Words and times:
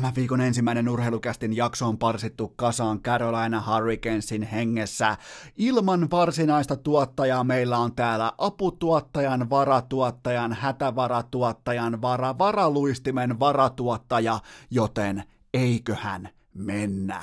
Tämän 0.00 0.14
viikon 0.14 0.40
ensimmäinen 0.40 0.88
urheilukästin 0.88 1.56
jakso 1.56 1.86
on 1.86 1.98
parsittu 1.98 2.52
kasaan 2.56 3.00
Carolina 3.00 3.62
Hurricanesin 3.66 4.42
hengessä. 4.42 5.16
Ilman 5.56 6.10
varsinaista 6.10 6.76
tuottajaa 6.76 7.44
meillä 7.44 7.78
on 7.78 7.94
täällä 7.94 8.32
aputuottajan, 8.38 9.50
varatuottajan, 9.50 10.52
hätävaratuottajan, 10.52 12.02
vara, 12.02 12.38
varaluistimen 12.38 13.40
varatuottaja, 13.40 14.40
joten 14.70 15.24
eiköhän 15.54 16.28
mennä. 16.54 17.22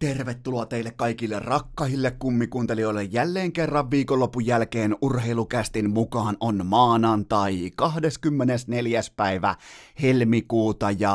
Tervetuloa 0.00 0.66
teille 0.66 0.90
kaikille 0.90 1.38
rakkahille 1.38 2.10
kummikuuntelijoille 2.10 3.02
jälleen 3.02 3.52
kerran 3.52 3.90
viikonlopun 3.90 4.46
jälkeen 4.46 4.96
urheilukästin 5.02 5.90
mukaan 5.90 6.36
on 6.40 6.66
maanantai 6.66 7.70
24. 7.76 9.00
päivä 9.16 9.54
helmikuuta 10.02 10.90
ja 10.90 11.14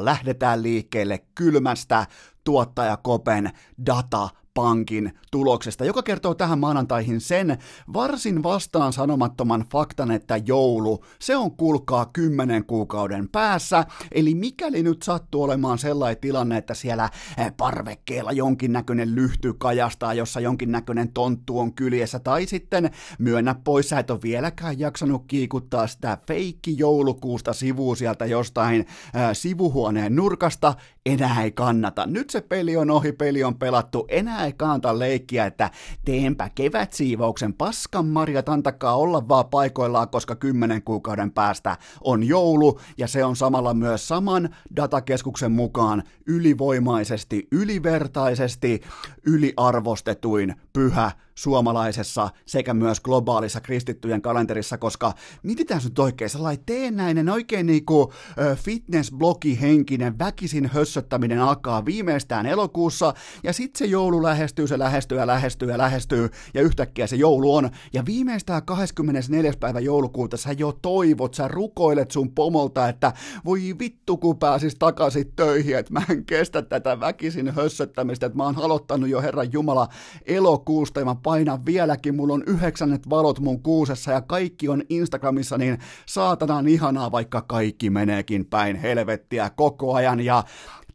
lähdetään 0.00 0.62
liikkeelle 0.62 1.18
kylmästä 1.34 2.06
tuottajakopen 2.44 3.50
data 3.86 4.28
pankin 4.54 5.12
tuloksesta, 5.30 5.84
joka 5.84 6.02
kertoo 6.02 6.34
tähän 6.34 6.58
maanantaihin 6.58 7.20
sen 7.20 7.58
varsin 7.92 8.42
vastaan 8.42 8.92
sanomattoman 8.92 9.64
faktan, 9.72 10.10
että 10.10 10.36
joulu, 10.46 11.04
se 11.18 11.36
on 11.36 11.56
kulkaa 11.56 12.06
kymmenen 12.06 12.64
kuukauden 12.64 13.28
päässä, 13.28 13.84
eli 14.12 14.34
mikäli 14.34 14.82
nyt 14.82 15.02
sattuu 15.02 15.42
olemaan 15.42 15.78
sellainen 15.78 16.20
tilanne, 16.20 16.56
että 16.56 16.74
siellä 16.74 17.10
eh, 17.38 17.52
parvekkeella 17.56 18.32
jonkinnäköinen 18.32 19.14
lyhty 19.14 19.54
kajastaa, 19.58 20.14
jossa 20.14 20.40
jonkinnäköinen 20.40 21.12
tonttu 21.12 21.58
on 21.58 21.74
kyljessä, 21.74 22.18
tai 22.18 22.46
sitten 22.46 22.90
myönnä 23.18 23.54
pois, 23.54 23.88
sä 23.88 23.98
et 23.98 24.10
ole 24.10 24.22
vieläkään 24.22 24.78
jaksanut 24.78 25.24
kiikuttaa 25.26 25.86
sitä 25.86 26.18
feikki 26.26 26.78
joulukuusta 26.78 27.52
sivua 27.52 27.96
sieltä 27.96 28.26
jostain 28.26 28.86
ää, 29.14 29.30
eh, 29.30 29.36
sivuhuoneen 29.36 30.16
nurkasta, 30.16 30.74
enää 31.06 31.42
ei 31.42 31.52
kannata. 31.52 32.06
Nyt 32.06 32.30
se 32.30 32.40
peli 32.40 32.76
on 32.76 32.90
ohi, 32.90 33.12
peli 33.12 33.44
on 33.44 33.58
pelattu, 33.58 34.06
enää 34.08 34.46
ei 34.46 34.52
kannata 34.52 34.98
leikkiä, 34.98 35.46
että 35.46 35.70
teenpä 36.04 36.50
kevätsiivouksen 36.54 37.54
paskan 37.54 38.06
marjat, 38.06 38.48
antakaa 38.48 38.96
olla 38.96 39.28
vaan 39.28 39.48
paikoillaan, 39.48 40.08
koska 40.08 40.36
kymmenen 40.36 40.82
kuukauden 40.82 41.32
päästä 41.32 41.76
on 42.04 42.24
joulu, 42.24 42.80
ja 42.98 43.08
se 43.08 43.24
on 43.24 43.36
samalla 43.36 43.74
myös 43.74 44.08
saman 44.08 44.54
datakeskuksen 44.76 45.52
mukaan 45.52 46.02
ylivoimaisesti, 46.26 47.48
ylivertaisesti, 47.52 48.80
yliarvostetuin 49.26 50.54
pyhä 50.72 51.10
suomalaisessa 51.34 52.30
sekä 52.46 52.74
myös 52.74 53.00
globaalissa 53.00 53.60
kristittyjen 53.60 54.22
kalenterissa, 54.22 54.78
koska 54.78 55.12
mietitään 55.42 55.80
nyt 55.84 55.98
oikein, 55.98 56.30
sellainen 56.30 56.64
teennäinen, 56.66 57.28
oikein 57.28 57.66
niinku 57.66 58.12
fitness-blogi 58.56 59.60
henkinen, 59.60 60.18
väkisin 60.18 60.66
hössöttäminen 60.66 61.40
alkaa 61.40 61.84
viimeistään 61.84 62.46
elokuussa, 62.46 63.14
ja 63.42 63.52
sitten 63.52 63.78
se 63.78 63.84
joulu 63.84 64.22
lähestyy, 64.22 64.66
se 64.66 64.78
lähestyy 64.78 65.18
ja 65.18 65.26
lähestyy 65.26 65.70
ja 65.70 65.78
lähestyy, 65.78 66.28
ja 66.54 66.62
yhtäkkiä 66.62 67.06
se 67.06 67.16
joulu 67.16 67.54
on, 67.54 67.70
ja 67.92 68.02
viimeistään 68.06 68.62
24. 68.62 69.52
päivä 69.60 69.80
joulukuuta 69.80 70.36
sä 70.36 70.52
jo 70.52 70.72
toivot, 70.82 71.34
sä 71.34 71.48
rukoilet 71.48 72.10
sun 72.10 72.32
pomolta, 72.32 72.88
että 72.88 73.12
voi 73.44 73.74
vittu 73.78 74.16
kun 74.16 74.38
pääsis 74.38 74.74
takaisin 74.74 75.32
töihin, 75.36 75.78
että 75.78 75.92
mä 75.92 76.02
en 76.10 76.24
kestä 76.24 76.62
tätä 76.62 77.00
väkisin 77.00 77.54
hössöttämistä, 77.54 78.26
että 78.26 78.36
mä 78.36 78.44
oon 78.44 78.58
aloittanut 78.58 79.08
jo 79.08 79.20
Herran 79.22 79.52
Jumala 79.52 79.88
elokuusta, 80.26 81.00
ja 81.00 81.04
mä 81.04 81.14
painan 81.24 81.66
vieläkin, 81.66 82.14
mulla 82.14 82.34
on 82.34 82.44
yhdeksännet 82.46 83.10
valot 83.10 83.40
mun 83.40 83.62
kuusessa 83.62 84.12
ja 84.12 84.20
kaikki 84.20 84.68
on 84.68 84.82
Instagramissa, 84.88 85.58
niin 85.58 85.78
saatanaan 86.06 86.68
ihanaa, 86.68 87.12
vaikka 87.12 87.42
kaikki 87.42 87.90
meneekin 87.90 88.46
päin 88.46 88.76
helvettiä 88.76 89.50
koko 89.50 89.94
ajan. 89.94 90.20
Ja 90.20 90.44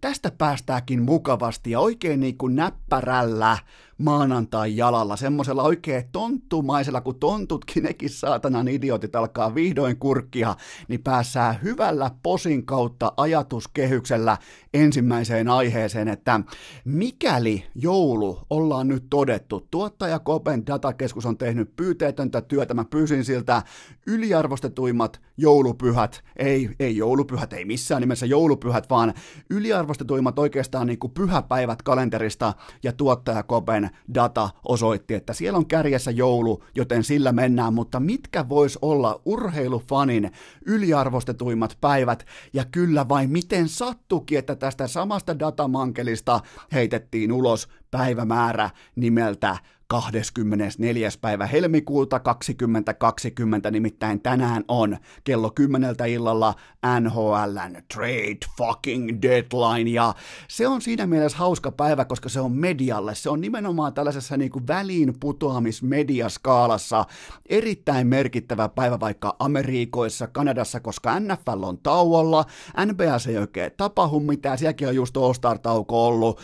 tästä 0.01 0.31
päästäänkin 0.37 1.01
mukavasti 1.01 1.71
ja 1.71 1.79
oikein 1.79 2.19
niin 2.19 2.37
kuin 2.37 2.55
näppärällä 2.55 3.57
maanantai-jalalla, 3.99 5.15
semmoisella 5.15 5.63
oikein 5.63 6.03
tonttumaisella, 6.11 7.01
kun 7.01 7.19
tontutkin 7.19 7.83
nekin 7.83 8.09
saatanan 8.09 8.67
idiotit 8.67 9.15
alkaa 9.15 9.55
vihdoin 9.55 9.97
kurkkia, 9.97 10.55
niin 10.87 11.03
päässään 11.03 11.59
hyvällä 11.63 12.11
posin 12.23 12.65
kautta 12.65 13.13
ajatuskehyksellä 13.17 14.37
ensimmäiseen 14.73 15.49
aiheeseen, 15.49 16.07
että 16.07 16.39
mikäli 16.85 17.63
joulu 17.75 18.39
ollaan 18.49 18.87
nyt 18.87 19.03
todettu, 19.09 19.67
tuottaja 19.71 20.19
Kopen 20.19 20.65
datakeskus 20.67 21.25
on 21.25 21.37
tehnyt 21.37 21.75
pyyteetöntä 21.75 22.41
työtä, 22.41 22.73
mä 22.73 22.85
pyysin 22.85 23.25
siltä 23.25 23.63
yliarvostetuimmat 24.07 25.21
joulupyhät, 25.37 26.23
ei, 26.35 26.69
ei 26.79 26.97
joulupyhät, 26.97 27.53
ei 27.53 27.65
missään 27.65 28.01
nimessä 28.01 28.25
joulupyhät, 28.25 28.89
vaan 28.89 29.13
yliarvostetuimmat 29.49 30.39
oikeastaan 30.39 30.87
niin 30.87 30.99
kuin 30.99 31.13
pyhäpäivät 31.13 31.81
kalenterista 31.81 32.53
ja 32.83 32.93
tuottaja 32.93 33.43
Kopen 33.43 33.88
data 34.13 34.49
osoitti, 34.65 35.13
että 35.13 35.33
siellä 35.33 35.57
on 35.57 35.65
kärjessä 35.65 36.11
joulu, 36.11 36.63
joten 36.75 37.03
sillä 37.03 37.31
mennään, 37.31 37.73
mutta 37.73 37.99
mitkä 37.99 38.49
vois 38.49 38.79
olla 38.81 39.21
urheilufanin 39.25 40.31
yliarvostetuimmat 40.65 41.77
päivät, 41.81 42.25
ja 42.53 42.65
kyllä 42.71 43.09
vain 43.09 43.29
miten 43.29 43.69
sattukin, 43.69 44.39
että 44.39 44.55
tästä 44.55 44.87
samasta 44.87 45.39
datamankelista 45.39 46.39
heitettiin 46.73 47.31
ulos 47.31 47.69
päivämäärä 47.91 48.69
nimeltä 48.95 49.57
24. 49.91 51.09
päivä 51.21 51.45
helmikuuta 51.45 52.19
2020, 52.19 53.71
nimittäin 53.71 54.21
tänään 54.21 54.63
on 54.67 54.97
kello 55.23 55.49
10 55.49 55.95
illalla 56.07 56.55
NHLn 56.99 57.81
trade 57.93 58.37
fucking 58.57 59.09
deadline, 59.21 59.91
ja 59.91 60.13
se 60.47 60.67
on 60.67 60.81
siinä 60.81 61.07
mielessä 61.07 61.37
hauska 61.37 61.71
päivä, 61.71 62.05
koska 62.05 62.29
se 62.29 62.39
on 62.39 62.51
medialle, 62.51 63.15
se 63.15 63.29
on 63.29 63.41
nimenomaan 63.41 63.93
tällaisessa 63.93 64.37
niin 64.37 64.51
kuin 64.51 64.67
väliin 64.67 65.13
putoamismediaskaalassa 65.19 67.05
erittäin 67.49 68.07
merkittävä 68.07 68.69
päivä 68.69 68.99
vaikka 68.99 69.35
Amerikoissa, 69.39 70.27
Kanadassa, 70.27 70.79
koska 70.79 71.19
NFL 71.19 71.63
on 71.63 71.77
tauolla, 71.77 72.45
NBA 72.85 73.03
ei 73.29 73.37
oikein 73.37 73.71
tapahdu 73.77 74.19
mitään, 74.19 74.57
sielläkin 74.57 74.87
on 74.87 74.95
just 74.95 75.17
All-Star-tauko 75.17 76.07
ollut, 76.07 76.41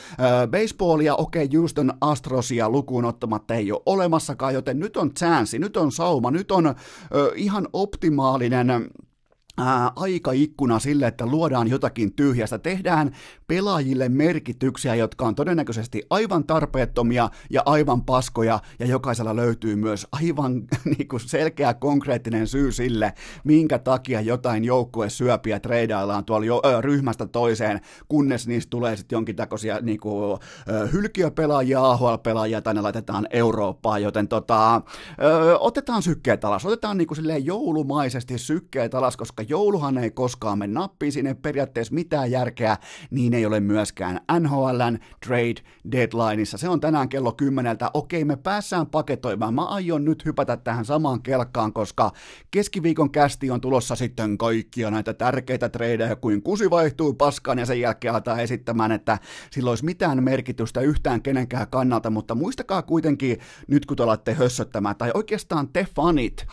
baseballia, 0.51 1.16
okei, 1.16 1.45
okay, 1.45 1.59
Houston 1.59 1.94
Astrosia 2.01 2.69
lukuun 2.69 3.05
välttämättä 3.35 3.53
ei 3.53 3.72
ole 3.72 3.81
olemassakaan, 3.85 4.53
joten 4.53 4.79
nyt 4.79 4.97
on 4.97 5.13
chanssi, 5.13 5.59
nyt 5.59 5.78
on 5.78 5.91
sauma, 5.91 6.31
nyt 6.31 6.51
on 6.51 6.68
ö, 6.68 6.73
ihan 7.35 7.68
optimaalinen 7.73 8.68
ää, 9.57 9.91
aikaikkuna 9.95 10.79
sille, 10.79 11.07
että 11.07 11.25
luodaan 11.25 11.67
jotakin 11.67 12.13
tyhjästä, 12.13 12.59
tehdään 12.59 13.11
pelaajille 13.47 14.09
merkityksiä, 14.09 14.95
jotka 14.95 15.25
on 15.25 15.35
todennäköisesti 15.35 16.03
aivan 16.09 16.43
tarpeettomia 16.43 17.29
ja 17.49 17.61
aivan 17.66 18.03
paskoja, 18.03 18.59
ja 18.79 18.85
jokaisella 18.85 19.35
löytyy 19.35 19.75
myös 19.75 20.07
aivan 20.11 20.63
niin 20.97 21.07
kuin 21.07 21.19
selkeä 21.19 21.73
konkreettinen 21.73 22.47
syy 22.47 22.71
sille, 22.71 23.13
minkä 23.43 23.79
takia 23.79 24.21
jotain 24.21 24.63
joukkue 24.63 25.09
syöpiä 25.09 25.59
treidaillaan 25.59 26.25
tuolla 26.25 26.45
jo, 26.45 26.61
ö, 26.66 26.81
ryhmästä 26.81 27.25
toiseen, 27.25 27.81
kunnes 28.07 28.47
niistä 28.47 28.69
tulee 28.69 28.97
sitten 28.97 29.16
jonkinlaisia 29.16 29.79
niin 29.81 29.99
kuin, 29.99 30.39
ö, 30.69 30.87
hylkiöpelaajia, 30.87 31.91
AHL-pelaajia, 31.91 32.61
tai 32.61 32.73
ne 32.73 32.81
laitetaan 32.81 33.27
Eurooppaan, 33.29 34.03
joten 34.03 34.27
tota, 34.27 34.75
ö, 34.75 35.57
otetaan 35.59 36.02
sykkeet 36.02 36.46
alas, 36.46 36.66
otetaan 36.66 36.97
niin 36.97 37.07
kuin 37.07 37.16
silleen 37.16 37.46
joulumaisesti 37.46 38.37
sykkeet 38.37 38.96
alas, 38.96 39.17
koska 39.17 39.44
jouluhan 39.49 39.97
ei 39.97 40.11
koskaan 40.11 40.57
mene 40.57 40.73
nappiin, 40.73 41.11
siinä 41.11 41.29
ei 41.29 41.35
periaatteessa 41.35 41.93
mitään 41.93 42.31
järkeä, 42.31 42.77
niin 43.11 43.33
ei 43.33 43.45
ole 43.45 43.59
myöskään 43.59 44.19
NHLn 44.39 44.97
trade 45.27 45.61
deadlineissa. 45.91 46.57
Se 46.57 46.69
on 46.69 46.79
tänään 46.79 47.09
kello 47.09 47.31
kymmeneltä. 47.31 47.91
Okei, 47.93 48.25
me 48.25 48.35
päässään 48.35 48.87
paketoimaan. 48.87 49.53
Mä 49.53 49.65
aion 49.65 50.05
nyt 50.05 50.25
hypätä 50.25 50.57
tähän 50.57 50.85
samaan 50.85 51.21
kelkkaan, 51.21 51.73
koska 51.73 52.11
keskiviikon 52.51 53.11
kästi 53.11 53.51
on 53.51 53.61
tulossa 53.61 53.95
sitten 53.95 54.37
kaikkia 54.37 54.91
näitä 54.91 55.13
tärkeitä 55.13 55.69
tradeja, 55.69 56.15
kuin 56.15 56.41
kusi 56.41 56.69
vaihtuu 56.69 57.13
paskaan 57.13 57.59
ja 57.59 57.65
sen 57.65 57.79
jälkeen 57.79 58.13
aletaan 58.13 58.39
esittämään, 58.39 58.91
että 58.91 59.19
sillä 59.51 59.69
olisi 59.69 59.85
mitään 59.85 60.23
merkitystä 60.23 60.81
yhtään 60.81 61.21
kenenkään 61.21 61.67
kannalta, 61.69 62.09
mutta 62.09 62.35
muistakaa 62.35 62.81
kuitenkin 62.81 63.37
nyt 63.67 63.85
kun 63.85 63.97
te 63.97 64.03
alatte 64.03 64.33
hössöttämään, 64.33 64.95
tai 64.95 65.11
oikeastaan 65.13 65.69
te 65.69 65.87
fanit, 65.95 66.47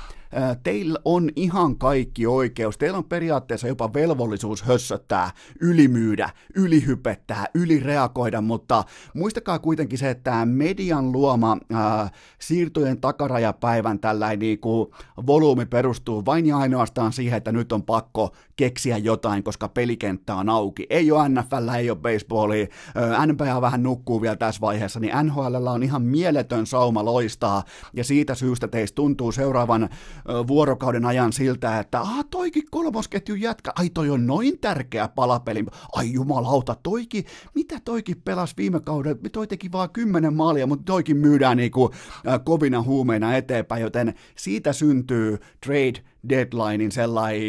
teillä 0.63 0.99
on 1.05 1.31
ihan 1.37 1.79
kaikki 1.79 2.27
oikeus, 2.27 2.79
teillä 2.79 2.99
on 2.99 3.05
periaatteessa 3.05 3.69
jopa 3.69 3.93
velvollisuus 3.95 4.63
hössöttää, 4.63 5.31
ylimyydä, 5.61 6.31
ylihypettää, 6.55 7.47
ylireagoida, 7.55 8.41
mutta 8.41 8.85
muistakaa 9.15 9.59
kuitenkin 9.59 9.99
se, 9.99 10.11
että 10.11 10.47
median 10.47 11.13
luoma 11.13 11.59
ää, 11.73 12.11
siirtojen 12.39 13.01
takarajapäivän 13.01 13.99
tällainen 13.99 14.39
niin 14.39 14.59
volyymi 15.27 15.67
perustuu 15.67 16.25
vain 16.25 16.47
ja 16.47 16.57
ainoastaan 16.57 17.13
siihen, 17.13 17.37
että 17.37 17.53
nyt 17.53 17.73
on 17.73 17.83
pakko 17.83 18.33
keksiä 18.63 18.99
jotain, 18.99 19.43
koska 19.43 19.69
pelikenttä 19.69 20.35
on 20.35 20.49
auki. 20.49 20.87
Ei 20.91 21.13
ole 21.13 21.29
NFL, 21.29 21.69
ei 21.79 21.91
ole 21.91 21.99
baseballia, 21.99 22.67
NBA 23.27 23.61
vähän 23.61 23.83
nukkuu 23.83 24.23
vielä 24.23 24.37
tässä 24.37 24.61
vaiheessa, 24.61 25.01
niin 25.01 25.13
NHL 25.23 25.67
on 25.67 25.83
ihan 25.83 26.03
mieletön 26.03 26.67
sauma 26.67 27.05
loistaa, 27.05 27.65
ja 27.93 28.05
siitä 28.05 28.35
syystä 28.35 28.69
teistä 28.69 28.95
tuntuu 28.95 29.33
seuraavan 29.33 29.89
vuorokauden 30.47 31.05
ajan 31.05 31.33
siltä, 31.33 31.79
että 31.79 32.01
ah, 32.01 32.25
toikin 32.31 32.63
kolmosketju 32.71 33.35
jätkä, 33.35 33.73
ai 33.79 33.91
toi 33.91 34.11
on 34.11 34.27
noin 34.27 34.59
tärkeä 34.59 35.09
palapeli, 35.09 35.65
ai 35.93 36.13
jumalauta, 36.13 36.77
toikin, 36.83 37.25
mitä 37.55 37.81
toikin 37.85 38.23
pelasi 38.25 38.55
viime 38.57 38.81
kaudella, 38.81 39.19
toi 39.33 39.47
teki 39.47 39.73
vaan 39.73 39.91
kymmenen 39.91 40.35
maalia, 40.35 40.67
mutta 40.67 40.85
toikin 40.85 41.17
myydään 41.17 41.57
niinku, 41.57 41.91
kovina 42.45 42.83
huumeina 42.83 43.37
eteenpäin, 43.37 43.83
joten 43.83 44.15
siitä 44.37 44.73
syntyy 44.73 45.39
trade 45.67 46.12
deadlinein 46.29 46.93
sellainen 46.93 47.43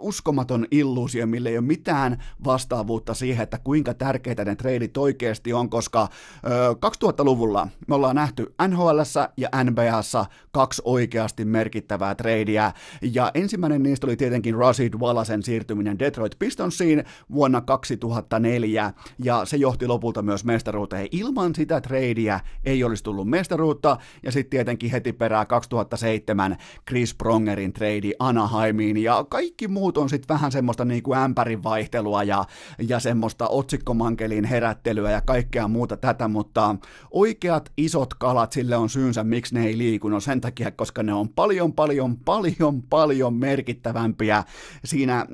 uskomaton 0.00 0.66
illuusio, 0.70 1.26
millä 1.26 1.48
ei 1.48 1.58
ole 1.58 1.66
mitään 1.66 2.22
vastaavuutta 2.44 3.14
siihen, 3.14 3.42
että 3.42 3.58
kuinka 3.58 3.94
tärkeitä 3.94 4.44
ne 4.44 4.56
treidit 4.56 4.96
oikeasti 4.96 5.52
on, 5.52 5.70
koska 5.70 6.08
ö, 6.46 6.48
2000-luvulla 6.72 7.68
me 7.88 7.94
ollaan 7.94 8.16
nähty 8.16 8.54
NHL 8.68 9.00
ja 9.36 9.48
NBAssa 9.64 10.26
kaksi 10.52 10.82
oikeasti 10.84 11.44
merkittävää 11.44 12.14
treidiä, 12.14 12.72
ja 13.02 13.30
ensimmäinen 13.34 13.82
niistä 13.82 14.06
oli 14.06 14.16
tietenkin 14.16 14.54
Rashid 14.54 14.94
Wallasen 14.94 15.42
siirtyminen 15.42 15.98
Detroit 15.98 16.36
Pistonsiin 16.38 17.04
vuonna 17.32 17.60
2004, 17.60 18.92
ja 19.24 19.44
se 19.44 19.56
johti 19.56 19.86
lopulta 19.86 20.22
myös 20.22 20.44
mestaruuteen. 20.44 21.08
Ilman 21.10 21.54
sitä 21.54 21.80
treidiä 21.80 22.40
ei 22.64 22.84
olisi 22.84 23.04
tullut 23.04 23.28
mestaruutta, 23.28 23.96
ja 24.22 24.32
sitten 24.32 24.50
tietenkin 24.50 24.90
heti 24.90 25.12
perään 25.12 25.46
2007 25.46 26.56
Chris 26.88 27.14
Prongerin 27.14 27.72
treidi 27.72 28.12
Anaheimiin 28.18 28.96
ja 28.96 29.24
kaikki 29.28 29.68
muut 29.68 29.98
on 29.98 30.08
sitten 30.08 30.34
vähän 30.34 30.52
semmoista 30.52 30.84
niin 30.84 31.02
kuin 31.02 31.18
ämpärin 31.18 31.62
vaihtelua 31.62 32.22
ja, 32.22 32.44
ja 32.88 33.00
semmoista 33.00 33.48
otsikkomankelin 33.48 34.44
herättelyä 34.44 35.10
ja 35.10 35.20
kaikkea 35.20 35.68
muuta 35.68 35.96
tätä, 35.96 36.28
mutta 36.28 36.76
oikeat 37.10 37.72
isot 37.76 38.14
kalat 38.14 38.52
sille 38.52 38.76
on 38.76 38.88
syynsä, 38.88 39.24
miksi 39.24 39.54
ne 39.54 39.66
ei 39.66 39.78
liiku, 39.78 40.08
no 40.08 40.20
sen 40.20 40.40
takia, 40.40 40.70
koska 40.70 41.02
ne 41.02 41.12
on 41.12 41.28
paljon, 41.28 41.72
paljon, 41.72 42.16
paljon, 42.16 42.82
paljon 42.82 43.34
merkittävämpiä 43.34 44.44
siinä 44.84 45.18
äh, 45.18 45.26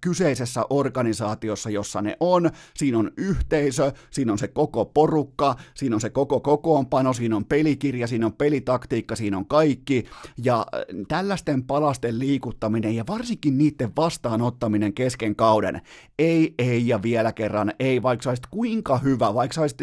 kyseisessä 0.00 0.62
organisaatiossa, 0.70 1.70
jossa 1.70 2.02
ne 2.02 2.16
on, 2.20 2.50
siinä 2.74 2.98
on 2.98 3.10
yhteisö, 3.16 3.92
siinä 4.10 4.32
on 4.32 4.38
se 4.38 4.48
koko 4.48 4.84
porukka, 4.84 5.56
siinä 5.74 5.96
on 5.96 6.00
se 6.00 6.10
koko 6.10 6.40
kokoonpano, 6.40 7.12
siinä 7.12 7.36
on 7.36 7.44
pelikirja, 7.44 8.06
siinä 8.06 8.26
on 8.26 8.32
pelitaktiikka, 8.32 9.16
siinä 9.16 9.36
on 9.36 9.46
kaikki, 9.46 10.04
ja 10.44 10.58
äh, 10.58 10.80
tällaisten 11.08 11.62
palasten 11.62 12.15
liikuttaminen 12.18 12.96
ja 12.96 13.04
varsinkin 13.08 13.58
niiden 13.58 13.92
vastaanottaminen 13.96 14.94
kesken 14.94 15.36
kauden. 15.36 15.80
Ei, 16.18 16.54
ei 16.58 16.88
ja 16.88 17.02
vielä 17.02 17.32
kerran 17.32 17.72
ei, 17.78 18.02
vaikka 18.02 18.22
sä 18.22 18.42
kuinka 18.50 18.98
hyvä, 18.98 19.34
vaikka 19.34 19.60
olisit, 19.60 19.78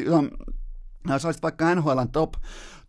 sä 1.18 1.28
olisit 1.28 1.44
vaikka 1.44 1.76
NHLn 1.76 2.10
top 2.12 2.34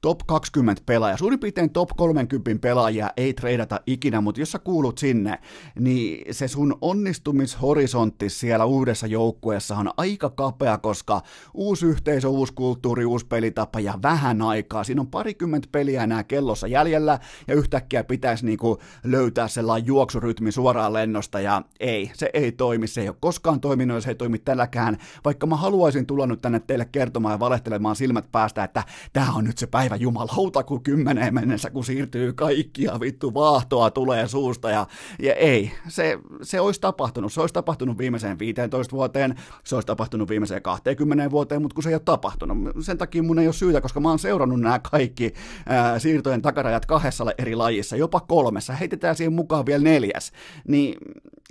top 0.05 0.21
20 0.27 0.83
pelaaja, 0.87 1.17
suurin 1.17 1.41
piirtein 1.41 1.71
top 1.71 1.89
30 1.97 2.61
pelaajia 2.61 3.11
ei 3.17 3.35
treidata 3.35 3.81
ikinä, 3.87 4.21
mutta 4.21 4.41
jos 4.41 4.53
sä 4.53 4.59
kuulut 4.59 4.99
sinne, 4.99 5.39
niin 5.81 6.35
se 6.35 6.49
sun 6.49 6.79
onnistumishorisontti 6.81 8.31
siellä 8.31 8.65
uudessa 8.65 9.06
joukkueessa 9.06 9.77
on 9.77 9.91
aika 9.97 10.31
kapea, 10.31 10.79
koska 10.79 11.21
uusi 11.55 11.87
yhteisö, 11.87 12.29
uusi 12.29 12.53
kulttuuri, 12.53 13.05
uusi 13.05 13.27
pelitapa 13.27 13.81
ja 13.81 13.95
vähän 14.03 14.43
aikaa. 14.43 14.85
Siinä 14.85 15.01
on 15.01 15.06
parikymmentä 15.06 15.69
peliä 15.73 16.03
enää 16.03 16.25
kellossa 16.25 16.67
jäljellä 16.67 17.19
ja 17.49 17.55
yhtäkkiä 17.55 18.05
pitäisi 18.05 18.47
niinku 18.47 18.79
löytää 19.05 19.49
sellainen 19.49 19.87
juoksurytmi 19.87 20.53
suoraan 20.53 20.93
lennosta 20.93 21.41
ja 21.41 21.62
ei, 21.81 22.11
se 22.15 22.31
ei 22.33 22.53
toimi, 22.53 22.87
se 22.87 23.01
ei 23.01 23.09
ole 23.09 23.17
koskaan 23.21 23.61
toiminut 23.61 24.03
se 24.03 24.11
ei 24.11 24.15
toimi 24.15 24.39
tälläkään, 24.39 24.99
vaikka 25.25 25.47
mä 25.47 25.56
haluaisin 25.56 26.06
tulla 26.06 26.27
nyt 26.27 26.41
tänne 26.41 26.61
teille 26.61 26.85
kertomaan 26.85 27.33
ja 27.33 27.41
valehtelemaan 27.41 27.97
silmät 27.97 28.33
päästä, 28.33 28.65
että 28.65 28.83
tämä 29.12 29.33
on 29.33 29.45
nyt 29.45 29.59
se 29.59 29.67
päivä, 29.67 29.94
päivä 29.94 30.02
jumalauta, 30.02 30.62
kun 30.62 30.82
kymmeneen 30.82 31.35
mennessä, 31.35 31.70
kun 31.70 31.85
siirtyy 31.85 32.32
kaikkia, 32.32 33.00
vittu 33.00 33.35
vaahtoa 33.35 33.91
tulee 33.91 34.29
suusta, 34.29 34.70
ja, 34.70 34.87
ja 35.23 35.35
ei, 35.35 35.73
se, 35.88 36.19
se 36.43 36.61
olisi 36.61 36.81
tapahtunut, 36.81 37.32
se 37.32 37.41
olisi 37.41 37.55
tapahtunut 37.55 37.99
viimeiseen 37.99 38.38
15 38.38 38.93
vuoteen, 38.93 39.35
se 39.64 39.75
olisi 39.75 39.87
tapahtunut 39.87 40.29
viimeiseen 40.29 40.62
20 40.62 41.31
vuoteen, 41.31 41.62
mutta 41.62 41.75
kun 41.75 41.82
se 41.82 41.88
ei 41.88 41.94
ole 41.94 42.02
tapahtunut, 42.05 42.58
sen 42.81 42.99
takia 42.99 43.23
mun 43.23 43.38
ei 43.38 43.46
ole 43.46 43.52
syytä, 43.52 43.81
koska 43.81 44.00
mä 44.00 44.08
oon 44.08 44.19
seurannut 44.19 44.61
nämä 44.61 44.79
kaikki 44.79 45.35
ää, 45.67 45.99
siirtojen 45.99 46.43
takarajat 46.43 46.87
kahdessa 46.87 47.25
eri 47.38 47.55
lajissa, 47.55 47.96
jopa 47.96 48.20
kolmessa, 48.20 48.73
heitetään 48.73 49.17
siihen 49.17 49.32
mukaan 49.32 49.67
vielä 49.67 49.85
neljäs, 49.85 50.32
niin 50.69 50.94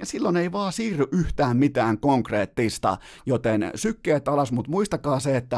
silloin 0.04 0.38
ei 0.38 0.52
vaan 0.52 0.74
siirry 0.74 1.06
yhtään 1.12 1.58
mitään 1.58 1.98
konkreettista, 1.98 2.98
joten 3.26 3.72
sykkeet 3.76 4.28
alas, 4.28 4.52
mutta 4.52 4.72
muistakaa 4.72 5.20
se, 5.20 5.38
että 5.38 5.58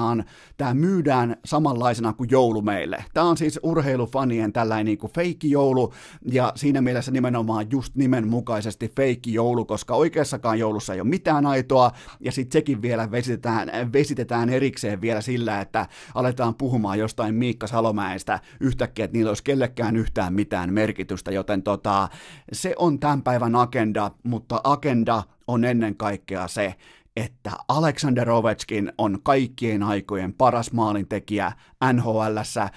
tämä 0.57 0.73
myydään 0.73 1.37
samanlaisena 1.45 2.13
kuin 2.13 2.29
joulume 2.31 2.74
meille. 2.75 3.05
Tämä 3.13 3.25
on 3.25 3.37
siis 3.37 3.59
urheilufanien 3.63 4.53
tällainen 4.53 4.85
niin 4.85 4.97
kuin 4.97 5.11
joulu, 5.43 5.93
ja 6.31 6.53
siinä 6.55 6.81
mielessä 6.81 7.11
nimenomaan 7.11 7.67
just 7.71 7.95
nimenmukaisesti 7.95 8.91
joulu, 9.27 9.65
koska 9.65 9.95
oikeassakaan 9.95 10.59
joulussa 10.59 10.93
ei 10.93 11.01
ole 11.01 11.09
mitään 11.09 11.45
aitoa, 11.45 11.91
ja 12.19 12.31
sitten 12.31 12.53
sekin 12.53 12.81
vielä 12.81 13.11
vesitetään, 13.11 13.71
vesitetään 13.93 14.49
erikseen 14.49 15.01
vielä 15.01 15.21
sillä, 15.21 15.61
että 15.61 15.87
aletaan 16.15 16.55
puhumaan 16.55 16.99
jostain 16.99 17.35
Miikka 17.35 17.67
Salomäestä 17.67 18.39
yhtäkkiä, 18.59 19.05
että 19.05 19.17
niillä 19.17 19.29
olisi 19.29 19.43
kellekään 19.43 19.95
yhtään 19.95 20.33
mitään 20.33 20.73
merkitystä, 20.73 21.31
joten 21.31 21.63
tota, 21.63 22.09
se 22.51 22.75
on 22.77 22.99
tämän 22.99 23.23
päivän 23.23 23.55
agenda, 23.55 24.11
mutta 24.23 24.61
agenda 24.63 25.23
on 25.47 25.65
ennen 25.65 25.95
kaikkea 25.95 26.47
se, 26.47 26.75
että 27.15 27.51
Alexander 27.67 28.29
Ovechkin 28.29 28.91
on 28.97 29.19
kaikkien 29.23 29.83
aikojen 29.83 30.33
paras 30.33 30.71
maalintekijä 30.71 31.51
NHLssä. 31.93 32.69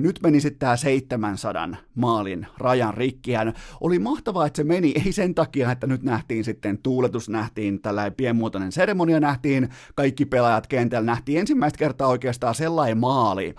Nyt 0.00 0.20
meni 0.22 0.40
sitten 0.40 0.58
tämä 0.58 0.76
700 0.76 1.68
maalin 1.94 2.46
rajan 2.58 2.94
rikkiä. 2.94 3.52
Oli 3.80 3.98
mahtavaa, 3.98 4.46
että 4.46 4.56
se 4.56 4.64
meni, 4.64 4.94
ei 5.06 5.12
sen 5.12 5.34
takia, 5.34 5.72
että 5.72 5.86
nyt 5.86 6.02
nähtiin 6.02 6.44
sitten 6.44 6.78
tuuletus, 6.78 7.28
nähtiin 7.28 7.82
tällainen 7.82 8.14
pienmuotoinen 8.14 8.72
seremonia, 8.72 9.20
nähtiin 9.20 9.68
kaikki 9.94 10.26
pelaajat 10.26 10.66
kentällä, 10.66 11.06
nähtiin 11.06 11.40
ensimmäistä 11.40 11.78
kertaa 11.78 12.08
oikeastaan 12.08 12.54
sellainen 12.54 12.98
maali, 12.98 13.54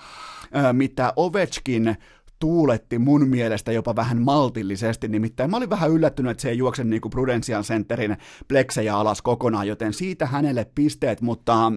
mitä 0.72 1.14
Ovechkin 1.16 1.98
tuuletti 2.40 3.00
mun 3.00 3.28
mielestä 3.28 3.72
jopa 3.72 3.96
vähän 3.96 4.22
maltillisesti, 4.22 5.08
nimittäin 5.08 5.52
mä 5.52 5.58
olin 5.58 5.70
vähän 5.70 5.92
yllättynyt, 5.92 6.32
että 6.32 6.42
se 6.42 6.50
ei 6.50 6.58
juokse 6.58 6.84
niin 6.84 7.02
kuin 7.02 7.10
Prudential 7.10 7.64
Centerin 7.64 8.18
pleksejä 8.48 8.98
alas 8.98 9.22
kokonaan, 9.22 9.68
joten 9.68 9.94
siitä 9.94 10.26
hänelle 10.26 10.66
pisteet, 10.76 11.22
mutta 11.22 11.72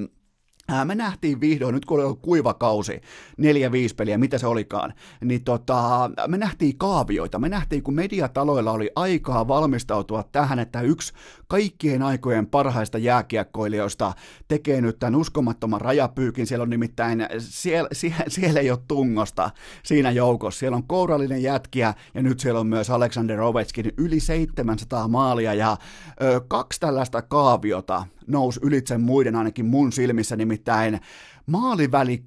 me 0.85 0.95
nähtiin 0.95 1.41
vihdoin, 1.41 1.75
nyt 1.75 1.85
kun 1.85 1.97
oli 1.97 2.05
ollut 2.05 2.23
kuiva 2.23 2.55
kausi, 2.55 3.01
neljä, 3.37 3.73
viisi 3.73 3.95
peliä, 3.95 4.19
mitä 4.19 4.39
se 4.39 4.47
olikaan, 4.47 4.95
niin 5.25 5.45
tota, 5.45 6.11
me 6.27 6.39
nähtiin 6.39 6.79
kaavioita, 6.79 7.39
me 7.39 7.49
nähtiin, 7.49 7.83
kun 7.83 7.95
mediataloilla 7.95 8.73
oli 8.73 8.91
aikaa 8.97 9.49
valmistautua 9.49 10.23
tähän, 10.23 10.59
että 10.59 10.81
yksi 10.81 11.13
kaikkien 11.49 12.03
aikojen 12.03 12.47
parhaista 12.47 12.99
jääkiekkoilijoista 12.99 14.13
tekee 14.49 14.81
nyt 14.81 14.99
tämän 14.99 15.21
uskomattoman 15.21 15.81
rajapyykin, 15.81 16.47
siellä 16.47 16.63
on 16.63 16.71
nimittäin, 16.71 17.27
siellä, 17.39 17.89
siellä, 17.93 18.25
siellä 18.29 18.61
ei 18.61 18.71
ole 18.71 18.79
tungosta 18.89 19.51
siinä 19.83 20.11
joukossa, 20.11 20.59
siellä 20.59 20.77
on 20.77 20.87
kourallinen 20.87 21.43
jätkiä, 21.43 21.95
ja 22.15 22.23
nyt 22.23 22.41
siellä 22.41 22.61
on 22.61 22.67
myös 22.67 22.91
Alexander 22.91 23.41
Ovechkin 23.41 23.93
yli 23.97 24.21
700 24.21 25.09
maalia, 25.09 25.55
ja 25.55 25.77
ö, 26.23 26.41
kaksi 26.49 26.81
tällaista 26.81 27.23
kaaviota, 27.23 28.05
nousi 28.29 28.61
ylitse 28.63 28.99
muiden 28.99 29.37
ainakin 29.37 29.67
mun 29.67 29.93
silmissä, 29.93 30.37
nimittäin 30.37 31.01
maaliväli 31.47 32.23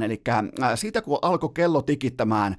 600-700, 0.00 0.04
eli 0.04 0.22
siitä 0.74 1.02
kun 1.02 1.18
alkoi 1.22 1.50
kello 1.54 1.82
tikittämään 1.82 2.56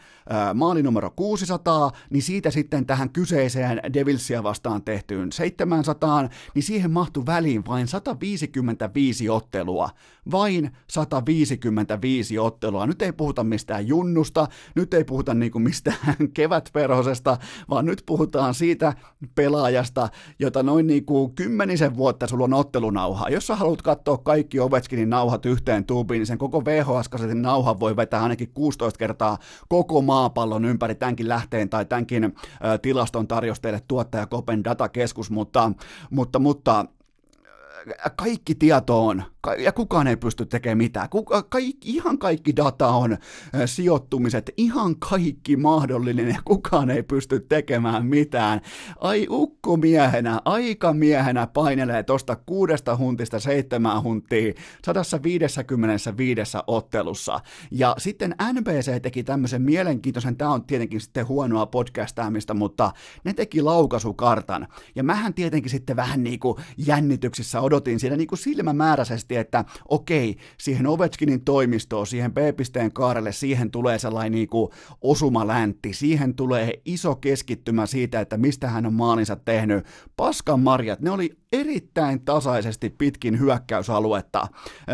maali 0.54 0.84
numero 0.84 1.12
600, 1.16 1.92
niin 2.10 2.24
siitä 2.24 2.52
sitten 2.52 2.86
tähän 2.86 3.10
kyseiseen 3.10 3.82
Devilsia 3.94 4.44
vastaan 4.44 4.84
tehtyyn 4.84 5.32
700, 5.32 6.30
niin 6.56 6.64
siihen 6.64 6.92
mahtui 6.92 7.26
väliin 7.26 7.66
vain 7.66 7.88
155 7.88 9.30
ottelua. 9.30 9.90
Vain 10.32 10.72
155 10.90 12.40
ottelua. 12.40 12.88
Nyt 12.88 13.02
ei 13.02 13.12
puhuta 13.12 13.44
mistään 13.44 13.88
junnusta, 13.88 14.48
nyt 14.76 14.94
ei 14.94 15.04
puhuta 15.04 15.34
niinku 15.34 15.60
mistään 15.60 16.16
kevätperhosesta, 16.34 17.38
vaan 17.70 17.86
nyt 17.86 18.04
puhutaan 18.06 18.54
siitä 18.54 18.94
pelaajasta, 19.36 20.10
jota 20.40 20.64
noin 20.64 20.88
niinku 20.88 21.30
kymmenisen 21.30 21.98
vuotta 21.98 22.28
sulla 22.28 22.44
on 22.44 22.54
ottelunauhaa. 22.54 23.30
Jos 23.30 23.48
sä 23.48 23.56
haluat 23.56 23.82
katsoa 23.82 24.18
kaikki 24.18 24.60
Ovechkinin 24.60 25.10
nauhat 25.10 25.46
yhteen 25.46 25.86
tuubiin, 25.86 26.20
niin 26.20 26.28
sen 26.28 26.38
koko 26.38 26.60
VHS-kasetin 26.66 27.42
nauhan 27.42 27.80
voi 27.80 27.96
vetää 27.96 28.24
ainakin 28.24 28.52
16 28.54 28.98
kertaa 28.98 29.38
koko 29.70 30.02
maapallon 30.02 30.66
ympäri 30.66 30.96
tämänkin 30.96 31.30
lähteen 31.30 31.70
tai 31.70 31.86
tämänkin 31.86 32.36
tilaston 32.82 33.28
tarjosi 33.28 33.62
teille 33.62 33.82
tuottaja 33.88 34.26
Kopen 34.26 34.64
datakeskus, 34.64 35.32
mutta, 35.32 35.72
mutta, 36.10 36.40
mutta 36.40 36.86
kaikki 38.16 38.56
tieto 38.56 39.08
on, 39.08 39.24
ja 39.54 39.72
kukaan 39.72 40.08
ei 40.08 40.18
pysty 40.18 40.46
tekemään 40.46 40.78
mitään. 40.78 41.10
Kuka, 41.10 41.44
kaikki, 41.44 41.90
ihan 41.90 42.18
kaikki 42.18 42.56
data 42.56 42.88
on, 42.88 43.18
sijoittumiset, 43.66 44.52
ihan 44.58 44.96
kaikki 45.00 45.58
mahdollinen, 45.58 46.28
ja 46.28 46.40
kukaan 46.46 46.90
ei 46.90 47.04
pysty 47.04 47.40
tekemään 47.40 48.06
mitään. 48.06 48.62
Ai 49.00 49.28
ukkomiehenä, 49.30 50.42
aikamiehenä 50.46 51.48
painelee 51.48 52.04
tuosta 52.04 52.36
kuudesta 52.36 52.98
huntista 52.98 53.40
seitsemään 53.40 54.04
huntia 54.04 54.54
155 55.02 56.58
ottelussa. 56.68 57.40
Ja 57.72 57.96
sitten 57.98 58.36
NBC 58.54 59.02
teki 59.02 59.24
tämmöisen 59.24 59.62
mielenkiintoisen, 59.62 60.38
tämä 60.38 60.52
on 60.52 60.66
tietenkin 60.66 61.02
sitten 61.02 61.28
huonoa 61.28 61.66
podcastaamista, 61.66 62.54
mutta 62.54 62.92
ne 63.24 63.34
teki 63.34 63.62
laukaisukartan. 63.62 64.68
Ja 64.96 65.04
mähän 65.04 65.34
tietenkin 65.34 65.72
sitten 65.72 65.96
vähän 65.96 66.24
niin 66.24 66.40
kuin 66.40 66.58
jännityksissä 66.78 67.62
odotin 67.62 68.00
siinä 68.00 68.18
niin 68.18 68.28
kuin 68.28 68.40
silmämääräisesti, 68.40 69.35
että 69.38 69.66
okei, 69.90 70.36
siihen 70.58 70.88
Ovechkinin 70.88 71.46
toimistoon, 71.46 72.08
siihen 72.08 72.34
B-pisteen 72.34 72.92
kaarelle, 72.92 73.32
siihen 73.32 73.72
tulee 73.72 74.00
sellainen 74.00 74.32
niin 74.32 74.50
kuin 74.50 74.72
osumaläntti, 75.02 75.94
siihen 75.94 76.36
tulee 76.36 76.74
iso 76.86 77.16
keskittymä 77.16 77.86
siitä, 77.86 78.22
että 78.22 78.38
mistä 78.38 78.68
hän 78.68 78.86
on 78.86 78.94
maalinsa 78.94 79.36
tehnyt. 79.36 79.86
Paskan 80.16 80.60
marjat, 80.60 81.00
ne 81.00 81.12
oli 81.12 81.38
erittäin 81.60 82.22
tasaisesti 82.26 82.90
pitkin 82.90 83.40
hyökkäysaluetta, 83.40 84.48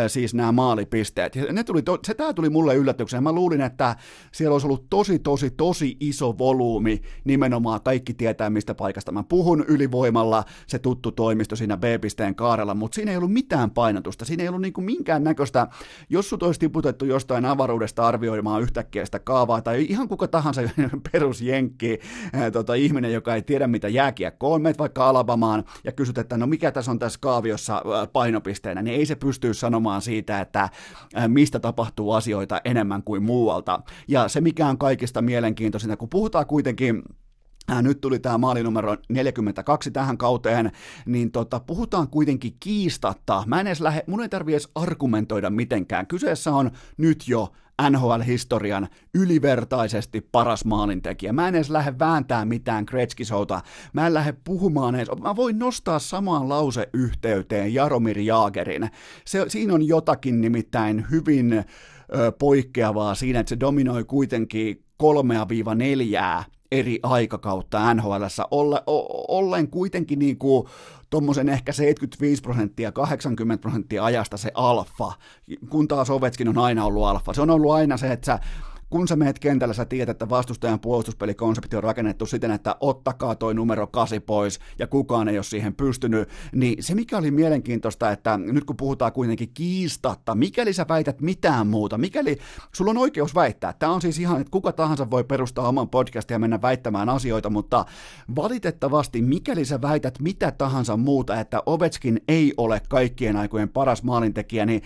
siis 0.07 0.33
nämä 0.33 0.51
maalipisteet. 0.51 1.35
Ne 1.51 1.63
tuli, 1.63 1.83
se 2.05 2.13
tämä 2.13 2.33
tuli 2.33 2.49
mulle 2.49 2.75
yllätyksenä. 2.75 3.21
Mä 3.21 3.31
luulin, 3.31 3.61
että 3.61 3.95
siellä 4.31 4.53
olisi 4.53 4.67
ollut 4.67 4.89
tosi, 4.89 5.19
tosi, 5.19 5.49
tosi 5.49 5.97
iso 5.99 6.37
volyymi 6.37 7.01
nimenomaan. 7.23 7.81
Kaikki 7.83 8.13
tietää, 8.13 8.49
mistä 8.49 8.75
paikasta 8.75 9.11
mä 9.11 9.23
puhun 9.23 9.65
ylivoimalla, 9.67 10.43
se 10.67 10.79
tuttu 10.79 11.11
toimisto 11.11 11.55
siinä 11.55 11.77
B-pisteen 11.77 12.35
kaarella, 12.35 12.73
mutta 12.73 12.95
siinä 12.95 13.11
ei 13.11 13.17
ollut 13.17 13.33
mitään 13.33 13.71
painotusta. 13.71 14.25
Siinä 14.25 14.43
ei 14.43 14.49
ollut 14.49 14.61
niin 14.61 14.73
minkään 14.77 15.23
näköistä, 15.23 15.67
jos 16.09 16.29
sut 16.29 16.43
olisi 16.43 16.59
tiputettu 16.59 17.05
jostain 17.05 17.45
avaruudesta 17.45 18.07
arvioimaan 18.07 18.61
yhtäkkiä 18.61 19.05
sitä 19.05 19.19
kaavaa, 19.19 19.61
tai 19.61 19.85
ihan 19.89 20.07
kuka 20.07 20.27
tahansa 20.27 20.61
perusjenkki, 21.11 21.99
tota, 22.53 22.73
ihminen, 22.73 23.13
joka 23.13 23.35
ei 23.35 23.41
tiedä, 23.41 23.67
mitä 23.67 23.87
jääkiekko 23.87 24.53
on, 24.53 24.61
meet 24.61 24.79
vaikka 24.79 25.09
Alabamaan 25.09 25.63
ja 25.83 25.91
kysyt, 25.91 26.17
että 26.17 26.37
no 26.37 26.47
mikä 26.51 26.71
tässä 26.71 26.91
on 26.91 26.99
tässä 26.99 27.19
kaaviossa 27.21 27.83
painopisteenä, 28.13 28.81
niin 28.81 28.99
ei 28.99 29.05
se 29.05 29.15
pysty 29.15 29.53
sanomaan 29.53 30.01
siitä, 30.01 30.41
että 30.41 30.69
mistä 31.27 31.59
tapahtuu 31.59 32.11
asioita 32.11 32.61
enemmän 32.65 33.03
kuin 33.03 33.23
muualta. 33.23 33.79
Ja 34.07 34.27
se, 34.27 34.41
mikä 34.41 34.67
on 34.67 34.77
kaikista 34.77 35.21
mielenkiintoisinta, 35.21 35.97
kun 35.97 36.09
puhutaan 36.09 36.45
kuitenkin 36.45 37.03
nyt 37.81 38.01
tuli 38.01 38.19
tämä 38.19 38.37
maalinumero 38.37 38.97
42 39.09 39.91
tähän 39.91 40.17
kauteen, 40.17 40.71
niin 41.05 41.31
tota, 41.31 41.59
puhutaan 41.59 42.07
kuitenkin 42.07 42.55
kiistatta. 42.59 43.43
Mä 43.47 43.59
en 43.59 43.67
edes 43.67 43.81
lähde, 43.81 44.03
mun 44.07 44.21
ei 44.21 44.29
tarvi 44.29 44.53
edes 44.53 44.69
argumentoida 44.75 45.49
mitenkään. 45.49 46.07
Kyseessä 46.07 46.53
on 46.53 46.71
nyt 46.97 47.27
jo 47.27 47.51
NHL-historian 47.89 48.87
ylivertaisesti 49.13 50.21
paras 50.21 50.65
maalintekijä. 50.65 51.33
Mä 51.33 51.47
en 51.47 51.55
edes 51.55 51.69
lähde 51.69 51.99
vääntää 51.99 52.45
mitään 52.45 52.85
Kretskisouta. 52.85 53.61
Mä 53.93 54.07
en 54.07 54.13
lähde 54.13 54.33
puhumaan 54.43 54.95
edes. 54.95 55.07
Mä 55.21 55.35
voin 55.35 55.59
nostaa 55.59 55.99
samaan 55.99 56.49
lauseyhteyteen 56.49 57.73
Jaromir 57.73 58.19
Jaagerin. 58.19 58.89
Se, 59.25 59.45
siinä 59.47 59.73
on 59.73 59.87
jotakin 59.87 60.41
nimittäin 60.41 61.05
hyvin 61.11 61.53
ö, 61.53 61.63
poikkeavaa 62.39 63.15
siinä, 63.15 63.39
että 63.39 63.49
se 63.49 63.59
dominoi 63.59 64.03
kuitenkin 64.03 64.83
kolmea 64.97 65.49
viiva 65.49 65.75
neljää 65.75 66.43
eri 66.71 66.99
aikakautta 67.03 67.93
NHL, 67.93 68.23
olle, 68.51 68.83
ollen 69.27 69.67
kuitenkin 69.67 70.19
niin 70.19 70.37
kuin 70.37 70.67
tuommoisen 71.11 71.49
ehkä 71.49 71.71
75 71.71 72.41
prosenttia, 72.41 72.91
80 72.91 73.61
prosenttia 73.61 74.05
ajasta 74.05 74.37
se 74.37 74.51
alfa, 74.53 75.11
kun 75.69 75.87
taas 75.87 76.09
Ovetskin 76.09 76.47
on 76.47 76.57
aina 76.57 76.85
ollut 76.85 77.05
alfa. 77.05 77.33
Se 77.33 77.41
on 77.41 77.49
ollut 77.49 77.71
aina 77.71 77.97
se, 77.97 78.11
että 78.11 78.25
sä 78.25 78.39
kun 78.91 79.07
sä 79.07 79.15
meet 79.15 79.39
kentällä, 79.39 79.73
sä 79.73 79.85
tiedät, 79.85 80.09
että 80.09 80.29
vastustajan 80.29 80.79
puolustuspelikonsepti 80.79 81.75
on 81.75 81.83
rakennettu 81.83 82.25
siten, 82.25 82.51
että 82.51 82.75
ottakaa 82.79 83.35
toi 83.35 83.53
numero 83.53 83.87
kasi 83.87 84.19
pois 84.19 84.59
ja 84.79 84.87
kukaan 84.87 85.27
ei 85.27 85.37
ole 85.37 85.43
siihen 85.43 85.75
pystynyt, 85.75 86.29
niin 86.55 86.83
se 86.83 86.95
mikä 86.95 87.17
oli 87.17 87.31
mielenkiintoista, 87.31 88.11
että 88.11 88.37
nyt 88.37 88.63
kun 88.63 88.77
puhutaan 88.77 89.11
kuitenkin 89.11 89.51
kiistatta, 89.53 90.35
mikäli 90.35 90.73
sä 90.73 90.85
väität 90.89 91.21
mitään 91.21 91.67
muuta, 91.67 91.97
mikäli 91.97 92.37
sulla 92.75 92.91
on 92.91 92.97
oikeus 92.97 93.35
väittää, 93.35 93.73
tämä 93.73 93.91
on 93.91 94.01
siis 94.01 94.19
ihan, 94.19 94.41
että 94.41 94.51
kuka 94.51 94.71
tahansa 94.71 95.11
voi 95.11 95.23
perustaa 95.23 95.67
oman 95.67 95.89
podcastin 95.89 96.35
ja 96.35 96.39
mennä 96.39 96.61
väittämään 96.61 97.09
asioita, 97.09 97.49
mutta 97.49 97.85
valitettavasti 98.35 99.21
mikäli 99.21 99.65
sä 99.65 99.81
väität 99.81 100.19
mitä 100.19 100.51
tahansa 100.51 100.97
muuta, 100.97 101.39
että 101.39 101.63
Ovetskin 101.65 102.21
ei 102.27 102.53
ole 102.57 102.81
kaikkien 102.89 103.37
aikojen 103.37 103.69
paras 103.69 104.03
maalintekijä, 104.03 104.65
niin 104.65 104.81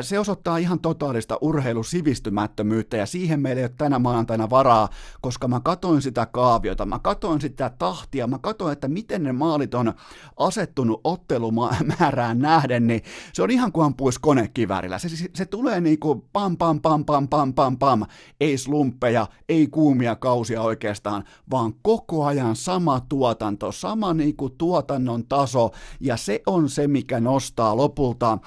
se 0.00 0.18
osoittaa 0.18 0.58
ihan 0.58 0.80
totaalista 0.80 1.38
urheilusivistymättömyyttä 1.40 2.96
ja 2.96 3.06
siihen 3.06 3.43
meillä 3.44 3.60
ei 3.60 3.64
ole 3.64 3.74
tänä 3.78 3.98
maanantaina 3.98 4.50
varaa, 4.50 4.88
koska 5.20 5.48
mä 5.48 5.60
katoin 5.60 6.02
sitä 6.02 6.26
kaaviota, 6.26 6.86
mä 6.86 6.98
katoin 6.98 7.40
sitä 7.40 7.70
tahtia, 7.78 8.26
mä 8.26 8.38
katoin, 8.38 8.72
että 8.72 8.88
miten 8.88 9.22
ne 9.22 9.32
maalit 9.32 9.74
on 9.74 9.92
asettunut 10.36 11.00
ottelumäärään 11.04 12.38
nähden, 12.38 12.86
niin 12.86 13.02
se 13.32 13.42
on 13.42 13.50
ihan 13.50 13.72
kuin 13.72 13.86
ampuisi 13.86 14.20
konekivärillä. 14.20 14.98
Se, 14.98 15.08
se, 15.08 15.30
se 15.34 15.46
tulee 15.46 15.80
niin 15.80 15.98
kuin 15.98 16.24
pam, 16.32 16.56
pam, 16.56 16.80
pam, 16.80 17.04
pam, 17.04 17.28
pam, 17.28 17.54
pam, 17.54 17.78
pam, 17.78 18.02
ei 18.40 18.58
slumppeja, 18.58 19.26
ei 19.48 19.66
kuumia 19.66 20.16
kausia 20.16 20.62
oikeastaan, 20.62 21.24
vaan 21.50 21.72
koko 21.82 22.24
ajan 22.24 22.56
sama 22.56 23.00
tuotanto, 23.08 23.72
sama 23.72 24.14
niin 24.14 24.36
kuin 24.36 24.52
tuotannon 24.58 25.26
taso, 25.26 25.70
ja 26.00 26.16
se 26.16 26.42
on 26.46 26.68
se, 26.68 26.88
mikä 26.88 27.20
nostaa 27.20 27.76
lopulta, 27.76 28.38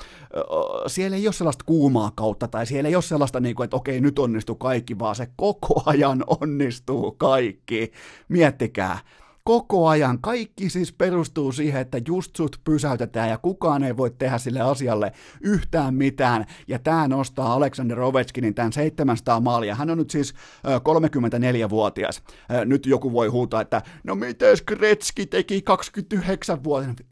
siellä 0.88 1.18
ei 1.18 1.28
ole 1.28 1.34
sellaista 1.34 1.64
kuumaa 1.66 2.12
kautta, 2.16 2.48
tai 2.48 2.66
siellä 2.66 2.90
ei 2.90 2.96
ole 2.96 3.04
sellaista, 3.04 3.40
niin 3.40 3.56
kuin, 3.56 3.66
että 3.66 3.78
okei, 3.78 4.02
nyt 4.02 4.20
onnistuu 4.20 4.56
kaikki, 4.56 5.00
vaan 5.00 5.16
se 5.16 5.28
koko 5.36 5.84
ajan 5.86 6.24
onnistuu 6.42 7.12
kaikki. 7.12 7.92
Miettikää, 8.30 9.00
koko 9.44 9.88
ajan. 9.88 10.22
Kaikki 10.22 10.70
siis 10.70 10.94
perustuu 10.94 11.52
siihen, 11.52 11.82
että 11.82 12.02
just 12.08 12.36
sut 12.36 12.62
pysäytetään 12.64 13.30
ja 13.30 13.38
kukaan 13.38 13.84
ei 13.84 13.98
voi 13.98 14.12
tehdä 14.18 14.38
sille 14.38 14.62
asialle 14.62 15.12
yhtään 15.42 15.96
mitään. 15.96 16.46
Ja 16.68 16.80
tämä 16.80 17.08
nostaa 17.08 17.54
Aleksander 17.54 18.00
Ovechkinin 18.00 18.56
tämän 18.56 18.74
700 18.74 19.40
maalia. 19.40 19.76
Hän 19.76 19.90
on 19.90 19.98
nyt 19.98 20.10
siis 20.10 20.34
34-vuotias. 20.68 22.24
Nyt 22.66 22.86
joku 22.86 23.14
voi 23.14 23.28
huutaa, 23.28 23.62
että 23.62 23.82
no 24.04 24.16
mites 24.16 24.62
Kretski 24.62 25.26
teki 25.26 25.62
29 25.62 26.64
vuotta 26.64 27.04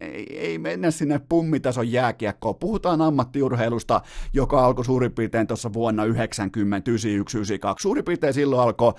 ei, 0.00 0.38
ei 0.38 0.58
mennä 0.58 0.90
sinne 0.90 1.20
pummitason 1.28 1.92
jääkiekkoon. 1.92 2.54
Puhutaan 2.56 3.02
ammattiurheilusta, 3.02 4.00
joka 4.32 4.64
alkoi 4.64 4.84
suurin 4.84 5.12
piirtein 5.12 5.46
tuossa 5.46 5.72
vuonna 5.72 6.04
90, 6.04 6.90
91, 6.90 7.38
92. 7.38 7.82
Suurin 7.82 8.04
piirtein 8.04 8.34
silloin 8.34 8.62
alkoi 8.62 8.88
uh, 8.88 8.94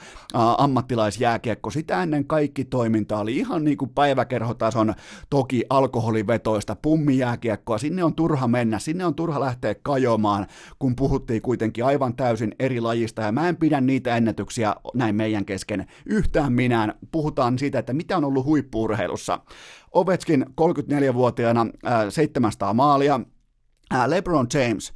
ammattilaisjääkiekko. 0.58 1.70
Sitä 1.70 2.04
ennen 2.04 2.26
kaikki 2.26 2.66
toiminta 2.66 3.20
oli 3.20 3.38
ihan 3.38 3.64
niin 3.64 3.78
kuin 3.78 3.92
päiväkerhotason 3.96 4.94
toki 5.30 5.64
alkoholivetoista 5.70 6.76
pummijääkiekkoa. 6.76 7.78
Sinne 7.78 8.04
on 8.04 8.16
turha 8.16 8.48
mennä, 8.48 8.80
sinne 8.80 9.06
on 9.06 9.16
turha 9.16 9.40
lähteä 9.40 9.76
kajomaan, 9.84 10.48
kun 10.80 10.96
puhuttiin 10.96 11.42
kuitenkin 11.42 11.86
aivan 11.86 12.16
täysin 12.16 12.56
eri 12.60 12.82
lajista. 12.82 13.22
Ja 13.22 13.32
mä 13.32 13.50
en 13.50 13.58
pidä 13.58 13.82
niitä 13.82 14.18
ennätyksiä 14.18 14.76
näin 14.94 15.16
meidän 15.16 15.46
kesken 15.46 15.88
yhtään 16.06 16.54
minään. 16.54 16.94
Puhutaan 17.12 17.60
siitä, 17.60 17.80
että 17.80 17.94
mitä 17.94 18.18
on 18.18 18.26
ollut 18.26 18.46
huippuurheilussa. 18.46 19.40
Ovechkin 19.92 20.46
34-vuotiaana 20.62 21.66
700 22.10 22.74
maalia, 22.74 23.20
LeBron 24.08 24.48
James 24.54 24.94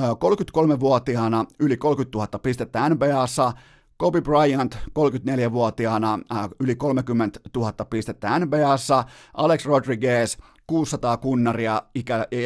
33-vuotiaana 0.00 1.44
yli 1.58 1.76
30 1.76 2.18
000 2.18 2.38
pistettä 2.42 2.88
NBAssa, 2.88 3.52
Kobe 3.96 4.20
Bryant 4.20 4.74
34-vuotiaana 4.74 6.18
yli 6.60 6.76
30 6.76 7.40
000 7.56 7.72
pistettä 7.90 8.38
NBAssa, 8.38 9.04
Alex 9.34 9.64
Rodriguez 9.66 10.36
600 10.68 11.16
kunnaria 11.16 11.82
ikä, 11.94 12.26
e, 12.30 12.38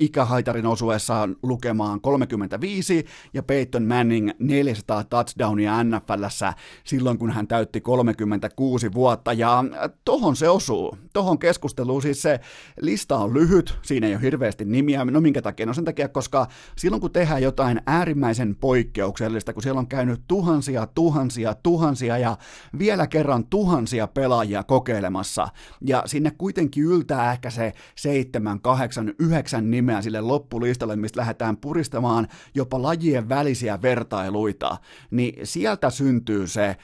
ikähaitarin 0.00 0.66
osuessaan 0.66 1.36
lukemaan 1.42 2.00
35 2.00 3.06
ja 3.34 3.42
Peyton 3.42 3.82
Manning 3.82 4.30
400 4.38 5.04
touchdownia 5.04 5.84
NFLssä 5.84 6.54
silloin, 6.84 7.18
kun 7.18 7.30
hän 7.30 7.46
täytti 7.46 7.80
36 7.80 8.92
vuotta 8.94 9.32
ja 9.32 9.64
tohon 10.04 10.36
se 10.36 10.48
osuu. 10.48 10.98
Tohon 11.12 11.38
keskusteluun 11.38 12.02
siis 12.02 12.22
se 12.22 12.40
lista 12.80 13.18
on 13.18 13.34
lyhyt, 13.34 13.78
siinä 13.82 14.06
ei 14.06 14.14
ole 14.14 14.22
hirveästi 14.22 14.64
nimiä. 14.64 15.04
No 15.04 15.20
minkä 15.20 15.42
takia? 15.42 15.66
No 15.66 15.74
sen 15.74 15.84
takia, 15.84 16.08
koska 16.08 16.46
silloin 16.76 17.00
kun 17.00 17.12
tehdään 17.12 17.42
jotain 17.42 17.80
äärimmäisen 17.86 18.56
poikkeuksellista, 18.56 19.52
kun 19.52 19.62
siellä 19.62 19.78
on 19.78 19.86
käynyt 19.86 20.20
tuhansia, 20.28 20.86
tuhansia, 20.86 21.54
tuhansia 21.54 22.18
ja 22.18 22.36
vielä 22.78 23.06
kerran 23.06 23.46
tuhansia 23.46 24.06
pelaajia 24.06 24.62
kokeilemassa 24.62 25.48
ja 25.80 26.02
sinne 26.06 26.30
kuitenkin 26.38 26.84
yltää 26.84 27.33
ehkä 27.34 27.50
se 27.50 27.72
seitsemän, 27.94 28.60
kahdeksan, 28.60 29.14
yhdeksän 29.18 29.70
nimeä 29.70 30.02
sille 30.02 30.20
loppulistalle, 30.20 30.96
mistä 30.96 31.20
lähdetään 31.20 31.56
puristamaan 31.56 32.28
jopa 32.54 32.82
lajien 32.82 33.28
välisiä 33.28 33.82
vertailuita, 33.82 34.76
niin 35.10 35.46
sieltä 35.46 35.90
syntyy 35.90 36.46
se 36.46 36.76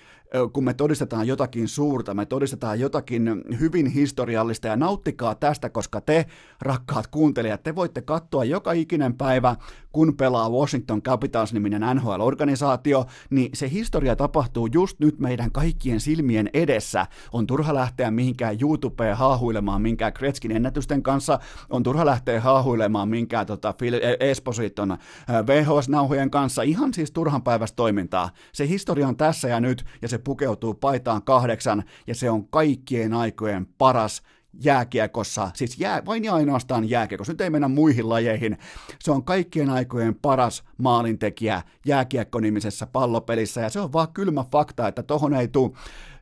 kun 0.53 0.65
me 0.65 0.75
todistetaan 0.75 1.27
jotakin 1.27 1.69
suurta, 1.69 2.15
me 2.15 2.27
todistetaan 2.27 2.81
jotakin 2.81 3.43
hyvin 3.61 3.87
historiallista 3.87 4.69
ja 4.69 4.77
nauttikaa 4.77 5.35
tästä, 5.35 5.71
koska 5.71 6.01
te, 6.01 6.27
rakkaat 6.61 7.07
kuuntelijat, 7.07 7.63
te 7.63 7.75
voitte 7.75 8.03
katsoa 8.03 8.45
joka 8.45 8.73
ikinen 8.73 9.15
päivä, 9.15 9.57
kun 9.93 10.17
pelaa 10.17 10.51
Washington 10.51 11.03
Capitals-niminen 11.03 11.83
NHL-organisaatio, 11.95 13.05
niin 13.31 13.51
se 13.55 13.71
historia 13.71 14.17
tapahtuu 14.17 14.69
just 14.73 15.01
nyt 15.01 15.19
meidän 15.19 15.53
kaikkien 15.53 16.01
silmien 16.01 16.51
edessä. 16.55 17.07
On 17.33 17.47
turha 17.47 17.75
lähteä 17.75 18.11
mihinkään 18.11 18.57
YouTubeen 18.61 19.17
haahuilemaan 19.17 19.83
minkään 19.83 20.13
Kretskin 20.13 20.53
ennätysten 20.53 21.03
kanssa, 21.03 21.39
on 21.71 21.83
turha 21.83 22.07
lähteä 22.07 22.41
haahuilemaan 22.41 23.09
minkään 23.09 23.47
tota, 23.47 23.73
Phil 23.73 23.95
Espositon 24.21 24.99
VHS-nauhojen 25.47 26.31
kanssa, 26.31 26.63
ihan 26.63 26.95
siis 26.95 27.11
turhan 27.11 27.43
päivästä 27.43 27.77
toimintaa. 27.77 28.31
Se 28.53 28.69
historia 28.69 29.09
on 29.09 29.17
tässä 29.17 29.49
ja 29.49 29.61
nyt, 29.61 29.85
ja 30.03 30.09
se 30.09 30.20
pukeutuu 30.21 30.75
paitaan 30.75 31.23
kahdeksan, 31.23 31.85
ja 32.07 32.15
se 32.15 32.31
on 32.31 32.49
kaikkien 32.49 33.15
aikojen 33.15 33.67
paras 33.79 34.23
jääkiekossa, 34.65 35.51
siis 35.55 35.79
jää, 35.79 36.03
vain 36.07 36.25
ja 36.25 36.35
ainoastaan 36.35 36.91
jääkiekossa, 36.91 37.33
nyt 37.33 37.41
ei 37.41 37.51
mennä 37.51 37.69
muihin 37.69 38.09
lajeihin, 38.09 38.59
se 38.99 39.11
on 39.11 39.25
kaikkien 39.25 39.71
aikojen 39.71 40.15
paras 40.15 40.65
maalintekijä 40.79 41.63
jääkiekko-nimisessä 41.87 42.87
pallopelissä, 42.87 43.61
ja 43.61 43.71
se 43.71 43.81
on 43.81 43.93
vaan 43.93 44.13
kylmä 44.13 44.45
fakta, 44.53 44.89
että 44.89 45.03
tohon 45.03 45.35
ei 45.35 45.49
tule 45.49 45.73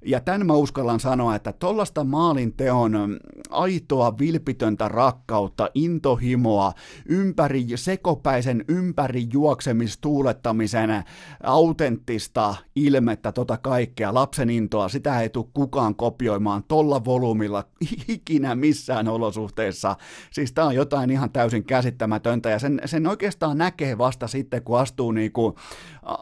ja 0.07 0.21
tämän 0.21 0.47
mä 0.47 0.53
uskallan 0.53 1.01
sanoa, 1.01 1.35
että 1.35 1.53
tollasta 1.53 2.05
maalinteon 2.05 2.93
mm, 2.93 3.17
aitoa, 3.51 4.19
vilpitöntä 4.19 4.89
rakkautta, 4.89 5.71
intohimoa, 5.75 6.73
ympäri, 7.07 7.67
sekopäisen 7.75 8.65
ympäri 8.69 9.27
juoksemistuulettamisen 9.33 11.05
autenttista 11.43 12.55
ilmettä, 12.77 13.33
tota 13.33 13.57
kaikkea, 13.57 14.15
lapsen 14.15 14.51
intoa, 14.51 14.89
sitä 14.89 15.21
ei 15.21 15.29
tule 15.29 15.47
kukaan 15.55 15.95
kopioimaan 15.95 16.65
tolla 16.69 17.05
volyymilla 17.05 17.65
ikinä 18.09 18.55
missään 18.55 19.09
olosuhteessa. 19.09 19.97
Siis 20.31 20.53
tää 20.53 20.67
on 20.67 20.75
jotain 20.75 21.11
ihan 21.11 21.31
täysin 21.31 21.65
käsittämätöntä, 21.65 22.51
ja 22.51 22.59
sen, 22.59 22.81
sen 22.85 23.07
oikeastaan 23.07 23.59
näkee 23.59 23.99
vasta 23.99 24.29
sitten, 24.29 24.63
kun 24.63 24.79
astuu, 24.79 25.13
niinku, 25.13 25.55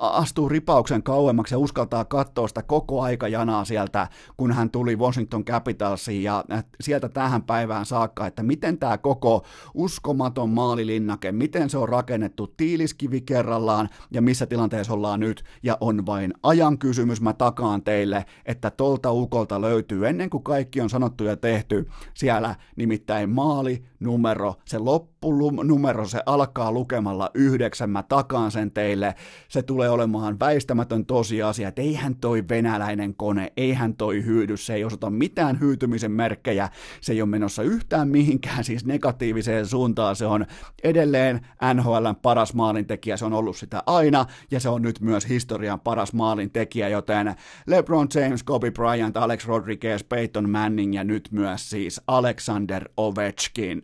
astuu 0.00 0.48
ripauksen 0.48 1.02
kauemmaksi 1.02 1.54
ja 1.54 1.58
uskaltaa 1.58 2.04
katsoa 2.04 2.48
sitä 2.48 2.62
koko 2.62 3.02
aika 3.02 3.28
janaa 3.74 3.86
sieltä, 3.86 4.08
kun 4.36 4.52
hän 4.52 4.70
tuli 4.70 4.96
Washington 4.96 5.44
Capitalsiin. 5.44 6.22
Ja 6.22 6.44
sieltä 6.80 7.08
tähän 7.08 7.42
päivään 7.42 7.86
saakka, 7.86 8.26
että 8.26 8.42
miten 8.42 8.78
tämä 8.78 8.98
koko 8.98 9.44
uskomaton 9.74 10.50
maalilinnake, 10.50 11.32
miten 11.32 11.70
se 11.70 11.78
on 11.78 11.88
rakennettu 11.88 12.46
tiiliskivi 12.46 13.20
kerrallaan 13.20 13.88
ja 14.10 14.22
missä 14.22 14.46
tilanteessa 14.46 14.94
ollaan 14.94 15.20
nyt. 15.20 15.44
Ja 15.62 15.76
on 15.80 16.06
vain 16.06 16.34
ajan 16.42 16.78
kysymys, 16.78 17.20
mä 17.20 17.32
takaan 17.32 17.82
teille, 17.82 18.24
että 18.46 18.70
tolta 18.70 19.12
ukolta 19.12 19.60
löytyy 19.60 20.08
ennen 20.08 20.30
kuin 20.30 20.42
kaikki 20.42 20.80
on 20.80 20.90
sanottu 20.90 21.24
ja 21.24 21.36
tehty 21.36 21.88
siellä 22.14 22.54
nimittäin 22.76 23.30
maali, 23.30 23.84
numero, 24.00 24.54
se 24.64 24.78
loppunumero, 24.78 26.06
se 26.06 26.22
alkaa 26.26 26.72
lukemalla 26.72 27.30
yhdeksän, 27.34 27.90
mä 27.90 28.02
takaan 28.02 28.50
sen 28.50 28.70
teille, 28.70 29.14
se 29.48 29.62
tulee 29.62 29.90
olemaan 29.90 30.40
väistämätön 30.40 31.06
tosiasia, 31.06 31.68
että 31.68 31.82
eihän 31.82 32.16
toi 32.16 32.44
venäläinen 32.48 33.14
kone, 33.14 33.52
eihän 33.56 33.96
toi 33.96 34.24
hyydy, 34.24 34.56
se 34.56 34.74
ei 34.74 34.84
osoita 34.84 35.10
mitään 35.10 35.60
hyytymisen 35.60 36.12
merkkejä, 36.12 36.68
se 37.00 37.12
ei 37.12 37.22
ole 37.22 37.28
menossa 37.28 37.62
yhtään 37.62 38.08
mihinkään 38.08 38.64
siis 38.64 38.84
negatiiviseen 38.84 39.66
suuntaan, 39.66 40.16
se 40.16 40.26
on 40.26 40.46
edelleen 40.82 41.46
NHLn 41.74 42.16
paras 42.22 42.54
maalintekijä, 42.54 43.16
se 43.16 43.24
on 43.24 43.32
ollut 43.32 43.56
sitä 43.56 43.82
aina, 43.86 44.26
ja 44.50 44.60
se 44.60 44.68
on 44.68 44.82
nyt 44.82 45.00
myös 45.00 45.28
historian 45.28 45.80
paras 45.80 46.12
maalintekijä, 46.12 46.88
joten 46.88 47.34
LeBron 47.66 48.08
James, 48.14 48.42
Kobe 48.42 48.70
Bryant, 48.70 49.16
Alex 49.16 49.46
Rodriguez, 49.46 50.04
Peyton 50.08 50.50
Manning 50.50 50.94
ja 50.94 51.04
nyt 51.04 51.28
myös 51.32 51.70
siis 51.70 52.00
Alexander 52.06 52.88
Ovechkin. 52.96 53.80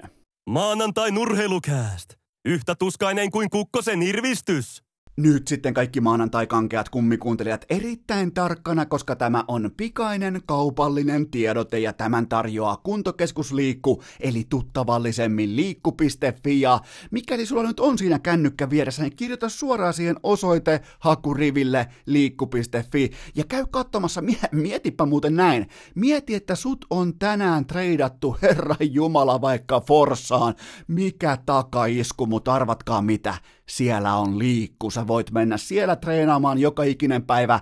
Maanantai 0.49 1.11
nurheilukääst. 1.11 2.15
Yhtä 2.45 2.75
tuskainen 2.75 3.31
kuin 3.31 3.51
kukkosen 3.51 4.03
irvistys. 4.03 4.83
Nyt 5.23 5.49
sitten 5.49 5.75
kaikki 5.75 6.01
maanantai-kankeat 6.01 6.89
kummikuuntelijat 6.89 7.65
erittäin 7.71 8.35
tarkkana, 8.35 8.87
koska 8.87 9.17
tämä 9.17 9.45
on 9.49 9.71
pikainen 9.77 10.41
kaupallinen 10.47 11.31
tiedote 11.31 11.79
ja 11.79 11.93
tämän 11.93 12.29
tarjoaa 12.29 12.77
kuntokeskusliikku, 12.77 14.03
eli 14.21 14.47
tuttavallisemmin 14.49 15.57
liikku.fi 15.57 16.61
ja 16.61 16.81
mikäli 17.11 17.47
sulla 17.47 17.63
nyt 17.63 17.81
on 17.81 17.99
siinä 17.99 18.19
kännykkä 18.19 18.71
vieressä, 18.71 19.03
niin 19.03 19.17
kirjoita 19.17 19.49
suoraan 19.49 19.95
siihen 19.95 20.17
osoite 20.23 20.81
hakuriville 20.99 21.87
liikku.fi 22.07 23.11
ja 23.35 23.45
käy 23.45 23.65
katsomassa, 23.71 24.23
mietipä 24.53 25.07
muuten 25.07 25.37
näin, 25.37 25.69
mieti, 25.95 26.35
että 26.35 26.55
sut 26.55 26.85
on 26.91 27.19
tänään 27.19 27.67
treidattu 27.67 28.37
Herra 28.43 28.77
Jumala 28.81 29.41
vaikka 29.41 29.81
Forsaan, 29.81 30.55
mikä 30.89 31.39
takaisku, 31.47 32.27
mutta 32.27 32.55
arvatkaa 32.55 33.03
mitä, 33.03 33.35
siellä 33.73 34.17
on 34.17 34.39
liikku. 34.39 34.91
Sä 34.91 35.07
voit 35.07 35.31
mennä 35.31 35.57
siellä 35.57 35.97
treenaamaan 35.97 36.59
joka 36.59 36.83
ikinen 36.83 37.23
päivä 37.23 37.61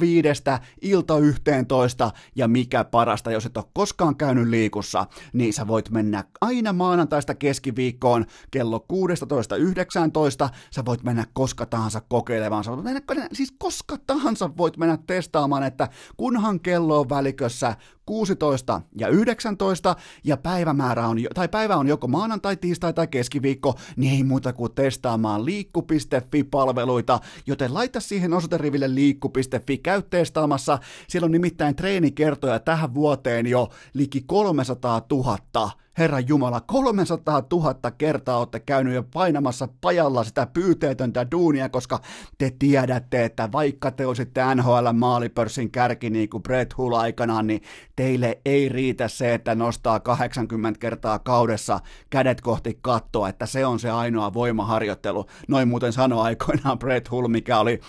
05 0.00 0.42
ilta 0.82 1.18
11 1.18 2.10
ja 2.36 2.48
mikä 2.48 2.84
parasta, 2.84 3.30
jos 3.30 3.46
et 3.46 3.56
ole 3.56 3.64
koskaan 3.72 4.16
käynyt 4.16 4.48
liikussa, 4.48 5.06
niin 5.32 5.52
sä 5.52 5.66
voit 5.66 5.90
mennä 5.90 6.24
aina 6.40 6.72
maanantaista 6.72 7.34
keskiviikkoon 7.34 8.24
kello 8.50 8.86
16.19. 8.92 10.48
Sä 10.70 10.84
voit 10.84 11.02
mennä 11.02 11.26
koska 11.32 11.66
tahansa 11.66 12.00
kokeilemaan. 12.08 12.64
Sä 12.64 12.70
voit 12.70 12.84
mennä, 12.84 13.28
siis 13.32 13.54
koska 13.58 13.96
tahansa 14.06 14.50
voit 14.56 14.76
mennä 14.76 14.98
testaamaan, 15.06 15.62
että 15.62 15.88
kunhan 16.16 16.60
kello 16.60 17.00
on 17.00 17.08
välikössä 17.08 17.76
16 18.06 18.82
ja 18.98 19.08
19 19.08 19.96
ja 20.24 20.36
päivämäärä 20.36 21.08
on, 21.08 21.16
tai 21.34 21.48
päivä 21.48 21.76
on 21.76 21.88
joko 21.88 22.08
maanantai, 22.08 22.56
tiistai 22.56 22.92
tai 22.92 23.06
keskiviikko, 23.06 23.74
niin 23.96 24.14
ei 24.14 24.22
muuta 24.22 24.52
kuin 24.52 24.72
testaamaan 24.74 25.44
liikku.fi-palveluita, 25.44 27.20
joten 27.46 27.74
laita 27.74 28.00
siihen 28.00 28.32
osoiteriville 28.32 28.94
liikku.fi, 28.94 29.78
käy 29.78 30.02
siellä 31.08 31.26
on 31.26 31.32
nimittäin 31.32 31.76
treenikertoja 31.76 32.58
tähän 32.58 32.94
vuoteen 32.94 33.46
jo 33.46 33.68
liki 33.94 34.20
300 34.26 35.02
000 35.10 35.83
Herra 35.98 36.20
Jumala, 36.20 36.60
300 36.60 37.42
000 37.52 37.90
kertaa 37.98 38.38
olette 38.38 38.60
käynyt 38.60 38.94
jo 38.94 39.02
painamassa 39.02 39.68
pajalla 39.80 40.24
sitä 40.24 40.46
pyyteetöntä 40.46 41.26
duunia, 41.30 41.68
koska 41.68 42.00
te 42.38 42.52
tiedätte, 42.58 43.24
että 43.24 43.52
vaikka 43.52 43.90
te 43.90 44.06
olisitte 44.06 44.40
NHL 44.54 44.92
maalipörssin 44.92 45.70
kärki 45.70 46.10
niin 46.10 46.28
kuin 46.28 46.42
Brett 46.42 46.76
Hull 46.76 46.94
aikanaan, 46.94 47.46
niin 47.46 47.62
teille 47.96 48.40
ei 48.44 48.68
riitä 48.68 49.08
se, 49.08 49.34
että 49.34 49.54
nostaa 49.54 50.00
80 50.00 50.78
kertaa 50.78 51.18
kaudessa 51.18 51.80
kädet 52.10 52.40
kohti 52.40 52.78
kattoa, 52.82 53.28
että 53.28 53.46
se 53.46 53.66
on 53.66 53.80
se 53.80 53.90
ainoa 53.90 54.34
voimaharjoittelu. 54.34 55.26
Noin 55.48 55.68
muuten 55.68 55.92
sanoi 55.92 56.22
aikoinaan 56.22 56.78
Brett 56.78 57.10
Hull, 57.10 57.28
mikä 57.28 57.58
oli 57.58 57.80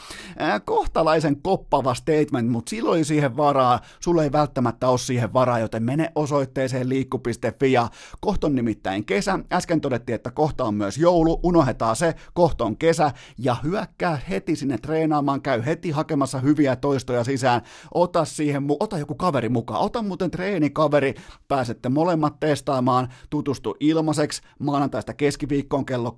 kohtalaisen 0.66 1.42
koppava 1.42 1.94
statement, 1.94 2.50
mutta 2.50 2.70
silloin 2.70 3.06
siihen 3.06 3.38
varaa, 3.38 3.80
sulle 4.00 4.24
ei 4.24 4.32
välttämättä 4.32 4.90
ole 4.90 4.98
siihen 4.98 5.34
varaa, 5.34 5.60
joten 5.60 5.84
mene 5.84 6.12
osoitteeseen 6.16 6.90
liikku.fi 6.90 7.72
ja 7.72 7.88
Kohta 8.22 8.48
on 8.48 8.56
nimittäin 8.56 9.06
kesä, 9.06 9.40
äsken 9.54 9.82
todettiin, 9.82 10.16
että 10.16 10.32
kohta 10.32 10.64
on 10.64 10.76
myös 10.76 10.98
joulu, 10.98 11.40
unohdetaan 11.44 11.96
se, 11.96 12.16
kohta 12.34 12.66
on 12.66 12.78
kesä, 12.78 13.12
ja 13.38 13.56
hyökkää 13.64 14.20
heti 14.30 14.56
sinne 14.56 14.78
treenaamaan, 14.78 15.42
käy 15.42 15.66
heti 15.66 15.92
hakemassa 15.92 16.40
hyviä 16.40 16.76
toistoja 16.76 17.24
sisään, 17.24 17.62
ota 17.94 18.26
siihen, 18.26 18.64
ota 18.80 18.98
joku 18.98 19.16
kaveri 19.16 19.50
mukaan, 19.50 19.82
ota 19.82 20.02
muuten 20.02 20.32
treenikaveri, 20.32 21.14
pääsette 21.48 21.90
molemmat 21.90 22.40
testaamaan, 22.40 23.08
tutustu 23.30 23.76
ilmaiseksi. 23.80 24.42
Maanantaista 24.60 25.14
keskiviikkoon 25.14 25.86
kello 25.86 26.16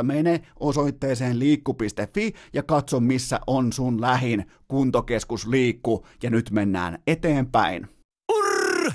16-19, 0.00 0.02
mene 0.02 0.40
osoitteeseen 0.60 1.38
liikku.fi 1.38 2.34
ja 2.52 2.62
katso 2.62 3.00
missä 3.00 3.40
on 3.46 3.72
sun 3.72 4.00
lähin 4.00 4.46
kuntokeskus 4.68 5.46
liikku, 5.46 6.06
ja 6.22 6.30
nyt 6.30 6.50
mennään 6.50 6.98
eteenpäin. 7.06 7.97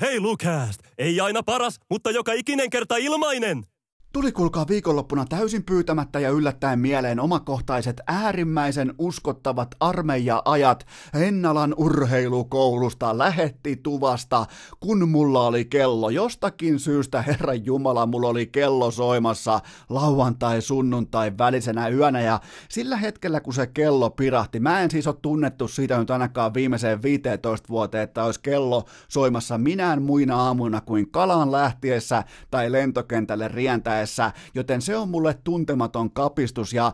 Urheilukääst! 0.04 0.80
Ei 0.98 1.20
aina 1.20 1.44
paras, 1.44 1.80
mutta 1.90 2.12
joka 2.12 2.34
ikinen 2.34 2.70
kerta 2.70 2.98
ilmainen! 2.98 3.66
Tuli 4.14 4.32
kuulkaa 4.32 4.68
viikonloppuna 4.68 5.26
täysin 5.26 5.64
pyytämättä 5.64 6.20
ja 6.20 6.30
yllättäen 6.30 6.80
mieleen 6.80 7.20
omakohtaiset 7.20 8.02
äärimmäisen 8.08 8.94
uskottavat 8.98 9.76
armeija-ajat 9.80 10.86
Hennalan 11.14 11.74
urheilukoulusta 11.78 13.18
lähetti 13.18 13.76
tuvasta, 13.76 14.46
kun 14.80 15.10
mulla 15.10 15.48
oli 15.48 15.66
kello. 15.66 16.10
Jostakin 16.10 16.80
syystä, 16.80 17.22
Herran 17.22 17.66
Jumala, 17.66 18.06
mulla 18.06 18.28
oli 18.28 18.48
kello 18.48 18.92
soimassa 18.92 19.60
lauantai, 19.90 20.62
sunnuntai 20.62 21.32
välisenä 21.38 21.88
yönä 21.88 22.22
ja 22.22 22.40
sillä 22.70 22.98
hetkellä, 22.98 23.42
kun 23.42 23.54
se 23.54 23.68
kello 23.68 24.10
pirahti, 24.10 24.60
mä 24.60 24.82
en 24.82 24.92
siis 24.92 25.08
ole 25.08 25.16
tunnettu 25.22 25.68
siitä 25.68 25.98
nyt 25.98 26.12
ainakaan 26.12 26.54
viimeiseen 26.54 27.02
15 27.04 27.70
vuoteen, 27.70 28.04
että 28.04 28.24
olisi 28.24 28.40
kello 28.44 28.84
soimassa 29.08 29.58
minään 29.58 30.02
muina 30.02 30.42
aamuina 30.42 30.82
kuin 30.82 31.12
kalaan 31.12 31.52
lähtiessä 31.52 32.24
tai 32.52 32.72
lentokentälle 32.72 33.48
rientäessä 33.48 34.03
edessä, 34.04 34.32
joten 34.56 34.82
se 34.82 34.98
on 34.98 35.10
mulle 35.10 35.38
tuntematon 35.44 36.12
kapistus. 36.12 36.74
Ja 36.74 36.94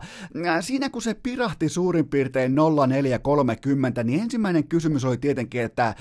siinä 0.60 0.90
kun 0.90 1.02
se 1.02 1.14
pirahti 1.14 1.68
suurin 1.68 2.08
piirtein 2.08 2.54
0430, 2.54 4.04
niin 4.04 4.22
ensimmäinen 4.22 4.68
kysymys 4.68 5.04
oli 5.04 5.16
tietenkin, 5.16 5.62
että 5.62 5.94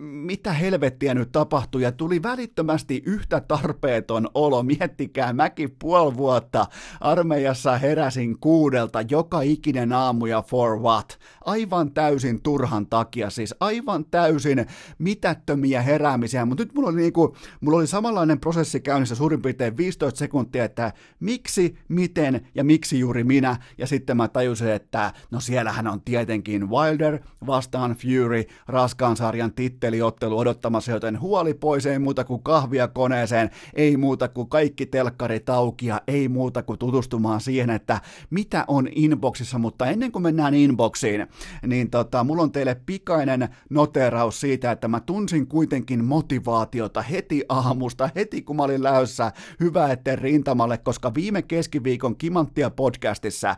mitä 0.00 0.52
helvettiä 0.52 1.14
nyt 1.14 1.32
tapahtui, 1.32 1.82
ja 1.82 1.92
tuli 1.92 2.22
välittömästi 2.22 3.02
yhtä 3.06 3.40
tarpeeton 3.40 4.28
olo. 4.34 4.62
Miettikää, 4.62 5.32
mäkin 5.32 5.76
puoli 5.78 6.16
vuotta 6.16 6.66
armeijassa 7.00 7.78
heräsin 7.78 8.38
kuudelta 8.38 9.02
joka 9.10 9.40
ikinen 9.40 9.92
aamu 9.92 10.26
ja 10.26 10.42
for 10.42 10.78
what? 10.78 11.18
Aivan 11.44 11.92
täysin 11.92 12.42
turhan 12.42 12.86
takia, 12.86 13.30
siis 13.30 13.54
aivan 13.60 14.04
täysin 14.04 14.66
mitättömiä 14.98 15.82
heräämisiä, 15.82 16.44
mutta 16.44 16.64
nyt 16.64 16.74
mulla 16.74 16.88
oli, 16.88 17.00
niinku, 17.00 17.36
mulla 17.60 17.78
oli 17.78 17.86
samanlainen 17.86 18.40
prosessi 18.40 18.80
käynnissä 18.80 19.14
suurin 19.14 19.42
piirtein 19.42 19.76
15 19.76 20.18
sekuntia 20.18 20.51
sekuntia, 20.52 20.64
että 20.64 20.92
miksi, 21.20 21.78
miten 21.88 22.46
ja 22.54 22.64
miksi 22.64 22.98
juuri 22.98 23.24
minä, 23.24 23.56
ja 23.78 23.86
sitten 23.86 24.16
mä 24.16 24.28
tajusin, 24.28 24.68
että 24.68 25.12
no 25.30 25.40
siellähän 25.40 25.86
on 25.86 26.00
tietenkin 26.00 26.70
Wilder 26.70 27.18
vastaan 27.46 27.96
Fury, 27.96 28.44
raskaan 28.68 29.16
sarjan 29.16 29.52
titteliottelu 29.52 30.38
odottamassa, 30.38 30.92
joten 30.92 31.20
huoli 31.20 31.54
pois, 31.54 31.86
ei 31.86 31.98
muuta 31.98 32.24
kuin 32.24 32.42
kahvia 32.42 32.88
koneeseen, 32.88 33.50
ei 33.74 33.96
muuta 33.96 34.28
kuin 34.28 34.48
kaikki 34.48 34.86
telkkarit 34.86 35.48
auki 35.48 35.86
ei 36.06 36.28
muuta 36.28 36.62
kuin 36.62 36.78
tutustumaan 36.78 37.40
siihen, 37.40 37.70
että 37.70 38.00
mitä 38.30 38.64
on 38.68 38.88
inboxissa, 38.94 39.58
mutta 39.58 39.86
ennen 39.86 40.12
kuin 40.12 40.22
mennään 40.22 40.54
inboxiin, 40.54 41.26
niin 41.66 41.90
tota, 41.90 42.24
mulla 42.24 42.42
on 42.42 42.52
teille 42.52 42.76
pikainen 42.86 43.48
noteraus 43.70 44.40
siitä, 44.40 44.70
että 44.70 44.88
mä 44.88 45.00
tunsin 45.00 45.46
kuitenkin 45.46 46.04
motivaatiota 46.04 47.02
heti 47.02 47.44
aamusta, 47.48 48.10
heti 48.16 48.42
kun 48.42 48.56
mä 48.56 48.62
olin 48.62 48.82
läössä, 48.82 49.32
hyvä, 49.60 49.92
että 49.92 50.16
rintamalle, 50.42 50.78
koska 50.78 51.14
viime 51.14 51.42
keskiviikon 51.42 52.16
Kimanttia 52.16 52.70
podcastissa 52.70 53.56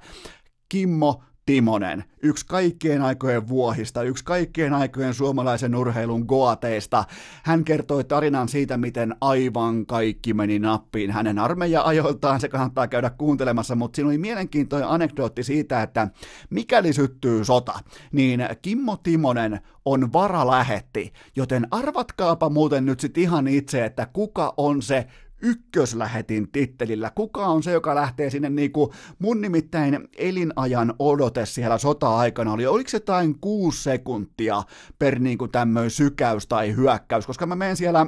Kimmo 0.68 1.22
Timonen, 1.46 2.04
yksi 2.22 2.46
kaikkien 2.46 3.02
aikojen 3.02 3.48
vuohista, 3.48 4.02
yksi 4.02 4.24
kaikkien 4.24 4.74
aikojen 4.74 5.14
suomalaisen 5.14 5.74
urheilun 5.74 6.24
goateista. 6.28 7.04
Hän 7.42 7.64
kertoi 7.64 8.04
tarinan 8.04 8.48
siitä, 8.48 8.76
miten 8.76 9.16
aivan 9.20 9.86
kaikki 9.86 10.34
meni 10.34 10.58
nappiin 10.58 11.10
hänen 11.10 11.38
armeija-ajoiltaan, 11.38 12.40
se 12.40 12.48
kannattaa 12.48 12.88
käydä 12.88 13.10
kuuntelemassa, 13.10 13.74
mutta 13.74 13.96
siinä 13.96 14.08
oli 14.08 14.18
mielenkiintoinen 14.18 14.88
anekdootti 14.88 15.42
siitä, 15.42 15.82
että 15.82 16.08
mikäli 16.50 16.92
syttyy 16.92 17.44
sota, 17.44 17.80
niin 18.12 18.40
Kimmo 18.62 18.96
Timonen 18.96 19.60
on 19.84 20.12
varalähetti, 20.12 21.12
joten 21.36 21.66
arvatkaapa 21.70 22.50
muuten 22.50 22.86
nyt 22.86 23.00
sit 23.00 23.18
ihan 23.18 23.48
itse, 23.48 23.84
että 23.84 24.06
kuka 24.12 24.54
on 24.56 24.82
se 24.82 25.06
ykköslähetin 25.44 26.52
tittelillä. 26.52 27.10
Kuka 27.14 27.46
on 27.46 27.62
se, 27.62 27.72
joka 27.72 27.94
lähtee 27.94 28.30
sinne 28.30 28.50
niin 28.50 28.72
kuin 28.72 28.90
mun 29.18 29.40
nimittäin 29.40 30.08
elinajan 30.18 30.94
odote 30.98 31.46
siellä 31.46 31.78
sota-aikana 31.78 32.52
oli, 32.52 32.66
oliko 32.66 32.90
se 32.90 32.96
jotain 32.96 33.38
kuusi 33.40 33.82
sekuntia 33.82 34.62
per 34.98 35.18
niin 35.18 35.38
kuin 35.38 35.50
tämmöinen 35.50 35.90
sykäys 35.90 36.46
tai 36.46 36.76
hyökkäys, 36.76 37.26
koska 37.26 37.46
mä 37.46 37.56
menen 37.56 37.76
siellä 37.76 38.06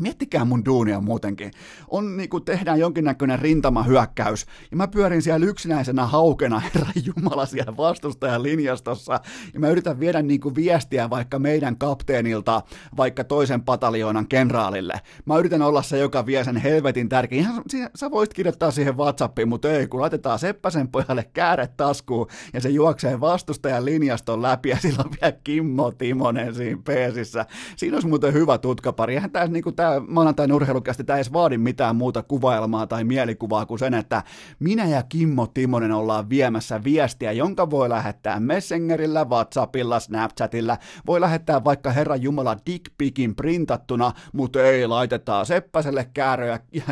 Miettikää 0.00 0.44
mun 0.44 0.64
duunia 0.64 1.00
muutenkin. 1.00 1.50
On 1.88 2.16
niin 2.16 2.28
kuin 2.28 2.44
tehdään 2.44 2.78
jonkinnäköinen 2.78 3.38
rintamahyökkäys, 3.38 4.46
ja 4.70 4.76
mä 4.76 4.88
pyörin 4.88 5.22
siellä 5.22 5.46
yksinäisenä 5.46 6.06
haukena, 6.06 6.60
herra 6.74 6.86
Jumala, 7.04 7.46
siellä 7.46 7.76
vastustajan 7.76 8.42
linjastossa, 8.42 9.20
ja 9.54 9.60
mä 9.60 9.68
yritän 9.68 10.00
viedä 10.00 10.22
niin 10.22 10.40
kuin 10.40 10.54
viestiä 10.54 11.10
vaikka 11.10 11.38
meidän 11.38 11.78
kapteenilta, 11.78 12.62
vaikka 12.96 13.24
toisen 13.24 13.62
pataljoonan 13.62 14.28
kenraalille. 14.28 15.00
Mä 15.24 15.38
yritän 15.38 15.62
olla 15.62 15.82
se, 15.82 15.98
joka 15.98 16.26
vie 16.26 16.44
sen 16.44 16.56
helvetin 16.56 17.08
tärkein. 17.08 17.40
Ihan, 17.40 17.62
sä 17.94 18.10
voisit 18.10 18.34
kirjoittaa 18.34 18.70
siihen 18.70 18.96
Whatsappiin, 18.96 19.48
mutta 19.48 19.72
ei, 19.72 19.86
kun 19.86 20.00
laitetaan 20.00 20.38
Seppäsen 20.38 20.88
pojalle 20.88 21.24
kääret 21.32 21.76
taskuun, 21.76 22.26
ja 22.52 22.60
se 22.60 22.68
juoksee 22.68 23.20
vastustajan 23.20 23.84
linjaston 23.84 24.42
läpi, 24.42 24.68
ja 24.68 24.76
silloin 24.80 25.10
vielä 25.20 25.36
Kimmo 25.44 25.90
Timonen 25.90 26.54
siinä 26.54 26.80
peesissä. 26.84 27.46
Siinä 27.76 27.96
olisi 27.96 28.08
muuten 28.08 28.32
hyvä 28.32 28.58
tutkapari. 28.58 29.14
Eihän 29.14 29.30
tässä 29.30 29.52
niin 29.52 29.62
kuin 29.62 29.76
tämä 29.86 30.02
maanantain 30.08 30.52
urheilukästi 30.52 31.04
tämä 31.04 31.16
edes 31.16 31.32
vaadi 31.32 31.58
mitään 31.58 31.96
muuta 31.96 32.22
kuvailmaa 32.22 32.86
tai 32.86 33.04
mielikuvaa 33.04 33.66
kuin 33.66 33.78
sen, 33.78 33.94
että 33.94 34.22
minä 34.58 34.86
ja 34.86 35.02
Kimmo 35.02 35.46
Timonen 35.46 35.92
ollaan 35.92 36.30
viemässä 36.30 36.84
viestiä, 36.84 37.32
jonka 37.32 37.70
voi 37.70 37.88
lähettää 37.88 38.40
Messengerillä, 38.40 39.24
Whatsappilla, 39.24 40.00
Snapchatilla, 40.00 40.78
voi 41.06 41.20
lähettää 41.20 41.64
vaikka 41.64 41.90
Herran 41.90 42.22
Jumala 42.22 42.56
dickpikin 42.66 43.34
printattuna, 43.34 44.12
mutta 44.32 44.62
ei 44.62 44.86
laitetaan 44.86 45.46
Seppäselle 45.46 46.10
kääröjä 46.14 46.60
ja 46.72 46.82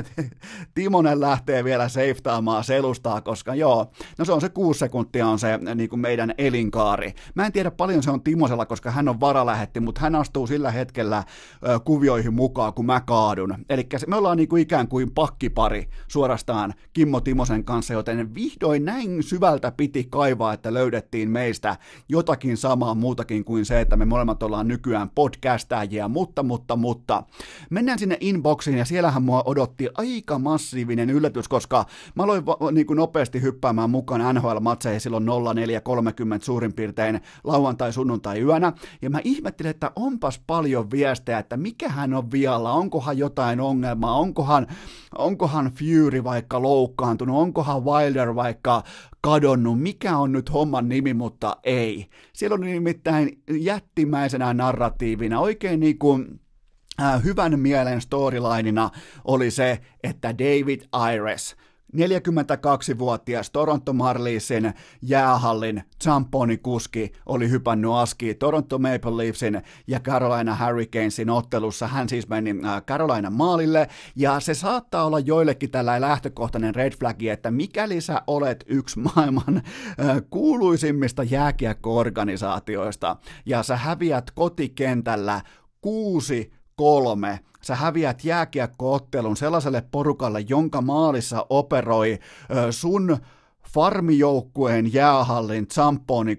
Timonen 0.74 1.20
lähtee 1.20 1.64
vielä 1.64 1.88
seiftaamaan 1.88 2.64
selustaa, 2.64 3.20
koska 3.20 3.54
joo, 3.54 3.90
no 4.18 4.24
se 4.24 4.33
on 4.33 4.40
se 4.40 4.48
kuusi 4.48 4.78
sekuntia 4.78 5.28
on 5.28 5.38
se 5.38 5.59
niin 5.74 5.88
kuin 5.88 6.00
meidän 6.00 6.35
elinkaari. 6.38 7.14
Mä 7.35 7.46
en 7.46 7.52
tiedä 7.52 7.70
paljon 7.70 8.02
se 8.02 8.11
on 8.11 8.22
Timosella, 8.22 8.66
koska 8.66 8.90
hän 8.90 9.09
on 9.09 9.20
varalähetti, 9.20 9.80
mutta 9.80 10.00
hän 10.00 10.14
astuu 10.14 10.46
sillä 10.46 10.70
hetkellä 10.70 11.24
kuvioihin 11.85 12.35
mukaan, 12.35 12.74
kun 12.74 12.84
kun 12.85 12.94
mä 12.94 13.01
kaadun. 13.01 13.55
Eli 13.68 13.87
me 14.07 14.16
ollaan 14.16 14.37
niin 14.37 14.49
kuin 14.49 14.62
ikään 14.62 14.88
kuin 14.88 15.11
pakkipari 15.11 15.88
suorastaan 16.09 16.75
Kimmo 16.92 17.20
Timosen 17.20 17.64
kanssa, 17.64 17.92
joten 17.94 18.35
vihdoin 18.35 18.85
näin 18.85 19.23
syvältä 19.23 19.73
piti 19.77 20.05
kaivaa, 20.11 20.53
että 20.53 20.75
löydettiin 20.75 21.31
meistä 21.31 21.77
jotakin 22.09 22.57
samaa 22.57 22.94
muutakin 22.94 23.44
kuin 23.44 23.64
se, 23.64 23.81
että 23.81 23.97
me 23.97 24.05
molemmat 24.05 24.42
ollaan 24.42 24.68
nykyään 24.68 25.11
podcastajia, 25.11 26.09
mutta, 26.09 26.42
mutta, 26.42 26.77
mutta. 26.77 27.23
Mennään 27.70 27.99
sinne 27.99 28.18
inboxiin 28.20 28.79
ja 28.79 28.85
siellähän 28.85 29.23
mua 29.23 29.42
odotti 29.47 29.88
aika 29.94 30.38
massiivinen 30.38 31.11
yllätys, 31.11 31.49
koska 31.49 31.85
mä 32.14 32.23
aloin 32.23 32.44
niin 32.73 32.87
kuin 32.87 32.97
nopeasti 32.97 33.42
hyppäämään 33.42 33.90
mukaan 33.90 34.37
NHL-matseihin 34.37 35.01
silloin 35.01 35.25
04.30 35.25 36.42
suurin 36.42 36.73
piirtein 36.73 37.20
lauantai, 37.44 37.92
sunnuntai 37.92 38.40
yönä, 38.40 38.73
ja 39.03 39.11
mä 39.11 39.20
ihmettelin, 39.25 39.70
että 39.70 39.90
onpas 39.97 40.40
paljon 40.47 40.90
viestejä, 40.90 41.38
että 41.38 41.57
mikähän 41.57 42.14
on 42.14 42.31
vialla, 42.31 42.73
onkohan 42.74 43.18
jotain 43.18 43.60
ongelmaa, 43.60 44.14
onkohan, 44.14 44.66
onkohan 45.18 45.72
Fury 45.72 46.24
vaikka 46.24 46.62
loukkaantunut, 46.62 47.37
onkohan 47.37 47.84
Wilder 47.84 48.34
vaikka 48.34 48.82
kadonnut, 49.20 49.80
mikä 49.80 50.16
on 50.18 50.32
nyt 50.32 50.52
homman 50.52 50.88
nimi, 50.88 51.14
mutta 51.14 51.56
ei. 51.64 52.06
Siellä 52.32 52.54
on 52.54 52.60
nimittäin 52.60 53.42
jättimäisenä 53.50 54.54
narratiivina, 54.54 55.40
oikein 55.40 55.80
niin 55.80 55.98
kuin 55.98 56.40
äh, 57.02 57.24
hyvän 57.24 57.60
mielen 57.60 58.00
storylineina 58.00 58.90
oli 59.24 59.50
se, 59.50 59.80
että 60.02 60.38
David 60.38 60.80
Ayres– 60.92 61.56
42-vuotias 61.94 63.50
Toronto 63.50 63.92
Marleysin 63.92 64.72
jäähallin 65.02 65.83
kuski 66.62 67.12
oli 67.26 67.50
hypännyt 67.50 67.90
askiin 67.90 68.38
Toronto 68.38 68.78
Maple 68.78 69.16
Leafsin 69.16 69.62
ja 69.87 70.00
Carolina 70.00 70.57
Hurricanesin 70.66 71.30
ottelussa. 71.30 71.87
Hän 71.87 72.09
siis 72.09 72.28
meni 72.28 72.54
äh, 72.64 72.83
Carolina 72.83 73.30
maalille 73.30 73.88
ja 74.16 74.40
se 74.40 74.54
saattaa 74.54 75.04
olla 75.04 75.20
joillekin 75.20 75.70
tällä 75.70 76.00
lähtökohtainen 76.00 76.74
red 76.74 76.92
flagi, 76.98 77.28
että 77.28 77.50
mikäli 77.50 78.00
sä 78.00 78.22
olet 78.26 78.64
yksi 78.68 78.98
maailman 78.98 79.57
äh, 79.57 79.62
kuuluisimmista 80.30 81.22
jääkiekko-organisaatioista 81.22 83.16
ja 83.46 83.62
sä 83.62 83.76
häviät 83.76 84.30
kotikentällä 84.30 85.40
kuusi 85.80 86.52
kolme 86.76 87.40
sä 87.64 87.74
häviät 87.74 88.24
jääkiekkoottelun 88.24 89.37
sellaiselle 89.37 89.85
porukalle, 89.90 90.40
jonka 90.48 90.83
maalissa 90.83 91.46
operoi 91.50 92.18
ö, 92.50 92.72
sun 92.72 93.18
farmijoukkueen 93.74 94.92
jäähallin 94.92 95.66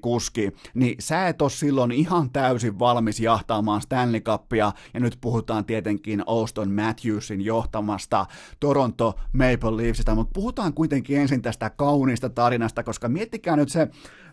kuski, 0.02 0.52
niin 0.74 0.96
sä 1.00 1.28
et 1.28 1.42
ole 1.42 1.50
silloin 1.50 1.92
ihan 1.92 2.30
täysin 2.30 2.80
valmis 2.80 3.20
jahtaamaan 3.20 3.82
Stanley 3.82 4.20
Cupia, 4.20 4.72
ja 4.94 5.00
nyt 5.00 5.18
puhutaan 5.22 5.66
tietenkin 5.66 6.24
Auston 6.26 6.72
Matthewsin 6.72 7.42
johtamasta 7.42 8.26
Toronto 8.60 9.14
Maple 9.34 9.78
Leafsista, 9.78 10.16
mutta 10.16 10.32
puhutaan 10.34 10.74
kuitenkin 10.74 11.18
ensin 11.18 11.42
tästä 11.42 11.70
kauniista 11.70 12.30
tarinasta, 12.30 12.84
koska 12.84 13.10
miettikää 13.10 13.56
nyt 13.56 13.70
se 13.70 13.88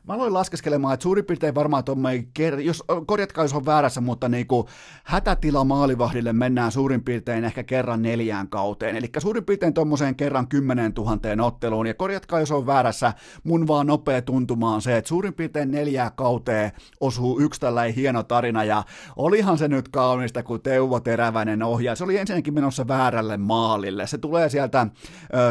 mä 0.08 0.14
aloin 0.14 0.34
laskeskelemaan, 0.34 0.94
että 0.94 1.02
suurin 1.02 1.24
piirtein 1.24 1.54
varmaan 1.54 1.84
tuommoinen, 1.84 2.28
jos 2.58 2.84
korjatkaa 3.06 3.44
jos 3.44 3.54
on 3.54 3.66
väärässä, 3.66 4.00
mutta 4.00 4.28
niin 4.28 4.46
kuin 4.46 4.66
hätätila 5.04 5.64
maalivahdille 5.64 6.32
mennään 6.32 6.72
suurin 6.72 7.04
piirtein 7.04 7.44
ehkä 7.44 7.62
kerran 7.62 8.02
neljään 8.02 8.48
kauteen, 8.48 8.96
eli 8.96 9.10
suurin 9.18 9.44
piirtein 9.44 9.74
tuommoiseen 9.74 10.14
kerran 10.14 10.48
kymmenen 10.48 10.92
tuhanteen 10.92 11.40
otteluun, 11.40 11.86
ja 11.86 11.94
korjatkaa 11.94 12.40
jos 12.40 12.50
on 12.50 12.66
väärässä, 12.66 13.12
mun 13.44 13.68
vaan 13.68 13.86
nopea 13.86 14.22
tuntuma 14.22 14.74
on 14.74 14.82
se, 14.82 14.96
että 14.96 15.08
suurin 15.08 15.34
piirtein 15.34 15.70
neljää 15.70 16.10
kauteen 16.10 16.72
osuu 17.00 17.40
yksi 17.40 17.60
tällainen 17.60 17.94
hieno 17.94 18.22
tarina, 18.22 18.64
ja 18.64 18.84
olihan 19.16 19.58
se 19.58 19.68
nyt 19.68 19.88
kaunista, 19.88 20.42
kun 20.42 20.60
Teuvo 20.60 21.00
Teräväinen 21.00 21.62
ohjaa, 21.62 21.94
se 21.94 22.04
oli 22.04 22.18
ensinnäkin 22.18 22.54
menossa 22.54 22.88
väärälle 22.88 23.36
maalille, 23.36 24.06
se 24.06 24.18
tulee 24.18 24.48
sieltä 24.48 24.80
äh, 24.80 24.90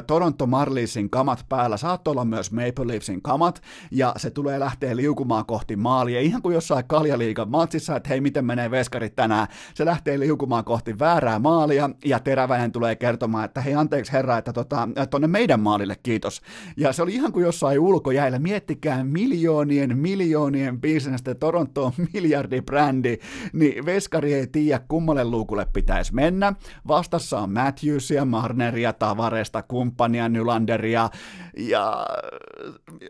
Toronto 0.08 0.48
Marlinsin 0.48 1.10
kamat 1.10 1.46
päällä, 1.50 1.78
saattoi 1.78 2.12
olla 2.12 2.26
myös 2.26 2.52
Maple 2.52 2.88
Leafsin 2.88 3.22
kamat, 3.22 3.62
ja 3.92 4.14
se 4.18 4.30
tulee 4.42 4.60
lähteä 4.60 4.96
liukumaan 4.96 5.46
kohti 5.46 5.76
maalia, 5.76 6.20
ihan 6.20 6.42
kuin 6.42 6.54
jossain 6.54 6.86
kaljaliigan 6.88 7.50
matsissa, 7.50 7.96
että 7.96 8.10
hei, 8.10 8.22
miten 8.22 8.46
menee 8.46 8.72
veskarit 8.72 9.16
tänään, 9.16 9.48
se 9.74 9.86
lähtee 9.86 10.20
liukumaan 10.20 10.64
kohti 10.64 11.00
väärää 11.00 11.40
maalia, 11.40 11.90
ja 12.06 12.20
Teräväinen 12.20 12.72
tulee 12.72 12.96
kertomaan, 12.96 13.46
että 13.46 13.62
hei, 13.62 13.74
anteeksi 13.74 14.12
herra, 14.12 14.38
että 14.38 14.54
tota, 14.54 14.88
tonne 15.10 15.28
meidän 15.28 15.60
maalille, 15.60 15.96
kiitos. 16.04 16.42
Ja 16.78 16.94
se 16.94 17.04
oli 17.04 17.14
ihan 17.14 17.32
kuin 17.32 17.46
jossain 17.46 17.80
ulkojäillä, 17.80 18.40
miettikää 18.40 19.04
miljoonien, 19.04 19.98
miljoonien 19.98 20.82
bisnestä, 20.82 21.36
Toronto 21.36 21.86
on 21.86 21.92
miljardibrändi, 22.14 23.18
niin 23.54 23.86
veskari 23.86 24.34
ei 24.34 24.48
tiedä, 24.48 24.82
kummalle 24.88 25.24
luukulle 25.24 25.68
pitäisi 25.74 26.16
mennä. 26.16 26.54
Vastassa 26.88 27.40
on 27.40 27.54
Matthewsia, 27.54 28.26
Marneria, 28.26 28.94
Tavaresta, 28.94 29.62
kumppania, 29.62 30.30
Nylanderia, 30.30 31.10
ja 31.58 32.08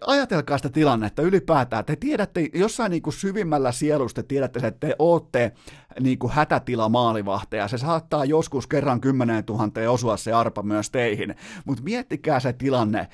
ajatelkaa 0.08 0.58
sitä 0.58 0.70
tilannetta 0.70 1.21
ylipäätään. 1.22 1.86
Te 1.86 1.96
tiedätte, 1.96 2.50
jossain 2.54 2.90
niin 2.90 3.02
kuin 3.02 3.14
syvimmällä 3.14 3.72
sielusta 3.72 4.24
tiedätte, 4.24 4.68
että 4.68 4.88
te 4.88 4.96
ootte 5.00 5.52
niin 6.00 6.20
kuin 6.20 6.34
hätätila 6.34 6.90
maalivahteja. 6.90 7.68
Se 7.68 7.78
saattaa 7.78 8.26
joskus 8.26 8.68
kerran 8.68 9.02
10 9.02 9.44
000 9.50 9.92
osua 9.92 10.18
se 10.18 10.34
arpa 10.34 10.64
myös 10.64 10.90
teihin. 10.90 11.36
Mutta 11.66 11.84
miettikää 11.84 12.40
se 12.40 12.54
tilanne. 12.54 13.08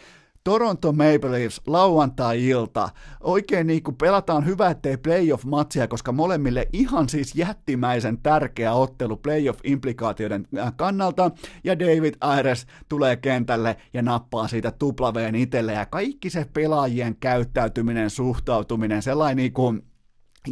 Toronto 0.48 0.92
Maple 0.92 1.32
Leafs 1.32 1.62
lauantai-ilta. 1.68 2.90
Oikein 3.22 3.68
niin 3.68 3.84
kuin 3.84 3.96
pelataan 3.96 4.46
hyvä, 4.46 4.70
ettei 4.70 4.98
playoff-matsia, 4.98 5.88
koska 5.88 6.12
molemmille 6.12 6.68
ihan 6.74 7.10
siis 7.10 7.36
jättimäisen 7.36 8.18
tärkeä 8.18 8.74
ottelu 8.74 9.18
playoff-implikaatioiden 9.18 10.48
äh, 10.58 10.74
kannalta. 10.76 11.32
Ja 11.64 11.80
David 11.80 12.14
Ayres 12.22 12.68
tulee 12.90 13.16
kentälle 13.16 13.78
ja 13.94 14.02
nappaa 14.02 14.48
siitä 14.48 14.72
tuplaveen 14.72 15.36
itselle. 15.36 15.74
Ja 15.74 15.86
kaikki 15.86 16.30
se 16.30 16.46
pelaajien 16.54 17.16
käyttäytyminen, 17.16 18.10
suhtautuminen, 18.10 19.02
sellainen 19.02 19.38
niin 19.38 19.54
kuin 19.54 19.87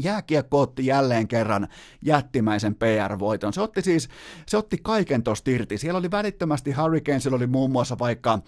Jääkiekko 0.03 0.62
otti 0.62 0.86
jälleen 0.86 1.27
kerran 1.27 1.67
jättimäisen 2.01 2.75
PR-voiton. 2.75 3.53
Se 3.53 3.62
otti 3.62 3.81
siis, 3.81 4.10
se 4.47 4.58
otti 4.58 4.77
kaiken 4.84 5.23
tosta 5.23 5.51
irti. 5.51 5.77
Siellä 5.77 5.97
oli 5.97 6.12
välittömästi 6.12 6.71
Hurricanesilla 6.71 7.38
oli 7.38 7.47
muun 7.47 7.71
muassa 7.71 7.99
vaikka 7.99 8.39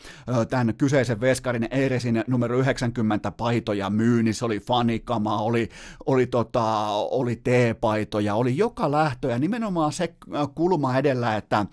tämän 0.49 0.75
kyseisen 0.75 1.21
veskarin 1.21 1.67
Eiresin 1.71 2.23
numero 2.27 2.57
90 2.59 3.31
paitoja 3.31 3.89
myynnissä, 3.89 4.45
oli 4.45 4.59
fanikama, 4.59 5.41
oli, 5.41 5.69
oli, 6.05 6.27
tota, 6.27 6.87
oli 6.91 7.35
T-paitoja, 7.35 8.35
oli 8.35 8.57
joka 8.57 8.91
lähtö 8.91 9.29
ja 9.29 9.39
nimenomaan 9.39 9.93
se 9.93 10.15
kulma 10.55 10.97
edellä, 10.97 11.35
että 11.35 11.65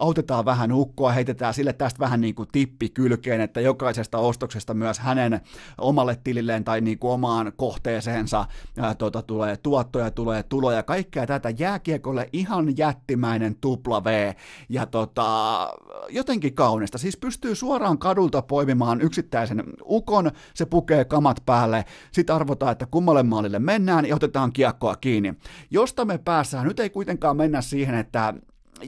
autetaan 0.00 0.44
vähän 0.44 0.72
ukkoa, 0.72 1.12
heitetään 1.12 1.54
sille 1.54 1.72
tästä 1.72 1.98
vähän 1.98 2.20
niin 2.20 2.34
kuin 2.34 2.48
tippi 2.52 2.88
kylkeen, 2.88 3.40
että 3.40 3.60
jokaisesta 3.60 4.18
ostoksesta 4.18 4.74
myös 4.74 4.98
hänen 4.98 5.40
omalle 5.78 6.18
tililleen 6.24 6.64
tai 6.64 6.80
niin 6.80 6.98
kuin 6.98 7.12
omaan 7.12 7.52
kohteeseensa 7.56 8.46
ää, 8.78 8.94
tota, 8.94 9.21
tulee 9.22 9.56
tuottoja, 9.56 10.10
tulee 10.10 10.42
tuloja, 10.42 10.82
kaikkea 10.82 11.26
tätä 11.26 11.50
jääkiekolle 11.50 12.28
ihan 12.32 12.76
jättimäinen 12.76 13.56
tupla 13.60 14.04
V 14.04 14.32
ja 14.68 14.86
tota, 14.86 15.68
jotenkin 16.08 16.54
kaunista. 16.54 16.98
Siis 16.98 17.16
pystyy 17.16 17.54
suoraan 17.54 17.98
kadulta 17.98 18.42
poimimaan 18.42 19.00
yksittäisen 19.00 19.64
ukon, 19.84 20.30
se 20.54 20.66
pukee 20.66 21.04
kamat 21.04 21.42
päälle, 21.46 21.84
sitten 22.12 22.36
arvotaan, 22.36 22.72
että 22.72 22.86
kummalle 22.86 23.22
maalille 23.22 23.58
mennään 23.58 24.06
ja 24.06 24.16
otetaan 24.16 24.52
kiekkoa 24.52 24.96
kiinni. 24.96 25.34
Josta 25.70 26.04
me 26.04 26.18
päässään, 26.18 26.66
nyt 26.66 26.80
ei 26.80 26.90
kuitenkaan 26.90 27.36
mennä 27.36 27.60
siihen, 27.60 27.94
että 27.94 28.34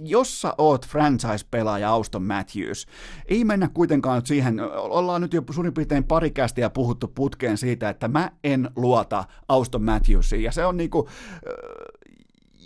jos 0.02 0.40
sä 0.40 0.54
oot 0.58 0.86
franchise-pelaaja 0.86 1.90
Auston 1.90 2.22
Matthews, 2.22 2.86
ei 3.26 3.44
mennä 3.44 3.68
kuitenkaan 3.74 4.26
siihen, 4.26 4.60
ollaan 4.76 5.20
nyt 5.20 5.34
jo 5.34 5.42
suurin 5.50 5.74
piirtein 5.74 6.04
pari 6.04 6.30
kästiä 6.30 6.70
puhuttu 6.70 7.08
putkeen 7.08 7.58
siitä, 7.58 7.88
että 7.88 8.08
mä 8.08 8.30
en 8.44 8.70
luota 8.76 9.24
Auston 9.48 9.82
Matthewsiin, 9.82 10.42
ja 10.42 10.52
se 10.52 10.64
on 10.64 10.76
niinku, 10.76 11.08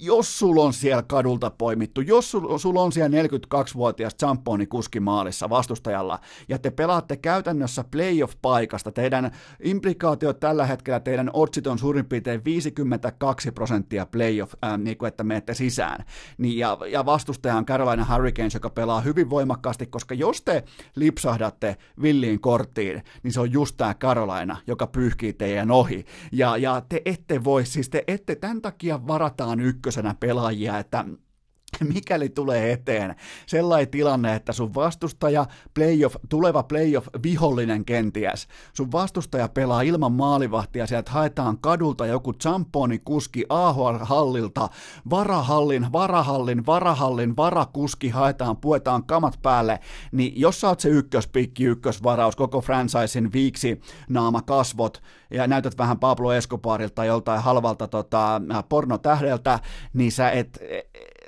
jos 0.00 0.38
sulla 0.38 0.64
on 0.64 0.72
siellä 0.72 1.02
kadulta 1.02 1.50
poimittu, 1.50 2.00
jos 2.00 2.36
sulla 2.56 2.82
on 2.82 2.92
siellä 2.92 3.22
42-vuotias 3.22 4.16
Champoni 4.16 4.66
kuski 4.66 5.00
maalissa 5.00 5.50
vastustajalla, 5.50 6.18
ja 6.48 6.58
te 6.58 6.70
pelaatte 6.70 7.16
käytännössä 7.16 7.84
playoff-paikasta, 7.90 8.92
teidän 8.92 9.30
implikaatiot 9.62 10.40
tällä 10.40 10.66
hetkellä, 10.66 11.00
teidän 11.00 11.30
otsit 11.32 11.66
on 11.66 11.78
suurin 11.78 12.06
piirtein 12.06 12.44
52 12.44 13.50
prosenttia 13.52 14.06
playoff, 14.06 14.54
äh, 14.64 14.78
niin 14.78 14.96
kuin 14.98 15.08
että 15.08 15.24
menette 15.24 15.54
sisään, 15.54 16.04
niin, 16.38 16.58
ja, 16.58 16.78
ja 16.90 17.06
vastustaja 17.06 17.56
on 17.56 17.66
Carolina 17.66 18.06
Hurricanes, 18.14 18.54
joka 18.54 18.70
pelaa 18.70 19.00
hyvin 19.00 19.30
voimakkaasti, 19.30 19.86
koska 19.86 20.14
jos 20.14 20.42
te 20.42 20.64
lipsahdatte 20.96 21.76
villiin 22.02 22.40
korttiin, 22.40 23.02
niin 23.22 23.32
se 23.32 23.40
on 23.40 23.52
just 23.52 23.76
tämä 23.76 23.94
Carolina, 23.94 24.56
joka 24.66 24.86
pyyhkii 24.86 25.32
teidän 25.32 25.70
ohi, 25.70 26.04
ja, 26.32 26.56
ja 26.56 26.82
te 26.88 27.02
ette 27.04 27.44
voi, 27.44 27.66
siis 27.66 27.88
te 27.88 28.04
ette, 28.06 28.34
tämän 28.34 28.62
takia 28.62 29.06
varataan 29.06 29.60
ykkös 29.60 29.87
ykkösenä 29.88 30.14
pelaajia, 30.20 30.78
että 30.78 31.04
mikäli 31.94 32.28
tulee 32.28 32.72
eteen 32.72 33.14
sellainen 33.46 33.90
tilanne, 33.90 34.34
että 34.34 34.52
sun 34.52 34.74
vastustaja, 34.74 35.46
playoff, 35.74 36.16
tuleva 36.28 36.62
playoff-vihollinen 36.62 37.84
kenties, 37.84 38.48
sun 38.72 38.92
vastustaja 38.92 39.48
pelaa 39.48 39.82
ilman 39.82 40.12
maalivahtia, 40.12 40.86
sieltä 40.86 41.10
haetaan 41.10 41.58
kadulta 41.58 42.06
joku 42.06 42.32
champoni 42.32 42.98
kuski 42.98 43.44
AHL-hallilta, 43.48 44.68
varahallin, 45.10 45.92
varahallin, 45.92 46.66
varahallin, 46.66 47.36
varakuski 47.36 48.08
haetaan, 48.08 48.56
puetaan 48.56 49.04
kamat 49.04 49.38
päälle, 49.42 49.80
niin 50.12 50.40
jos 50.40 50.60
sä 50.60 50.68
oot 50.68 50.80
se 50.80 50.88
ykköspikki, 50.88 51.64
ykkösvaraus, 51.64 52.36
koko 52.36 52.60
franchisein 52.60 53.32
viiksi 53.32 53.80
naama 54.08 54.42
kasvot, 54.42 55.02
ja 55.30 55.46
näytät 55.46 55.78
vähän 55.78 55.98
Pablo 55.98 56.32
Escobarilta 56.32 56.94
tai 56.94 57.06
joltain 57.06 57.42
halvalta 57.42 57.88
tota, 57.88 58.40
pornotähdeltä, 58.68 59.58
niin 59.92 60.12
sä 60.12 60.30
et, 60.30 60.58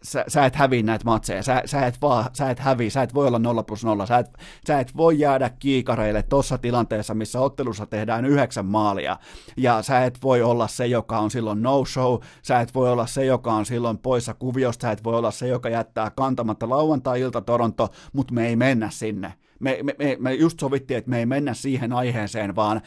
sä, 0.03 0.25
sä 0.29 0.47
et 0.47 0.57
häviä 0.57 0.83
näitä 0.83 1.05
matseja, 1.05 1.43
sä, 1.43 1.63
sä, 1.65 1.87
et 1.87 2.03
vaan, 2.03 2.25
sä 2.33 2.51
et 2.51 2.59
häviä, 2.59 2.91
sä 2.91 3.03
et 3.03 3.15
voi 3.15 3.27
olla 3.27 3.39
0 3.39 3.63
plus 3.63 3.85
0, 3.85 4.07
sä 4.07 4.19
et, 4.19 4.39
sä 4.67 4.81
et 4.81 4.97
voi 4.97 5.19
jäädä 5.19 5.51
kiikareille 5.59 6.23
tuossa 6.23 6.59
tilanteessa, 6.59 7.15
missä 7.15 7.41
ottelussa 7.41 7.87
tehdään 7.87 8.25
yhdeksän 8.25 8.67
maalia, 8.67 9.17
ja 9.57 9.83
sä 9.83 10.05
et 10.05 10.19
voi 10.23 10.43
olla 10.43 10.69
se, 10.69 10.87
joka 10.87 11.19
on 11.19 11.31
silloin 11.31 11.63
no 11.63 11.85
show, 11.85 12.19
sä 12.43 12.61
et 12.61 12.75
voi 12.75 12.91
olla 12.91 13.07
se, 13.07 13.25
joka 13.25 13.53
on 13.53 13.67
silloin 13.67 13.99
poissa 13.99 14.35
kuviosta, 14.35 14.83
sä 14.83 14.91
et 14.93 15.05
voi 15.05 15.19
olla 15.19 15.31
se, 15.31 15.49
joka 15.49 15.69
jättää 15.69 16.11
kantamatta 16.11 16.69
lauantai-ilta 16.69 17.41
Toronto, 17.41 17.89
mutta 18.13 18.35
me 18.35 18.49
ei 18.49 18.57
mennä 18.57 18.91
sinne. 18.91 19.35
Me, 19.61 19.79
me, 19.83 19.95
me, 19.99 20.17
me 20.21 20.35
just 20.35 20.61
sovittiin, 20.61 20.99
että 20.99 21.11
me 21.11 21.19
ei 21.19 21.27
mennä 21.27 21.55
siihen 21.55 21.93
aiheeseen, 21.93 22.57
vaan 22.57 22.81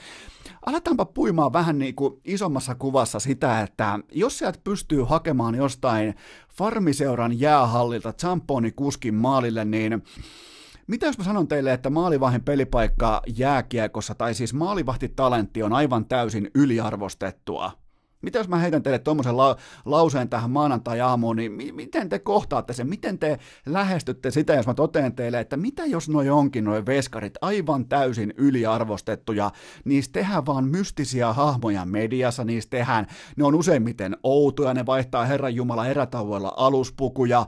aletaanpa 0.65 1.05
puimaan 1.05 1.53
vähän 1.53 1.79
niin 1.79 1.95
kuin 1.95 2.21
isommassa 2.25 2.75
kuvassa 2.75 3.19
sitä, 3.19 3.61
että 3.61 3.99
jos 4.11 4.37
sieltä 4.37 4.59
pystyy 4.63 5.03
hakemaan 5.03 5.55
jostain 5.55 6.15
farmiseuran 6.49 7.39
jäähallilta 7.39 8.13
Zamponi 8.21 8.71
kuskin 8.71 9.15
maalille, 9.15 9.65
niin 9.65 10.03
mitä 10.87 11.05
jos 11.05 11.17
mä 11.17 11.23
sanon 11.23 11.47
teille, 11.47 11.73
että 11.73 11.89
maalivahin 11.89 12.43
pelipaikka 12.43 13.21
jääkiekossa, 13.37 14.15
tai 14.15 14.33
siis 14.33 14.53
maalivahtitalentti 14.53 15.63
on 15.63 15.73
aivan 15.73 16.05
täysin 16.05 16.51
yliarvostettua? 16.55 17.82
Mitä 18.23 18.39
jos 18.39 18.47
mä 18.47 18.57
heitän 18.57 18.83
teille 18.83 18.99
tuommoisen 18.99 19.37
la- 19.37 19.55
lauseen 19.85 20.29
tähän 20.29 20.51
maanantai-aamuun, 20.51 21.35
niin 21.35 21.51
mi- 21.51 21.71
miten 21.71 22.09
te 22.09 22.19
kohtaatte 22.19 22.73
sen? 22.73 22.89
Miten 22.89 23.19
te 23.19 23.39
lähestytte 23.65 24.31
sitä, 24.31 24.53
jos 24.53 24.67
mä 24.67 24.73
toteen 24.73 25.15
teille, 25.15 25.39
että 25.39 25.57
mitä 25.57 25.85
jos 25.85 26.09
noi 26.09 26.29
onkin 26.29 26.63
noi 26.63 26.85
veskarit 26.85 27.33
aivan 27.41 27.85
täysin 27.85 28.33
yliarvostettuja, 28.37 29.51
niistä 29.85 30.13
tehdään 30.13 30.45
vaan 30.45 30.65
mystisiä 30.65 31.33
hahmoja 31.33 31.85
mediassa, 31.85 32.43
niistä 32.43 32.69
tehdään, 32.69 33.07
ne 33.37 33.43
on 33.43 33.55
useimmiten 33.55 34.17
outoja, 34.23 34.73
ne 34.73 34.85
vaihtaa 34.85 35.25
Herran 35.25 35.55
Jumala 35.55 35.87
erätauoilla 35.87 36.53
aluspukuja, 36.57 37.45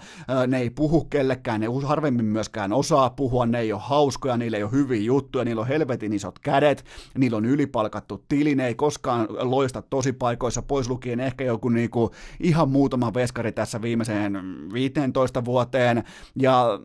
ne 0.48 0.58
ei 0.58 0.70
puhu 0.70 1.06
kellekään, 1.06 1.62
ne 1.62 1.68
harvemmin 1.86 2.26
myöskään 2.26 2.74
osaa 2.74 3.10
puhua, 3.10 3.46
ne 3.46 3.60
ei 3.60 3.74
ole 3.74 3.82
hauskoja, 3.84 4.38
niillä 4.38 4.58
ei 4.58 4.64
ole 4.64 4.72
hyviä 4.72 5.02
juttuja, 5.02 5.46
niillä 5.46 5.62
on 5.62 5.68
helvetin 5.68 6.14
isot 6.14 6.40
kädet, 6.40 6.86
niillä 7.18 7.38
on 7.38 7.46
ylipalkattu 7.46 8.24
tili, 8.30 8.56
ne 8.56 8.68
ei 8.68 8.76
koskaan 8.76 9.28
loista 9.30 9.82
tosi 9.82 10.14
paikoissa 10.14 10.62
pois 10.67 10.89
lukien 10.89 11.19
ehkä 11.19 11.43
joku 11.43 11.69
niinku 11.69 12.12
ihan 12.39 12.69
muutama 12.69 13.13
veskari 13.13 13.51
tässä 13.51 13.82
viimeiseen 13.82 14.34
15 14.73 15.45
vuoteen, 15.45 16.04
ja 16.36 16.80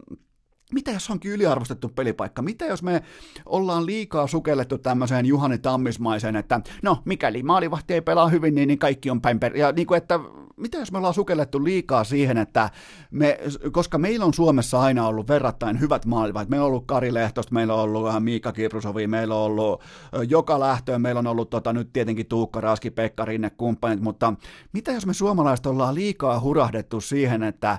mitä 0.73 0.91
jos 0.91 1.11
onkin 1.11 1.33
yliarvostettu 1.33 1.89
pelipaikka? 1.89 2.43
Mitä 2.43 2.65
jos 2.65 2.83
me 2.83 3.03
ollaan 3.47 3.87
liikaa 3.87 4.27
sukellettu 4.27 4.79
tämmöiseen 4.79 5.27
Juhani 5.27 5.59
Tammismaiseen, 5.59 6.37
että 6.37 6.61
no, 6.83 7.03
mikäli 7.05 7.43
maalivahti 7.43 7.95
ei 7.95 8.01
pelaa 8.01 8.29
hyvin, 8.29 8.55
niin, 8.55 8.67
niin 8.67 8.79
kaikki 8.79 9.11
on 9.11 9.21
päin 9.21 9.41
per... 9.41 9.57
Ja 9.57 9.73
niin 9.73 9.87
kuin, 9.87 9.99
että 9.99 10.21
mitä 10.61 10.79
jos 10.79 10.93
me 10.93 10.99
ollaan 10.99 11.15
sukellettu 11.15 11.65
liikaa 11.65 12.05
siihen, 12.05 12.39
että 12.39 12.71
me, 13.11 13.39
koska 13.73 13.99
meillä 13.99 14.25
on 14.25 14.35
Suomessa 14.35 14.81
aina 14.81 15.07
ollut 15.07 15.29
verrattain 15.29 15.81
hyvät 15.81 16.07
maalivahit, 16.07 16.49
meillä 16.49 16.65
on 16.65 16.71
ollut 16.71 16.87
Kari 16.87 17.15
Lehtosta, 17.15 17.55
meillä 17.55 17.75
on 17.75 17.81
ollut 17.81 18.09
äh, 18.09 18.21
Miika 18.21 18.53
Kiprusovi, 18.53 19.07
meillä 19.07 19.35
on 19.35 19.41
ollut 19.41 19.83
äh, 19.83 20.21
joka 20.29 20.61
lähtöön, 20.61 21.03
meillä 21.03 21.19
on 21.19 21.27
ollut 21.27 21.51
tota, 21.51 21.73
nyt 21.73 21.93
tietenkin 21.93 22.27
Tuukka 22.27 22.61
Raski, 22.61 22.91
Pekka 22.91 23.25
Rinne, 23.25 23.51
kumppanit, 23.51 24.01
mutta 24.01 24.35
mitä 24.73 24.93
jos 24.93 25.07
me 25.07 25.15
suomalaiset 25.15 25.67
ollaan 25.67 25.95
liikaa 25.95 26.41
hurahdettu 26.41 27.01
siihen, 27.01 27.43
että 27.43 27.79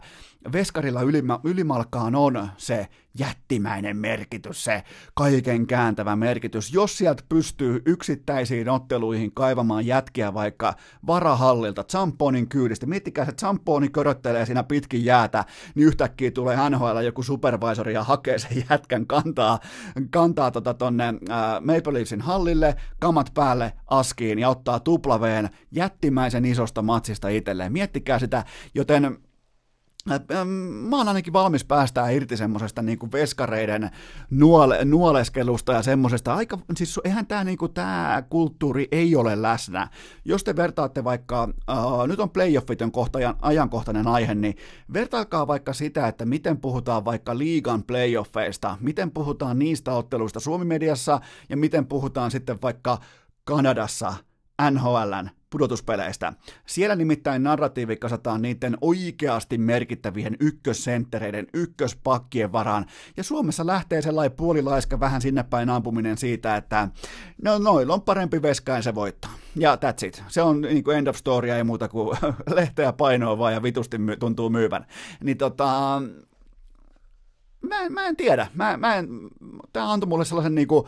veskarilla 0.53 1.01
ylima, 1.01 1.39
ylimalkaan 1.43 2.15
on 2.15 2.49
se 2.57 2.87
jättimäinen 3.19 3.97
merkitys, 3.97 4.63
se 4.63 4.83
kaiken 5.13 5.67
kääntävä 5.67 6.15
merkitys. 6.15 6.73
Jos 6.73 6.97
sieltä 6.97 7.23
pystyy 7.29 7.81
yksittäisiin 7.85 8.69
otteluihin 8.69 9.31
kaivamaan 9.33 9.85
jätkiä 9.85 10.33
vaikka 10.33 10.73
varahallilta, 11.07 11.83
Zamponin 11.91 12.49
kyydistä, 12.49 12.85
miettikää 12.85 13.25
se 13.25 13.31
Zamponi 13.31 13.89
köröttelee 13.89 14.45
siinä 14.45 14.63
pitkin 14.63 15.05
jäätä, 15.05 15.45
niin 15.75 15.87
yhtäkkiä 15.87 16.31
tulee 16.31 16.69
NHL 16.69 16.99
joku 17.05 17.23
supervisori 17.23 17.93
ja 17.93 18.03
hakee 18.03 18.39
sen 18.39 18.63
jätkän 18.69 19.07
kantaa, 19.07 19.59
kantaa 20.09 20.51
tota 20.51 20.73
tonne 20.73 21.07
äh, 21.07 21.15
Maple 21.59 21.93
Leafsin 21.93 22.21
hallille, 22.21 22.75
kamat 22.99 23.31
päälle 23.33 23.73
askiin 23.87 24.39
ja 24.39 24.49
ottaa 24.49 24.79
tuplaveen 24.79 25.49
jättimäisen 25.71 26.45
isosta 26.45 26.81
matsista 26.81 27.29
itselleen. 27.29 27.73
Miettikää 27.73 28.19
sitä, 28.19 28.45
joten 28.75 29.17
Mä 30.89 30.97
oon 30.97 31.07
ainakin 31.07 31.33
valmis 31.33 31.65
päästää 31.65 32.09
irti 32.09 32.37
semmoisesta 32.37 32.81
niinku 32.81 33.11
veskareiden 33.11 33.89
nuole, 34.29 34.85
nuoleskelusta 34.85 35.73
ja 35.73 35.81
semmoisesta. 35.81 36.33
Aika, 36.33 36.59
siis 36.75 36.99
eihän 37.03 37.27
tämä 37.27 37.43
niinku, 37.43 37.67
tää 37.67 38.21
kulttuuri 38.21 38.87
ei 38.91 39.15
ole 39.15 39.41
läsnä. 39.41 39.87
Jos 40.25 40.43
te 40.43 40.55
vertaatte 40.55 41.03
vaikka, 41.03 41.43
uh, 41.43 42.07
nyt 42.07 42.19
on 42.19 42.29
playoffit 42.29 42.81
on 42.81 42.91
kohta 42.91 43.19
ajankohtainen 43.41 44.07
aihe, 44.07 44.35
niin 44.35 44.55
vertaakaa 44.93 45.47
vaikka 45.47 45.73
sitä, 45.73 46.07
että 46.07 46.25
miten 46.25 46.57
puhutaan 46.57 47.05
vaikka 47.05 47.37
liigan 47.37 47.83
playoffeista, 47.83 48.77
miten 48.79 49.11
puhutaan 49.11 49.59
niistä 49.59 49.93
otteluista 49.93 50.39
Suomi-mediassa 50.39 51.21
ja 51.49 51.57
miten 51.57 51.85
puhutaan 51.85 52.31
sitten 52.31 52.61
vaikka 52.61 52.97
Kanadassa 53.43 54.13
NHLn 54.71 55.29
pudotuspeleistä. 55.51 56.33
Siellä 56.65 56.95
nimittäin 56.95 57.43
narratiivi 57.43 57.97
kasataan 57.97 58.41
niiden 58.41 58.77
oikeasti 58.81 59.57
merkittävien 59.57 60.37
ykkössenttereiden, 60.39 61.47
ykköspakkien 61.53 62.51
varaan, 62.51 62.85
ja 63.17 63.23
Suomessa 63.23 63.65
lähtee 63.65 64.01
sellainen 64.01 64.37
puolilaiska 64.37 64.99
vähän 64.99 65.21
sinne 65.21 65.43
päin 65.43 65.69
ampuminen 65.69 66.17
siitä, 66.17 66.55
että 66.55 66.89
no 67.43 67.57
noilla 67.57 67.93
on 67.93 68.01
parempi 68.01 68.41
veska 68.41 68.71
ja 68.71 68.81
se 68.81 68.95
voittaa. 68.95 69.31
Ja 69.55 69.75
that's 69.75 70.07
it. 70.07 70.23
Se 70.27 70.41
on 70.41 70.61
niin 70.61 70.83
kuin 70.83 70.97
end 70.97 71.07
of 71.07 71.15
story, 71.15 71.49
ei 71.49 71.63
muuta 71.63 71.87
kuin 71.87 72.17
lehteä 72.55 72.93
painoa 72.93 73.37
vaan 73.37 73.53
ja 73.53 73.63
vitusti 73.63 73.97
my- 73.97 74.17
tuntuu 74.17 74.49
myyvän. 74.49 74.85
Niin 75.23 75.37
tota, 75.37 76.01
mä, 77.61 77.81
en, 77.81 77.93
mä 77.93 78.07
en 78.07 78.15
tiedä. 78.15 78.47
Mä, 78.53 78.77
mä 78.77 78.95
en, 78.95 79.07
tää 79.73 79.91
antoi 79.91 80.09
mulle 80.09 80.25
sellaisen 80.25 80.55
niinku, 80.55 80.87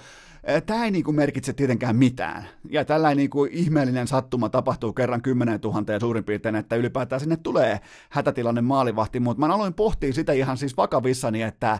Tämä 0.65 0.85
ei 0.85 0.91
niin 0.91 1.03
kuin 1.03 1.15
merkitse 1.15 1.53
tietenkään 1.53 1.95
mitään. 1.95 2.47
Ja 2.69 2.85
tällainen 2.85 3.17
niin 3.17 3.29
kuin 3.29 3.51
ihmeellinen 3.53 4.07
sattuma 4.07 4.49
tapahtuu 4.49 4.93
kerran 4.93 5.21
10 5.21 5.59
000 5.63 5.93
ja 5.93 5.99
suurin 5.99 6.23
piirtein, 6.23 6.55
että 6.55 6.75
ylipäätään 6.75 7.19
sinne 7.19 7.37
tulee 7.37 7.79
hätätilanne 8.09 8.61
maalivahti, 8.61 9.19
mutta 9.19 9.39
mä 9.47 9.53
aloin 9.53 9.73
pohtia 9.73 10.13
sitä 10.13 10.33
ihan 10.33 10.57
siis 10.57 10.77
vakavissani, 10.77 11.41
että 11.41 11.79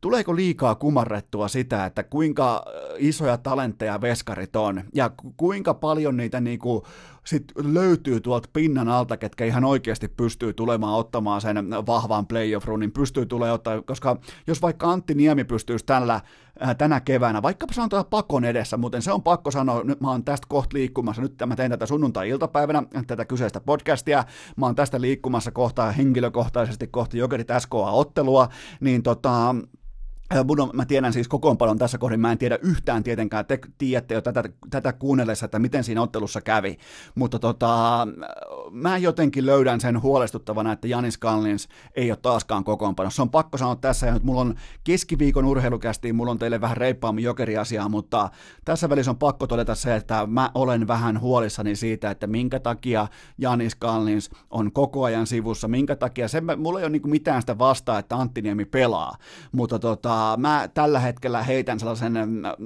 tuleeko 0.00 0.36
liikaa 0.36 0.74
kumarrettua 0.74 1.48
sitä, 1.48 1.86
että 1.86 2.02
kuinka 2.02 2.64
isoja 2.98 3.38
talentteja 3.38 4.00
veskarit 4.00 4.56
on? 4.56 4.84
Ja 4.94 5.10
kuinka 5.36 5.74
paljon 5.74 6.16
niitä 6.16 6.40
niinku 6.40 6.86
sit 7.24 7.44
löytyy 7.56 8.20
tuolta 8.20 8.48
pinnan 8.52 8.88
alta, 8.88 9.16
ketkä 9.16 9.44
ihan 9.44 9.64
oikeasti 9.64 10.08
pystyy 10.08 10.52
tulemaan 10.52 10.98
ottamaan 10.98 11.40
sen 11.40 11.70
vahvan 11.86 12.26
playoff 12.26 12.66
runin, 12.66 12.92
pystyy 12.92 13.26
tulemaan 13.26 13.54
ottaa, 13.54 13.82
koska 13.82 14.16
jos 14.46 14.62
vaikka 14.62 14.90
Antti 14.90 15.14
Niemi 15.14 15.44
pystyisi 15.44 15.84
tällä, 15.84 16.20
äh, 16.62 16.76
tänä 16.76 17.00
keväänä, 17.00 17.42
vaikka 17.42 17.66
sanotaan 17.72 18.04
pakon 18.06 18.44
edessä, 18.44 18.76
muuten 18.76 19.02
se 19.02 19.12
on 19.12 19.22
pakko 19.22 19.50
sanoa, 19.50 19.84
nyt 19.84 20.00
mä 20.00 20.10
oon 20.10 20.24
tästä 20.24 20.46
kohta 20.48 20.76
liikkumassa, 20.76 21.22
nyt 21.22 21.34
mä 21.46 21.56
teen 21.56 21.70
tätä 21.70 21.86
sunnuntai-iltapäivänä, 21.86 22.82
tätä 23.06 23.24
kyseistä 23.24 23.60
podcastia, 23.60 24.24
mä 24.56 24.66
oon 24.66 24.74
tästä 24.74 25.00
liikkumassa 25.00 25.50
kohta 25.50 25.92
henkilökohtaisesti 25.92 26.86
kohti 26.86 27.18
Jokerit 27.18 27.48
SKA-ottelua, 27.58 28.48
niin 28.80 29.02
tota, 29.02 29.54
Budo, 30.46 30.70
mä 30.72 30.84
tiedän 30.84 31.12
siis 31.12 31.28
kokoonpanon 31.28 31.78
tässä 31.78 31.98
kohdin, 31.98 32.20
mä 32.20 32.32
en 32.32 32.38
tiedä 32.38 32.58
yhtään 32.62 33.02
tietenkään, 33.02 33.46
te 33.46 33.58
tiedätte 33.78 34.14
jo 34.14 34.20
tätä, 34.20 34.44
tätä 34.70 34.92
kuunnellessa, 34.92 35.44
että 35.44 35.58
miten 35.58 35.84
siinä 35.84 36.02
ottelussa 36.02 36.40
kävi, 36.40 36.76
mutta 37.14 37.38
tota, 37.38 38.06
mä 38.70 38.98
jotenkin 38.98 39.46
löydän 39.46 39.80
sen 39.80 40.02
huolestuttavana, 40.02 40.72
että 40.72 40.88
Janis 40.88 41.18
Kallins 41.18 41.68
ei 41.94 42.10
ole 42.10 42.18
taaskaan 42.22 42.64
kokoonpanossa. 42.64 43.16
Se 43.16 43.22
on 43.22 43.30
pakko 43.30 43.58
sanoa 43.58 43.76
tässä, 43.76 44.06
ja 44.06 44.12
nyt 44.14 44.22
mulla 44.22 44.40
on 44.40 44.54
keskiviikon 44.84 45.44
urheilukästiin, 45.44 46.16
mulla 46.16 46.30
on 46.30 46.38
teille 46.38 46.60
vähän 46.60 46.76
reippaammin 46.76 47.24
jokeriasiaa, 47.24 47.88
mutta 47.88 48.30
tässä 48.64 48.88
välissä 48.88 49.10
on 49.10 49.18
pakko 49.18 49.46
todeta 49.46 49.74
se, 49.74 49.96
että 49.96 50.26
mä 50.26 50.50
olen 50.54 50.88
vähän 50.88 51.20
huolissani 51.20 51.76
siitä, 51.76 52.10
että 52.10 52.26
minkä 52.26 52.60
takia 52.60 53.08
Janis 53.38 53.74
Kallins 53.74 54.30
on 54.50 54.72
koko 54.72 55.04
ajan 55.04 55.26
sivussa, 55.26 55.68
minkä 55.68 55.96
takia, 55.96 56.28
se, 56.28 56.42
mulla 56.56 56.78
ei 56.78 56.84
ole 56.84 56.90
niin 56.90 57.10
mitään 57.10 57.42
sitä 57.42 57.58
vastaa, 57.58 57.98
että 57.98 58.16
Antti 58.16 58.42
Niemi 58.42 58.64
pelaa, 58.64 59.14
mutta 59.52 59.78
tota, 59.78 60.19
mä 60.36 60.68
tällä 60.74 61.00
hetkellä 61.00 61.42
heitän 61.42 61.78
sellaisen 61.80 62.14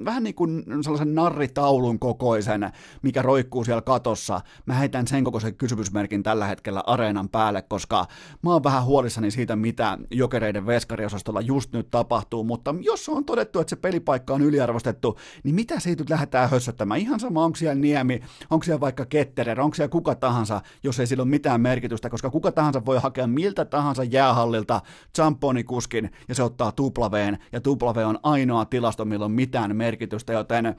vähän 0.05 0.23
niin 0.23 0.35
kuin 0.35 0.65
sellaisen 0.81 1.15
narritaulun 1.15 1.99
kokoisen, 1.99 2.73
mikä 3.03 3.23
roikkuu 3.23 3.65
siellä 3.65 3.83
katossa. 3.83 4.41
Mä 4.67 4.75
heitän 4.75 5.07
sen 5.07 5.25
kokoisen 5.25 5.55
kysymysmerkin 5.55 6.23
tällä 6.23 6.47
hetkellä 6.47 6.83
areenan 6.87 7.29
päälle, 7.29 7.63
koska 7.63 8.07
mä 8.43 8.53
oon 8.53 8.65
vähän 8.65 8.85
huolissani 8.85 9.31
siitä, 9.31 9.57
mitä 9.57 9.99
jokereiden 10.11 10.67
veskariosastolla 10.67 11.41
just 11.41 11.73
nyt 11.73 11.91
tapahtuu, 11.91 12.45
mutta 12.45 12.75
jos 12.81 13.09
on 13.09 13.25
todettu, 13.25 13.61
että 13.61 13.71
se 13.71 13.77
pelipaikka 13.77 14.35
on 14.35 14.43
yliarvostettu, 14.43 15.19
niin 15.45 15.55
mitä 15.55 15.81
siitä 15.81 16.03
nyt 16.03 16.11
lähdetään 16.11 16.51
hössöttämään? 16.51 17.01
Ihan 17.01 17.21
sama, 17.21 17.45
onko 17.45 17.57
siellä 17.57 17.75
Niemi, 17.75 18.21
onko 18.51 18.65
siellä 18.65 18.81
vaikka 18.81 19.07
Ketterer, 19.07 19.61
onko 19.61 19.75
siellä 19.75 19.91
kuka 19.91 20.15
tahansa, 20.15 20.61
jos 20.83 21.01
ei 21.01 21.07
sillä 21.07 21.23
ole 21.23 21.31
mitään 21.31 21.61
merkitystä, 21.61 22.11
koska 22.11 22.31
kuka 22.31 22.53
tahansa 22.53 22.87
voi 22.87 22.99
hakea 23.01 23.27
miltä 23.27 23.65
tahansa 23.65 24.05
jäähallilta 24.05 24.81
Champoni-kuskin 25.17 26.11
ja 26.29 26.35
se 26.35 26.43
ottaa 26.43 26.73
tuplaveen 26.73 27.39
ja 27.53 27.61
W 27.67 28.09
on 28.09 28.19
ainoa 28.23 28.65
tilasto, 28.65 29.05
millä 29.05 29.25
on 29.25 29.33
mitään 29.33 29.77
merkitystä, 29.77 30.33
joten 30.33 30.77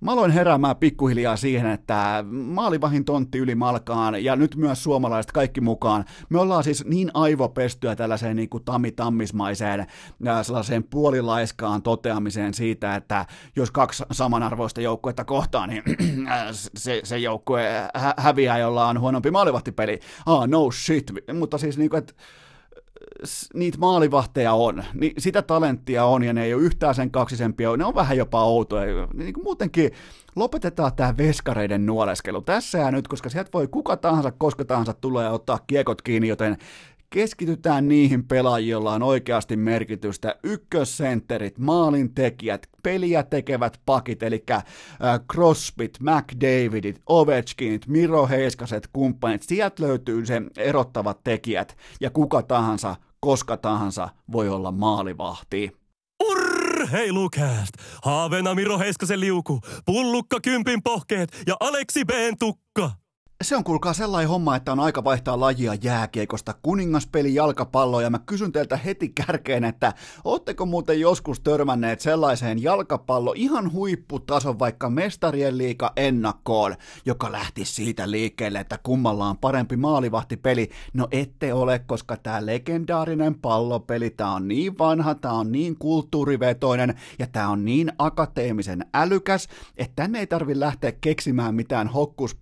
mä 0.00 0.12
aloin 0.12 0.30
heräämään 0.30 0.76
pikkuhiljaa 0.76 1.36
siihen, 1.36 1.70
että 1.70 2.24
maalivahin 2.30 3.04
tontti 3.04 3.38
yli 3.38 3.54
malkaan 3.54 4.24
ja 4.24 4.36
nyt 4.36 4.56
myös 4.56 4.82
suomalaiset 4.82 5.32
kaikki 5.32 5.60
mukaan. 5.60 6.04
Me 6.28 6.40
ollaan 6.40 6.64
siis 6.64 6.84
niin 6.84 7.10
aivopestyä 7.14 7.96
tällaiseen 7.96 8.36
niin 8.36 8.48
kuin 8.48 8.64
tammi-tammismaiseen 8.64 9.86
sellaiseen 10.42 10.84
puolilaiskaan 10.84 11.82
toteamiseen 11.82 12.54
siitä, 12.54 12.96
että 12.96 13.26
jos 13.56 13.70
kaksi 13.70 14.04
samanarvoista 14.12 14.80
joukkuetta 14.80 15.24
kohtaa, 15.24 15.66
niin 15.66 15.82
se, 16.76 17.00
se 17.04 17.18
joukkue 17.18 17.68
hä- 17.94 18.14
häviää, 18.16 18.58
jolla 18.58 18.88
on 18.88 19.00
huonompi 19.00 19.30
maalivahtipeli. 19.30 20.00
Ah, 20.26 20.48
no 20.48 20.70
shit. 20.70 21.12
Mutta 21.38 21.58
siis 21.58 21.78
niin 21.78 21.90
kuin, 21.90 21.98
että 21.98 22.14
niitä 23.54 23.78
maalivahteja 23.78 24.52
on, 24.52 24.84
niin 24.94 25.12
sitä 25.18 25.42
talenttia 25.42 26.04
on, 26.04 26.22
ja 26.22 26.32
ne 26.32 26.44
ei 26.44 26.54
ole 26.54 26.62
yhtään 26.62 26.94
sen 26.94 27.10
kaksisempia, 27.10 27.76
ne 27.76 27.84
on 27.84 27.94
vähän 27.94 28.16
jopa 28.16 28.44
outoja. 28.44 29.08
Niin 29.14 29.34
kuin 29.34 29.44
muutenkin 29.44 29.90
lopetetaan 30.36 30.92
tämä 30.96 31.16
veskareiden 31.16 31.86
nuoleskelu. 31.86 32.40
Tässä 32.42 32.78
ja 32.78 32.90
nyt, 32.90 33.08
koska 33.08 33.28
sieltä 33.28 33.50
voi 33.54 33.68
kuka 33.68 33.96
tahansa, 33.96 34.32
koska 34.32 34.64
tahansa 34.64 34.92
tulee 34.92 35.30
ottaa 35.30 35.58
kiekot 35.66 36.02
kiinni, 36.02 36.28
joten 36.28 36.56
keskitytään 37.12 37.88
niihin 37.88 38.24
pelaajiin, 38.24 38.70
joilla 38.70 38.92
on 38.92 39.02
oikeasti 39.02 39.56
merkitystä. 39.56 40.36
Ykkössentterit, 40.42 41.58
maalintekijät, 41.58 42.68
peliä 42.82 43.22
tekevät 43.22 43.80
pakit, 43.86 44.22
eli 44.22 44.44
Crosbyt, 45.32 45.98
McDavidit, 46.00 47.00
Ovechkinit, 47.06 47.86
Miro 47.86 48.26
Heiskaset, 48.26 48.88
kumppanit. 48.92 49.42
Sieltä 49.42 49.82
löytyy 49.82 50.26
se 50.26 50.42
erottavat 50.56 51.20
tekijät, 51.24 51.76
ja 52.00 52.10
kuka 52.10 52.42
tahansa, 52.42 52.96
koska 53.20 53.56
tahansa 53.56 54.08
voi 54.32 54.48
olla 54.48 54.72
maalivahti. 54.72 55.72
Urheilukääst! 56.30 57.72
Haavena 58.02 58.54
Miro 58.54 58.78
Heiskasen 58.78 59.20
liuku, 59.20 59.60
pullukka 59.86 60.40
kympin 60.40 60.82
pohkeet 60.82 61.42
ja 61.46 61.56
Aleksi 61.60 62.04
B 62.04 62.10
tukka. 62.38 63.01
Se 63.42 63.56
on 63.56 63.64
kuulkaa 63.64 63.92
sellainen 63.92 64.28
homma, 64.28 64.56
että 64.56 64.72
on 64.72 64.80
aika 64.80 65.04
vaihtaa 65.04 65.40
lajia 65.40 65.74
jääkiekosta 65.82 66.54
kuningaspeli 66.62 67.34
jalkapalloa 67.34 68.02
ja 68.02 68.10
mä 68.10 68.18
kysyn 68.18 68.52
teiltä 68.52 68.76
heti 68.76 69.08
kärkeen, 69.08 69.64
että 69.64 69.92
ootteko 70.24 70.66
muuten 70.66 71.00
joskus 71.00 71.40
törmänneet 71.40 72.00
sellaiseen 72.00 72.62
jalkapallo 72.62 73.32
ihan 73.36 73.72
huipputason 73.72 74.58
vaikka 74.58 74.90
mestarien 74.90 75.58
liiga 75.58 75.92
ennakkoon, 75.96 76.74
joka 77.06 77.32
lähti 77.32 77.64
siitä 77.64 78.10
liikkeelle, 78.10 78.60
että 78.60 78.78
kummalla 78.82 79.26
on 79.26 79.38
parempi 79.38 79.76
maalivahtipeli. 79.76 80.70
No 80.92 81.08
ette 81.10 81.54
ole, 81.54 81.78
koska 81.78 82.16
tämä 82.16 82.46
legendaarinen 82.46 83.34
pallopeli, 83.34 84.10
tämä 84.10 84.34
on 84.34 84.48
niin 84.48 84.78
vanha, 84.78 85.14
tämä 85.14 85.34
on 85.34 85.52
niin 85.52 85.76
kulttuurivetoinen 85.78 86.94
ja 87.18 87.26
tämä 87.26 87.48
on 87.48 87.64
niin 87.64 87.92
akateemisen 87.98 88.86
älykäs, 88.94 89.48
että 89.76 90.02
tänne 90.02 90.18
ei 90.18 90.26
tarvi 90.26 90.60
lähteä 90.60 90.92
keksimään 90.92 91.54
mitään 91.54 91.88
hokkus 91.88 92.36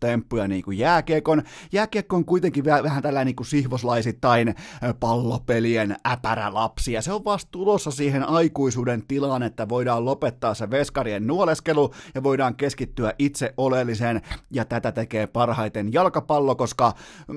temppuja 0.00 0.41
niin 0.48 0.62
kuin 0.62 0.78
jääkiekon. 0.78 1.42
Jääkiekko 1.72 2.16
on 2.16 2.24
kuitenkin 2.24 2.64
vähän 2.64 3.02
tällainen 3.02 3.26
niin 3.26 3.36
kuin 3.36 3.46
sihvoslaisittain 3.46 4.54
pallopelien 5.00 5.96
äpärälapsi, 6.06 6.92
ja 6.92 7.02
se 7.02 7.12
on 7.12 7.24
vasta 7.24 7.50
tulossa 7.50 7.90
siihen 7.90 8.28
aikuisuuden 8.28 9.06
tilaan, 9.08 9.42
että 9.42 9.68
voidaan 9.68 10.04
lopettaa 10.04 10.54
se 10.54 10.70
veskarien 10.70 11.26
nuoleskelu 11.26 11.90
ja 12.14 12.22
voidaan 12.22 12.54
keskittyä 12.54 13.12
itse 13.18 13.54
oleelliseen, 13.56 14.20
ja 14.50 14.64
tätä 14.64 14.92
tekee 14.92 15.26
parhaiten 15.26 15.92
jalkapallo, 15.92 16.54
koska 16.54 16.92
mm, 17.28 17.36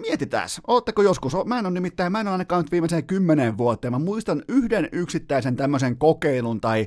mietitään, 0.00 0.48
ootteko 0.66 1.02
joskus, 1.02 1.32
mä 1.44 1.58
en 1.58 1.66
ole 1.66 1.74
nimittäin, 1.74 2.12
mä 2.12 2.20
en 2.20 2.26
ole 2.26 2.32
ainakaan 2.32 2.62
nyt 2.62 2.72
viimeiseen 2.72 3.06
kymmenen 3.06 3.58
vuoteen, 3.58 3.92
mä 3.92 3.98
muistan 3.98 4.42
yhden 4.48 4.88
yksittäisen 4.92 5.56
tämmöisen 5.56 5.96
kokeilun, 5.96 6.60
tai 6.60 6.86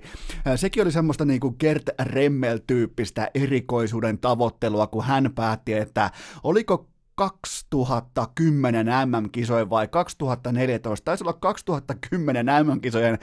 sekin 0.55 0.83
oli 0.83 0.91
semmoista 0.91 1.25
niin 1.25 1.39
kuin 1.39 1.55
Gert 1.59 1.89
Remmel-tyyppistä 2.01 3.27
erikoisuuden 3.33 4.17
tavoittelua, 4.17 4.87
kun 4.87 5.03
hän 5.09 5.31
päätti, 5.35 5.73
että 5.73 6.11
oliko 6.43 6.87
2010 7.19 8.87
MM-kisojen 9.05 9.69
vai 9.69 9.87
2014, 9.87 11.05
taisi 11.05 11.23
olla 11.23 11.33
2010 11.33 12.45
MM-kisojen 12.45 13.17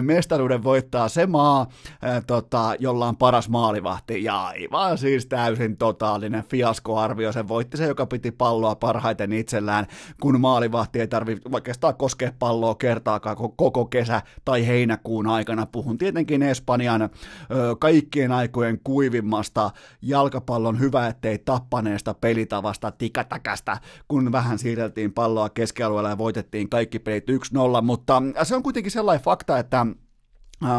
mestaruuden 0.00 0.64
voittaa 0.64 1.08
se 1.08 1.26
maa, 1.26 1.66
ää, 2.02 2.22
tota, 2.26 2.74
jolla 2.78 3.06
on 3.06 3.16
paras 3.16 3.48
maalivahti, 3.48 4.24
ja 4.24 4.44
aivan 4.46 4.98
siis 4.98 5.26
täysin 5.26 5.76
totaalinen 5.76 6.44
fiaskoarvio, 6.44 7.32
se 7.32 7.48
voitti 7.48 7.76
se, 7.76 7.86
joka 7.86 8.06
piti 8.06 8.30
palloa 8.30 8.74
parhaiten 8.74 9.32
itsellään, 9.32 9.86
kun 10.20 10.40
maalivahti 10.40 11.00
ei 11.00 11.08
tarvitse 11.08 11.48
oikeastaan 11.52 11.94
koskea 11.94 12.32
palloa 12.38 12.74
kertaakaan 12.74 13.36
koko 13.56 13.84
kesä 13.84 14.22
tai 14.44 14.66
heinäkuun 14.66 15.26
aikana, 15.26 15.66
puhun 15.66 15.98
tietenkin 15.98 16.42
Espanjan 16.42 17.10
kaikkien 17.78 18.32
aikojen 18.32 18.80
kuivimmasta 18.84 19.70
jalkapallon 20.02 20.80
hyvä 20.80 21.06
ettei 21.06 21.38
tappaneesta 21.38 22.14
pelitavasta 22.14 22.90
tikata 22.90 23.41
äkästä, 23.42 23.80
kun 24.08 24.32
vähän 24.32 24.58
siirreltiin 24.58 25.12
palloa 25.12 25.48
keskialueella 25.48 26.08
ja 26.08 26.18
voitettiin 26.18 26.68
kaikki 26.68 26.98
pelit 26.98 27.24
1-0, 27.30 27.82
mutta 27.82 28.22
se 28.42 28.56
on 28.56 28.62
kuitenkin 28.62 28.92
sellainen 28.92 29.24
fakta, 29.24 29.58
että 29.58 29.86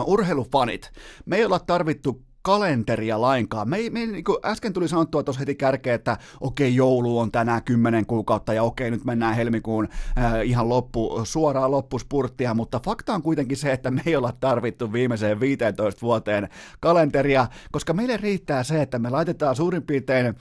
urheilufanit, 0.06 0.92
me 1.26 1.38
ei 1.38 1.46
olla 1.46 1.60
tarvittu 1.60 2.24
kalenteria 2.44 3.22
lainkaan. 3.22 3.70
Me, 3.70 3.78
me 3.92 4.06
niin 4.06 4.24
kuin 4.24 4.38
äsken 4.46 4.74
tuli 4.74 4.88
sanottua 4.88 5.24
tuossa 5.24 5.40
heti 5.40 5.56
kärkeen, 5.56 5.96
että 5.96 6.18
okei, 6.42 6.76
joulu 6.76 7.20
on 7.20 7.32
tänään 7.32 7.64
kymmenen 7.64 8.06
kuukautta 8.06 8.54
ja 8.54 8.64
okei, 8.64 8.92
nyt 8.92 9.06
mennään 9.06 9.36
helmikuun 9.36 9.88
äh, 10.18 10.34
ihan 10.44 10.70
loppu, 10.70 11.22
suoraan 11.24 11.72
loppuspurttia, 11.72 12.54
mutta 12.54 12.80
fakta 12.86 13.14
on 13.14 13.22
kuitenkin 13.22 13.58
se, 13.58 13.72
että 13.72 13.92
me 13.92 14.02
ei 14.06 14.16
olla 14.16 14.34
tarvittu 14.40 14.94
viimeiseen 14.94 15.40
15 15.40 16.02
vuoteen 16.02 16.50
kalenteria, 16.80 17.48
koska 17.72 17.94
meille 17.94 18.18
riittää 18.18 18.64
se, 18.64 18.82
että 18.82 19.00
me 19.00 19.10
laitetaan 19.10 19.56
suurin 19.56 19.84
piirtein 19.84 20.26
äh, 20.26 20.36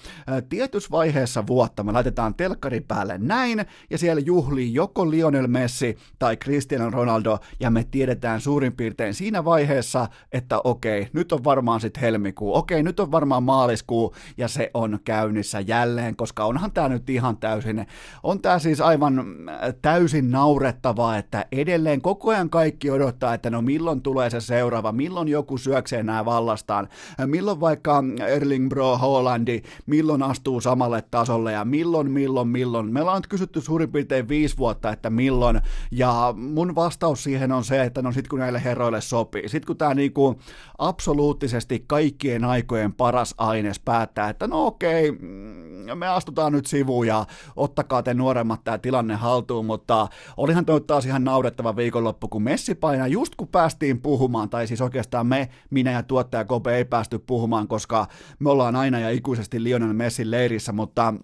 tietyssä 0.49 0.91
vaiheessa 0.91 1.47
vuotta, 1.47 1.83
me 1.83 1.93
laitetaan 1.93 2.35
telkkari 2.35 2.81
päälle 2.81 3.19
näin, 3.19 3.65
ja 3.91 3.99
siellä 3.99 4.21
juhlii 4.21 4.75
joko 4.75 5.11
Lionel 5.11 5.47
Messi 5.47 5.97
tai 6.19 6.37
Cristiano 6.37 6.91
Ronaldo, 6.91 7.39
ja 7.61 7.71
me 7.71 7.85
tiedetään 7.91 8.41
suurin 8.41 8.73
piirtein 8.73 9.15
siinä 9.15 9.45
vaiheessa, 9.45 10.09
että 10.33 10.61
okei, 10.65 11.09
nyt 11.13 11.33
on 11.33 11.45
varmaan 11.45 11.81
sitten 11.81 11.92
helmikuu. 12.01 12.55
Okei, 12.55 12.83
nyt 12.83 13.01
on 13.01 13.13
varmaan 13.13 13.43
maaliskuu 13.43 14.15
ja 14.37 14.49
se 14.49 14.71
on 14.75 14.99
käynnissä 15.05 15.61
jälleen, 15.61 16.17
koska 16.17 16.45
onhan 16.45 16.73
tämä 16.73 16.89
nyt 16.89 17.11
ihan 17.11 17.37
täysin, 17.37 17.87
on 18.23 18.41
tämä 18.41 18.59
siis 18.59 18.81
aivan 18.81 19.19
äh, 19.19 19.75
täysin 19.83 20.31
naurettavaa, 20.31 21.17
että 21.17 21.47
edelleen 21.53 22.03
koko 22.03 22.31
ajan 22.31 22.51
kaikki 22.51 22.91
odottaa, 22.91 23.35
että 23.35 23.51
no 23.51 23.63
milloin 23.63 24.03
tulee 24.03 24.31
se 24.31 24.41
seuraava, 24.41 24.93
milloin 24.93 25.29
joku 25.29 25.59
syöksee 25.59 26.03
nämä 26.03 26.25
vallastaan, 26.25 26.89
äh, 27.21 27.27
milloin 27.27 27.61
vaikka 27.61 28.05
Erling 28.29 28.69
Bro 28.69 28.99
Hollandi, 28.99 29.63
milloin 29.87 30.23
astuu 30.23 30.61
samalle 30.61 31.03
tasolle 31.11 31.53
ja 31.53 31.65
milloin, 31.65 32.11
milloin, 32.11 32.49
milloin. 32.49 32.93
Meillä 32.93 33.11
on 33.11 33.17
nyt 33.17 33.27
kysytty 33.27 33.61
suurin 33.61 33.93
piirtein 33.93 34.29
viisi 34.29 34.59
vuotta, 34.59 34.93
että 34.93 35.11
milloin, 35.11 35.61
ja 35.91 36.35
mun 36.37 36.75
vastaus 36.75 37.23
siihen 37.25 37.53
on 37.53 37.65
se, 37.65 37.83
että 37.83 38.03
no 38.03 38.13
sit 38.13 38.29
kun 38.29 38.39
näille 38.39 38.65
herroille 38.65 39.01
sopii, 39.01 39.49
sit 39.49 39.65
kun 39.65 39.77
tämä 39.77 39.95
niinku 39.95 40.41
absoluuttisesti 40.79 41.82
kaikkien 41.87 42.45
aikojen 42.45 42.93
paras 42.93 43.35
aines 43.39 43.81
päättää, 43.81 44.29
että 44.29 44.47
no 44.47 44.67
okei, 44.67 45.13
mm, 45.13 45.99
me 45.99 46.09
astutaan 46.09 46.53
nyt 46.53 46.67
sivuun 46.67 47.07
ja 47.07 47.27
ottakaa 47.57 48.03
te 48.03 48.15
nuoremmat 48.15 48.65
tämä 48.65 48.79
tilanne 48.79 49.15
haltuun, 49.15 49.67
mutta 49.67 50.09
olihan 50.37 50.65
toi 50.65 50.81
taas 50.81 51.07
ihan 51.07 51.25
naurettava 51.25 51.77
viikonloppu, 51.77 52.29
kun 52.29 52.43
Messi 52.43 52.75
painaa 52.75 53.07
just 53.07 53.35
kun 53.35 53.49
päästiin 53.49 54.01
puhumaan, 54.01 54.51
tai 54.51 54.67
siis 54.67 54.81
oikeastaan 54.81 55.27
me, 55.27 55.49
minä 55.71 55.91
ja 55.91 56.03
tuottaja 56.03 56.45
Kope 56.45 56.77
ei 56.77 56.85
päästy 56.85 57.19
puhumaan, 57.19 57.69
koska 57.69 58.07
me 58.39 58.51
ollaan 58.51 58.77
aina 58.77 58.99
ja 58.99 59.11
ikuisesti 59.11 59.63
Lionel 59.63 59.93
Messin 59.93 60.31
leirissä, 60.31 60.73
mutta 60.73 61.15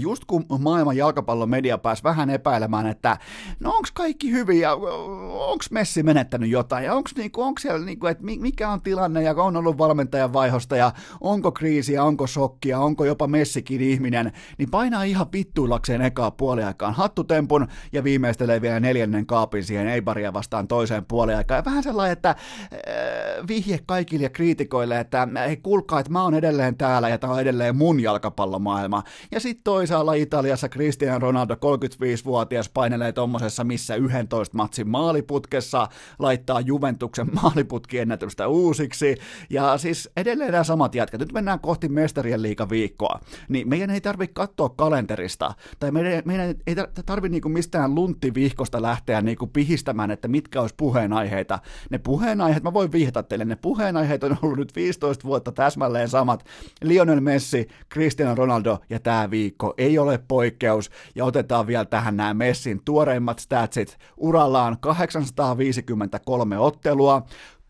just 0.00 0.24
kun 0.24 0.44
maailman 0.58 0.96
jalkapallon 0.96 1.50
media 1.50 1.78
pääsi 1.78 2.02
vähän 2.02 2.30
epäilemään, 2.30 2.86
että 2.86 3.16
no 3.60 3.70
onko 3.70 3.88
kaikki 3.94 4.30
hyvin 4.32 4.60
ja 4.60 4.74
onko 4.74 5.64
Messi 5.70 6.02
menettänyt 6.02 6.50
jotain 6.50 6.84
ja 6.84 6.94
onko 6.94 7.10
niinku, 7.16 7.54
siellä, 7.60 7.86
niinku, 7.86 8.06
että 8.06 8.24
mikä 8.24 8.68
on 8.68 8.80
tilanne 8.80 9.22
ja 9.22 9.34
on 9.34 9.56
ollut 9.56 9.78
valmentajan 9.78 10.32
vaihosta 10.32 10.76
ja 10.76 10.92
onko 11.20 11.52
kriisiä, 11.52 12.04
onko 12.04 12.26
shokkia, 12.26 12.78
onko 12.78 13.04
jopa 13.04 13.26
Messikin 13.26 13.80
ihminen, 13.80 14.32
niin 14.58 14.70
painaa 14.70 15.02
ihan 15.02 15.28
pittuillakseen 15.28 16.02
ekaa 16.02 16.30
puoliaikaan 16.30 16.94
hattutempun 16.94 17.68
ja 17.92 18.04
viimeistelee 18.04 18.60
vielä 18.60 18.80
neljännen 18.80 19.26
kaapin 19.26 19.64
siihen 19.64 19.88
Eibaria 19.88 20.32
vastaan 20.32 20.68
toiseen 20.68 21.04
puoliaikaan. 21.04 21.58
Ja 21.58 21.64
vähän 21.64 21.82
sellainen, 21.82 22.12
että 22.12 22.30
äh, 22.30 22.36
vihje 23.48 23.78
kaikille 23.86 24.28
kriitikoille, 24.28 25.00
että 25.00 25.28
ei 25.46 25.56
kuulkaa, 25.56 26.00
että 26.00 26.12
mä 26.12 26.22
oon 26.22 26.34
edelleen 26.34 26.76
täällä 26.76 27.08
ja 27.08 27.18
tämä 27.18 27.32
on 27.32 27.40
edelleen 27.40 27.76
mun 27.76 28.00
jalkapallomaailma. 28.00 29.02
Ja 29.32 29.40
sitten 29.40 29.63
toisaalla 29.64 30.14
Italiassa 30.14 30.68
Cristiano 30.68 31.18
Ronaldo 31.18 31.54
35-vuotias 31.54 32.68
painelee 32.68 33.12
tuommoisessa 33.12 33.64
missä 33.64 33.94
11 33.94 34.56
matsin 34.56 34.88
maaliputkessa, 34.88 35.88
laittaa 36.18 36.60
Juventuksen 36.60 37.26
maaliputkiennätystä 37.42 38.48
uusiksi, 38.48 39.16
ja 39.50 39.78
siis 39.78 40.10
edelleen 40.16 40.52
nämä 40.52 40.64
samat 40.64 40.94
jätkät. 40.94 41.20
Nyt 41.20 41.32
mennään 41.32 41.60
kohti 41.60 41.88
mestarien 41.88 42.42
liikaviikkoa, 42.42 43.20
niin 43.48 43.68
meidän 43.68 43.90
ei 43.90 44.00
tarvitse 44.00 44.34
katsoa 44.34 44.68
kalenterista, 44.68 45.54
tai 45.80 45.90
meidän, 45.90 46.22
meidän 46.24 46.54
ei 46.66 46.74
tarvitse 47.06 47.32
niinku 47.32 47.48
mistään 47.48 47.94
lunttivihkosta 47.94 48.82
lähteä 48.82 49.22
niinku 49.22 49.46
pihistämään, 49.46 50.10
että 50.10 50.28
mitkä 50.28 50.60
olisi 50.60 50.74
puheenaiheita. 50.76 51.58
Ne 51.90 51.98
puheenaiheet, 51.98 52.62
mä 52.62 52.72
voin 52.72 52.92
vihjata 52.92 53.22
teille, 53.22 53.44
ne 53.44 53.56
puheenaiheet 53.56 54.24
on 54.24 54.36
ollut 54.42 54.58
nyt 54.58 54.76
15 54.76 55.24
vuotta 55.24 55.52
täsmälleen 55.52 56.08
samat. 56.08 56.44
Lionel 56.82 57.20
Messi, 57.20 57.68
Cristiano 57.92 58.34
Ronaldo 58.34 58.78
ja 58.90 59.00
tämä 59.00 59.30
viikko 59.30 59.53
viikko 59.54 59.74
ei 59.78 59.98
ole 59.98 60.18
poikkeus, 60.28 60.90
ja 61.14 61.24
otetaan 61.24 61.66
vielä 61.66 61.84
tähän 61.84 62.16
nämä 62.16 62.34
Messin 62.34 62.80
tuoreimmat 62.84 63.38
statsit. 63.38 63.98
Urallaan 64.16 64.76
853 64.80 66.58
ottelua, 66.58 67.22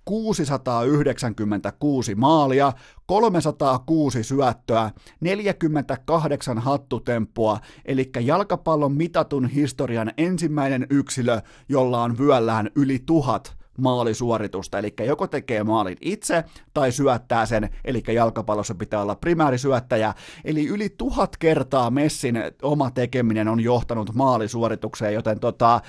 696 0.05 2.15
maalia, 2.15 2.73
306 3.07 4.23
syöttöä, 4.23 4.91
48 5.21 6.59
hattutemppua, 6.59 7.59
eli 7.85 8.11
jalkapallon 8.21 8.93
mitatun 8.93 9.47
historian 9.47 10.13
ensimmäinen 10.19 10.87
yksilö, 10.91 11.41
jolla 11.69 12.03
on 12.03 12.19
vyöllään 12.19 12.71
yli 12.77 13.03
tuhat 13.07 13.64
maalisuoritusta, 13.79 14.79
eli 14.79 14.95
joko 15.07 15.27
tekee 15.27 15.65
maalin 15.65 15.97
itse 16.01 16.45
tai 16.75 16.93
syöttää 16.93 17.47
sen, 17.47 17.71
eli 17.85 18.03
jalkapallossa 18.15 18.75
pitää 18.75 19.03
olla 19.03 19.15
primäärisyöttäjä, 19.15 20.15
eli 20.45 20.67
yli 20.67 20.89
tuhat 20.89 21.37
kertaa 21.37 21.91
Messin 21.91 22.43
oma 22.63 22.91
tekeminen 22.91 23.49
on 23.49 23.61
johtanut 23.61 24.15
maalisuoritukseen, 24.15 25.15
joten 25.15 25.41
tota, 25.41 25.81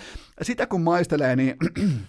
sitä 0.41 0.67
kun 0.67 0.81
maistelee, 0.81 1.35
niin 1.35 1.55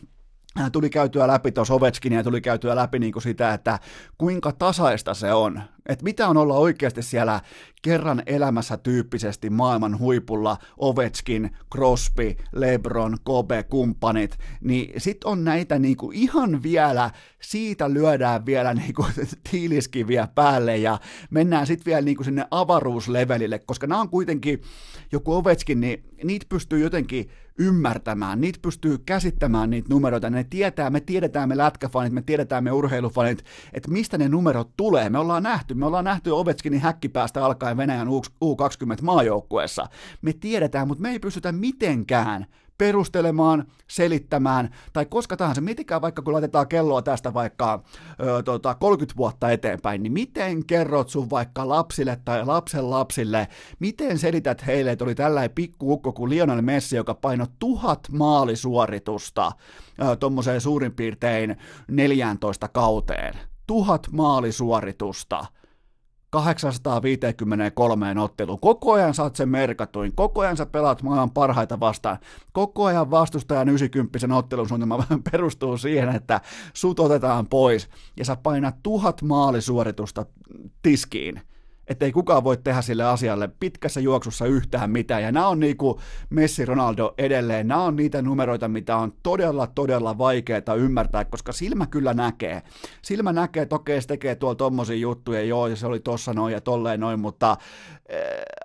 tuli 0.72 0.90
käytyä 0.90 1.26
läpi 1.26 1.52
tuossa 1.52 1.74
Ovechkin 1.74 2.12
ja 2.12 2.24
tuli 2.24 2.40
käytyä 2.40 2.76
läpi 2.76 2.98
niin 2.98 3.12
kuin 3.12 3.22
sitä, 3.22 3.54
että 3.54 3.78
kuinka 4.18 4.52
tasaista 4.52 5.14
se 5.14 5.32
on 5.32 5.62
Että 5.88 6.04
mitä 6.04 6.28
on 6.28 6.36
olla 6.36 6.54
oikeasti 6.54 7.02
siellä 7.02 7.40
kerran 7.82 8.22
elämässä 8.26 8.76
tyyppisesti 8.76 9.50
maailman 9.50 9.98
huipulla, 9.98 10.56
Ovechkin, 10.78 11.50
Crosby, 11.74 12.36
Lebron, 12.52 13.16
Kobe, 13.24 13.62
kumppanit, 13.62 14.38
niin 14.60 15.00
sit 15.00 15.24
on 15.24 15.44
näitä 15.44 15.78
niinku 15.78 16.10
ihan 16.14 16.62
vielä, 16.62 17.10
siitä 17.42 17.92
lyödään 17.92 18.46
vielä 18.46 18.74
niinku 18.74 19.06
tiiliskiviä 19.50 20.28
päälle 20.34 20.76
ja 20.76 20.98
mennään 21.30 21.66
sitten 21.66 21.84
vielä 21.84 22.02
niinku 22.02 22.24
sinne 22.24 22.46
avaruuslevelille, 22.50 23.58
koska 23.58 23.86
nämä 23.86 24.00
on 24.00 24.08
kuitenkin, 24.08 24.60
joku 25.12 25.32
Ovechkin, 25.32 25.80
niin 25.80 26.04
niitä 26.24 26.46
pystyy 26.48 26.78
jotenkin 26.78 27.30
ymmärtämään, 27.58 28.40
niitä 28.40 28.58
pystyy 28.62 28.98
käsittämään 28.98 29.70
niitä 29.70 29.88
numeroita, 29.90 30.30
ne 30.30 30.44
tietää, 30.44 30.90
me 30.90 31.00
tiedetään 31.00 31.48
me 31.48 31.56
lätkäfanit, 31.56 32.12
me 32.12 32.22
tiedetään 32.22 32.64
me 32.64 32.72
urheilufanit, 32.72 33.44
että 33.72 33.90
mistä 33.90 34.18
ne 34.18 34.28
numerot 34.28 34.70
tulee, 34.76 35.10
me 35.10 35.18
ollaan 35.18 35.42
nähty, 35.42 35.74
me 35.78 35.86
ollaan 35.86 36.04
nähty 36.04 36.30
Ovechkinin 36.30 36.80
häkkipäästä 36.80 37.44
alkaen 37.44 37.76
Venäjän 37.76 38.08
U20 38.44 39.02
maajoukkueessa, 39.02 39.86
me 40.22 40.32
tiedetään, 40.32 40.88
mutta 40.88 41.02
me 41.02 41.10
ei 41.10 41.18
pystytä 41.18 41.52
mitenkään 41.52 42.46
perustelemaan, 42.78 43.64
selittämään, 43.88 44.70
tai 44.92 45.06
koska 45.06 45.36
tahansa, 45.36 45.60
miettikää 45.60 46.00
vaikka 46.00 46.22
kun 46.22 46.32
laitetaan 46.32 46.68
kelloa 46.68 47.02
tästä 47.02 47.34
vaikka 47.34 47.82
ö, 48.20 48.42
tota, 48.42 48.74
30 48.74 49.16
vuotta 49.16 49.50
eteenpäin, 49.50 50.02
niin 50.02 50.12
miten 50.12 50.66
kerrot 50.66 51.08
sun 51.08 51.30
vaikka 51.30 51.68
lapsille 51.68 52.20
tai 52.24 52.46
lapsen 52.46 52.90
lapsille, 52.90 53.48
miten 53.78 54.18
selität 54.18 54.66
heille, 54.66 54.90
että 54.92 55.04
oli 55.04 55.14
tällainen 55.14 55.50
ukko 55.82 56.12
kuin 56.12 56.30
Lionel 56.30 56.62
Messi, 56.62 56.96
joka 56.96 57.14
painoi 57.14 57.46
tuhat 57.58 58.08
maalisuoritusta 58.12 59.52
tuommoiseen 60.20 60.60
suurin 60.60 60.92
piirtein 60.92 61.56
14 61.88 62.68
kauteen. 62.68 63.34
Tuhat 63.66 64.06
maalisuoritusta 64.12 65.46
853 66.30 68.20
otteluun. 68.20 68.60
Koko 68.60 68.92
ajan 68.92 69.14
saat 69.14 69.36
sen 69.36 69.48
merkatuin, 69.48 70.12
koko 70.14 70.40
ajan 70.40 70.56
sä 70.56 70.66
pelaat 70.66 71.02
maailman 71.02 71.30
parhaita 71.30 71.80
vastaan. 71.80 72.18
Koko 72.52 72.84
ajan 72.84 73.10
vastustajan 73.10 73.68
90 73.68 74.18
ottelun 74.36 74.68
suunnitelma 74.68 75.06
perustuu 75.30 75.78
siihen, 75.78 76.08
että 76.08 76.40
sut 76.74 77.00
otetaan 77.00 77.46
pois 77.46 77.88
ja 78.16 78.24
sä 78.24 78.36
painat 78.36 78.76
tuhat 78.82 79.22
maalisuoritusta 79.22 80.26
tiskiin 80.82 81.42
ettei 81.88 82.12
kukaan 82.12 82.44
voi 82.44 82.56
tehdä 82.56 82.82
sille 82.82 83.04
asialle 83.04 83.48
pitkässä 83.60 84.00
juoksussa 84.00 84.46
yhtään 84.46 84.90
mitään. 84.90 85.22
Ja 85.22 85.32
nämä 85.32 85.48
on 85.48 85.60
niinku 85.60 86.00
Messi 86.30 86.64
Ronaldo 86.64 87.14
edelleen, 87.18 87.68
nämä 87.68 87.82
on 87.82 87.96
niitä 87.96 88.22
numeroita, 88.22 88.68
mitä 88.68 88.96
on 88.96 89.12
todella, 89.22 89.66
todella 89.66 90.18
vaikeaa 90.18 90.74
ymmärtää, 90.78 91.24
koska 91.24 91.52
silmä 91.52 91.86
kyllä 91.86 92.14
näkee. 92.14 92.62
Silmä 93.02 93.32
näkee, 93.32 93.62
että 93.62 93.76
okei, 93.76 94.00
se 94.02 94.08
tekee 94.08 94.34
tuolla 94.34 94.54
tommosia 94.54 94.96
juttuja, 94.96 95.42
joo, 95.42 95.66
ja 95.66 95.76
se 95.76 95.86
oli 95.86 96.00
tossa 96.00 96.32
noin 96.32 96.52
ja 96.52 96.60
tolleen 96.60 97.00
noin, 97.00 97.20
mutta 97.20 97.50
äh, 97.50 97.56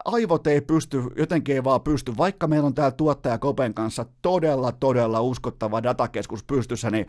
aivot 0.05 0.47
ei 0.47 0.61
pysty, 0.61 1.03
jotenkin 1.15 1.55
ei 1.55 1.63
vaan 1.63 1.81
pysty, 1.81 2.13
vaikka 2.17 2.47
meillä 2.47 2.67
on 2.67 2.73
täällä 2.73 2.91
tuottaja 2.91 3.37
Kopen 3.37 3.73
kanssa 3.73 4.05
todella, 4.21 4.71
todella 4.71 5.21
uskottava 5.21 5.83
datakeskus 5.83 6.43
pystyssä, 6.43 6.91
niin 6.91 7.05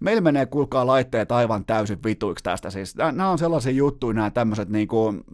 meillä 0.00 0.20
menee 0.20 0.46
kuulkaa 0.46 0.86
laitteet 0.86 1.32
aivan 1.32 1.64
täysin 1.64 1.98
vituiksi 2.04 2.44
tästä. 2.44 2.70
Siis 2.70 2.96
nämä 2.96 3.30
on 3.30 3.38
sellaisia 3.38 3.72
juttuja, 3.72 4.14
nämä 4.14 4.30
tämmöiset 4.30 4.68
niinku, 4.68 5.14
Äh, 5.18 5.24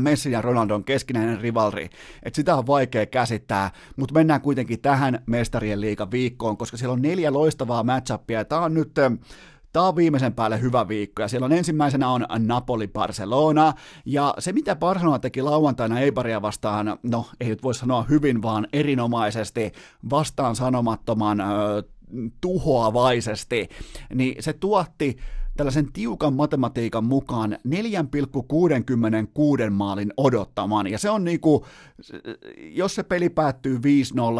Messi 0.00 0.32
ja 0.32 0.42
Ronaldon 0.42 0.84
keskinäinen 0.84 1.40
rivalri, 1.40 1.84
että 2.22 2.36
sitä 2.36 2.56
on 2.56 2.66
vaikea 2.66 3.06
käsittää, 3.06 3.70
mutta 3.96 4.14
mennään 4.14 4.40
kuitenkin 4.40 4.80
tähän 4.80 5.22
mestarien 5.26 5.80
liiga 5.80 6.10
viikkoon, 6.10 6.56
koska 6.56 6.76
siellä 6.76 6.92
on 6.92 7.02
neljä 7.02 7.32
loistavaa 7.32 7.82
matchappia, 7.82 8.44
tämä 8.44 8.62
on 8.62 8.74
nyt 8.74 8.98
ähm, 8.98 9.14
Tämä 9.72 9.88
on 9.88 9.96
viimeisen 9.96 10.34
päälle 10.34 10.60
hyvä 10.60 10.88
viikko, 10.88 11.22
ja 11.22 11.28
siellä 11.28 11.44
on 11.44 11.52
ensimmäisenä 11.52 12.08
on 12.08 12.26
Napoli-Barcelona, 12.38 13.72
ja 14.04 14.34
se 14.38 14.52
mitä 14.52 14.76
Barcelona 14.76 15.18
teki 15.18 15.42
lauantaina 15.42 16.00
Eibaria 16.00 16.42
vastaan, 16.42 16.98
no 17.02 17.26
ei 17.40 17.48
nyt 17.48 17.62
voi 17.62 17.74
sanoa 17.74 18.02
hyvin, 18.02 18.42
vaan 18.42 18.68
erinomaisesti 18.72 19.72
vastaan 20.10 20.56
sanomattoman 20.56 21.42
tuhoavaisesti, 22.40 23.68
niin 24.14 24.42
se 24.42 24.52
tuotti 24.52 25.16
tällaisen 25.60 25.92
tiukan 25.92 26.34
matematiikan 26.34 27.04
mukaan 27.04 27.58
4,66 29.68 29.70
maalin 29.70 30.12
odottaman. 30.16 30.86
Ja 30.86 30.98
se 30.98 31.10
on 31.10 31.24
niinku, 31.24 31.66
jos 32.60 32.94
se 32.94 33.02
peli 33.02 33.28
päättyy 33.28 33.76
5-0 33.76 33.80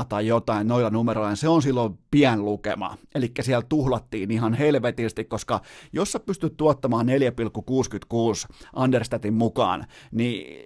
tai 0.08 0.26
jotain 0.26 0.68
noilla 0.68 0.90
numeroilla, 0.90 1.36
se 1.36 1.48
on 1.48 1.62
silloin 1.62 1.98
pien 2.10 2.44
lukema. 2.44 2.96
Eli 3.14 3.32
siellä 3.40 3.66
tuhlattiin 3.68 4.30
ihan 4.30 4.54
helvetisti, 4.54 5.24
koska 5.24 5.60
jos 5.92 6.12
sä 6.12 6.20
pystyt 6.20 6.56
tuottamaan 6.56 7.06
4,66 7.06 7.12
Understatin 8.76 9.34
mukaan, 9.34 9.86
niin 10.10 10.64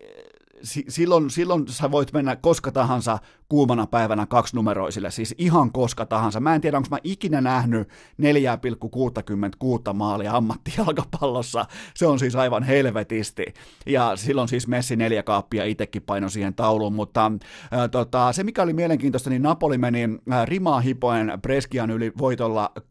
silloin, 0.89 1.31
silloin 1.31 1.69
sä 1.69 1.91
voit 1.91 2.13
mennä 2.13 2.37
koska 2.37 2.73
tahansa 2.73 3.19
kuumana 3.49 3.87
päivänä 3.87 4.27
kaksinumeroisille, 4.27 5.11
siis 5.11 5.35
ihan 5.39 5.73
koska 5.73 6.07
tahansa. 6.07 6.41
Mä 6.41 6.55
en 6.55 6.61
tiedä, 6.61 6.77
onko 6.77 6.89
mä 6.91 6.99
ikinä 7.05 7.41
nähnyt 7.41 7.89
4,66 7.89 9.93
maalia 9.93 10.37
ammattijalkapallossa. 10.37 11.67
Se 11.95 12.07
on 12.07 12.19
siis 12.19 12.37
aivan 12.37 12.63
helvetisti. 12.63 13.45
Ja 13.87 14.17
silloin 14.17 14.49
siis 14.49 14.69
Messi 14.69 14.97
neljä 14.97 15.23
kaappia 15.23 15.65
itsekin 15.65 16.03
paino 16.03 16.29
siihen 16.29 16.55
tauluun, 16.55 16.93
mutta 16.93 17.27
äh, 17.27 17.91
tota, 17.91 18.33
se 18.33 18.45
mikä 18.45 18.63
oli 18.63 18.73
mielenkiintoista, 18.73 19.31
niin 19.31 19.43
Napoli 19.43 19.79
meni 19.79 20.09
äh, 20.33 20.47
rimaa 20.47 20.81
hipoen 20.81 21.33
Breskian 21.43 21.91
yli 21.91 22.13
voitolla 22.19 22.73
2-1, 22.79 22.83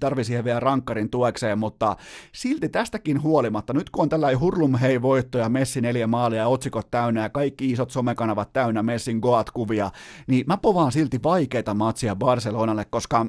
tarvi 0.00 0.24
siihen 0.24 0.44
vielä 0.44 0.60
rankkarin 0.60 1.10
tuekseen, 1.10 1.58
mutta 1.58 1.96
silti 2.32 2.68
tästäkin 2.68 3.22
huolimatta, 3.22 3.72
nyt 3.72 3.90
kun 3.90 4.02
on 4.02 4.08
tällainen 4.08 4.40
hurlum 4.40 4.74
hei 4.74 5.02
voitto 5.02 5.38
ja 5.38 5.48
Messi 5.48 5.80
neljä 5.80 6.06
maalia 6.06 6.38
ja 6.38 6.48
otsikot 6.48 6.90
täynnä 6.90 7.22
ja 7.22 7.28
kaikki 7.28 7.70
isot 7.70 7.90
somekanavat 7.90 8.52
täynnä 8.52 8.82
Messin 8.82 9.18
Goat-kuvia, 9.18 9.89
niin 10.26 10.44
mä 10.46 10.56
povaan 10.56 10.92
silti 10.92 11.22
vaikeita 11.22 11.74
matsia 11.74 12.16
Barcelonalle, 12.16 12.84
koska 12.84 13.26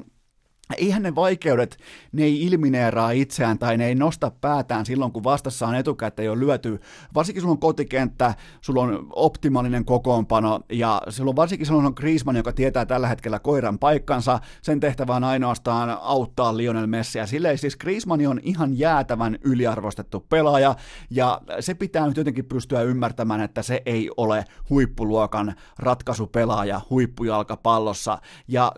eihän 0.78 1.02
ne 1.02 1.14
vaikeudet, 1.14 1.76
ne 2.12 2.22
ei 2.22 2.42
ilmineeraa 2.42 3.10
itseään 3.10 3.58
tai 3.58 3.76
ne 3.76 3.86
ei 3.86 3.94
nosta 3.94 4.32
päätään 4.40 4.86
silloin, 4.86 5.12
kun 5.12 5.24
vastassa 5.24 5.66
on 5.66 5.74
etukäteen 5.74 6.26
jo 6.26 6.38
lyöty. 6.38 6.80
Varsinkin 7.14 7.40
sulla 7.40 7.52
on 7.52 7.58
kotikenttä, 7.58 8.34
sulla 8.60 8.82
on 8.82 9.06
optimaalinen 9.10 9.84
kokoonpano 9.84 10.60
ja 10.72 11.02
silloin 11.08 11.36
varsinkin 11.36 11.66
sulla 11.66 11.82
on 11.82 11.92
Griezmann, 11.96 12.36
joka 12.36 12.52
tietää 12.52 12.86
tällä 12.86 13.08
hetkellä 13.08 13.38
koiran 13.38 13.78
paikkansa. 13.78 14.40
Sen 14.62 14.80
tehtävä 14.80 15.16
on 15.16 15.24
ainoastaan 15.24 15.98
auttaa 16.02 16.56
Lionel 16.56 16.86
Messiä. 16.86 17.26
Silleen 17.26 17.58
siis 17.58 17.76
Griezmann 17.76 18.26
on 18.26 18.40
ihan 18.42 18.78
jäätävän 18.78 19.38
yliarvostettu 19.44 20.20
pelaaja 20.20 20.74
ja 21.10 21.40
se 21.60 21.74
pitää 21.74 22.06
nyt 22.06 22.16
jotenkin 22.16 22.44
pystyä 22.44 22.82
ymmärtämään, 22.82 23.40
että 23.40 23.62
se 23.62 23.82
ei 23.86 24.10
ole 24.16 24.44
huippuluokan 24.70 25.54
ratkaisupelaaja 25.78 26.80
huippujalkapallossa. 26.90 28.18
Ja 28.48 28.72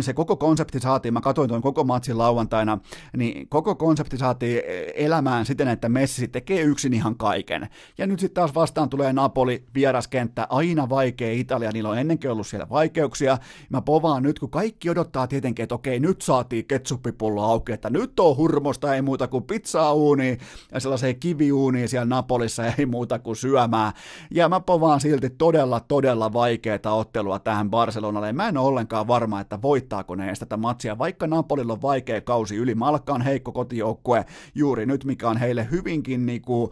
se 0.00 0.12
koko 0.12 0.36
konsepti 0.36 0.80
saatiin, 0.80 1.14
mä 1.14 1.20
katsoin 1.32 1.48
tuon 1.48 1.62
koko 1.62 1.84
matsin 1.84 2.18
lauantaina, 2.18 2.78
niin 3.16 3.48
koko 3.48 3.74
konsepti 3.74 4.18
saatiin 4.18 4.62
elämään 4.94 5.46
siten, 5.46 5.68
että 5.68 5.88
Messi 5.88 6.28
tekee 6.28 6.60
yksin 6.60 6.92
ihan 6.92 7.16
kaiken. 7.16 7.68
Ja 7.98 8.06
nyt 8.06 8.20
sitten 8.20 8.34
taas 8.34 8.54
vastaan 8.54 8.88
tulee 8.88 9.12
Napoli, 9.12 9.64
vieraskenttä, 9.74 10.46
aina 10.50 10.88
vaikea 10.88 11.32
Italia, 11.32 11.70
niillä 11.72 11.88
on 11.88 11.98
ennenkin 11.98 12.30
ollut 12.30 12.46
siellä 12.46 12.66
vaikeuksia. 12.70 13.38
Mä 13.70 13.80
povaan 13.80 14.22
nyt, 14.22 14.38
kun 14.38 14.50
kaikki 14.50 14.90
odottaa 14.90 15.26
tietenkin, 15.26 15.62
että 15.62 15.74
okei, 15.74 16.00
nyt 16.00 16.22
saatiin 16.22 16.64
ketsuppipullo 16.64 17.42
auki, 17.42 17.72
että 17.72 17.90
nyt 17.90 18.20
on 18.20 18.36
hurmosta, 18.36 18.94
ei 18.94 19.02
muuta 19.02 19.28
kuin 19.28 19.44
pizzaa 19.44 19.92
uuniin 19.92 20.38
ja 20.72 20.80
sellaiseen 20.80 21.20
kiviuuniin 21.20 21.88
siellä 21.88 22.06
Napolissa, 22.06 22.66
ei 22.78 22.86
muuta 22.86 23.18
kuin 23.18 23.36
syömään. 23.36 23.92
Ja 24.30 24.48
mä 24.48 24.60
povaan 24.60 25.00
silti 25.00 25.30
todella, 25.30 25.80
todella 25.80 26.32
vaikeaa 26.32 26.94
ottelua 26.94 27.38
tähän 27.38 27.70
Barcelonalle. 27.70 28.32
Mä 28.32 28.48
en 28.48 28.56
ole 28.56 28.68
ollenkaan 28.68 29.08
varma, 29.08 29.40
että 29.40 29.62
voittaako 29.62 30.14
ne 30.14 30.26
edes 30.26 30.38
tätä 30.38 30.56
matsia, 30.56 30.98
vaikka 30.98 31.11
vaikka 31.12 31.26
Napolilla 31.26 31.72
on 31.72 31.82
vaikea 31.82 32.20
kausi 32.20 32.56
yli, 32.56 32.74
Malkka 32.74 33.12
on 33.12 33.22
heikko 33.22 33.52
kotijoukkue. 33.52 34.24
Juuri 34.54 34.86
nyt, 34.86 35.04
mikä 35.04 35.28
on 35.28 35.36
heille 35.36 35.68
hyvinkin 35.70 36.26
niin 36.26 36.42
kuin, 36.42 36.70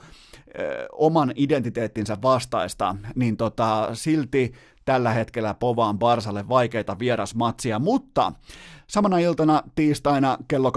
ö, 0.58 0.86
oman 0.92 1.32
identiteettinsä 1.36 2.16
vastaista, 2.22 2.96
niin 3.14 3.36
tota, 3.36 3.90
silti 3.92 4.52
tällä 4.90 5.10
hetkellä 5.10 5.54
povaan 5.54 5.98
Barsalle 5.98 6.48
vaikeita 6.48 6.98
vierasmatsia, 6.98 7.78
mutta 7.78 8.32
samana 8.86 9.18
iltana 9.18 9.62
tiistaina 9.74 10.38
kello 10.48 10.70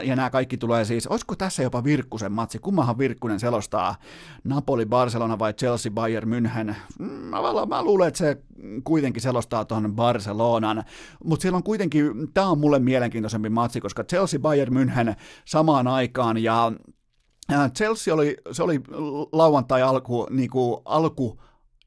22.00, 0.00 0.06
ja 0.06 0.16
nämä 0.16 0.30
kaikki 0.30 0.56
tulee 0.56 0.84
siis, 0.84 1.06
olisiko 1.06 1.36
tässä 1.36 1.62
jopa 1.62 1.84
Virkkusen 1.84 2.32
matsi, 2.32 2.58
kummahan 2.58 2.98
Virkkunen 2.98 3.40
selostaa, 3.40 3.96
Napoli, 4.44 4.86
Barcelona 4.86 5.38
vai 5.38 5.52
Chelsea, 5.52 5.92
Bayern, 5.92 6.28
München, 6.28 6.74
mm, 6.98 7.06
mä, 7.06 7.38
mä 7.68 7.82
luulen, 7.82 8.08
että 8.08 8.18
se 8.18 8.36
kuitenkin 8.84 9.22
selostaa 9.22 9.64
tuon 9.64 9.94
Barcelonan, 9.94 10.84
mutta 11.24 11.42
siellä 11.42 11.56
on 11.56 11.62
kuitenkin, 11.62 12.12
tämä 12.34 12.48
on 12.48 12.58
mulle 12.58 12.78
mielenkiintoisempi 12.78 13.48
matsi, 13.48 13.80
koska 13.80 14.04
Chelsea, 14.04 14.40
Bayern, 14.40 14.76
München 14.76 15.14
samaan 15.44 15.86
aikaan, 15.86 16.38
ja 16.38 16.72
Chelsea 17.76 18.14
oli, 18.14 18.36
se 18.52 18.62
oli 18.62 18.80
lauantai 19.32 19.82
alku, 19.82 20.26
niin 20.30 20.50
kuin 20.50 20.80
alku 20.84 21.40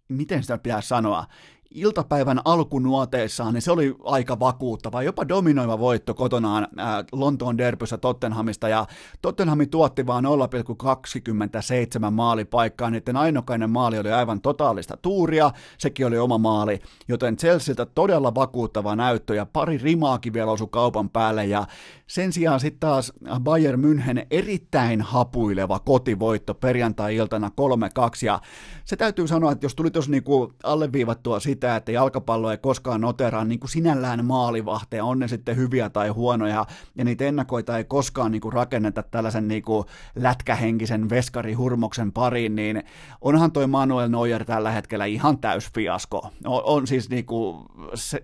miten 0.08 0.42
sitä 0.42 0.58
pitää 0.58 0.82
sanoa, 0.82 1.26
iltapäivän 1.72 2.42
alkunuoteissaan, 2.46 3.54
niin 3.54 3.62
se 3.62 3.72
oli 3.72 3.96
aika 4.04 4.40
vakuuttava, 4.40 5.04
jopa 5.04 5.28
dominoiva 5.28 5.80
voitto 5.80 6.14
kotonaan 6.14 6.68
ää, 6.78 7.04
Lontoon 7.12 7.58
derbyssä 7.58 7.98
Tottenhamista, 7.98 8.70
ja 8.70 8.86
Tottenhami 9.22 9.68
tuotti 9.68 10.08
vain 10.08 10.26
0,27 10.26 12.12
maalipaikkaa, 12.12 12.90
niiden 12.90 13.18
ainokainen 13.18 13.70
maali 13.70 14.00
oli 14.00 14.12
aivan 14.12 14.42
totaalista 14.42 14.98
tuuria, 14.98 15.52
sekin 15.78 16.06
oli 16.06 16.18
oma 16.18 16.38
maali, 16.38 16.80
joten 17.08 17.38
Chelsealtä 17.38 17.86
todella 17.86 18.36
vakuuttava 18.36 18.96
näyttö, 18.96 19.36
ja 19.36 19.46
pari 19.46 19.78
rimaakin 19.78 20.34
vielä 20.34 20.52
osui 20.52 20.68
kaupan 20.72 21.10
päälle, 21.10 21.46
ja 21.46 21.66
sen 22.08 22.34
sijaan 22.34 22.60
sitten 22.60 22.80
taas 22.80 23.14
Bayern 23.40 23.82
München 23.84 24.26
erittäin 24.32 25.02
hapuileva 25.02 25.80
kotivoitto 25.80 26.54
perjantai-iltana 26.54 27.52
3-2, 27.62 28.26
ja 28.26 28.42
se 28.86 28.96
täytyy 28.96 29.28
sanoa, 29.28 29.52
että 29.52 29.66
jos 29.66 29.76
tuli 29.76 29.92
tuossa 29.92 30.12
niinku 30.12 30.54
alleviivattua 30.64 31.40
sitä, 31.40 31.57
että 31.64 31.92
jalkapallo 31.92 32.52
ei 32.52 32.58
koskaan 32.58 33.02
noteraa 33.02 33.46
niinku 33.46 33.68
sinällään 33.68 34.26
maalivahteja, 34.26 35.06
on 35.06 35.20
ne 35.20 35.28
sitten 35.28 35.56
hyviä 35.56 35.90
tai 35.90 36.10
huonoja, 36.10 36.66
ja 36.96 37.06
niitä 37.06 37.26
ennakoita 37.26 37.78
ei 37.78 37.84
koskaan 37.84 38.32
niinku 38.32 38.52
rakenneta 38.52 39.04
tällaisen 39.04 39.48
niinku 39.48 39.86
lätkähenkisen 40.16 41.10
veskarihurmoksen 41.10 42.12
pariin, 42.12 42.56
niin 42.56 42.84
onhan 43.22 43.52
toi 43.52 43.68
Manuel 43.68 44.10
Neuer 44.10 44.46
tällä 44.46 44.72
hetkellä 44.72 45.06
ihan 45.06 45.38
täys 45.38 45.70
fiasko. 45.74 46.30
On, 46.46 46.62
on 46.64 46.88
siis 46.88 47.10
niinku, 47.10 47.66
se, 47.94 48.22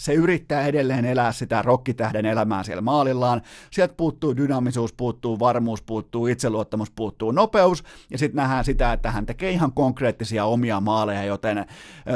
se 0.00 0.14
yrittää 0.14 0.66
edelleen 0.66 1.04
elää 1.04 1.32
sitä 1.32 1.62
rokkitähden 1.62 2.26
elämää 2.26 2.62
siellä 2.62 2.80
maalillaan. 2.80 3.42
Sieltä 3.70 3.94
puuttuu 3.94 4.36
dynaamisuus, 4.36 4.92
puuttuu 4.92 5.38
varmuus, 5.38 5.82
puuttuu 5.82 6.26
itseluottamus, 6.26 6.90
puuttuu 6.90 7.32
nopeus, 7.32 7.84
ja 8.10 8.18
sitten 8.18 8.36
nähdään 8.36 8.64
sitä, 8.64 8.92
että 8.92 9.10
hän 9.10 9.26
tekee 9.26 9.50
ihan 9.50 9.72
konkreettisia 9.72 10.44
omia 10.44 10.80
maaleja, 10.80 11.24
joten 11.24 11.66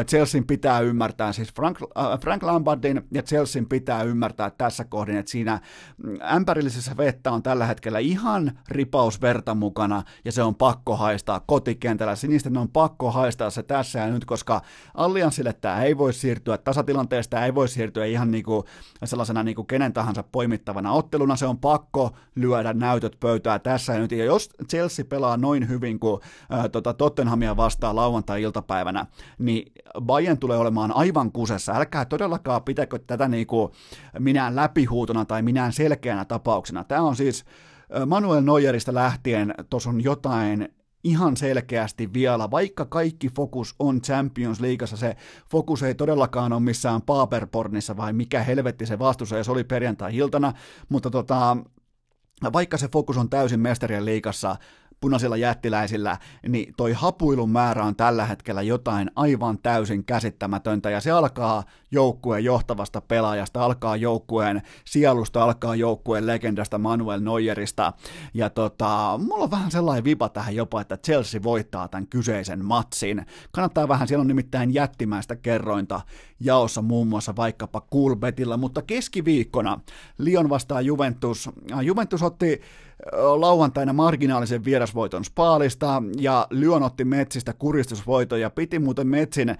Chelsean 0.08 0.44
pitää 0.44 0.80
ymmärtää, 0.80 1.32
siis 1.32 1.54
Frank, 1.54 1.78
äh, 1.82 2.20
Frank 2.20 2.42
Lampardin 2.42 3.02
ja 3.12 3.22
Chelsean 3.22 3.66
pitää 3.66 4.02
ymmärtää 4.02 4.50
tässä 4.50 4.84
kohdin, 4.84 5.16
että 5.16 5.30
siinä 5.30 5.60
mm, 5.96 6.18
ämpärillisessä 6.34 6.96
vettä 6.96 7.32
on 7.32 7.42
tällä 7.42 7.66
hetkellä 7.66 7.98
ihan 7.98 8.58
ripaus 8.68 9.20
verta 9.20 9.54
mukana, 9.54 10.02
ja 10.24 10.32
se 10.32 10.42
on 10.42 10.54
pakko 10.54 10.96
haistaa 10.96 11.40
kotikentällä. 11.46 12.16
Sinisten 12.16 12.56
on 12.56 12.68
pakko 12.68 13.10
haistaa 13.10 13.50
se 13.50 13.62
tässä 13.62 13.98
ja 13.98 14.10
nyt, 14.10 14.24
koska 14.24 14.60
Allianssille 14.94 15.52
tämä 15.52 15.82
ei 15.82 15.98
voi 15.98 16.12
siirtyä, 16.12 16.58
tasatilanteesta 16.58 17.44
ei 17.44 17.54
voi 17.54 17.68
siirtyä 17.74 18.04
ihan 18.04 18.30
niin 18.30 18.44
kuin 18.44 18.64
sellaisena 19.04 19.42
niin 19.42 19.54
kuin 19.54 19.66
kenen 19.66 19.92
tahansa 19.92 20.22
poimittavana 20.22 20.92
otteluna, 20.92 21.36
se 21.36 21.46
on 21.46 21.58
pakko 21.58 22.10
lyödä 22.34 22.72
näytöt 22.72 23.16
pöytää 23.20 23.58
tässä 23.58 23.92
ja 23.92 23.98
nyt, 23.98 24.12
ja 24.12 24.24
jos 24.24 24.50
Chelsea 24.70 25.04
pelaa 25.04 25.36
noin 25.36 25.68
hyvin 25.68 26.00
kuin 26.00 26.20
ää, 26.50 26.68
tota 26.68 26.94
Tottenhamia 26.94 27.56
vastaan 27.56 27.96
lauantai-iltapäivänä, 27.96 29.06
niin 29.38 29.72
Bayern 30.00 30.38
tulee 30.38 30.58
olemaan 30.58 30.96
aivan 30.96 31.32
kusessa, 31.32 31.72
älkää 31.72 32.04
todellakaan 32.04 32.62
pitäkö 32.62 32.98
tätä 33.06 33.28
niin 33.28 33.46
kuin 33.46 33.72
minään 34.18 34.56
läpihuutona 34.56 35.24
tai 35.24 35.42
minään 35.42 35.72
selkeänä 35.72 36.24
tapauksena, 36.24 36.84
tämä 36.84 37.02
on 37.02 37.16
siis 37.16 37.44
Manuel 38.06 38.40
Neuerista 38.40 38.94
lähtien, 38.94 39.54
tuossa 39.70 39.90
on 39.90 40.04
jotain 40.04 40.68
ihan 41.04 41.36
selkeästi 41.36 42.12
vielä, 42.12 42.50
vaikka 42.50 42.84
kaikki 42.84 43.28
fokus 43.28 43.74
on 43.78 44.00
Champions 44.00 44.60
Leagueassa, 44.60 44.96
se 44.96 45.16
fokus 45.50 45.82
ei 45.82 45.94
todellakaan 45.94 46.52
ole 46.52 46.60
missään 46.60 47.02
Paperpornissa 47.02 47.96
vai 47.96 48.12
mikä 48.12 48.42
helvetti 48.42 48.86
se 48.86 48.98
vastus 48.98 49.30
ja 49.30 49.44
se 49.44 49.52
oli 49.52 49.64
perjantai-iltana, 49.64 50.52
mutta 50.88 51.10
tota, 51.10 51.56
vaikka 52.52 52.78
se 52.78 52.88
fokus 52.88 53.16
on 53.16 53.30
täysin 53.30 53.60
mestarien 53.60 54.04
liikassa, 54.04 54.56
punaisilla 55.04 55.36
jättiläisillä, 55.36 56.18
niin 56.48 56.74
toi 56.76 56.92
hapuilun 56.92 57.50
määrä 57.50 57.84
on 57.84 57.96
tällä 57.96 58.26
hetkellä 58.26 58.62
jotain 58.62 59.10
aivan 59.16 59.58
täysin 59.58 60.04
käsittämätöntä, 60.04 60.90
ja 60.90 61.00
se 61.00 61.10
alkaa 61.10 61.64
joukkueen 61.90 62.44
johtavasta 62.44 63.00
pelaajasta, 63.00 63.64
alkaa 63.64 63.96
joukkueen 63.96 64.62
sielusta, 64.84 65.44
alkaa 65.44 65.74
joukkueen 65.74 66.26
legendasta 66.26 66.78
Manuel 66.78 67.20
Neuerista, 67.20 67.92
ja 68.34 68.50
tota, 68.50 69.20
mulla 69.22 69.44
on 69.44 69.50
vähän 69.50 69.70
sellainen 69.70 70.04
vipa 70.04 70.28
tähän 70.28 70.54
jopa, 70.54 70.80
että 70.80 70.96
Chelsea 70.96 71.42
voittaa 71.42 71.88
tämän 71.88 72.06
kyseisen 72.06 72.64
matsin. 72.64 73.26
Kannattaa 73.52 73.88
vähän, 73.88 74.08
siellä 74.08 74.20
on 74.20 74.28
nimittäin 74.28 74.74
jättimäistä 74.74 75.36
kerrointa 75.36 76.00
jaossa 76.40 76.82
muun 76.82 77.06
muassa 77.06 77.36
vaikkapa 77.36 77.82
Coolbetillä, 77.92 78.56
mutta 78.56 78.82
keskiviikkona 78.82 79.80
Lyon 80.18 80.48
vastaa 80.48 80.80
Juventus. 80.80 81.50
Juventus 81.82 82.22
otti 82.22 82.60
lauantaina 83.12 83.92
marginaalisen 83.92 84.64
vierasvoiton 84.64 85.24
Spaalista 85.24 86.02
ja 86.18 86.46
Lyon 86.50 86.82
otti 86.82 87.04
Metsistä 87.04 87.52
kuristusvoiton 87.52 88.40
ja 88.40 88.50
piti 88.50 88.78
muuten 88.78 89.06
Metsin 89.06 89.56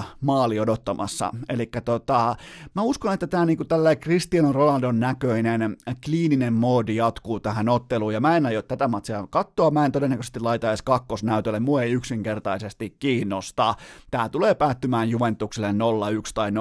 0,13 0.00 0.02
maali 0.20 0.60
odottamassa. 0.60 1.32
Eli 1.48 1.70
tota, 1.84 2.36
mä 2.74 2.82
uskon, 2.82 3.12
että 3.12 3.26
tämä 3.26 3.44
niinku 3.44 3.64
tällä 3.64 3.96
Cristiano 3.96 4.52
Ronaldon 4.52 5.00
näköinen 5.00 5.76
kliininen 6.04 6.52
moodi 6.52 6.96
jatkuu 6.96 7.40
tähän 7.40 7.68
otteluun 7.68 8.14
ja 8.14 8.20
mä 8.20 8.36
en 8.36 8.46
aio 8.46 8.62
tätä 8.62 8.88
matsia 8.88 9.26
katsoa, 9.30 9.70
mä 9.70 9.84
en 9.84 9.92
todennäköisesti 9.92 10.40
laita 10.40 10.68
edes 10.68 10.82
kakkosnäytölle, 10.82 11.60
mua 11.60 11.82
ei 11.82 11.92
yksinkertaisesti 11.92 12.96
kiinnosta. 12.98 13.74
Tämä 14.10 14.28
tulee 14.28 14.54
päättymään 14.54 15.10
Juventukselle 15.10 15.72
0-1 15.72 15.72
tai 16.34 16.50
0-2 16.50 16.54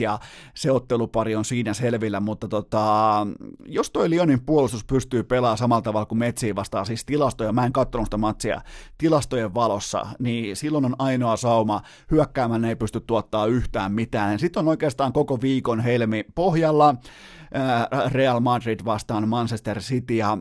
ja 0.00 0.18
se 0.54 0.72
ottelupari 0.72 1.36
on 1.36 1.44
siinä 1.44 1.74
selvillä, 1.74 2.20
mutta 2.20 2.48
tota, 2.48 3.26
jos 3.66 3.90
toi 3.90 4.10
Lyonin 4.10 4.37
Unionin 4.38 4.46
puolustus 4.46 4.84
pystyy 4.84 5.22
pelaamaan 5.22 5.58
samalla 5.58 5.82
tavalla 5.82 6.06
kuin 6.06 6.18
Metsiin 6.18 6.56
vastaan, 6.56 6.86
siis 6.86 7.04
tilastoja, 7.04 7.52
mä 7.52 7.66
en 7.66 7.72
katsonut 7.72 8.06
sitä 8.06 8.16
matsia, 8.16 8.60
tilastojen 8.98 9.54
valossa, 9.54 10.06
niin 10.18 10.56
silloin 10.56 10.84
on 10.84 10.94
ainoa 10.98 11.36
sauma, 11.36 11.82
hyökkäämään 12.10 12.64
ei 12.64 12.76
pysty 12.76 13.00
tuottaa 13.00 13.46
yhtään 13.46 13.92
mitään. 13.92 14.38
Sitten 14.38 14.60
on 14.60 14.68
oikeastaan 14.68 15.12
koko 15.12 15.40
viikon 15.40 15.80
helmi 15.80 16.24
pohjalla, 16.34 16.94
Real 18.12 18.40
Madrid 18.40 18.80
vastaan 18.84 19.28
Manchester 19.28 19.80
City 19.80 20.14
ja 20.14 20.38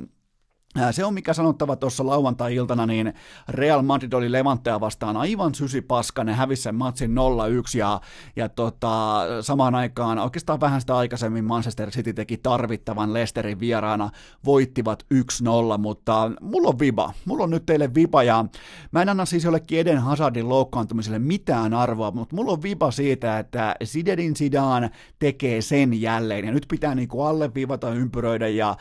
se 0.91 1.05
on 1.05 1.13
mikä 1.13 1.33
sanottava 1.33 1.75
tuossa 1.75 2.05
lauantai-iltana, 2.05 2.85
niin 2.85 3.13
Real 3.49 3.81
Madrid 3.81 4.13
oli 4.13 4.31
Levantea 4.31 4.79
vastaan 4.79 5.17
aivan 5.17 5.51
paska, 5.87 6.23
ne 6.23 6.33
hävisi 6.33 6.61
sen 6.61 6.75
matsin 6.75 7.11
0-1 7.11 7.77
ja, 7.77 8.01
ja 8.35 8.49
tota, 8.49 9.21
samaan 9.41 9.75
aikaan 9.75 10.19
oikeastaan 10.19 10.59
vähän 10.59 10.81
sitä 10.81 10.97
aikaisemmin 10.97 11.45
Manchester 11.45 11.91
City 11.91 12.13
teki 12.13 12.37
tarvittavan 12.37 13.13
Lesterin 13.13 13.59
vieraana, 13.59 14.09
voittivat 14.45 15.05
1-0, 15.13 15.77
mutta 15.77 16.31
mulla 16.41 16.69
on 16.69 16.79
viba, 16.79 17.13
mulla 17.25 17.43
on 17.43 17.49
nyt 17.49 17.65
teille 17.65 17.93
viba 17.93 18.23
ja 18.23 18.45
mä 18.91 19.01
en 19.01 19.09
anna 19.09 19.25
siis 19.25 19.43
jollekin 19.43 19.79
Eden 19.79 19.99
Hazardin 19.99 20.49
loukkaantumiselle 20.49 21.19
mitään 21.19 21.73
arvoa, 21.73 22.11
mutta 22.11 22.35
mulla 22.35 22.51
on 22.51 22.63
viba 22.63 22.91
siitä, 22.91 23.39
että 23.39 23.75
Sidedin 23.83 24.35
Sidan 24.35 24.89
tekee 25.19 25.61
sen 25.61 26.01
jälleen. 26.01 26.45
Ja 26.45 26.51
nyt 26.51 26.65
pitää 26.69 26.95
niinku 26.95 27.21
alleviivata, 27.21 27.89
ympyröidä 27.93 28.47
ja 28.47 28.77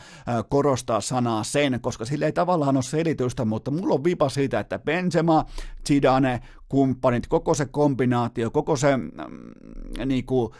korostaa 0.49 1.01
sanaa 1.01 1.43
sen, 1.43 1.76
koska 1.81 2.05
sille 2.05 2.25
ei 2.25 2.31
tavallaan 2.31 2.77
ole 2.77 2.83
selitystä, 2.83 3.45
mutta 3.45 3.71
mulla 3.71 3.93
on 3.93 4.03
vipa 4.03 4.29
siitä, 4.29 4.59
että 4.59 4.79
Benzema, 4.79 5.45
Zidane, 5.87 6.41
kumppanit, 6.69 7.27
koko 7.27 7.53
se 7.53 7.65
kombinaatio, 7.65 8.51
koko 8.51 8.75
se 8.75 8.97
mm, 8.97 9.07
niin 10.05 10.25
kuin, 10.25 10.53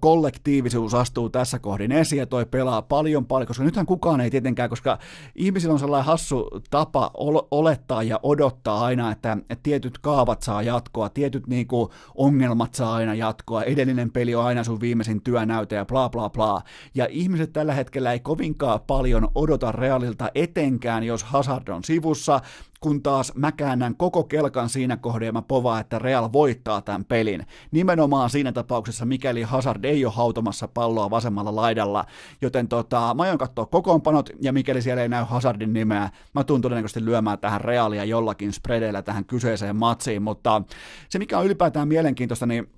kollektiivisuus 0.00 0.94
astuu 0.94 1.30
tässä 1.30 1.58
kohdin 1.58 1.92
esiin 1.92 2.20
ja 2.20 2.26
toi 2.26 2.46
pelaa 2.46 2.82
paljon 2.82 3.26
paljon, 3.26 3.46
koska 3.46 3.64
nythän 3.64 3.86
kukaan 3.86 4.20
ei 4.20 4.30
tietenkään, 4.30 4.70
koska 4.70 4.98
ihmisillä 5.34 5.72
on 5.72 5.78
sellainen 5.78 6.06
hassu 6.06 6.50
tapa 6.70 7.10
olettaa 7.50 8.02
ja 8.02 8.20
odottaa 8.22 8.84
aina, 8.84 9.12
että, 9.12 9.36
tietyt 9.62 9.98
kaavat 9.98 10.42
saa 10.42 10.62
jatkoa, 10.62 11.08
tietyt 11.08 11.46
niin 11.46 11.66
kuin, 11.66 11.90
ongelmat 12.14 12.74
saa 12.74 12.94
aina 12.94 13.14
jatkoa, 13.14 13.62
edellinen 13.62 14.10
peli 14.10 14.34
on 14.34 14.44
aina 14.44 14.64
sun 14.64 14.80
viimeisin 14.80 15.22
työnäyte 15.22 15.76
ja 15.76 15.84
bla 15.84 16.08
bla 16.08 16.30
bla. 16.30 16.62
Ja 16.94 17.06
ihmiset 17.10 17.52
tällä 17.52 17.74
hetkellä 17.74 18.12
ei 18.12 18.20
kovinkaan 18.20 18.80
paljon 18.86 19.28
odota 19.34 19.72
Realilta 19.72 20.30
etenkään, 20.34 21.04
jos 21.04 21.24
Hazard 21.24 21.68
on 21.68 21.84
sivussa, 21.84 22.40
kun 22.84 23.02
taas 23.02 23.32
mä 23.34 23.52
käännän 23.52 23.96
koko 23.96 24.24
kelkan 24.24 24.68
siinä 24.68 24.96
kohdassa 24.96 25.24
ja 25.24 25.32
mä 25.32 25.42
povaan, 25.42 25.80
että 25.80 25.98
Real 25.98 26.32
voittaa 26.32 26.82
tämän 26.82 27.04
pelin. 27.04 27.46
Nimenomaan 27.70 28.30
siinä 28.30 28.52
tapauksessa, 28.52 29.04
mikäli 29.04 29.42
Hazard 29.42 29.84
ei 29.84 30.04
ole 30.04 30.12
hautomassa 30.16 30.68
palloa 30.68 31.10
vasemmalla 31.10 31.56
laidalla, 31.56 32.04
joten 32.42 32.68
tota, 32.68 33.14
mä 33.14 33.22
aion 33.22 33.38
katsoa 33.38 33.66
kokoonpanot, 33.66 34.30
ja 34.40 34.52
mikäli 34.52 34.82
siellä 34.82 35.02
ei 35.02 35.08
näy 35.08 35.24
Hazardin 35.24 35.72
nimeä, 35.72 36.10
mä 36.34 36.44
tuun 36.44 36.60
todennäköisesti 36.60 37.04
lyömään 37.04 37.38
tähän 37.38 37.60
Realia 37.60 38.04
jollakin 38.04 38.52
spreadeillä 38.52 39.02
tähän 39.02 39.24
kyseiseen 39.24 39.76
matsiin, 39.76 40.22
mutta 40.22 40.62
se 41.08 41.18
mikä 41.18 41.38
on 41.38 41.46
ylipäätään 41.46 41.88
mielenkiintoista, 41.88 42.46
niin 42.46 42.70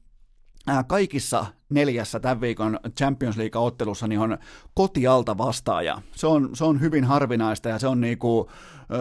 kaikissa 0.86 1.46
neljässä 1.68 2.20
tämän 2.20 2.40
viikon 2.40 2.80
Champions 2.98 3.36
League-ottelussa 3.36 4.06
niin 4.08 4.20
on 4.20 4.38
kotialta 4.74 5.38
vastaaja. 5.38 6.02
Se 6.12 6.26
on, 6.26 6.50
se 6.56 6.64
on 6.64 6.80
hyvin 6.80 7.04
harvinaista 7.04 7.68
ja 7.68 7.78
se 7.78 7.86
on, 7.86 8.00
niinku, 8.00 8.50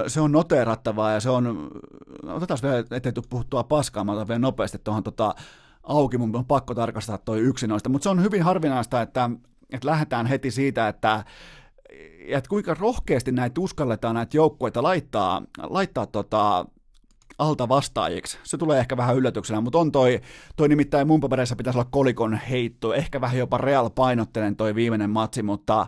se 0.08 0.22
on 0.22 0.32
noteerattavaa 0.32 1.12
ja 1.12 1.20
se 1.20 1.30
on, 1.30 1.72
otetaan 2.24 2.60
vielä, 2.64 2.84
ettei 2.92 3.14
tule 3.14 3.26
puhuttua 3.30 3.64
paskaa, 3.64 4.04
mä 4.04 4.12
otan 4.12 4.28
vielä 4.28 4.40
nopeasti 4.40 4.78
tuohon 4.84 5.04
tota, 5.04 5.36
auki, 5.84 6.18
mun 6.18 6.36
on 6.36 6.46
pakko 6.46 6.76
tarkastaa 6.76 7.18
toi 7.18 7.40
yksi 7.40 7.68
noista, 7.68 7.90
mutta 7.90 8.04
se 8.04 8.10
on 8.10 8.24
hyvin 8.24 8.44
harvinaista, 8.44 9.02
että, 9.02 9.30
että 9.74 9.88
lähdetään 9.88 10.26
heti 10.26 10.52
siitä, 10.52 10.88
että 10.88 11.26
että 12.28 12.50
kuinka 12.50 12.74
rohkeasti 12.74 13.32
näitä 13.32 13.62
uskalletaan 13.62 14.16
näitä 14.16 14.38
joukkueita 14.38 14.84
laittaa, 14.84 15.42
laittaa 15.58 16.06
tota, 16.06 16.66
alta 17.38 17.70
vastaajiksi. 17.70 18.38
Se 18.44 18.58
tulee 18.58 18.80
ehkä 18.80 18.98
vähän 18.98 19.16
yllätyksenä, 19.16 19.62
mutta 19.62 19.80
on 19.80 19.92
toi, 19.92 20.22
toi 20.56 20.70
nimittäin 20.70 21.08
mun 21.08 21.20
papereissa 21.20 21.56
pitäisi 21.56 21.80
olla 21.80 21.90
kolikon 21.92 22.34
heitto, 22.34 22.94
ehkä 22.94 23.22
vähän 23.22 23.38
jopa 23.38 23.58
real 23.58 23.90
painottelen 23.90 24.56
toi 24.56 24.76
viimeinen 24.76 25.10
matsi, 25.10 25.44
mutta 25.44 25.88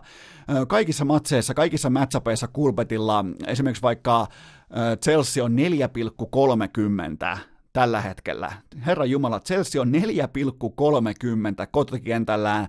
kaikissa 0.68 1.04
matseissa, 1.04 1.54
kaikissa 1.54 1.90
matchapeissa 1.90 2.48
kulpetilla, 2.48 3.24
esimerkiksi 3.46 3.82
vaikka 3.82 4.26
Chelsea 5.04 5.44
on 5.44 5.56
4,30 7.34 7.38
tällä 7.72 8.00
hetkellä. 8.00 8.52
Herra 8.86 9.04
Jumala, 9.04 9.40
Chelsea 9.40 9.82
on 9.82 9.92
4,30 9.94 10.00
kotikentällään 11.70 12.68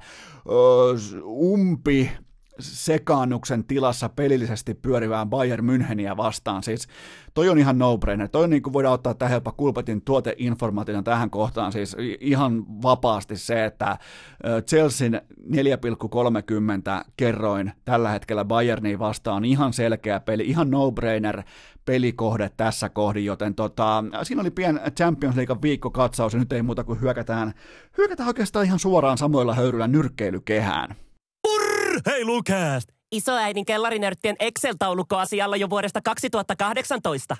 umpi 1.25 2.11
sekaannuksen 2.59 3.63
tilassa 3.63 4.09
pelillisesti 4.09 4.73
pyörivään 4.73 5.29
Bayern 5.29 5.65
Müncheniä 5.65 6.17
vastaan. 6.17 6.63
Siis 6.63 6.87
toi 7.33 7.49
on 7.49 7.59
ihan 7.59 7.77
no-brainer. 7.77 8.29
Toi 8.31 8.43
on 8.43 8.49
niin 8.49 8.63
kuin 8.63 8.73
voidaan 8.73 8.93
ottaa 8.93 9.13
tähän 9.13 9.35
jopa 9.35 9.51
Kulpetin 9.51 10.01
tuoteinformaation 10.01 11.03
tähän 11.03 11.29
kohtaan. 11.29 11.71
Siis 11.71 11.95
ihan 12.19 12.81
vapaasti 12.81 13.37
se, 13.37 13.65
että 13.65 13.97
Chelsean 14.67 15.13
4,30 15.13 17.05
kerroin 17.17 17.71
tällä 17.85 18.09
hetkellä 18.09 18.45
Bayerniin 18.45 18.99
vastaan 18.99 19.45
ihan 19.45 19.73
selkeä 19.73 20.19
peli, 20.19 20.43
ihan 20.43 20.71
no-brainer 20.71 21.43
pelikohde 21.85 22.49
tässä 22.57 22.89
kohdin, 22.89 23.25
joten 23.25 23.55
tota, 23.55 24.03
siinä 24.23 24.41
oli 24.41 24.51
pien 24.51 24.81
Champions 24.97 25.35
League 25.35 25.57
viikkokatsaus 25.61 26.33
ja 26.33 26.39
nyt 26.39 26.53
ei 26.53 26.61
muuta 26.61 26.83
kuin 26.83 27.01
hyökätään, 27.01 27.53
hyökätään 27.97 28.27
oikeastaan 28.27 28.65
ihan 28.65 28.79
suoraan 28.79 29.17
samoilla 29.17 29.53
höyryillä 29.53 29.87
nyrkkeilykehään. 29.87 30.95
Hei 32.05 32.25
Lukast! 32.25 32.89
Isoäidin 33.11 33.65
kellarinörttien 33.65 34.35
Excel-taulukko 34.39 35.17
asialla 35.17 35.55
jo 35.57 35.69
vuodesta 35.69 36.01
2018. 36.01 37.37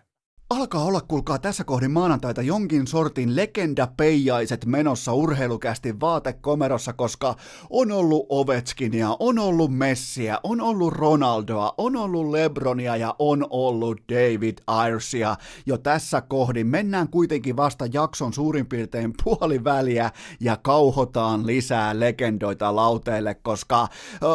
Alkaa 0.50 0.84
olla, 0.84 1.02
kuulkaa, 1.02 1.40
tässä 1.40 1.64
kohdin 1.64 1.92
maanantaita 1.92 2.42
jonkin 2.42 2.88
sortin 2.88 3.36
legendapeijaiset 3.36 4.66
menossa 4.66 5.14
urheilukästi 5.14 6.00
vaatekomerossa, 6.00 6.94
koska 6.94 7.36
on 7.70 7.92
ollut 7.92 8.26
Ovechkinia, 8.30 9.10
on 9.20 9.40
ollut 9.40 9.74
Messiä, 9.74 10.40
on 10.44 10.62
ollut 10.62 10.94
Ronaldoa, 10.94 11.74
on 11.78 11.96
ollut 11.96 12.30
Lebronia 12.30 12.96
ja 12.96 13.16
on 13.20 13.48
ollut 13.50 14.02
David 14.12 14.58
Irsia. 14.88 15.36
Jo 15.66 15.78
tässä 15.78 16.22
kohdin 16.22 16.68
mennään 16.68 17.08
kuitenkin 17.08 17.58
vasta 17.58 17.86
jakson 17.94 18.34
suurin 18.34 18.66
piirtein 18.66 19.14
puoli 19.24 19.64
väliä 19.64 20.12
ja 20.40 20.58
kauhotaan 20.58 21.48
lisää 21.48 22.00
legendoita 22.00 22.76
lauteille, 22.76 23.36
koska 23.36 23.88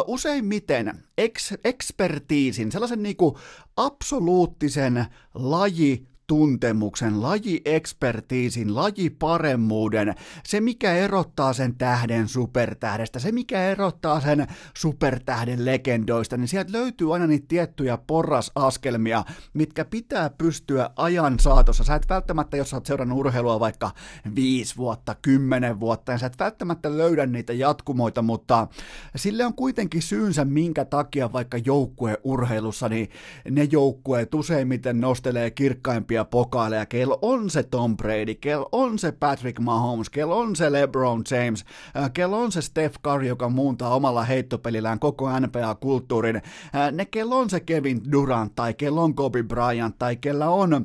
useimmiten 0.07 1.03
eks- 1.21 1.59
ekspertiisin, 1.63 2.71
sellaisen 2.71 3.03
niinku 3.03 3.39
absoluuttisen 3.77 5.05
laji 5.33 6.07
tuntemuksen, 6.27 7.21
lajiekspertiisin, 7.21 8.75
lajiparemmuuden, 8.75 10.15
se 10.43 10.61
mikä 10.61 10.93
erottaa 10.93 11.53
sen 11.53 11.75
tähden 11.75 12.27
supertähdestä, 12.27 13.19
se 13.19 13.31
mikä 13.31 13.63
erottaa 13.63 14.21
sen 14.21 14.47
supertähden 14.77 15.65
legendoista, 15.65 16.37
niin 16.37 16.47
sieltä 16.47 16.71
löytyy 16.71 17.13
aina 17.13 17.27
niitä 17.27 17.45
tiettyjä 17.47 17.97
porrasaskelmia, 18.07 19.23
mitkä 19.53 19.85
pitää 19.85 20.29
pystyä 20.29 20.89
ajan 20.95 21.39
saatossa. 21.39 21.83
Sä 21.83 21.95
et 21.95 22.09
välttämättä, 22.09 22.57
jos 22.57 22.69
sä 22.69 22.75
oot 22.75 22.85
seurannut 22.85 23.19
urheilua 23.19 23.59
vaikka 23.59 23.91
viisi 24.35 24.77
vuotta, 24.77 25.15
kymmenen 25.21 25.79
vuotta, 25.79 26.11
niin 26.11 26.19
sä 26.19 26.25
et 26.25 26.39
välttämättä 26.39 26.97
löydä 26.97 27.25
niitä 27.25 27.53
jatkumoita, 27.53 28.21
mutta 28.21 28.67
sille 29.15 29.45
on 29.45 29.53
kuitenkin 29.53 30.01
syynsä, 30.01 30.45
minkä 30.45 30.85
takia 30.85 31.33
vaikka 31.33 31.57
joukkueurheilussa, 31.65 32.89
niin 32.89 33.09
ne 33.49 33.67
joukkueet 33.71 34.33
useimmiten 34.33 35.01
nostelee 35.01 35.51
kirkkaimpia 35.51 36.14
isompia 36.15 36.25
pokaaleja, 36.25 36.85
kello 36.85 37.19
on 37.21 37.49
se 37.49 37.63
Tom 37.63 37.97
Brady, 37.97 38.35
kello 38.35 38.69
on 38.71 38.99
se 38.99 39.11
Patrick 39.11 39.59
Mahomes, 39.59 40.09
kello 40.09 40.39
on 40.39 40.55
se 40.55 40.71
LeBron 40.71 41.23
James, 41.31 41.65
äh, 41.97 42.11
kello 42.13 42.41
on 42.41 42.51
se 42.51 42.61
Steph 42.61 42.99
Curry, 43.03 43.27
joka 43.27 43.49
muuntaa 43.49 43.95
omalla 43.95 44.23
heittopelillään 44.23 44.99
koko 44.99 45.29
NBA-kulttuurin, 45.39 46.35
äh, 46.35 46.91
ne 46.91 47.05
kello 47.05 47.37
on 47.39 47.49
se 47.49 47.59
Kevin 47.59 48.11
Durant 48.11 48.55
tai 48.55 48.73
kello 48.73 49.03
on 49.03 49.15
Kobe 49.15 49.43
Bryant 49.43 49.97
tai 49.97 50.15
kello 50.15 50.59
on 50.59 50.73
äh, 50.73 50.79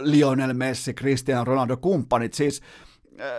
Lionel 0.00 0.54
Messi, 0.54 0.94
Cristiano 0.94 1.44
Ronaldo, 1.44 1.76
kumppanit, 1.76 2.34
siis 2.34 2.62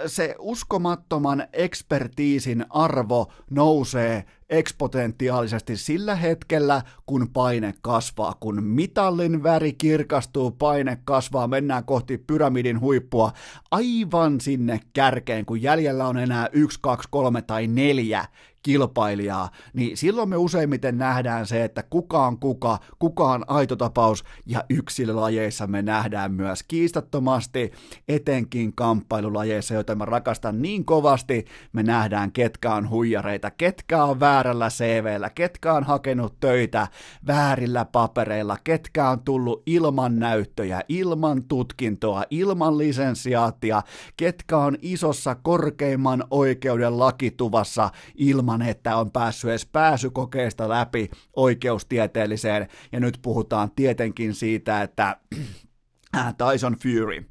se 0.06 0.36
uskomattoman 0.40 1.48
ekspertiisin 1.54 2.66
arvo 2.70 3.32
nousee 3.50 4.24
ekspotentiaalisesti 4.50 5.78
sillä 5.78 6.16
hetkellä, 6.16 6.82
kun 7.06 7.30
paine 7.34 7.74
kasvaa. 7.82 8.36
Kun 8.40 8.64
mitallin 8.64 9.44
väri 9.44 9.74
kirkastuu, 9.74 10.52
paine 10.52 10.98
kasvaa, 11.06 11.48
mennään 11.48 11.86
kohti 11.86 12.18
pyramidin 12.18 12.80
huippua 12.80 13.32
aivan 13.72 14.42
sinne 14.42 14.80
kärkeen, 14.94 15.46
kun 15.46 15.62
jäljellä 15.62 16.08
on 16.08 16.18
enää 16.18 16.50
yksi, 16.52 16.80
kaksi, 16.82 17.08
kolme 17.12 17.42
tai 17.42 17.68
neljä 17.68 18.26
kilpailijaa, 18.66 19.50
niin 19.74 19.98
silloin 19.98 20.30
me 20.30 20.38
useimmiten 20.38 20.98
nähdään 20.98 21.48
se, 21.48 21.64
että 21.64 21.84
kuka 21.84 22.28
on 22.28 22.40
kuka, 22.40 22.80
kuka 23.00 23.32
on 23.32 23.44
aito 23.48 23.76
tapaus, 23.76 24.24
ja 24.46 24.64
yksilölajeissa 24.70 25.68
me 25.68 25.82
nähdään 25.82 26.34
myös 26.34 26.64
kiistattomasti, 26.64 27.72
etenkin 28.08 28.76
kamppailulajeissa, 28.76 29.74
joita 29.74 29.96
mä 29.96 30.06
rakastan 30.06 30.62
niin 30.62 30.86
kovasti, 30.86 31.46
me 31.74 31.84
nähdään 31.84 32.32
ketkä 32.32 32.76
on 32.76 32.90
huijareita, 32.90 33.52
ketkä 33.52 34.04
on 34.04 34.20
väärällä 34.20 34.70
CVllä, 34.70 35.30
ketkä 35.30 35.74
on 35.74 35.84
hakenut 35.84 36.40
töitä 36.40 36.88
väärillä 37.28 37.86
papereilla, 37.86 38.58
ketkä 38.64 39.10
on 39.10 39.20
tullut 39.20 39.64
ilman 39.66 40.20
näyttöjä, 40.20 40.82
ilman 40.90 41.44
tutkintoa, 41.44 42.24
ilman 42.30 42.78
lisensiaattia, 42.78 43.82
ketkä 44.18 44.58
on 44.58 44.78
isossa 44.82 45.36
korkeimman 45.36 46.24
oikeuden 46.32 47.00
lakituvassa 47.00 47.90
ilman 48.16 48.55
ilman, 48.56 48.70
että 48.70 48.98
on 48.98 49.12
päässyt 49.12 49.50
edes 49.50 49.66
pääsykokeesta 49.66 50.70
läpi 50.70 51.12
oikeustieteelliseen. 51.36 52.68
Ja 52.92 53.00
nyt 53.00 53.20
puhutaan 53.22 53.72
tietenkin 53.76 54.34
siitä, 54.34 54.82
että 54.82 55.18
äh, 56.18 56.36
Tyson 56.36 56.76
Fury, 56.84 57.30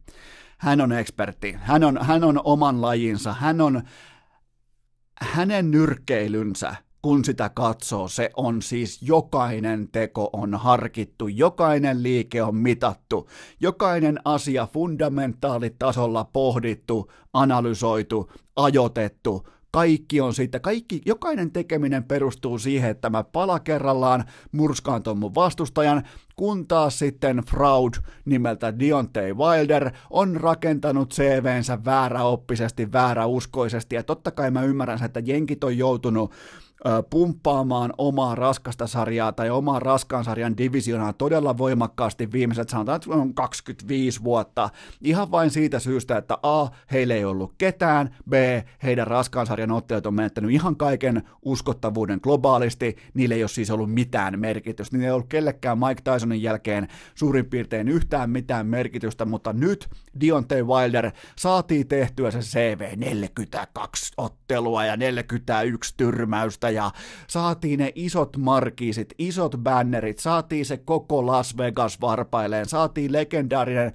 hän 0.59 0.81
on 0.81 0.93
ekspertti, 0.93 1.57
hän 1.59 1.85
on, 1.85 1.99
hän 2.03 2.25
on 2.25 2.41
oman 2.45 2.81
lajinsa, 2.81 3.33
hän 3.33 3.61
on, 3.61 3.83
hänen 5.21 5.71
nyrkkeilynsä 5.71 6.77
kun 7.03 7.25
sitä 7.25 7.51
katsoo, 7.55 8.09
se 8.09 8.31
on 8.37 8.63
siis 8.63 9.03
jokainen 9.03 9.89
teko 9.93 10.31
on 10.33 10.55
harkittu, 10.55 11.29
jokainen 11.29 12.03
liike 12.03 12.43
on 12.43 12.57
mitattu, 12.57 13.29
jokainen 13.61 14.19
asia 14.25 14.67
fundamentaalitasolla 14.67 16.25
pohdittu, 16.25 17.11
analysoitu, 17.33 18.31
ajotettu, 18.57 19.49
kaikki 19.75 20.21
on 20.21 20.35
siitä, 20.35 20.61
kaikki, 20.61 21.01
jokainen 21.07 21.51
tekeminen 21.51 22.05
perustuu 22.05 22.59
siihen, 22.59 22.91
että 22.91 23.11
mä 23.11 23.25
pala 23.25 23.61
kerrallaan 23.61 24.25
murskaan 24.53 25.03
ton 25.03 25.19
mun 25.19 25.35
vastustajan, 25.35 26.03
kun 26.37 26.67
taas 26.67 26.99
sitten 26.99 27.37
Fraud 27.51 27.95
nimeltä 28.25 28.79
Deontay 28.79 29.35
Wilder 29.35 29.91
on 30.11 30.37
rakentanut 30.37 31.15
CVnsä 31.15 31.85
vääräoppisesti, 31.85 32.93
vääräuskoisesti, 32.93 33.95
ja 33.95 34.03
totta 34.03 34.31
kai 34.31 34.51
mä 34.51 34.63
ymmärrän 34.63 35.05
että 35.05 35.21
jenkit 35.25 35.65
on 35.65 35.79
joutunut 35.79 36.33
pumppaamaan 37.11 37.93
omaa 37.99 38.35
raskasta 38.35 38.87
sarjaa 38.87 39.33
tai 39.33 39.51
omaa 39.51 39.81
raskaan 39.81 40.25
sarjan 40.25 40.57
divisionaa 40.57 41.13
todella 41.13 41.59
voimakkaasti 41.59 42.33
viimeiset, 42.33 42.69
sanotaan, 42.69 42.97
että 42.97 43.11
on 43.11 43.35
25 43.35 44.25
vuotta, 44.25 44.71
ihan 45.03 45.31
vain 45.31 45.51
siitä 45.51 45.79
syystä, 45.79 46.17
että 46.17 46.39
A, 46.43 46.69
heillä 46.93 47.15
ei 47.15 47.25
ollut 47.25 47.55
ketään, 47.59 48.17
B, 48.31 48.33
heidän 48.83 49.07
raskaan 49.07 49.47
sarjan 49.47 49.71
ottelut 49.71 50.07
on 50.07 50.15
menettänyt 50.15 50.51
ihan 50.51 50.77
kaiken 50.77 51.23
uskottavuuden 51.43 52.21
globaalisti, 52.23 52.97
niille 53.15 53.35
ei 53.35 53.43
ole 53.43 53.49
siis 53.49 53.71
ollut 53.71 53.93
mitään 53.93 54.41
merkitystä, 54.41 54.97
niillä 54.97 55.07
ei 55.07 55.13
ollut 55.13 55.29
kellekään 55.29 55.79
Mike 55.79 56.03
Tysonin 56.13 56.43
jälkeen 56.43 56.89
suurin 57.15 57.47
piirtein 57.47 57.89
yhtään 57.89 58.31
mitään 58.31 58.67
merkitystä, 58.67 59.25
mutta 59.25 59.53
nyt 59.53 59.89
Deontay 60.21 60.63
Wilder 60.63 61.11
saatiin 61.37 61.89
tehtyä 61.89 62.31
se 62.31 62.39
CV 62.39 62.97
42 62.97 64.13
ottelua 64.17 64.85
ja 64.85 64.97
41 64.97 65.95
tyrmäystä 65.97 66.71
ja 66.75 66.91
saatiin 67.27 67.79
ne 67.79 67.93
isot 67.95 68.37
markiisit, 68.37 69.15
isot 69.19 69.57
bannerit, 69.57 70.19
saatiin 70.19 70.67
se 70.67 70.77
koko 70.77 71.27
Las 71.27 71.57
Vegas 71.57 72.01
varpaileen, 72.01 72.67
saatiin 72.67 73.13
legendaarinen 73.13 73.93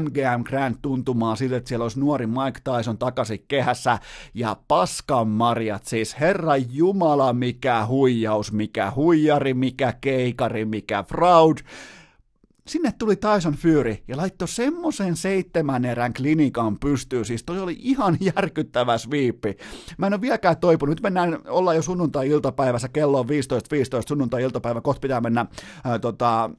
MGM 0.00 0.42
Grand 0.44 0.76
tuntumaan 0.82 1.36
siltä, 1.36 1.56
että 1.56 1.68
siellä 1.68 1.82
olisi 1.82 2.00
nuori 2.00 2.26
Mike 2.26 2.60
Tyson 2.64 2.98
takaisin 2.98 3.44
kehässä, 3.48 3.98
ja 4.34 4.56
paskan 4.68 5.28
marjat, 5.28 5.84
siis 5.84 6.20
herra 6.20 6.56
jumala, 6.56 7.32
mikä 7.32 7.86
huijaus, 7.86 8.52
mikä 8.52 8.92
huijari, 8.96 9.54
mikä 9.54 9.94
keikari, 10.00 10.64
mikä 10.64 11.02
fraud, 11.02 11.58
sinne 12.68 12.92
tuli 12.98 13.16
Tyson 13.16 13.54
Fury 13.54 13.96
ja 14.08 14.16
laittoi 14.16 14.48
semmoisen 14.48 15.16
seitsemän 15.16 15.84
erän 15.84 16.14
klinikan 16.14 16.78
pystyyn, 16.78 17.24
siis 17.24 17.42
toi 17.42 17.60
oli 17.60 17.76
ihan 17.78 18.16
järkyttävä 18.36 18.98
sviippi. 18.98 19.56
Mä 19.98 20.06
en 20.06 20.12
ole 20.12 20.20
vieläkään 20.20 20.56
toipunut, 20.56 20.96
nyt 20.96 21.02
mennään, 21.02 21.38
ollaan 21.48 21.76
jo 21.76 21.82
sunnuntai-iltapäivässä, 21.82 22.88
kello 22.88 23.20
on 23.20 23.26
15.15 23.26 23.30
15, 23.70 24.08
sunnuntai-iltapäivä, 24.08 24.80
kohta 24.80 25.00
pitää 25.00 25.20
mennä 25.20 25.46
ää, 25.84 25.98
tota, 25.98 26.50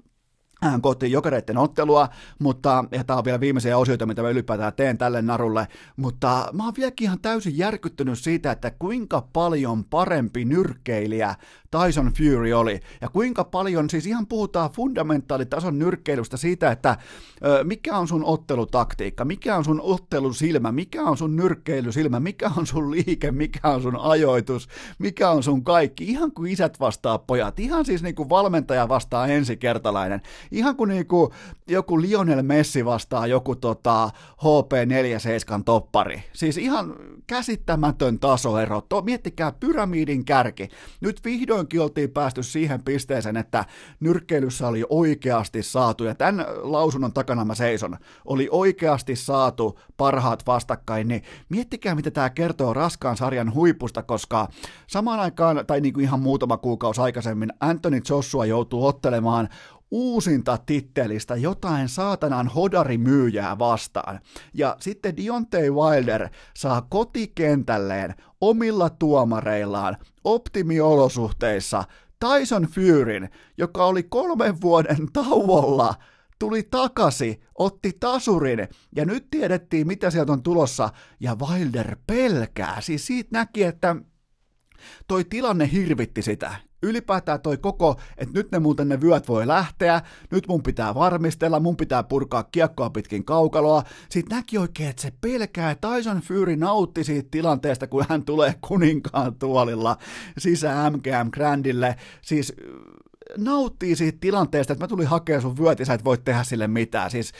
kohti 0.81 1.11
jokereiden 1.11 1.57
ottelua, 1.57 2.09
mutta 2.39 2.85
ja 2.91 3.03
tämä 3.03 3.17
on 3.17 3.25
vielä 3.25 3.39
viimeisiä 3.39 3.77
osioita, 3.77 4.05
mitä 4.05 4.21
mä 4.21 4.29
ylipäätään 4.29 4.73
teen 4.73 4.97
tälle 4.97 5.21
narulle, 5.21 5.67
mutta 5.95 6.49
mä 6.53 6.63
oon 6.63 6.73
vieläkin 6.77 7.05
ihan 7.05 7.19
täysin 7.21 7.57
järkyttynyt 7.57 8.19
siitä, 8.19 8.51
että 8.51 8.71
kuinka 8.79 9.27
paljon 9.33 9.85
parempi 9.85 10.45
nyrkkeilijä 10.45 11.35
Tyson 11.71 12.11
Fury 12.17 12.53
oli, 12.53 12.79
ja 13.01 13.09
kuinka 13.09 13.43
paljon, 13.43 13.89
siis 13.89 14.05
ihan 14.05 14.27
puhutaan 14.27 14.71
fundamentaalitason 14.71 15.79
nyrkkeilystä 15.79 16.37
siitä, 16.37 16.71
että 16.71 16.97
ö, 17.45 17.63
mikä 17.63 17.97
on 17.97 18.07
sun 18.07 18.23
ottelutaktiikka, 18.23 19.25
mikä 19.25 19.55
on 19.55 19.65
sun 19.65 19.81
ottelusilmä, 19.81 20.71
mikä 20.71 21.03
on 21.03 21.17
sun 21.17 21.35
nyrkkeilysilmä, 21.35 22.19
mikä 22.19 22.51
on 22.57 22.67
sun 22.67 22.91
liike, 22.91 23.31
mikä 23.31 23.69
on 23.69 23.81
sun 23.81 23.99
ajoitus, 23.99 24.67
mikä 24.99 25.29
on 25.29 25.43
sun 25.43 25.63
kaikki, 25.63 26.03
ihan 26.03 26.31
kuin 26.31 26.51
isät 26.51 26.79
vastaa 26.79 27.17
pojat, 27.17 27.59
ihan 27.59 27.85
siis 27.85 28.03
niin 28.03 28.15
kuin 28.15 28.29
valmentaja 28.29 28.89
vastaa 28.89 29.27
ensikertalainen, 29.27 30.21
ihan 30.51 30.75
kuin, 30.75 30.87
niin 30.87 31.07
kuin 31.07 31.31
joku 31.67 32.01
Lionel 32.01 32.41
Messi 32.41 32.85
vastaa 32.85 33.27
joku 33.27 33.55
tota 33.55 34.09
HP47 34.37 35.63
toppari, 35.65 36.23
siis 36.33 36.57
ihan 36.57 36.95
käsittämätön 37.27 38.19
tasoero, 38.19 38.81
to, 38.81 39.01
miettikää 39.01 39.51
pyramidin 39.51 40.25
kärki, 40.25 40.69
nyt 41.01 41.21
vihdoin 41.25 41.56
vihdoinkin 41.57 41.81
oltiin 41.81 42.11
päästy 42.11 42.43
siihen 42.43 42.83
pisteeseen, 42.83 43.37
että 43.37 43.65
nyrkkeilyssä 43.99 44.67
oli 44.67 44.83
oikeasti 44.89 45.63
saatu, 45.63 46.03
ja 46.03 46.15
tämän 46.15 46.45
lausunnon 46.61 47.13
takana 47.13 47.45
mä 47.45 47.55
seison, 47.55 47.97
oli 48.25 48.47
oikeasti 48.51 49.15
saatu 49.15 49.79
parhaat 49.97 50.47
vastakkain, 50.47 51.07
niin 51.07 51.23
miettikää, 51.49 51.95
mitä 51.95 52.11
tämä 52.11 52.29
kertoo 52.29 52.73
raskaan 52.73 53.17
sarjan 53.17 53.53
huipusta, 53.53 54.03
koska 54.03 54.47
samaan 54.87 55.19
aikaan, 55.19 55.65
tai 55.67 55.81
niin 55.81 55.93
kuin 55.93 56.03
ihan 56.03 56.19
muutama 56.19 56.57
kuukausi 56.57 57.01
aikaisemmin, 57.01 57.53
Anthony 57.59 58.01
Joshua 58.09 58.45
joutuu 58.45 58.85
ottelemaan 58.85 59.49
uusinta 59.91 60.57
tittelistä 60.65 61.35
jotain 61.35 61.89
saatanan 61.89 62.47
hodarimyyjää 62.47 63.59
vastaan. 63.59 64.19
Ja 64.53 64.75
sitten 64.79 65.17
Deontay 65.17 65.71
Wilder 65.71 66.29
saa 66.57 66.81
kotikentälleen 66.81 68.13
omilla 68.41 68.89
tuomareillaan 68.89 69.97
optimiolosuhteissa. 70.33 71.83
Tyson 72.19 72.63
Furyn, 72.63 73.29
joka 73.57 73.85
oli 73.85 74.03
kolmen 74.03 74.61
vuoden 74.61 75.07
tauolla, 75.13 75.95
tuli 76.39 76.63
takaisin, 76.63 77.41
otti 77.55 77.91
tasurin, 77.99 78.67
ja 78.95 79.05
nyt 79.05 79.27
tiedettiin, 79.31 79.87
mitä 79.87 80.11
sieltä 80.11 80.31
on 80.31 80.43
tulossa, 80.43 80.89
ja 81.19 81.35
Wilder 81.35 81.95
pelkää. 82.07 82.81
Siis 82.81 83.07
siitä 83.07 83.29
näki, 83.31 83.63
että 83.63 83.95
toi 85.07 85.23
tilanne 85.23 85.71
hirvitti 85.71 86.21
sitä 86.21 86.66
ylipäätään 86.83 87.41
toi 87.41 87.57
koko, 87.57 87.95
että 88.17 88.33
nyt 88.33 88.51
ne 88.51 88.59
muuten 88.59 88.89
ne 88.89 89.01
vyöt 89.01 89.27
voi 89.27 89.47
lähteä, 89.47 90.01
nyt 90.31 90.47
mun 90.47 90.63
pitää 90.63 90.95
varmistella, 90.95 91.59
mun 91.59 91.77
pitää 91.77 92.03
purkaa 92.03 92.43
kiekkoa 92.43 92.89
pitkin 92.89 93.25
kaukaloa. 93.25 93.83
Sitten 94.09 94.35
näki 94.37 94.57
oikein, 94.57 94.89
että 94.89 95.01
se 95.01 95.13
pelkää, 95.21 95.75
Tyson 95.75 96.21
Fury 96.21 96.55
nautti 96.55 97.03
siitä 97.03 97.27
tilanteesta, 97.31 97.87
kun 97.87 98.05
hän 98.09 98.23
tulee 98.23 98.53
kuninkaan 98.67 99.35
tuolilla 99.35 99.97
sisään 100.37 100.93
MGM 100.93 101.31
Grandille. 101.31 101.95
Siis 102.21 102.53
nauttii 103.37 103.95
siitä 103.95 104.17
tilanteesta, 104.21 104.73
että 104.73 104.83
mä 104.83 104.87
tulin 104.87 105.07
hakemaan 105.07 105.41
sun 105.41 105.57
vyöt 105.57 105.79
ja 105.79 105.85
sä 105.85 105.93
et 105.93 106.05
voi 106.05 106.17
tehdä 106.17 106.43
sille 106.43 106.67
mitään. 106.67 107.11
Siis 107.11 107.33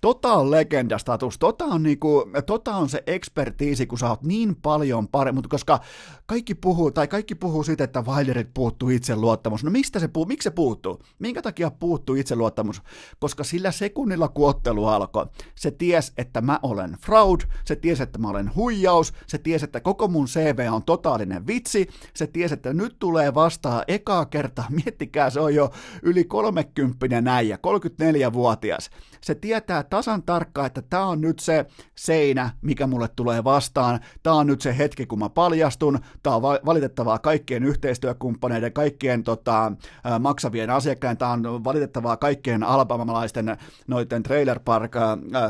tota 0.00 0.32
on 0.32 0.50
legendastatus, 0.50 1.38
tota 1.38 1.64
on, 1.64 1.82
niinku, 1.82 2.30
tota 2.46 2.76
on 2.76 2.88
se 2.88 3.02
ekspertiisi, 3.06 3.86
kun 3.86 3.98
sä 3.98 4.08
oot 4.08 4.22
niin 4.22 4.56
paljon 4.56 5.08
parempi, 5.08 5.34
mutta 5.34 5.48
koska 5.48 5.80
kaikki 6.26 6.54
puhuu, 6.54 6.90
tai 6.90 7.08
kaikki 7.08 7.34
puhuu 7.34 7.62
siitä, 7.62 7.84
että 7.84 8.02
Wilderit 8.02 8.48
puuttuu 8.54 8.88
itseluottamus. 8.88 9.64
No 9.64 9.70
mistä 9.70 9.98
se 9.98 10.08
puhuu, 10.08 10.26
miksi 10.26 10.44
se 10.44 10.50
puuttuu? 10.50 10.98
Minkä 11.18 11.42
takia 11.42 11.70
puuttuu 11.70 12.14
itseluottamus? 12.14 12.82
Koska 13.18 13.44
sillä 13.44 13.70
sekunnilla, 13.70 14.28
kun 14.28 14.48
ottelu 14.48 14.86
alkoi, 14.86 15.26
se 15.54 15.70
ties, 15.70 16.12
että 16.18 16.40
mä 16.40 16.58
olen 16.62 16.96
fraud, 17.00 17.40
se 17.64 17.76
ties, 17.76 18.00
että 18.00 18.18
mä 18.18 18.28
olen 18.28 18.54
huijaus, 18.54 19.12
se 19.26 19.38
ties, 19.38 19.62
että 19.62 19.80
koko 19.80 20.08
mun 20.08 20.26
CV 20.26 20.68
on 20.72 20.82
totaalinen 20.82 21.46
vitsi, 21.46 21.88
se 22.14 22.26
ties, 22.26 22.52
että 22.52 22.72
nyt 22.72 22.96
tulee 22.98 23.34
vastaan 23.34 23.84
ekaa 23.88 24.26
kertaa, 24.26 24.66
miettikää, 24.84 25.30
se 25.30 25.40
on 25.40 25.54
jo 25.54 25.70
yli 26.02 26.24
30 26.24 27.34
äijä, 27.34 27.58
34-vuotias. 27.66 28.90
Se 29.20 29.34
tietää 29.34 29.82
tasan 29.82 30.22
tarkkaan, 30.22 30.66
että 30.66 30.82
tämä 30.82 31.06
on 31.06 31.20
nyt 31.20 31.38
se 31.38 31.66
seinä, 31.94 32.50
mikä 32.62 32.86
mulle 32.86 33.08
tulee 33.08 33.44
vastaan, 33.44 34.00
tämä 34.22 34.36
on 34.36 34.46
nyt 34.46 34.60
se 34.60 34.78
hetki, 34.78 35.06
kun 35.06 35.18
mä 35.18 35.28
paljastun, 35.28 35.98
tämä 36.24 36.36
on 36.36 36.42
valitettavaa 36.42 37.18
kaikkien 37.18 37.64
yhteistyökumppaneiden, 37.64 38.72
kaikkien 38.72 39.24
tota, 39.24 39.72
maksavien 40.20 40.70
asiakkaiden, 40.70 41.16
tämä 41.16 41.32
on 41.32 41.64
valitettavaa 41.64 42.16
kaikkien 42.16 42.62
alabamalaisten 42.62 43.56
noiden 43.86 44.22
trailer 44.22 44.60
park 44.64 44.96
äh, 44.96 45.02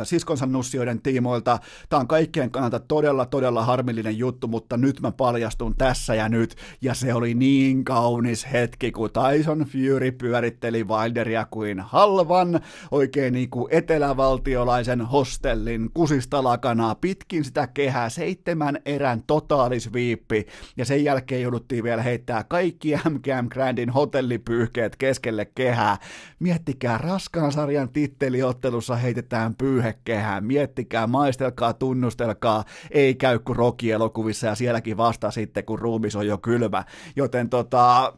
siskonsa 0.02 0.46
nussioiden 0.46 1.02
tiimoilta, 1.02 1.58
tämä 1.88 2.00
on 2.00 2.08
kaikkien 2.08 2.50
kannalta 2.50 2.80
todella, 2.80 3.26
todella 3.26 3.64
harmillinen 3.64 4.18
juttu, 4.18 4.48
mutta 4.48 4.76
nyt 4.76 5.00
mä 5.00 5.12
paljastun 5.12 5.74
tässä 5.76 6.14
ja 6.14 6.28
nyt, 6.28 6.56
ja 6.80 6.94
se 6.94 7.14
oli 7.14 7.34
niin 7.34 7.84
kaunis 7.84 8.46
hetki, 8.52 8.92
kun 8.92 9.10
Tyson 9.10 9.58
Fury 9.58 10.12
pyöritteli 10.12 10.84
Wilderia 10.84 11.46
kuin 11.50 11.80
halvan, 11.80 12.60
oikein 12.90 13.32
niin 13.34 13.50
kuin 13.50 13.68
etelävalta 13.70 14.34
valtiolaisen 14.34 15.00
hostellin 15.00 15.90
kusista 15.94 16.44
lakanaa 16.44 16.94
pitkin 16.94 17.44
sitä 17.44 17.66
kehää, 17.66 18.08
seitsemän 18.08 18.78
erän 18.86 19.22
totaalisviippi, 19.26 20.46
ja 20.76 20.84
sen 20.84 21.04
jälkeen 21.04 21.42
jouduttiin 21.42 21.84
vielä 21.84 22.02
heittää 22.02 22.44
kaikki 22.44 22.94
MGM 23.10 23.48
Grandin 23.48 23.90
hotellipyyhkeet 23.90 24.96
keskelle 24.96 25.44
kehää. 25.44 25.98
Miettikää, 26.38 26.98
raskaan 26.98 27.52
sarjan 27.52 27.88
titteliottelussa 27.88 28.96
heitetään 28.96 29.54
pyyhekehää, 29.54 30.40
miettikää, 30.40 31.06
maistelkaa, 31.06 31.72
tunnustelkaa, 31.72 32.64
ei 32.90 33.14
käy 33.14 33.38
kuin 33.38 33.56
Rocky-elokuvissa 33.56 34.46
ja 34.46 34.54
sielläkin 34.54 34.96
vasta 34.96 35.30
sitten, 35.30 35.64
kun 35.64 35.78
ruumis 35.78 36.16
on 36.16 36.26
jo 36.26 36.38
kylmä. 36.38 36.84
Joten 37.16 37.50
tota, 37.50 38.12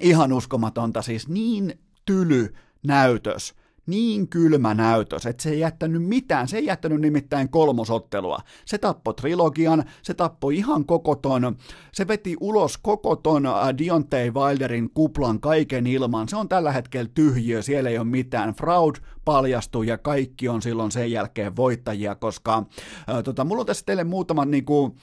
ihan 0.00 0.32
uskomatonta, 0.32 1.02
siis 1.02 1.28
niin 1.28 1.78
tyly 2.04 2.54
näytös 2.86 3.54
niin 3.88 4.28
kylmä 4.28 4.74
näytös, 4.74 5.26
että 5.26 5.42
se 5.42 5.50
ei 5.50 5.60
jättänyt 5.60 6.02
mitään, 6.02 6.48
se 6.48 6.56
ei 6.56 6.66
jättänyt 6.66 7.00
nimittäin 7.00 7.48
kolmosottelua. 7.48 8.38
Se 8.64 8.78
tappoi 8.78 9.14
trilogian, 9.14 9.84
se 10.02 10.14
tappoi 10.14 10.56
ihan 10.56 10.84
koko 10.84 11.14
ton, 11.14 11.56
se 11.92 12.08
veti 12.08 12.36
ulos 12.40 12.78
koko 12.78 13.16
ton 13.16 13.46
äh, 13.46 13.52
Deontay 13.78 14.30
Wilderin 14.30 14.90
kuplan 14.90 15.40
kaiken 15.40 15.86
ilman. 15.86 16.28
Se 16.28 16.36
on 16.36 16.48
tällä 16.48 16.72
hetkellä 16.72 17.10
tyhjiö, 17.14 17.62
siellä 17.62 17.90
ei 17.90 17.98
ole 17.98 18.06
mitään. 18.06 18.54
Fraud 18.54 18.96
paljastui 19.24 19.86
ja 19.86 19.98
kaikki 19.98 20.48
on 20.48 20.62
silloin 20.62 20.92
sen 20.92 21.12
jälkeen 21.12 21.56
voittajia, 21.56 22.14
koska 22.14 22.64
äh, 23.10 23.22
tota, 23.24 23.44
mulla 23.44 23.60
on 23.60 23.66
tässä 23.66 23.84
teille 23.86 24.04
muutaman 24.04 24.50
niinku, 24.50 24.96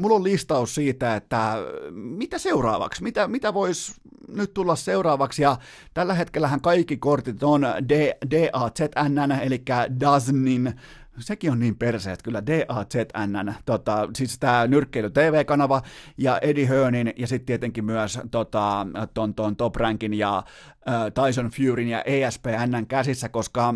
mulla 0.00 0.16
on 0.16 0.24
listaus 0.24 0.74
siitä, 0.74 1.16
että 1.16 1.56
mitä 1.92 2.38
seuraavaksi, 2.38 3.02
mitä, 3.02 3.28
mitä 3.28 3.54
voisi 3.54 3.92
nyt 4.28 4.54
tulla 4.54 4.76
seuraavaksi, 4.76 5.42
ja 5.42 5.56
tällä 5.94 6.14
hetkellähän 6.14 6.60
kaikki 6.60 6.96
kortit 6.96 7.42
on 7.42 7.66
D, 7.88 8.12
DAZN, 8.30 9.32
eli 9.42 9.62
Daznin. 10.00 10.74
Sekin 11.18 11.52
on 11.52 11.58
niin 11.58 11.76
perse, 11.76 12.12
että 12.12 12.24
kyllä 12.24 12.42
DAZN, 12.46 13.54
tota, 13.64 14.08
siis 14.16 14.38
tämä 14.38 14.66
nyrkkeily 14.66 15.10
TV-kanava 15.10 15.82
ja 16.18 16.38
Eddie 16.38 16.68
Hearnin 16.68 17.12
ja 17.16 17.26
sitten 17.26 17.46
tietenkin 17.46 17.84
myös 17.84 18.18
tota, 18.30 18.86
ton, 19.14 19.34
ton 19.34 19.56
Top 19.56 19.76
Rankin 19.76 20.14
ja 20.14 20.42
äh, 20.88 21.24
Tyson 21.26 21.50
Furyn 21.50 21.88
ja 21.88 22.02
ESPNn 22.02 22.86
käsissä, 22.88 23.28
koska 23.28 23.74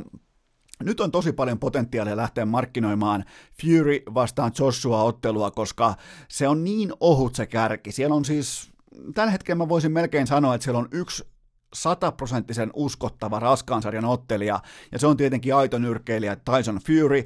nyt 0.84 1.00
on 1.00 1.10
tosi 1.10 1.32
paljon 1.32 1.58
potentiaalia 1.58 2.16
lähteä 2.16 2.46
markkinoimaan 2.46 3.24
Fury 3.62 4.02
vastaan 4.14 4.52
Joshua-ottelua, 4.58 5.50
koska 5.50 5.94
se 6.28 6.48
on 6.48 6.64
niin 6.64 6.92
ohut 7.00 7.34
se 7.34 7.46
kärki. 7.46 7.92
Siellä 7.92 8.14
on 8.14 8.24
siis, 8.24 8.70
tällä 9.14 9.30
hetkellä 9.30 9.58
mä 9.58 9.68
voisin 9.68 9.92
melkein 9.92 10.26
sanoa, 10.26 10.54
että 10.54 10.64
siellä 10.64 10.78
on 10.78 10.88
yksi 10.92 11.33
sataprosenttisen 11.74 12.70
uskottava 12.74 13.38
raskaan 13.40 13.82
sarjan 13.82 14.04
ottelija, 14.04 14.60
ja 14.92 14.98
se 14.98 15.06
on 15.06 15.16
tietenkin 15.16 15.54
aito 15.54 15.78
nyrkkeilijä 15.78 16.36
Tyson 16.36 16.80
Fury. 16.86 17.24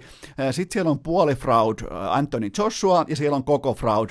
Sitten 0.51 0.72
siellä 0.72 0.90
on 0.90 0.99
puoli 0.99 1.34
fraud 1.34 1.78
Anthony 2.11 2.51
Joshua, 2.59 3.05
ja 3.09 3.16
siellä 3.16 3.36
on 3.36 3.44
koko 3.44 3.74
fraud 3.74 4.11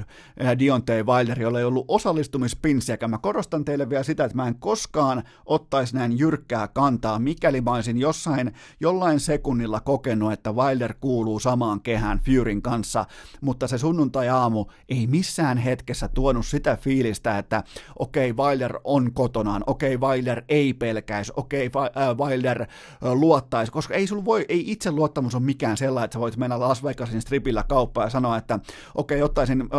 Deontay 0.60 1.04
Wilder, 1.04 1.42
jolla 1.42 1.60
ei 1.60 1.66
ollut 1.66 1.86
osallistumispinssiäkään. 1.88 3.10
Mä 3.10 3.18
korostan 3.18 3.66
teille 3.66 3.90
vielä 3.90 4.04
sitä, 4.04 4.26
että 4.26 4.36
mä 4.36 4.48
en 4.48 4.56
koskaan 4.56 5.24
ottaisi 5.46 5.96
näin 5.96 6.20
jyrkkää 6.20 6.68
kantaa, 6.68 7.20
mikäli 7.20 7.62
mä 7.62 7.72
olisin 7.72 7.98
jossain, 7.98 8.54
jollain 8.80 9.20
sekunnilla 9.20 9.80
kokenut, 9.80 10.34
että 10.34 10.52
Wilder 10.52 10.94
kuuluu 11.02 11.40
samaan 11.40 11.82
kehään 11.82 12.20
Furyn 12.20 12.62
kanssa, 12.62 13.06
mutta 13.42 13.68
se 13.68 13.78
sunnuntai-aamu 13.78 14.66
ei 14.90 15.08
missään 15.08 15.58
hetkessä 15.58 16.08
tuonut 16.08 16.46
sitä 16.46 16.78
fiilistä, 16.78 17.38
että 17.38 17.64
okei, 18.00 18.32
okay, 18.32 18.46
Wilder 18.46 18.80
on 18.84 19.14
kotonaan, 19.14 19.64
okei, 19.68 19.96
okay, 19.96 20.10
Wilder 20.10 20.27
Wilder 20.28 20.44
ei 20.50 20.74
pelkäisi, 20.74 21.34
okei, 21.36 21.68
okay, 21.68 21.90
Wilder 22.28 22.66
luottaisi, 23.02 23.72
koska 23.72 23.94
ei 23.94 24.08
sulla 24.08 24.26
voi, 24.26 24.46
ei 24.50 24.72
itse 24.72 24.92
luottamus 24.92 25.36
ole 25.36 25.44
mikään 25.44 25.78
sellainen, 25.78 26.06
että 26.06 26.16
sä 26.16 26.20
voit 26.20 26.38
mennä 26.38 26.60
Las 26.60 26.84
Vegasin 26.84 27.22
stripillä 27.22 27.64
kauppaan 27.70 28.06
ja 28.06 28.10
sanoa, 28.10 28.38
että 28.38 28.60
okei, 28.96 29.18
okay, 29.18 29.26
ottaisin 29.26 29.70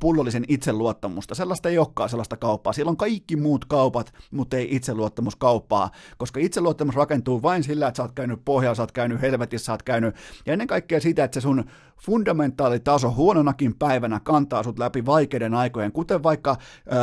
pullollisen 0.00 0.44
itseluottamusta. 0.48 1.34
Sellaista 1.34 1.68
ei 1.68 1.78
olekaan 1.78 2.08
sellaista 2.08 2.36
kauppaa. 2.36 2.72
Siellä 2.72 2.90
on 2.90 2.96
kaikki 2.96 3.36
muut 3.36 3.64
kaupat, 3.64 4.14
mutta 4.30 4.56
ei 4.56 4.68
itseluottamuskauppaa, 4.70 5.90
koska 6.16 6.40
itseluottamus 6.40 6.94
rakentuu 6.94 7.42
vain 7.42 7.64
sillä, 7.64 7.88
että 7.88 7.96
sä 7.96 8.02
oot 8.02 8.12
käynyt 8.12 8.40
pohjalla, 8.44 8.74
sä 8.74 8.82
oot 8.82 8.92
käynyt 8.92 9.20
helvetissä, 9.20 9.66
sä 9.66 9.72
oot 9.72 9.82
käynyt, 9.82 10.14
ja 10.46 10.52
ennen 10.52 10.68
kaikkea 10.68 11.00
siitä, 11.00 11.24
että 11.24 11.40
se 11.40 11.42
sun 11.42 11.64
fundamentaalitaso 12.00 13.10
huononakin 13.10 13.74
päivänä 13.78 14.20
kantaa 14.24 14.62
sut 14.62 14.78
läpi 14.78 15.06
vaikeiden 15.06 15.54
aikojen, 15.54 15.92
kuten 15.92 16.22
vaikka 16.22 16.56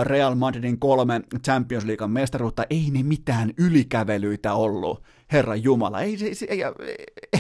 Real 0.04 0.36
Madridin 0.36 0.80
kolme 0.80 1.22
Champions 1.46 1.86
League 1.86 2.08
mestaruutta, 2.08 2.64
ei 2.70 2.90
ne 2.92 3.04
mitään 3.04 3.52
ylikävelyitä 3.58 4.54
ollut. 4.54 5.04
Herra 5.32 5.56
Jumala, 5.56 6.02
ei 6.02 6.18
se, 6.18 6.46
ei, 6.50 6.64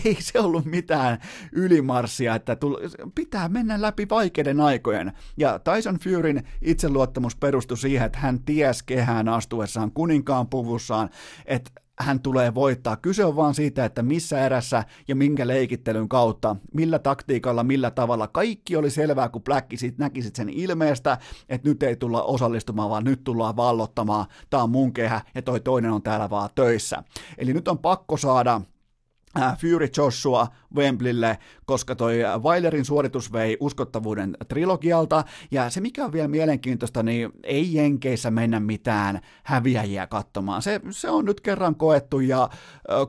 ei 0.05 0.17
se 0.19 0.39
ollut 0.39 0.65
mitään 0.65 1.17
ylimarssia, 1.51 2.35
että 2.35 2.55
tull, 2.55 2.75
pitää 3.15 3.49
mennä 3.49 3.81
läpi 3.81 4.07
vaikeiden 4.09 4.61
aikojen. 4.61 5.13
Ja 5.37 5.59
Tyson 5.59 5.99
Furyn 5.99 6.43
itseluottamus 6.61 7.35
perustui 7.35 7.77
siihen, 7.77 8.05
että 8.05 8.19
hän 8.19 8.39
ties 8.43 8.83
kehään 8.83 9.29
astuessaan 9.29 9.91
kuninkaan 9.91 10.47
puvussaan, 10.47 11.09
että 11.45 11.71
hän 11.99 12.19
tulee 12.19 12.55
voittaa. 12.55 12.97
Kyse 12.97 13.25
on 13.25 13.35
vaan 13.35 13.55
siitä, 13.55 13.85
että 13.85 14.03
missä 14.03 14.45
erässä 14.45 14.83
ja 15.07 15.15
minkä 15.15 15.47
leikittelyn 15.47 16.09
kautta, 16.09 16.55
millä 16.73 16.99
taktiikalla, 16.99 17.63
millä 17.63 17.91
tavalla. 17.91 18.27
Kaikki 18.27 18.75
oli 18.75 18.89
selvää, 18.89 19.29
kun 19.29 19.43
Black 19.43 19.67
sit 19.75 19.97
näkisit 19.97 20.35
sen 20.35 20.49
ilmeestä, 20.49 21.17
että 21.49 21.69
nyt 21.69 21.83
ei 21.83 21.95
tulla 21.95 22.23
osallistumaan, 22.23 22.89
vaan 22.89 23.03
nyt 23.03 23.23
tullaan 23.23 23.55
vallottamaan. 23.55 24.25
Tämä 24.49 24.63
on 24.63 24.69
mun 24.69 24.93
kehä 24.93 25.21
ja 25.35 25.41
toi 25.41 25.59
toinen 25.59 25.91
on 25.91 26.01
täällä 26.01 26.29
vaan 26.29 26.49
töissä. 26.55 27.03
Eli 27.37 27.53
nyt 27.53 27.67
on 27.67 27.79
pakko 27.79 28.17
saada 28.17 28.61
Fury 29.61 29.87
Joshua 29.97 30.47
Wembleylle, 30.76 31.38
koska 31.65 31.95
toi 31.95 32.19
Weilerin 32.43 32.86
suoritus 32.86 33.34
vei 33.34 33.57
uskottavuuden 33.59 34.38
trilogialta, 34.47 35.24
ja 35.51 35.69
se 35.69 35.82
mikä 35.82 36.05
on 36.05 36.11
vielä 36.11 36.28
mielenkiintoista, 36.28 37.03
niin 37.03 37.30
ei 37.43 37.74
Jenkeissä 37.74 38.32
mennä 38.32 38.59
mitään 38.59 39.21
häviäjiä 39.43 40.07
katsomaan. 40.07 40.61
Se, 40.61 40.82
se 40.89 41.09
on 41.09 41.26
nyt 41.26 41.41
kerran 41.41 41.76
koettu, 41.76 42.19
ja 42.19 42.49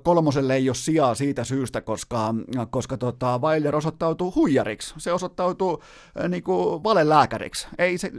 kolmoselle 0.02 0.54
ei 0.54 0.68
ole 0.68 0.74
sijaa 0.74 1.14
siitä 1.14 1.44
syystä, 1.44 1.80
koska, 1.80 2.34
koska 2.70 2.96
tota, 2.96 3.40
Weiler 3.42 3.76
osoittautuu 3.76 4.32
huijariksi, 4.34 4.94
se 4.98 5.12
osoittautuu 5.12 5.82
niinku 6.28 6.80
valelääkäriksi. 6.84 7.66
Ei 7.78 7.98
se, 7.98 8.12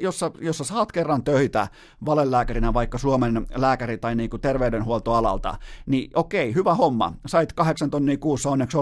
jos, 0.00 0.18
sä, 0.18 0.30
jos 0.40 0.58
sä 0.58 0.64
saat 0.64 0.92
kerran 0.92 1.24
töitä 1.24 1.68
valelääkärinä 2.06 2.74
vaikka 2.74 2.98
Suomen 2.98 3.46
lääkäri 3.54 3.98
tai 3.98 4.14
niinku 4.14 4.38
terveydenhuoltoalalta, 4.38 5.54
niin 5.86 6.10
okei, 6.14 6.54
hyvä 6.54 6.74
homma, 6.74 7.12
sait 7.26 7.48
sait 7.48 7.52
kahdeksan 7.52 7.90
tonnia 7.90 8.16
kuussa, 8.16 8.50
onneksi 8.50 8.76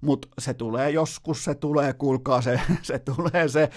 mutta 0.00 0.28
se 0.38 0.54
tulee 0.54 0.90
joskus, 0.90 1.44
se 1.44 1.54
tulee, 1.54 1.92
kuulkaa, 1.92 2.40
se, 2.40 2.60
se 2.82 2.98
tulee 2.98 3.48
se 3.48 3.70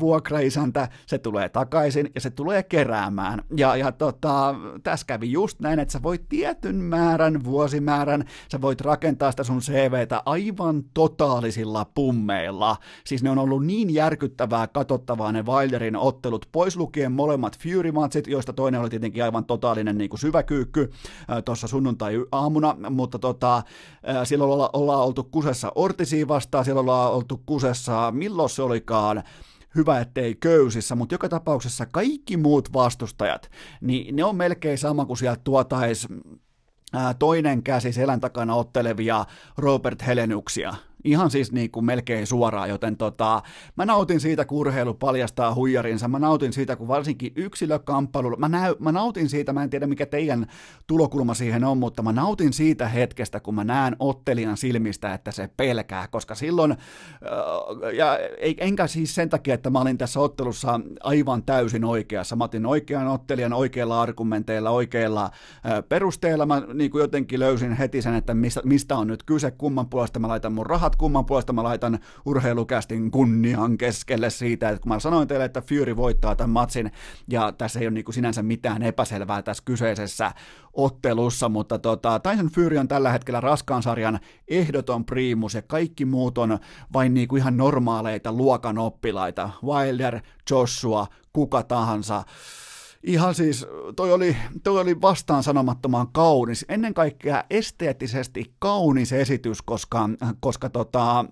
vuokraisäntä, 0.00 0.88
se 1.06 1.18
tulee 1.18 1.48
takaisin 1.48 2.10
ja 2.14 2.20
se 2.20 2.30
tulee 2.30 2.62
keräämään. 2.62 3.44
Ja, 3.56 3.76
ja 3.76 3.92
tota, 3.92 4.54
tässä 4.82 5.06
kävi 5.06 5.32
just 5.32 5.60
näin, 5.60 5.78
että 5.78 5.92
sä 5.92 6.02
voit 6.02 6.28
tietyn 6.28 6.76
määrän, 6.76 7.44
vuosimäärän, 7.44 8.24
sä 8.52 8.60
voit 8.60 8.80
rakentaa 8.80 9.30
sitä 9.30 9.44
sun 9.44 9.60
CVtä 9.60 10.22
aivan 10.26 10.84
totaalisilla 10.94 11.84
pummeilla. 11.84 12.76
Siis 13.04 13.22
ne 13.22 13.30
on 13.30 13.38
ollut 13.38 13.66
niin 13.66 13.94
järkyttävää 13.94 14.66
katsottavaa 14.66 15.32
ne 15.32 15.44
Wilderin 15.46 15.96
ottelut, 15.96 16.48
pois 16.52 16.76
lukien 16.76 17.12
molemmat 17.12 17.58
Fury-matsit, 17.58 18.26
joista 18.26 18.52
toinen 18.52 18.80
oli 18.80 18.90
tietenkin 18.90 19.24
aivan 19.24 19.44
totaalinen 19.44 19.98
niin 19.98 20.10
kuin 20.10 20.20
syväkyykky 20.20 20.90
tuossa 21.44 21.68
sunnuntai-aamuna, 21.68 22.76
mutta 22.90 23.18
tota, 23.18 23.62
siellä 24.24 24.44
olla, 24.44 24.70
ollaan 25.00 25.08
oltu 25.08 25.24
kusessa 25.24 25.72
Ortisiin 25.74 26.28
vastaan, 26.28 26.64
siellä 26.64 26.80
ollaan 26.80 27.12
oltu 27.12 27.42
kusessa, 27.46 28.10
milloin 28.10 28.50
se 28.50 28.62
olikaan, 28.62 29.22
hyvä 29.74 30.00
ettei 30.00 30.34
köysissä, 30.34 30.94
mutta 30.94 31.14
joka 31.14 31.28
tapauksessa 31.28 31.86
kaikki 31.86 32.36
muut 32.36 32.72
vastustajat, 32.72 33.50
niin 33.80 34.16
ne 34.16 34.24
on 34.24 34.36
melkein 34.36 34.78
sama 34.78 35.04
kuin 35.04 35.16
sieltä 35.16 35.40
tuotais 35.44 36.08
toinen 37.18 37.62
käsi 37.62 37.92
selän 37.92 38.20
takana 38.20 38.54
ottelevia 38.54 39.24
Robert 39.58 40.06
Helenuksia 40.06 40.74
ihan 41.04 41.30
siis 41.30 41.52
niin 41.52 41.70
kuin 41.70 41.84
melkein 41.84 42.26
suoraan, 42.26 42.68
joten 42.68 42.96
tota, 42.96 43.42
mä 43.76 43.86
nautin 43.86 44.20
siitä, 44.20 44.44
kun 44.44 44.58
urheilu 44.58 44.94
paljastaa 44.94 45.54
huijarinsa, 45.54 46.08
mä 46.08 46.18
nautin 46.18 46.52
siitä, 46.52 46.76
kun 46.76 46.88
varsinkin 46.88 47.32
yksilökamppailulla, 47.36 48.36
mä, 48.36 48.48
näy, 48.48 48.74
mä 48.78 48.92
nautin 48.92 49.28
siitä, 49.28 49.52
mä 49.52 49.62
en 49.62 49.70
tiedä 49.70 49.86
mikä 49.86 50.06
teidän 50.06 50.46
tulokulma 50.86 51.34
siihen 51.34 51.64
on, 51.64 51.78
mutta 51.78 52.02
mä 52.02 52.12
nautin 52.12 52.52
siitä 52.52 52.88
hetkestä, 52.88 53.40
kun 53.40 53.54
mä 53.54 53.64
näen 53.64 53.96
ottelijan 53.98 54.56
silmistä, 54.56 55.14
että 55.14 55.30
se 55.30 55.48
pelkää, 55.56 56.08
koska 56.08 56.34
silloin, 56.34 56.70
äh, 56.72 56.78
ja 57.94 58.18
enkä 58.58 58.86
siis 58.86 59.14
sen 59.14 59.28
takia, 59.28 59.54
että 59.54 59.70
mä 59.70 59.80
olin 59.80 59.98
tässä 59.98 60.20
ottelussa 60.20 60.80
aivan 61.00 61.42
täysin 61.42 61.84
oikeassa, 61.84 62.36
mä 62.36 62.44
otin 62.44 62.66
oikean 62.66 63.08
ottelijan 63.08 63.52
oikeilla 63.52 64.02
argumenteilla, 64.02 64.70
oikeilla 64.70 65.24
äh, 65.24 65.32
perusteilla, 65.88 66.46
mä 66.46 66.62
niin 66.74 66.90
kuin 66.90 67.00
jotenkin 67.00 67.40
löysin 67.40 67.72
heti 67.72 68.02
sen, 68.02 68.14
että 68.14 68.34
mistä, 68.34 68.60
mistä 68.64 68.96
on 68.96 69.06
nyt 69.06 69.22
kyse, 69.22 69.50
kumman 69.50 69.88
puolesta 69.88 70.18
mä 70.18 70.28
laitan 70.28 70.52
mun 70.52 70.66
rahat, 70.66 70.89
rahat, 70.90 70.96
kumman 70.96 71.24
puolesta 71.24 71.52
mä 71.52 71.62
laitan 71.62 71.98
urheilukästin 72.24 73.10
kunnian 73.10 73.78
keskelle 73.78 74.30
siitä, 74.30 74.68
että 74.68 74.82
kun 74.82 74.92
mä 74.92 75.00
sanoin 75.00 75.28
teille, 75.28 75.44
että 75.44 75.60
Fury 75.60 75.96
voittaa 75.96 76.36
tämän 76.36 76.50
matsin, 76.50 76.92
ja 77.28 77.52
tässä 77.52 77.80
ei 77.80 77.86
ole 77.86 77.94
niin 77.94 78.04
kuin 78.04 78.14
sinänsä 78.14 78.42
mitään 78.42 78.82
epäselvää 78.82 79.42
tässä 79.42 79.62
kyseisessä 79.66 80.32
ottelussa, 80.72 81.48
mutta 81.48 81.78
tota, 81.78 82.20
Tyson 82.20 82.50
Fury 82.50 82.78
on 82.78 82.88
tällä 82.88 83.12
hetkellä 83.12 83.40
raskaan 83.40 83.82
sarjan 83.82 84.20
ehdoton 84.48 85.04
priimus, 85.04 85.54
ja 85.54 85.62
kaikki 85.62 86.04
muut 86.04 86.38
on 86.38 86.58
vain 86.92 87.14
niin 87.14 87.28
kuin 87.28 87.40
ihan 87.40 87.56
normaaleita 87.56 88.32
luokan 88.32 88.78
oppilaita. 88.78 89.50
Wilder, 89.64 90.20
Joshua, 90.50 91.06
kuka 91.32 91.62
tahansa 91.62 92.24
ihan 93.02 93.34
siis, 93.34 93.66
toi 93.96 94.12
oli, 94.12 94.36
toi 94.64 94.80
oli 94.80 95.00
vastaan 95.00 95.42
sanomattoman 95.42 96.08
kaunis, 96.12 96.64
ennen 96.68 96.94
kaikkea 96.94 97.44
esteettisesti 97.50 98.54
kaunis 98.58 99.12
esitys, 99.12 99.62
koska, 99.62 100.08
koska 100.40 100.70
tota, 100.70 101.24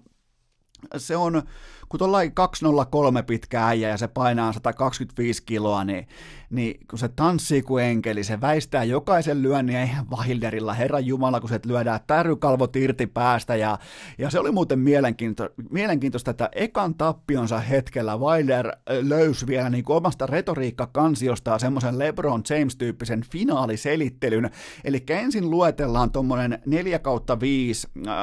se 0.97 1.17
on, 1.17 1.43
kun 1.89 1.99
tuolla 1.99 2.19
203 2.35 3.23
pitkä 3.23 3.67
äijä 3.67 3.89
ja 3.89 3.97
se 3.97 4.09
painaa 4.09 4.53
125 4.53 5.43
kiloa, 5.43 5.85
niin 5.85 6.09
niin 6.51 6.81
kun 6.91 6.99
se 6.99 7.09
tanssii 7.09 7.63
kuin 7.63 7.85
enkeli, 7.85 8.25
se 8.25 8.41
väistää 8.41 8.85
jokaisen 8.85 9.43
lyönnin, 9.43 9.77
ja 9.77 9.83
ihan 9.83 10.07
Wilderilla, 10.11 10.75
herran 10.75 11.07
jumala, 11.07 11.41
kun 11.41 11.49
se 11.49 11.61
lyödään 11.67 12.01
tärykalvot 12.07 12.77
irti 12.77 13.07
päästä, 13.07 13.57
ja, 13.57 13.79
ja 14.19 14.31
se 14.31 14.39
oli 14.39 14.51
muuten 14.51 14.79
mielenkiinto, 14.79 15.49
mielenkiintoista, 15.71 16.31
että 16.31 16.49
ekan 16.53 16.95
tappionsa 16.95 17.59
hetkellä 17.59 18.17
Wilder 18.17 18.73
löysi 19.01 19.47
vielä 19.47 19.71
niin 19.71 19.85
omasta 19.89 20.27
retoriikkakansiostaan 20.27 21.61
semmoisen 21.61 21.99
LeBron 21.99 22.43
James-tyyppisen 22.51 23.25
finaaliselittelyn, 23.31 24.51
eli 24.85 25.05
ensin 25.09 25.51
luetellaan 25.51 26.11
tuommoinen 26.11 26.59
4 26.67 26.99
kautta 26.99 27.41
5 27.41 27.89
äh, 27.97 28.15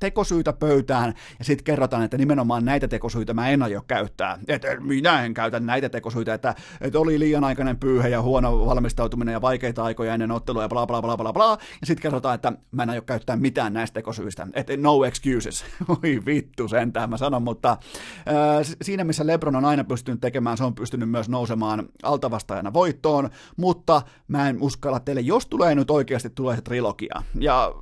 tekosyitä 0.00 0.52
pöytään, 0.52 1.14
ja 1.38 1.44
sitten 1.44 1.64
kerrotaan, 1.64 2.02
että 2.02 2.18
nimenomaan 2.18 2.64
näitä 2.64 2.88
tekosyitä 3.08 3.34
mä 3.34 3.48
en 3.48 3.62
aio 3.62 3.84
käyttää, 3.88 4.38
että 4.48 4.80
minä 4.80 5.24
en 5.24 5.34
käytä 5.34 5.60
näitä 5.60 5.88
tekosyitä, 5.88 6.34
että, 6.34 6.54
että 6.80 6.98
oli 6.98 7.18
liian 7.18 7.44
aikainen 7.44 7.76
pyyhe 7.76 8.08
ja 8.08 8.22
huono 8.22 8.66
valmistautuminen 8.66 9.32
ja 9.32 9.40
vaikeita 9.40 9.84
aikoja 9.84 10.14
ennen 10.14 10.30
ottelua 10.30 10.62
ja 10.62 10.68
bla 10.68 10.86
bla 10.86 11.02
bla 11.02 11.16
bla 11.16 11.32
bla, 11.32 11.58
ja 11.80 11.86
sitten 11.86 12.02
kerrotaan, 12.02 12.34
että 12.34 12.52
mä 12.70 12.82
en 12.82 12.90
aio 12.90 13.02
käyttää 13.02 13.36
mitään 13.36 13.72
näistä 13.72 13.94
tekosyistä, 13.94 14.46
että 14.52 14.76
no 14.76 15.04
excuses, 15.04 15.64
oi 15.88 16.22
vittu 16.26 16.68
sentään 16.68 17.10
mä 17.10 17.16
sanon, 17.16 17.42
mutta 17.42 17.70
äh, 17.70 18.76
siinä 18.82 19.04
missä 19.04 19.26
Lebron 19.26 19.56
on 19.56 19.64
aina 19.64 19.84
pystynyt 19.84 20.20
tekemään, 20.20 20.56
se 20.56 20.64
on 20.64 20.74
pystynyt 20.74 21.10
myös 21.10 21.28
nousemaan 21.28 21.88
altavastajana 22.02 22.72
voittoon, 22.72 23.30
mutta 23.56 24.02
mä 24.28 24.48
en 24.48 24.56
uskalla 24.60 25.00
teille, 25.00 25.20
jos 25.20 25.46
tulee 25.46 25.74
nyt 25.74 25.90
oikeasti 25.90 26.30
tulee 26.30 26.56
se 26.56 26.62
trilogia, 26.62 27.22
ja 27.40 27.74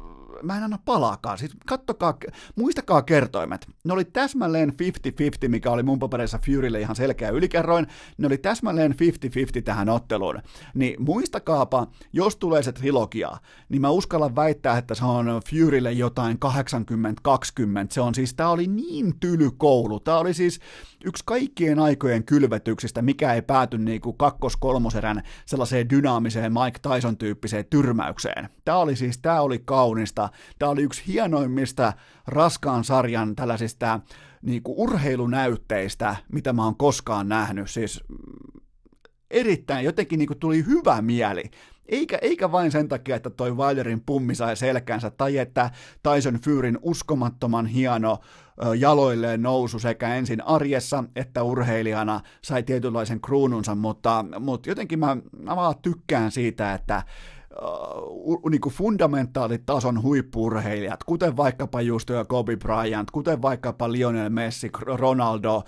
mä 0.42 0.56
en 0.56 0.62
anna 0.62 0.78
palaakaan. 0.84 1.38
Siis 1.38 1.56
kattokaa, 1.66 2.18
muistakaa 2.56 3.02
kertoimet. 3.02 3.66
Ne 3.84 3.92
oli 3.92 4.04
täsmälleen 4.04 4.72
50-50, 5.46 5.48
mikä 5.48 5.70
oli 5.70 5.82
mun 5.82 5.98
papereissa 5.98 6.38
Furylle 6.46 6.80
ihan 6.80 6.96
selkeä 6.96 7.30
ylikerroin. 7.30 7.86
Ne 8.18 8.26
oli 8.26 8.38
täsmälleen 8.38 8.92
50-50 9.58 9.62
tähän 9.64 9.88
otteluun. 9.88 10.42
Niin 10.74 11.02
muistakaapa, 11.02 11.86
jos 12.12 12.36
tulee 12.36 12.62
se 12.62 12.72
trilogia, 12.72 13.30
niin 13.68 13.80
mä 13.82 13.90
uskallan 13.90 14.36
väittää, 14.36 14.78
että 14.78 14.94
se 14.94 15.04
on 15.04 15.26
Furylle 15.50 15.92
jotain 15.92 16.38
80-20. 16.44 16.48
Se 17.90 18.00
on 18.00 18.14
siis, 18.14 18.34
tää 18.34 18.48
oli 18.48 18.66
niin 18.66 19.20
tyly 19.20 19.50
koulu. 19.56 20.00
Tää 20.00 20.18
oli 20.18 20.34
siis 20.34 20.60
yksi 21.04 21.22
kaikkien 21.26 21.78
aikojen 21.78 22.24
kylvetyksistä, 22.24 23.02
mikä 23.02 23.34
ei 23.34 23.42
pääty 23.42 23.78
niin 23.78 24.00
kuin 24.00 24.16
kakkos-kolmoserän 24.16 25.22
sellaiseen 25.46 25.90
dynaamiseen 25.90 26.52
Mike 26.52 26.78
Tyson-tyyppiseen 26.82 27.64
tyrmäykseen. 27.70 28.48
Tämä 28.64 28.78
oli 28.78 28.96
siis, 28.96 29.18
tämä 29.18 29.40
oli 29.40 29.58
kaunista. 29.64 30.25
Tämä 30.58 30.70
oli 30.70 30.82
yksi 30.82 31.02
hienoimmista 31.06 31.92
raskaan 32.26 32.84
sarjan 32.84 33.36
tällaisista 33.36 34.00
niin 34.42 34.62
kuin 34.62 34.78
urheilunäytteistä, 34.78 36.16
mitä 36.32 36.52
mä 36.52 36.64
oon 36.64 36.76
koskaan 36.76 37.28
nähnyt. 37.28 37.70
Siis 37.70 38.04
erittäin, 39.30 39.84
jotenkin 39.84 40.18
niin 40.18 40.26
kuin 40.26 40.38
tuli 40.38 40.66
hyvä 40.66 41.02
mieli. 41.02 41.44
Eikä, 41.88 42.18
eikä 42.22 42.52
vain 42.52 42.70
sen 42.70 42.88
takia, 42.88 43.16
että 43.16 43.30
toi 43.30 43.56
Wilderin 43.56 44.02
pummi 44.06 44.34
sai 44.34 44.56
selkänsä, 44.56 45.10
tai 45.10 45.38
että 45.38 45.70
Tyson 46.02 46.40
Furyn 46.44 46.78
uskomattoman 46.82 47.66
hieno 47.66 48.18
jaloilleen 48.78 49.42
nousu 49.42 49.78
sekä 49.78 50.14
ensin 50.14 50.46
arjessa 50.46 51.04
että 51.16 51.42
urheilijana 51.42 52.20
sai 52.42 52.62
tietynlaisen 52.62 53.20
kruununsa, 53.20 53.74
mutta, 53.74 54.24
mutta 54.40 54.68
jotenkin 54.68 54.98
mä, 54.98 55.16
mä 55.38 55.56
vaan 55.56 55.74
tykkään 55.82 56.30
siitä, 56.30 56.74
että 56.74 57.02
niin 58.50 58.60
kuin 58.60 58.74
fundamentaalitason 58.74 60.02
huippurheilijat, 60.02 61.04
kuten 61.04 61.36
vaikkapa 61.36 61.80
just 61.80 62.10
Kobe 62.28 62.56
Bryant, 62.56 63.10
kuten 63.10 63.42
vaikkapa 63.42 63.92
Lionel 63.92 64.30
Messi, 64.30 64.70
Ronaldo, 64.80 65.62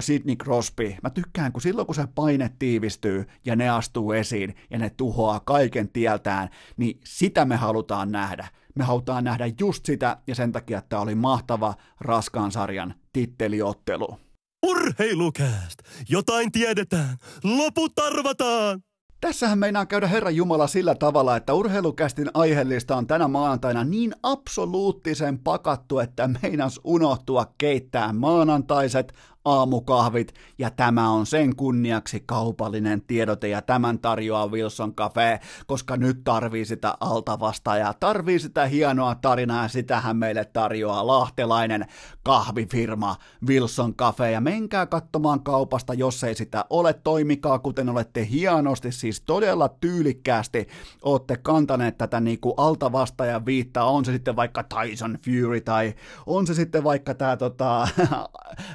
Sidney 0.00 0.36
Crosby. 0.36 0.94
Mä 1.02 1.10
tykkään, 1.10 1.52
kun 1.52 1.62
silloin 1.62 1.86
kun 1.86 1.94
se 1.94 2.04
paine 2.14 2.50
tiivistyy 2.58 3.24
ja 3.44 3.56
ne 3.56 3.68
astuu 3.68 4.12
esiin 4.12 4.54
ja 4.70 4.78
ne 4.78 4.90
tuhoaa 4.90 5.40
kaiken 5.40 5.88
tieltään, 5.88 6.48
niin 6.76 7.00
sitä 7.04 7.44
me 7.44 7.56
halutaan 7.56 8.12
nähdä. 8.12 8.48
Me 8.74 8.84
halutaan 8.84 9.24
nähdä 9.24 9.44
just 9.60 9.86
sitä 9.86 10.16
ja 10.26 10.34
sen 10.34 10.52
takia, 10.52 10.78
että 10.78 10.88
tämä 10.88 11.02
oli 11.02 11.14
mahtava 11.14 11.74
raskaan 12.00 12.52
sarjan 12.52 12.94
titteliottelu. 13.12 14.18
Urheilukääst! 14.66 15.78
Jotain 16.08 16.52
tiedetään! 16.52 17.16
Loput 17.44 17.98
arvataan! 17.98 18.80
Tässähän 19.24 19.58
meinaa 19.58 19.86
käydä 19.86 20.06
Herran 20.06 20.36
Jumala 20.36 20.66
sillä 20.66 20.94
tavalla, 20.94 21.36
että 21.36 21.54
urheilukästin 21.54 22.30
aiheellista 22.34 22.96
on 22.96 23.06
tänä 23.06 23.28
maanantaina 23.28 23.84
niin 23.84 24.14
absoluuttisen 24.22 25.38
pakattu, 25.38 25.98
että 25.98 26.30
meinas 26.42 26.80
unohtua 26.84 27.46
keittää 27.58 28.12
maanantaiset 28.12 29.12
aamukahvit, 29.44 30.34
ja 30.58 30.70
tämä 30.70 31.10
on 31.10 31.26
sen 31.26 31.56
kunniaksi 31.56 32.22
kaupallinen 32.26 33.02
tiedote, 33.02 33.48
ja 33.48 33.62
tämän 33.62 33.98
tarjoaa 33.98 34.50
Wilson 34.50 34.94
Cafe, 34.94 35.40
koska 35.66 35.96
nyt 35.96 36.20
tarvii 36.24 36.64
sitä 36.64 36.94
altavastaajaa, 37.00 37.94
tarvii 37.94 38.38
sitä 38.38 38.66
hienoa 38.66 39.14
tarinaa, 39.14 39.62
ja 39.62 39.68
sitähän 39.68 40.16
meille 40.16 40.44
tarjoaa 40.44 41.06
lahtelainen 41.06 41.86
kahvifirma 42.22 43.16
Wilson 43.46 43.94
Cafe, 43.94 44.30
ja 44.30 44.40
menkää 44.40 44.86
katsomaan 44.86 45.42
kaupasta, 45.42 45.94
jos 45.94 46.24
ei 46.24 46.34
sitä 46.34 46.64
ole, 46.70 46.92
toimikaa 46.92 47.58
kuten 47.58 47.88
olette 47.88 48.28
hienosti, 48.30 48.92
siis 48.92 49.20
todella 49.20 49.68
tyylikkäästi 49.68 50.68
olette 51.02 51.36
kantaneet 51.36 51.98
tätä 51.98 52.20
niin 52.20 52.40
kuin 52.40 52.54
altavastaajan 52.56 53.46
viittaa, 53.46 53.90
on 53.90 54.04
se 54.04 54.12
sitten 54.12 54.36
vaikka 54.36 54.62
Tyson 54.62 55.18
Fury, 55.24 55.60
tai 55.60 55.94
on 56.26 56.46
se 56.46 56.54
sitten 56.54 56.84
vaikka 56.84 57.14
tämä 57.14 57.36
tota, 57.36 57.88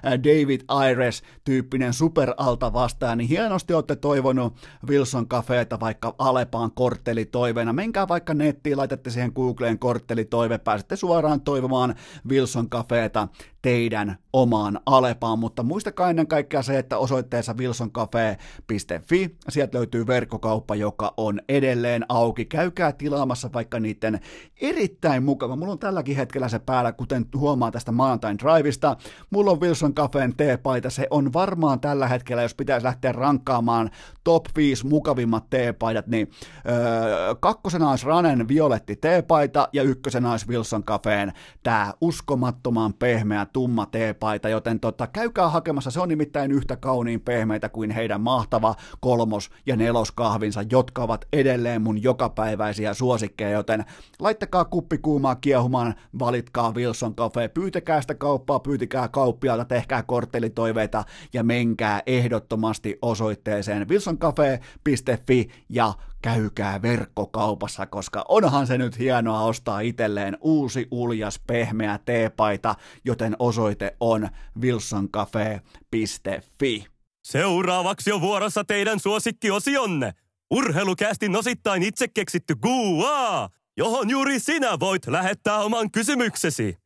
David 0.23 0.58
David 0.59 0.65
Ayres-tyyppinen 0.67 1.93
superalta 1.93 2.73
vastaan, 2.73 3.17
niin 3.17 3.27
hienosti 3.29 3.73
olette 3.73 3.95
toivonut 3.95 4.55
Wilson 4.89 5.27
Cafeeta 5.27 5.79
vaikka 5.79 6.15
Alepaan 6.17 6.71
korttelitoiveena. 6.71 7.73
Menkää 7.73 8.07
vaikka 8.07 8.33
nettiin, 8.33 8.77
laitatte 8.77 9.09
siihen 9.09 9.31
Googleen 9.35 9.79
korttelitoive, 9.79 10.57
pääsette 10.57 10.95
suoraan 10.95 11.41
toivomaan 11.41 11.95
Wilson 12.29 12.69
Cafeeta 12.69 13.27
teidän 13.61 14.17
omaan 14.33 14.79
Alepaan, 14.85 15.39
mutta 15.39 15.63
muistakaa 15.63 16.09
ennen 16.09 16.27
kaikkea 16.27 16.61
se, 16.61 16.79
että 16.79 16.97
osoitteessa 16.97 17.53
wilsoncafe.fi, 17.53 19.35
sieltä 19.49 19.77
löytyy 19.77 20.07
verkkokauppa, 20.07 20.75
joka 20.75 21.13
on 21.17 21.41
edelleen 21.49 22.05
auki. 22.09 22.45
Käykää 22.45 22.91
tilaamassa 22.91 23.49
vaikka 23.53 23.79
niiden 23.79 24.19
erittäin 24.61 25.23
mukava. 25.23 25.55
Mulla 25.55 25.71
on 25.71 25.79
tälläkin 25.79 26.15
hetkellä 26.15 26.49
se 26.49 26.59
päällä, 26.59 26.91
kuten 26.91 27.25
huomaa 27.35 27.71
tästä 27.71 27.91
maanantain 27.91 28.37
drivista. 28.37 28.97
Mulla 29.29 29.51
on 29.51 29.61
Wilson 29.61 29.93
Cafeen 29.93 30.35
teepaita. 30.35 30.89
Se 30.89 31.07
on 31.09 31.33
varmaan 31.33 31.79
tällä 31.79 32.07
hetkellä, 32.07 32.41
jos 32.41 32.55
pitäisi 32.55 32.85
lähteä 32.85 33.11
rankkaamaan 33.11 33.89
top 34.23 34.45
5 34.55 34.87
mukavimmat 34.87 35.49
teepaidat, 35.49 36.07
niin 36.07 36.31
öö, 36.69 37.35
kakkosena 37.39 37.89
olisi 37.89 38.05
Ranen 38.05 38.47
violetti 38.47 38.95
teepaita 38.95 39.69
ja 39.73 39.83
ykkösenä 39.83 40.31
olisi 40.31 40.47
Wilson 40.47 40.83
Cafeen 40.83 41.33
tämä 41.63 41.93
uskomattoman 42.01 42.93
pehmeä 42.93 43.45
tumma 43.53 43.85
teepaita, 43.85 44.49
joten 44.49 44.79
tota, 44.79 45.07
käykää 45.07 45.49
hakemassa, 45.49 45.91
se 45.91 45.99
on 45.99 46.09
nimittäin 46.09 46.51
yhtä 46.51 46.75
kauniin 46.75 47.21
pehmeitä 47.21 47.69
kuin 47.69 47.91
heidän 47.91 48.21
mahtava 48.21 48.75
kolmos- 48.99 49.51
ja 49.65 49.75
neloskahvinsa, 49.75 50.63
jotka 50.71 51.03
ovat 51.03 51.25
edelleen 51.33 51.81
mun 51.81 52.03
jokapäiväisiä 52.03 52.93
suosikkeja, 52.93 53.49
joten 53.49 53.85
laittakaa 54.19 54.65
kuppi 54.65 54.97
kuumaa 54.97 55.35
kiehumaan, 55.35 55.95
valitkaa 56.19 56.73
Wilson 56.73 57.15
Cafe, 57.15 57.47
pyytäkää 57.47 58.01
sitä 58.01 58.15
kauppaa, 58.15 58.59
pyytikää 58.59 59.07
kauppialta, 59.07 59.65
tehkää 59.65 60.03
korttelitoiveita 60.03 61.03
ja 61.33 61.43
menkää 61.43 62.01
ehdottomasti 62.05 62.97
osoitteeseen 63.01 63.89
wilsoncafe.fi 63.89 65.49
ja 65.69 65.93
käykää 66.21 66.81
verkkokaupassa, 66.81 67.85
koska 67.85 68.25
onhan 68.27 68.67
se 68.67 68.77
nyt 68.77 68.99
hienoa 68.99 69.43
ostaa 69.43 69.79
itselleen 69.79 70.37
uusi 70.41 70.87
uljas 70.91 71.39
pehmeä 71.47 71.99
teepaita, 72.05 72.75
joten 73.05 73.35
osoite 73.39 73.95
on 73.99 74.29
wilsoncafe.fi. 74.61 76.85
Seuraavaksi 77.23 78.11
on 78.11 78.21
vuorossa 78.21 78.63
teidän 78.63 78.99
suosikkiosionne. 78.99 80.13
Urheilukästin 80.51 81.35
osittain 81.35 81.83
itse 81.83 82.07
keksitty 82.07 82.55
Gua, 82.55 83.49
johon 83.77 84.09
juuri 84.09 84.39
sinä 84.39 84.79
voit 84.79 85.07
lähettää 85.07 85.57
oman 85.57 85.91
kysymyksesi. 85.91 86.77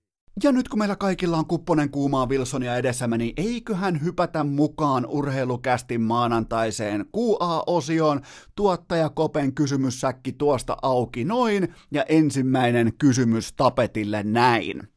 Ja 0.43 0.51
nyt 0.51 0.69
kun 0.69 0.79
meillä 0.79 0.95
kaikilla 0.95 1.37
on 1.37 1.45
kupponen 1.45 1.89
kuumaa 1.89 2.25
Wilsonia 2.25 2.75
edessämme, 2.75 3.17
niin 3.17 3.33
eiköhän 3.37 4.01
hypätä 4.03 4.43
mukaan 4.43 5.05
urheilukästin 5.05 6.01
maanantaiseen 6.01 7.05
QA-osioon. 7.17 8.21
Tuottaja 8.55 9.09
Kopen 9.09 9.53
kysymyssäkki 9.53 10.31
tuosta 10.31 10.77
auki 10.81 11.25
noin, 11.25 11.75
ja 11.91 12.03
ensimmäinen 12.09 12.93
kysymys 12.97 13.53
tapetille 13.53 14.23
näin. 14.23 14.87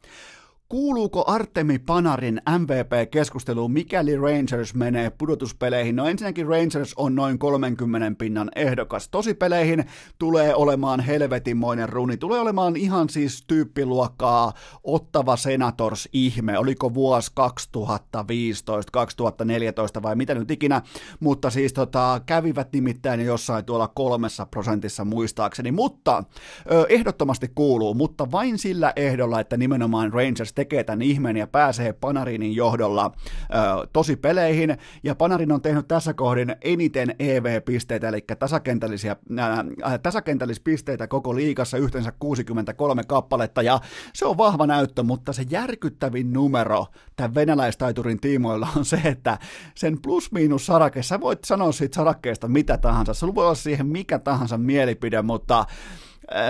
Kuuluuko 0.68 1.24
Artemi 1.26 1.78
Panarin 1.78 2.42
MVP-keskusteluun, 2.58 3.72
mikäli 3.72 4.16
Rangers 4.16 4.74
menee 4.74 5.10
pudotuspeleihin? 5.10 5.96
No 5.96 6.06
ensinnäkin 6.06 6.46
Rangers 6.46 6.94
on 6.96 7.14
noin 7.14 7.38
30 7.38 8.18
pinnan 8.18 8.50
ehdokas. 8.56 9.08
Tospeleihin 9.08 9.84
tulee 10.18 10.54
olemaan 10.54 11.00
helvetinmoinen 11.00 11.88
runi. 11.88 12.16
Tulee 12.16 12.40
olemaan 12.40 12.76
ihan 12.76 13.08
siis 13.08 13.44
tyyppiluokkaa 13.46 14.52
ottava 14.84 15.36
Senators 15.36 16.08
ihme. 16.12 16.58
Oliko 16.58 16.94
vuosi 16.94 17.30
2015, 17.34 18.92
2014 18.92 20.02
vai 20.02 20.16
mitä 20.16 20.34
nyt 20.34 20.50
ikinä. 20.50 20.82
Mutta 21.20 21.50
siis 21.50 21.72
tota, 21.72 22.20
kävivät 22.26 22.72
nimittäin 22.72 23.20
jossain 23.20 23.64
tuolla 23.64 23.88
kolmessa 23.88 24.46
prosentissa 24.46 25.04
muistaakseni. 25.04 25.72
Mutta 25.72 26.24
ö, 26.70 26.86
ehdottomasti 26.88 27.50
kuuluu, 27.54 27.94
mutta 27.94 28.30
vain 28.32 28.58
sillä 28.58 28.92
ehdolla, 28.96 29.40
että 29.40 29.56
nimenomaan 29.56 30.12
Rangers 30.12 30.55
tekee 30.56 30.84
tämän 30.84 31.02
ihmeen 31.02 31.36
ja 31.36 31.46
pääsee 31.46 31.92
Panarinin 31.92 32.56
johdolla 32.56 33.12
ö, 33.14 33.86
tosi 33.92 34.16
peleihin, 34.16 34.78
ja 35.02 35.14
Panarin 35.14 35.52
on 35.52 35.62
tehnyt 35.62 35.88
tässä 35.88 36.14
kohdin 36.14 36.56
eniten 36.62 37.14
EV-pisteitä, 37.18 38.08
eli 38.08 38.24
tasakentällisiä, 38.38 39.16
äh, 39.38 40.00
tasakentällispisteitä 40.02 41.06
koko 41.06 41.34
liigassa, 41.34 41.76
yhteensä 41.76 42.12
63 42.18 43.02
kappaletta, 43.04 43.62
ja 43.62 43.80
se 44.12 44.26
on 44.26 44.36
vahva 44.36 44.66
näyttö, 44.66 45.02
mutta 45.02 45.32
se 45.32 45.44
järkyttävin 45.50 46.32
numero 46.32 46.86
tämän 47.16 47.34
venäläistaiturin 47.34 48.20
tiimoilla 48.20 48.68
on 48.76 48.84
se, 48.84 49.00
että 49.04 49.38
sen 49.74 50.02
plus-miinus 50.02 50.66
sarake, 50.66 51.02
sä 51.02 51.20
voit 51.20 51.44
sanoa 51.44 51.72
siitä 51.72 51.94
sarakkeesta 51.94 52.48
mitä 52.48 52.78
tahansa, 52.78 53.14
sulla 53.14 53.34
voi 53.34 53.44
olla 53.44 53.54
siihen 53.54 53.86
mikä 53.86 54.18
tahansa 54.18 54.58
mielipide, 54.58 55.22
mutta 55.22 55.64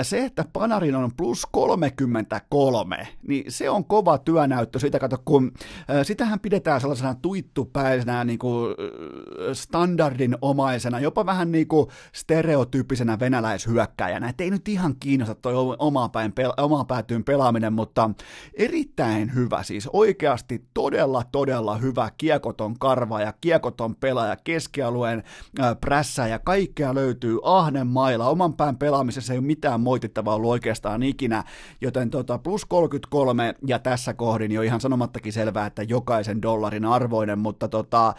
se, 0.03 0.25
että 0.25 0.45
Panarin 0.53 0.97
on 0.97 1.11
plus 1.17 1.47
33, 1.53 3.09
niin 3.29 3.53
se 3.53 3.71
on 3.71 3.85
kova 3.85 4.19
työnäyttö. 4.19 4.79
Sitä 4.79 4.99
kato, 4.99 5.17
kun 5.25 5.53
sitähän 6.03 6.41
pidetään 6.41 6.81
sellaisena 6.81 7.15
tuittupäisenä 7.15 8.25
niin 8.25 8.39
kuin 8.39 8.75
standardinomaisena, 9.53 11.01
jopa 11.01 11.27
vähän 11.27 11.53
niin 11.53 11.69
kuin 11.69 11.87
stereotyyppisenä 12.13 13.19
venäläishyökkäjänä. 13.19 14.29
Että 14.29 14.45
ei 14.45 14.51
nyt 14.51 14.69
ihan 14.69 14.97
kiinnosta 15.01 15.35
toi 15.35 15.55
omaa, 15.79 16.09
päin, 16.09 16.33
omaa 16.57 16.85
päätyyn 16.85 17.25
pelaaminen, 17.25 17.73
mutta 17.73 18.11
erittäin 18.55 19.35
hyvä, 19.35 19.63
siis 19.63 19.89
oikeasti 19.93 20.65
todella, 20.75 21.23
todella 21.33 21.77
hyvä 21.77 22.11
kiekoton 22.19 22.79
karva 22.79 23.21
ja 23.21 23.33
kiekoton 23.41 23.97
pelaaja, 23.97 24.37
keskialueen 24.45 25.23
prässä 25.81 26.27
ja 26.27 26.39
kaikkea 26.39 26.95
löytyy 26.95 27.39
ahnen 27.43 27.87
mailla. 27.87 28.29
Oman 28.29 28.55
pään 28.55 28.79
pelaamisessa 28.79 29.33
ei 29.33 29.39
ole 29.39 29.47
mitään 29.47 29.66
mitään 29.67 29.81
moitittavaa 29.81 30.35
ollut 30.35 30.51
oikeastaan 30.51 31.03
ikinä, 31.03 31.45
joten 31.81 32.11
tota, 32.11 32.39
plus 32.39 32.65
33 32.65 33.55
ja 33.67 33.79
tässä 33.79 34.15
kohdin 34.15 34.53
jo 34.53 34.63
ihan 34.63 34.81
sanomattakin 34.81 35.33
selvää, 35.33 35.67
että 35.67 35.83
jokaisen 35.83 36.43
dollarin 36.43 36.85
arvoinen, 36.85 37.39
mutta 37.39 37.69
tota, 37.69 38.15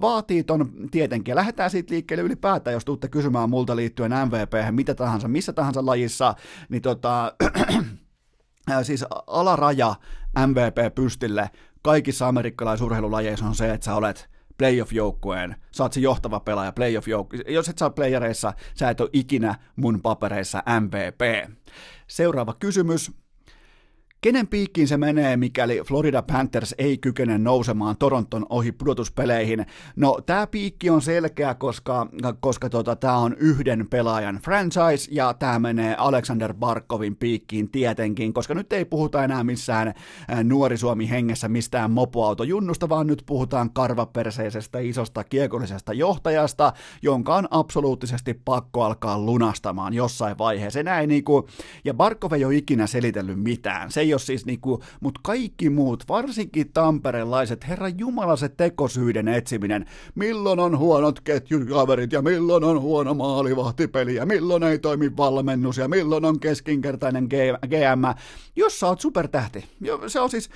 vaatii 0.00 0.44
ton 0.44 0.70
tietenkin. 0.90 1.34
Lähdetään 1.34 1.70
siitä 1.70 1.94
liikkeelle 1.94 2.24
ylipäätään, 2.24 2.74
jos 2.74 2.84
tuutte 2.84 3.08
kysymään 3.08 3.50
multa 3.50 3.76
liittyen 3.76 4.12
MVP, 4.12 4.52
mitä 4.70 4.94
tahansa, 4.94 5.28
missä 5.28 5.52
tahansa 5.52 5.86
lajissa, 5.86 6.34
niin 6.68 6.82
tota, 6.82 7.32
siis 8.82 9.04
alaraja 9.26 9.94
MVP-pystille 10.46 11.50
kaikissa 11.82 12.28
amerikkalaisurheilulajeissa 12.28 13.46
on 13.46 13.54
se, 13.54 13.72
että 13.72 13.84
sä 13.84 13.94
olet 13.94 14.33
playoff-joukkueen, 14.58 15.56
sä 15.72 15.82
oot 15.82 15.92
se 15.92 16.00
johtava 16.00 16.40
pelaaja 16.40 16.72
playoff 16.72 17.08
jos 17.48 17.68
et 17.68 17.78
saa 17.78 17.90
playereissa, 17.90 18.52
sä 18.74 18.90
et 18.90 19.00
ole 19.00 19.10
ikinä 19.12 19.54
mun 19.76 20.02
papereissa 20.02 20.62
MVP. 20.80 21.50
Seuraava 22.06 22.54
kysymys, 22.58 23.12
Kenen 24.24 24.46
piikkiin 24.46 24.88
se 24.88 24.96
menee, 24.96 25.36
mikäli 25.36 25.80
Florida 25.86 26.22
Panthers 26.22 26.74
ei 26.78 26.98
kykene 26.98 27.38
nousemaan 27.38 27.96
Toronton 27.96 28.46
ohi 28.48 28.72
pudotuspeleihin? 28.72 29.66
No, 29.96 30.18
tämä 30.26 30.46
piikki 30.46 30.90
on 30.90 31.02
selkeä, 31.02 31.54
koska, 31.54 32.06
koska 32.40 32.70
tota, 32.70 32.96
tämä 32.96 33.16
on 33.16 33.36
yhden 33.38 33.86
pelaajan 33.90 34.36
franchise, 34.36 35.10
ja 35.10 35.34
tämä 35.34 35.58
menee 35.58 35.94
Alexander 35.98 36.54
Barkovin 36.54 37.16
piikkiin 37.16 37.70
tietenkin, 37.70 38.32
koska 38.32 38.54
nyt 38.54 38.72
ei 38.72 38.84
puhuta 38.84 39.24
enää 39.24 39.44
missään 39.44 39.94
nuori 40.44 40.76
Suomi 40.76 41.10
hengessä 41.10 41.48
mistään 41.48 41.90
mopoautojunnusta, 41.90 42.88
vaan 42.88 43.06
nyt 43.06 43.22
puhutaan 43.26 43.70
karvaperseisestä 43.70 44.78
isosta 44.78 45.24
kiekollisesta 45.24 45.92
johtajasta, 45.92 46.72
jonka 47.02 47.36
on 47.36 47.48
absoluuttisesti 47.50 48.40
pakko 48.44 48.82
alkaa 48.82 49.18
lunastamaan 49.18 49.94
jossain 49.94 50.38
vaiheessa. 50.38 50.82
Näin 50.82 51.08
niinku, 51.08 51.48
ja 51.84 51.94
Barkov 51.94 52.32
ei 52.32 52.44
ole 52.44 52.56
ikinä 52.56 52.86
selitellyt 52.86 53.42
mitään. 53.42 53.90
Se 53.90 54.00
ei 54.00 54.13
ole 54.14 54.20
siis 54.20 54.46
niinku, 54.46 54.82
mutta 55.00 55.20
kaikki 55.24 55.70
muut, 55.70 56.04
varsinkin 56.08 56.72
tamperelaiset, 56.72 57.68
herra 57.68 57.88
jumala 57.88 58.36
se 58.36 58.48
tekosyiden 58.48 59.28
etsiminen, 59.28 59.86
milloin 60.14 60.60
on 60.60 60.78
huonot 60.78 61.20
ketjukaverit 61.20 62.12
ja 62.12 62.22
milloin 62.22 62.64
on 62.64 62.80
huono 62.80 63.14
maalivahtipeli 63.14 64.14
ja 64.14 64.26
milloin 64.26 64.62
ei 64.62 64.78
toimi 64.78 65.16
valmennus 65.16 65.78
ja 65.78 65.88
milloin 65.88 66.24
on 66.24 66.40
keskinkertainen 66.40 67.24
GM, 67.66 68.04
jos 68.56 68.80
sä 68.80 68.86
oot 68.86 69.00
supertähti. 69.00 69.64
Se 70.06 70.20
on 70.20 70.30
siis, 70.30 70.50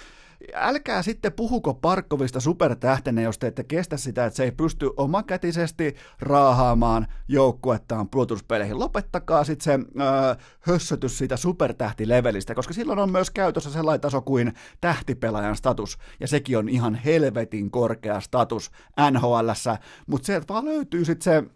älkää 0.55 1.03
sitten 1.03 1.33
puhuko 1.33 1.75
Parkkovista 1.75 2.41
supertähtenä, 2.41 3.23
jos 3.23 3.39
te 3.39 3.47
ette 3.47 3.65
kestä 3.65 3.97
sitä, 3.97 4.27
että 4.27 4.37
se 4.37 4.45
ei 4.45 4.53
pysty 4.53 4.91
omakätisesti 4.97 5.97
raahaamaan 6.21 7.07
joukkuettaan 7.29 8.09
puolustuspeleihin. 8.09 8.79
Lopettakaa 8.79 9.45
sitten 9.45 9.65
se 9.65 9.73
äh, 9.73 10.37
hössötys 10.61 11.19
siitä 11.19 11.37
supertähtilevelistä, 11.37 12.55
koska 12.55 12.75
silloin 12.75 12.99
on 12.99 13.13
myös 13.13 13.31
käytössä 13.31 13.71
sellainen 13.71 14.01
taso 14.01 14.23
kuin 14.23 14.53
tähtipelaajan 14.81 15.57
status, 15.57 15.99
ja 16.21 16.29
sekin 16.29 16.59
on 16.59 16.69
ihan 16.69 16.95
helvetin 16.95 17.71
korkea 17.71 18.21
status 18.21 18.71
NHLssä, 19.11 19.79
mutta 20.07 20.27
se, 20.27 20.37
että 20.37 20.55
vaan 20.55 20.65
löytyy 20.65 21.05
sitten 21.05 21.51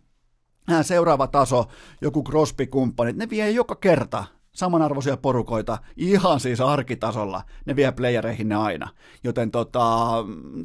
se 0.69 0.83
seuraava 0.83 1.27
taso, 1.27 1.65
joku 2.01 2.25
Crosby-kumppanit, 2.29 3.17
ne 3.17 3.31
vie 3.31 3.51
joka 3.51 3.75
kerta 3.75 4.25
samanarvoisia 4.55 5.16
porukoita 5.16 5.79
ihan 5.97 6.41
siis 6.41 6.61
arkitasolla, 6.61 7.43
ne 7.65 7.77
vie 7.77 7.93
playereihin 7.93 8.49
ne 8.49 8.55
aina. 8.55 8.89
Joten 9.24 9.51
tota, 9.51 10.11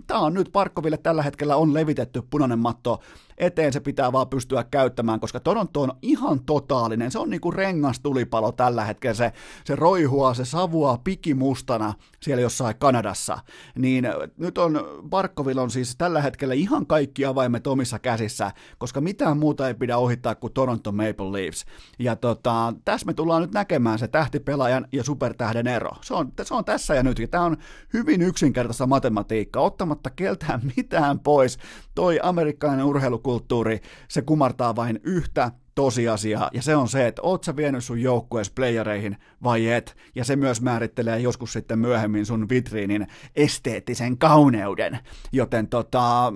tämä 0.07 0.19
on 0.19 0.34
nyt 0.34 0.49
Parkkoville 0.51 0.97
tällä 0.97 1.23
hetkellä 1.23 1.55
on 1.55 1.73
levitetty 1.73 2.22
punainen 2.30 2.59
matto 2.59 2.99
eteen 3.38 3.73
se 3.73 3.80
pitää 3.80 4.11
vaan 4.11 4.27
pystyä 4.27 4.64
käyttämään, 4.72 5.19
koska 5.19 5.39
Toronto 5.39 5.81
on 5.81 5.91
ihan 6.01 6.39
totaalinen, 6.45 7.11
se 7.11 7.19
on 7.19 7.30
niinku 7.30 7.51
rengastulipalo 7.51 8.51
tällä 8.51 8.85
hetkellä, 8.85 9.14
se, 9.14 9.34
se 9.65 9.76
roihua, 9.76 10.34
se 10.34 10.45
savua 10.45 10.99
pikimustana 11.03 11.93
siellä 12.22 12.41
jossain 12.41 12.76
Kanadassa, 12.80 13.39
niin 13.76 14.07
nyt 14.38 14.57
on, 14.57 14.80
Barkovilla 15.09 15.61
on 15.61 15.72
siis 15.72 15.95
tällä 15.97 16.22
hetkellä 16.22 16.53
ihan 16.53 16.88
kaikki 16.88 17.26
avaimet 17.26 17.68
omissa 17.68 17.99
käsissä, 17.99 18.51
koska 18.77 19.01
mitään 19.01 19.38
muuta 19.38 19.68
ei 19.68 19.73
pidä 19.73 19.97
ohittaa 19.97 20.35
kuin 20.35 20.53
Toronto 20.53 20.91
Maple 20.91 21.31
Leafs, 21.31 21.65
ja 21.99 22.15
tota, 22.15 22.73
tässä 22.85 23.05
me 23.05 23.14
tullaan 23.14 23.41
nyt 23.41 23.53
näkemään 23.53 23.99
se 23.99 24.07
tähtipelaajan 24.07 24.88
ja 24.91 25.03
supertähden 25.03 25.68
ero, 25.68 25.91
se 26.01 26.14
on, 26.14 26.31
se 26.43 26.53
on 26.53 26.65
tässä 26.65 26.95
ja 26.95 27.03
nyt, 27.03 27.19
ja 27.19 27.27
tämä 27.27 27.43
on 27.43 27.57
hyvin 27.93 28.22
yksinkertaista 28.22 28.88
matematiikkaa, 28.88 29.64
ottamatta 29.64 30.09
keltään 30.09 30.61
mitään 30.77 31.19
pois, 31.19 31.57
toi 31.95 32.19
amerikkalainen 32.23 32.85
urheilu 32.85 33.19
kulttuuri, 33.27 33.79
se 34.07 34.21
kumartaa 34.21 34.75
vain 34.75 34.99
yhtä 35.03 35.51
tosiasiaa, 35.75 36.49
ja 36.53 36.61
se 36.61 36.75
on 36.75 36.87
se, 36.87 37.07
että 37.07 37.21
oot 37.21 37.43
sä 37.43 37.55
vienyt 37.55 37.83
sun 37.83 38.01
joukkuees 38.01 38.49
playereihin 38.49 39.17
vai 39.43 39.69
et, 39.69 39.97
ja 40.15 40.23
se 40.23 40.35
myös 40.35 40.61
määrittelee 40.61 41.19
joskus 41.19 41.53
sitten 41.53 41.79
myöhemmin 41.79 42.25
sun 42.25 42.49
vitriinin 42.49 43.07
esteettisen 43.35 44.17
kauneuden, 44.17 44.99
joten 45.31 45.67
tota, 45.67 46.33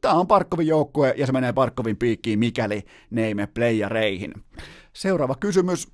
tää 0.00 0.12
on 0.12 0.26
Parkkovin 0.26 0.66
joukkue, 0.66 1.14
ja 1.16 1.26
se 1.26 1.32
menee 1.32 1.52
Parkkovin 1.52 1.96
piikkiin, 1.96 2.38
mikäli 2.38 2.82
ne 3.10 3.26
ei 3.26 3.34
mene 3.34 3.48
playereihin. 3.54 4.32
Seuraava 4.92 5.34
kysymys. 5.34 5.88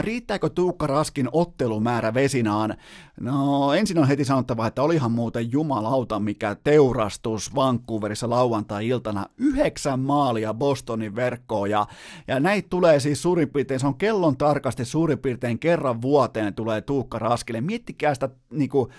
Riittääkö 0.00 0.48
Tuukka 0.48 0.86
Raskin 0.86 1.28
ottelumäärä 1.32 2.14
Vesinaan? 2.14 2.76
No 3.20 3.72
ensin 3.72 3.98
on 3.98 4.08
heti 4.08 4.24
sanottava, 4.24 4.66
että 4.66 4.82
olihan 4.82 5.12
muuten 5.12 5.52
jumalauta 5.52 6.18
mikä 6.20 6.56
teurastus 6.64 7.54
Vancouverissa 7.54 8.30
lauantai-iltana. 8.30 9.26
Yhdeksän 9.38 10.00
maalia 10.00 10.54
Bostonin 10.54 11.14
verkkoon 11.14 11.70
ja, 11.70 11.86
ja 12.28 12.40
näitä 12.40 12.68
tulee 12.68 13.00
siis 13.00 13.22
suurin 13.22 13.48
piirtein, 13.48 13.80
se 13.80 13.86
on 13.86 13.94
kellon 13.94 14.36
tarkasti 14.36 14.84
suurin 14.84 15.18
piirtein 15.18 15.58
kerran 15.58 16.02
vuoteen 16.02 16.54
tulee 16.54 16.80
Tuukka 16.80 17.18
Raskille. 17.18 17.60
Miettikää 17.60 18.14
sitä 18.14 18.28
niin 18.50 18.70
kuin, 18.70 18.90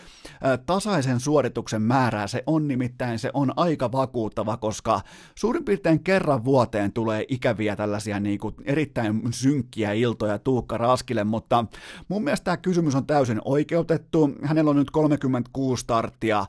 tasaisen 0.66 1.20
suorituksen 1.20 1.82
määrää, 1.82 2.28
se 2.28 2.44
on 2.48 2.68
nimittäin, 2.68 3.20
se 3.20 3.32
on 3.34 3.54
aika 3.56 3.92
vakuuttava, 3.92 4.58
koska 4.58 5.02
suurin 5.36 5.66
piirtein 5.66 6.04
kerran 6.04 6.46
vuoteen 6.46 6.94
tulee 6.94 7.26
ikäviä 7.28 7.76
tällaisia 7.76 8.20
niin 8.20 8.40
kuin, 8.40 8.56
erittäin 8.66 9.22
synkkiä 9.32 9.94
iltoja 9.94 10.40
Tuukka 10.40 10.73
Raskille, 10.78 11.24
mutta 11.24 11.66
mun 12.08 12.24
mielestä 12.24 12.44
tämä 12.44 12.58
kysymys 12.58 12.96
on 12.96 13.06
täysin 13.06 13.42
oikeutettu. 13.46 14.30
Hänellä 14.44 14.70
on 14.70 14.76
nyt 14.76 14.92
36 14.92 15.82
starttia 15.82 16.46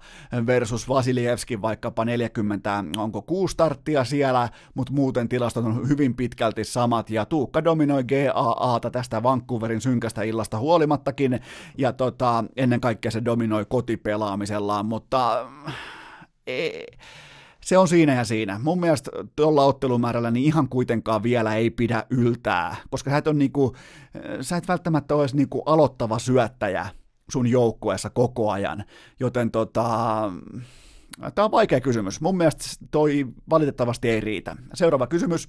versus 0.47 0.89
Vasilievski 0.89 1.63
vaikkapa 1.63 2.05
40, 2.05 2.85
onko 2.97 3.23
6 3.23 3.53
starttia 3.53 4.05
siellä, 4.05 4.49
mutta 4.75 4.93
muuten 4.93 5.29
tilastot 5.29 5.65
on 5.65 5.89
hyvin 5.89 6.15
pitkälti 6.15 6.65
samat, 6.65 7.11
ja 7.11 7.25
Tuukka 7.25 7.65
dominoi 7.65 8.05
GAAta 8.05 8.91
tästä 8.91 9.23
Vancouverin 9.23 9.81
synkästä 9.81 10.23
illasta 10.23 10.59
huolimattakin, 10.59 11.41
ja 11.79 11.93
tota, 11.93 12.45
ennen 12.57 12.81
kaikkea 12.81 13.11
se 13.11 13.25
dominoi 13.25 13.65
kotipelaamisellaan, 13.69 14.87
mutta... 14.87 15.47
Ei, 16.47 16.87
se 17.65 17.79
on 17.79 17.89
siinä 17.89 18.15
ja 18.15 18.25
siinä. 18.25 18.61
Mun 18.63 18.81
mielestä 18.81 19.11
tuolla 19.37 19.65
ottelumäärällä 19.65 20.31
niin 20.31 20.47
ihan 20.47 20.69
kuitenkaan 20.69 21.23
vielä 21.23 21.55
ei 21.55 21.71
pidä 21.71 22.05
yltää, 22.11 22.77
koska 22.91 23.11
sä 23.11 23.17
et, 23.17 23.27
on 23.27 23.39
niinku, 23.39 23.77
sä 24.41 24.57
et 24.57 24.69
välttämättä 24.69 25.15
olisi 25.15 25.37
niinku 25.37 25.63
aloittava 25.67 26.19
syöttäjä 26.19 26.87
sun 27.31 27.47
joukkueessa 27.47 28.11
koko 28.11 28.51
ajan, 28.51 28.85
joten 29.21 29.51
tota, 29.51 29.85
tämä 31.35 31.45
on 31.45 31.51
vaikea 31.51 31.81
kysymys. 31.81 32.21
Mun 32.21 32.37
mielestä 32.37 32.65
toi 32.91 33.27
valitettavasti 33.51 34.11
ei 34.11 34.21
riitä. 34.21 34.57
Seuraava 34.75 35.07
kysymys. 35.07 35.49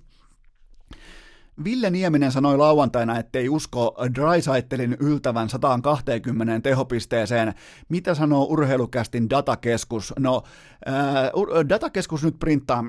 Ville 1.63 1.89
Nieminen 1.89 2.31
sanoi 2.31 2.57
lauantaina, 2.57 3.19
ettei 3.19 3.49
usko 3.49 3.95
Drysaitelin 4.15 4.97
yltävän 4.99 5.49
120 5.49 6.69
tehopisteeseen. 6.69 7.53
Mitä 7.89 8.13
sanoo 8.13 8.43
urheilukästin 8.43 9.29
datakeskus? 9.29 10.13
No, 10.19 10.43
äh, 10.87 11.69
datakeskus 11.69 12.23
nyt 12.23 12.39
printtaa 12.39 12.81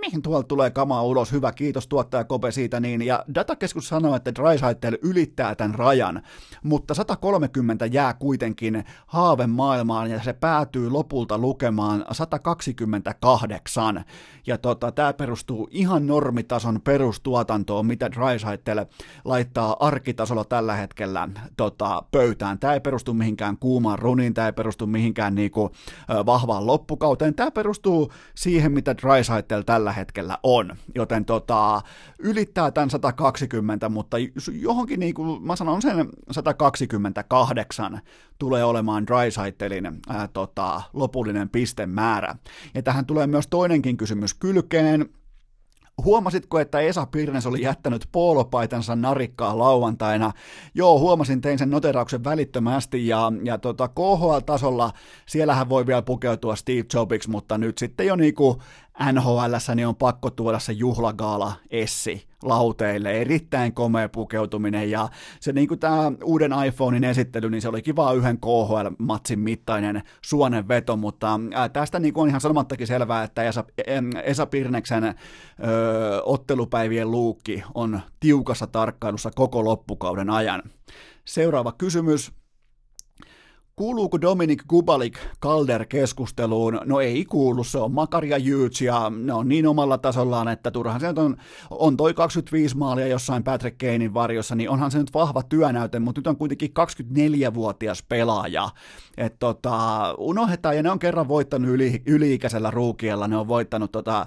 mihin 0.00 0.22
tuolta 0.22 0.48
tulee 0.48 0.70
kamaa 0.70 1.02
ulos, 1.02 1.32
hyvä, 1.32 1.52
kiitos 1.52 1.86
tuottaja 1.86 2.24
Kope 2.24 2.50
siitä, 2.50 2.80
niin, 2.80 3.02
ja 3.02 3.24
datakeskus 3.34 3.88
sanoo, 3.88 4.16
että 4.16 4.34
Drysaitel 4.34 4.98
ylittää 5.02 5.54
tämän 5.54 5.74
rajan, 5.74 6.22
mutta 6.62 6.94
130 6.94 7.86
jää 7.86 8.14
kuitenkin 8.14 8.84
haaven 9.06 9.50
maailmaan, 9.50 10.10
ja 10.10 10.22
se 10.22 10.32
päätyy 10.32 10.90
lopulta 10.90 11.38
lukemaan 11.38 12.04
128, 12.12 14.04
ja 14.46 14.58
tota, 14.58 14.92
tämä 14.92 15.12
perustuu 15.12 15.68
ihan 15.70 16.06
normitason 16.06 16.80
perustuotantoon, 16.80 17.86
mitä 17.86 18.10
Drysaitel 18.10 18.86
laittaa 19.24 19.76
arkitasolla 19.80 20.44
tällä 20.44 20.74
hetkellä 20.74 21.28
tota, 21.56 22.02
pöytään. 22.10 22.58
Tämä 22.58 22.74
ei 22.74 22.80
perustu 22.80 23.14
mihinkään 23.14 23.58
kuumaan 23.58 23.98
runiin, 23.98 24.34
tämä 24.34 24.46
ei 24.46 24.52
perustu 24.52 24.86
mihinkään 24.86 25.34
niinku, 25.34 25.70
vahvaan 26.26 26.66
loppukauteen, 26.66 27.34
tämä 27.34 27.50
perustuu 27.50 28.12
siihen, 28.34 28.72
mitä 28.72 28.96
Drysaitel 28.96 29.62
tällä 29.62 29.92
hetkellä 29.98 30.38
on, 30.42 30.76
joten 30.94 31.24
tota, 31.24 31.80
ylittää 32.18 32.70
tämän 32.70 32.90
120, 32.90 33.88
mutta 33.88 34.16
johonkin 34.52 35.00
niin 35.00 35.14
kuin 35.14 35.42
mä 35.42 35.56
sanon 35.56 35.82
sen 35.82 36.08
128 36.30 38.00
tulee 38.38 38.64
olemaan 38.64 39.06
Drysaitelin 39.06 39.86
ää, 40.08 40.28
tota, 40.28 40.82
lopullinen 40.92 41.48
pistemäärä. 41.48 42.34
Ja 42.74 42.82
tähän 42.82 43.06
tulee 43.06 43.26
myös 43.26 43.46
toinenkin 43.46 43.96
kysymys 43.96 44.34
kylkeen, 44.34 45.08
Huomasitko, 46.04 46.58
että 46.58 46.80
Esa 46.80 47.06
Pirnes 47.06 47.46
oli 47.46 47.62
jättänyt 47.62 48.08
poolopaitansa 48.12 48.96
narikkaa 48.96 49.58
lauantaina? 49.58 50.32
Joo, 50.74 50.98
huomasin, 50.98 51.40
tein 51.40 51.58
sen 51.58 51.70
noterauksen 51.70 52.24
välittömästi 52.24 53.06
ja, 53.06 53.32
ja 53.44 53.58
tota, 53.58 53.88
KHL-tasolla 53.88 54.92
siellähän 55.26 55.68
voi 55.68 55.86
vielä 55.86 56.02
pukeutua 56.02 56.56
Steve 56.56 56.84
Jobs, 56.94 57.28
mutta 57.28 57.58
nyt 57.58 57.78
sitten 57.78 58.06
jo 58.06 58.16
niinku 58.16 58.62
NHL 59.12 59.74
niin 59.74 59.86
on 59.86 59.96
pakko 59.96 60.30
tuoda 60.30 60.58
se 60.58 60.72
juhlagaala 60.72 61.52
Essi 61.70 62.28
lauteille, 62.42 63.12
erittäin 63.12 63.74
komea 63.74 64.08
pukeutuminen 64.08 64.90
ja 64.90 65.08
se 65.40 65.52
niin 65.52 65.68
kuin 65.68 65.80
tämä 65.80 66.12
uuden 66.24 66.52
iPhonein 66.66 67.04
esittely, 67.04 67.50
niin 67.50 67.62
se 67.62 67.68
oli 67.68 67.82
kiva 67.82 68.12
yhden 68.12 68.38
KHL-matsin 68.38 69.38
mittainen 69.38 70.02
suonen 70.22 70.68
veto, 70.68 70.96
mutta 70.96 71.40
tästä 71.72 71.98
niin 71.98 72.14
kuin 72.14 72.22
on 72.22 72.28
ihan 72.28 72.40
sanomattakin 72.40 72.86
selvää, 72.86 73.22
että 73.22 73.42
Esa, 73.42 73.64
Esa 74.24 74.46
Pirneksen 74.46 75.04
ö, 75.04 75.14
ottelupäivien 76.22 77.10
luukki 77.10 77.62
on 77.74 78.00
tiukassa 78.20 78.66
tarkkailussa 78.66 79.30
koko 79.34 79.64
loppukauden 79.64 80.30
ajan. 80.30 80.62
Seuraava 81.24 81.72
kysymys. 81.72 82.37
Kuuluuko 83.78 84.20
Dominic 84.20 84.62
Kubalik 84.68 85.18
Calder-keskusteluun? 85.46 86.80
No 86.84 87.00
ei 87.00 87.24
kuulu, 87.24 87.64
se 87.64 87.78
on 87.78 87.92
Makaria 87.92 88.38
Jyts 88.38 88.80
ja 88.80 89.10
ne 89.10 89.32
on 89.32 89.48
niin 89.48 89.66
omalla 89.66 89.98
tasollaan, 89.98 90.48
että 90.48 90.70
turhan 90.70 91.00
se 91.00 91.08
on, 91.16 91.36
on 91.70 91.96
toi 91.96 92.14
25 92.14 92.76
maalia 92.76 93.06
jossain 93.06 93.44
Patrick 93.44 93.78
Kanein 93.78 94.14
varjossa, 94.14 94.54
niin 94.54 94.70
onhan 94.70 94.90
se 94.90 94.98
nyt 94.98 95.14
vahva 95.14 95.42
työnäyte, 95.42 95.98
mutta 95.98 96.18
nyt 96.18 96.26
on 96.26 96.36
kuitenkin 96.36 96.70
24-vuotias 96.70 98.02
pelaaja. 98.02 98.68
Että 99.16 99.38
tota, 99.38 100.14
unohdetaan, 100.18 100.76
ja 100.76 100.82
ne 100.82 100.90
on 100.90 100.98
kerran 100.98 101.28
voittanut 101.28 101.70
yli, 101.70 102.02
yli-ikäisellä 102.06 102.70
ruukiella, 102.70 103.28
ne 103.28 103.36
on 103.36 103.48
voittanut 103.48 103.92
tota, 103.92 104.26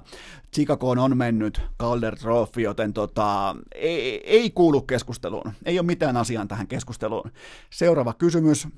Chicagoon 0.54 0.98
on 0.98 1.16
mennyt 1.16 1.60
Calder 1.80 2.16
Trophy, 2.16 2.62
joten 2.62 2.92
tota, 2.92 3.56
ei, 3.74 4.22
ei 4.24 4.50
kuulu 4.50 4.82
keskusteluun. 4.82 5.52
Ei 5.64 5.78
ole 5.78 5.86
mitään 5.86 6.16
asiaa 6.16 6.46
tähän 6.46 6.66
keskusteluun. 6.66 7.30
Seuraava 7.70 8.12
kysymys. 8.12 8.68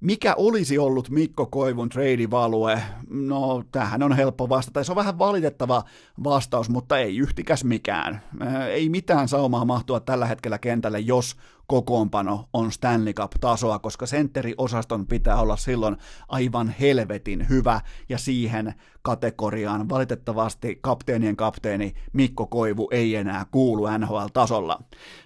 Mikä 0.00 0.34
olisi 0.34 0.78
ollut 0.78 1.10
Mikko 1.10 1.46
Koivun 1.46 1.88
trade-value? 1.88 2.80
No, 3.10 3.62
tähän 3.72 4.02
on 4.02 4.12
helppo 4.12 4.48
vastata. 4.48 4.84
Se 4.84 4.92
on 4.92 4.96
vähän 4.96 5.18
valitettava 5.18 5.84
vastaus, 6.24 6.68
mutta 6.68 6.98
ei 6.98 7.16
yhtikäs 7.16 7.64
mikään. 7.64 8.22
Ei 8.70 8.88
mitään 8.88 9.28
saumaa 9.28 9.64
mahtua 9.64 10.00
tällä 10.00 10.26
hetkellä 10.26 10.58
kentälle, 10.58 11.00
jos 11.00 11.36
kokoonpano 11.66 12.48
on 12.52 12.72
Stanley 12.72 13.12
Cup-tasoa, 13.12 13.78
koska 13.78 14.06
sentteriosaston 14.06 15.06
pitää 15.06 15.40
olla 15.40 15.56
silloin 15.56 15.96
aivan 16.28 16.74
helvetin 16.80 17.48
hyvä, 17.48 17.80
ja 18.08 18.18
siihen 18.18 18.74
kategoriaan 19.02 19.88
valitettavasti 19.88 20.78
kapteenien 20.80 21.36
kapteeni 21.36 21.94
Mikko 22.12 22.46
Koivu 22.46 22.88
ei 22.92 23.16
enää 23.16 23.46
kuulu 23.50 23.86
NHL-tasolla. 23.98 24.82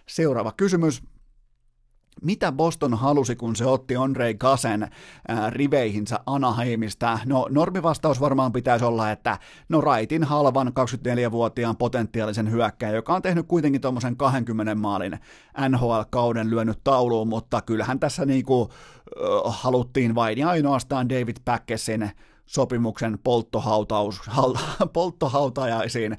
Seuraava 0.07 0.53
kysymys 0.57 1.03
mitä 2.23 2.53
Boston 2.53 2.95
halusi, 2.95 3.37
kun 3.37 3.57
se 3.57 3.67
otti 3.67 3.97
Andre 3.97 4.35
Gasen 4.35 4.89
ää, 5.29 5.51
riveihinsä 5.51 6.21
Anaheimista? 6.27 7.19
No 7.27 7.47
normivastaus 7.51 8.21
varmaan 8.21 8.53
pitäisi 8.53 8.85
olla, 8.85 9.11
että 9.11 9.39
no 9.69 9.81
raitin 9.81 10.25
halvan 10.25 10.69
24-vuotiaan 10.69 11.77
potentiaalisen 11.77 12.51
hyökkäjän, 12.51 12.95
joka 12.95 13.15
on 13.15 13.23
tehnyt 13.23 13.47
kuitenkin 13.47 13.81
tuommoisen 13.81 14.17
20 14.17 14.75
maalin 14.75 15.19
NHL-kauden 15.69 16.51
lyönyt 16.51 16.79
tauluun, 16.85 17.29
mutta 17.29 17.63
kyllähän 17.63 18.01
tässä 18.01 18.25
niinku, 18.25 18.71
äh, 18.71 19.55
haluttiin 19.61 20.15
vain 20.15 20.39
ja 20.39 20.49
ainoastaan 20.49 21.09
David 21.09 21.37
Packesin 21.45 22.11
sopimuksen 22.47 23.19
polttohautaus, 23.25 24.21
polttohautajaisiin 24.93 26.19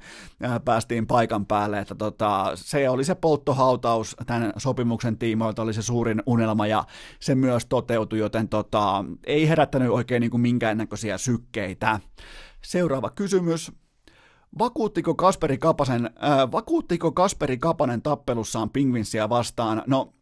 päästiin 0.64 1.06
paikan 1.06 1.46
päälle, 1.46 1.78
että 1.78 1.94
tota, 1.94 2.52
se 2.54 2.90
oli 2.90 3.04
se 3.04 3.14
polttohautaus 3.14 4.16
tämän 4.26 4.52
sopimuksen 4.56 5.18
tiimoilta, 5.18 5.62
oli 5.62 5.74
se 5.74 5.82
suurin 5.82 6.22
unelma 6.26 6.66
ja 6.66 6.84
se 7.20 7.34
myös 7.34 7.66
toteutui, 7.66 8.18
joten 8.18 8.48
tota, 8.48 9.04
ei 9.26 9.48
herättänyt 9.48 9.90
oikein 9.90 10.20
niin 10.20 10.30
kuin 10.30 10.40
minkäännäköisiä 10.40 11.18
sykkeitä. 11.18 12.00
Seuraava 12.64 13.10
kysymys. 13.10 13.72
Vakuuttiko 14.58 15.14
Kasperi, 15.14 15.58
Kapasen, 15.58 16.04
äh, 16.06 16.52
vakuuttiko 16.52 17.12
Kasperi 17.12 17.58
Kapanen 17.58 18.02
tappelussaan 18.02 18.70
Pingvinsiä 18.70 19.28
vastaan? 19.28 19.82
No, 19.86 20.14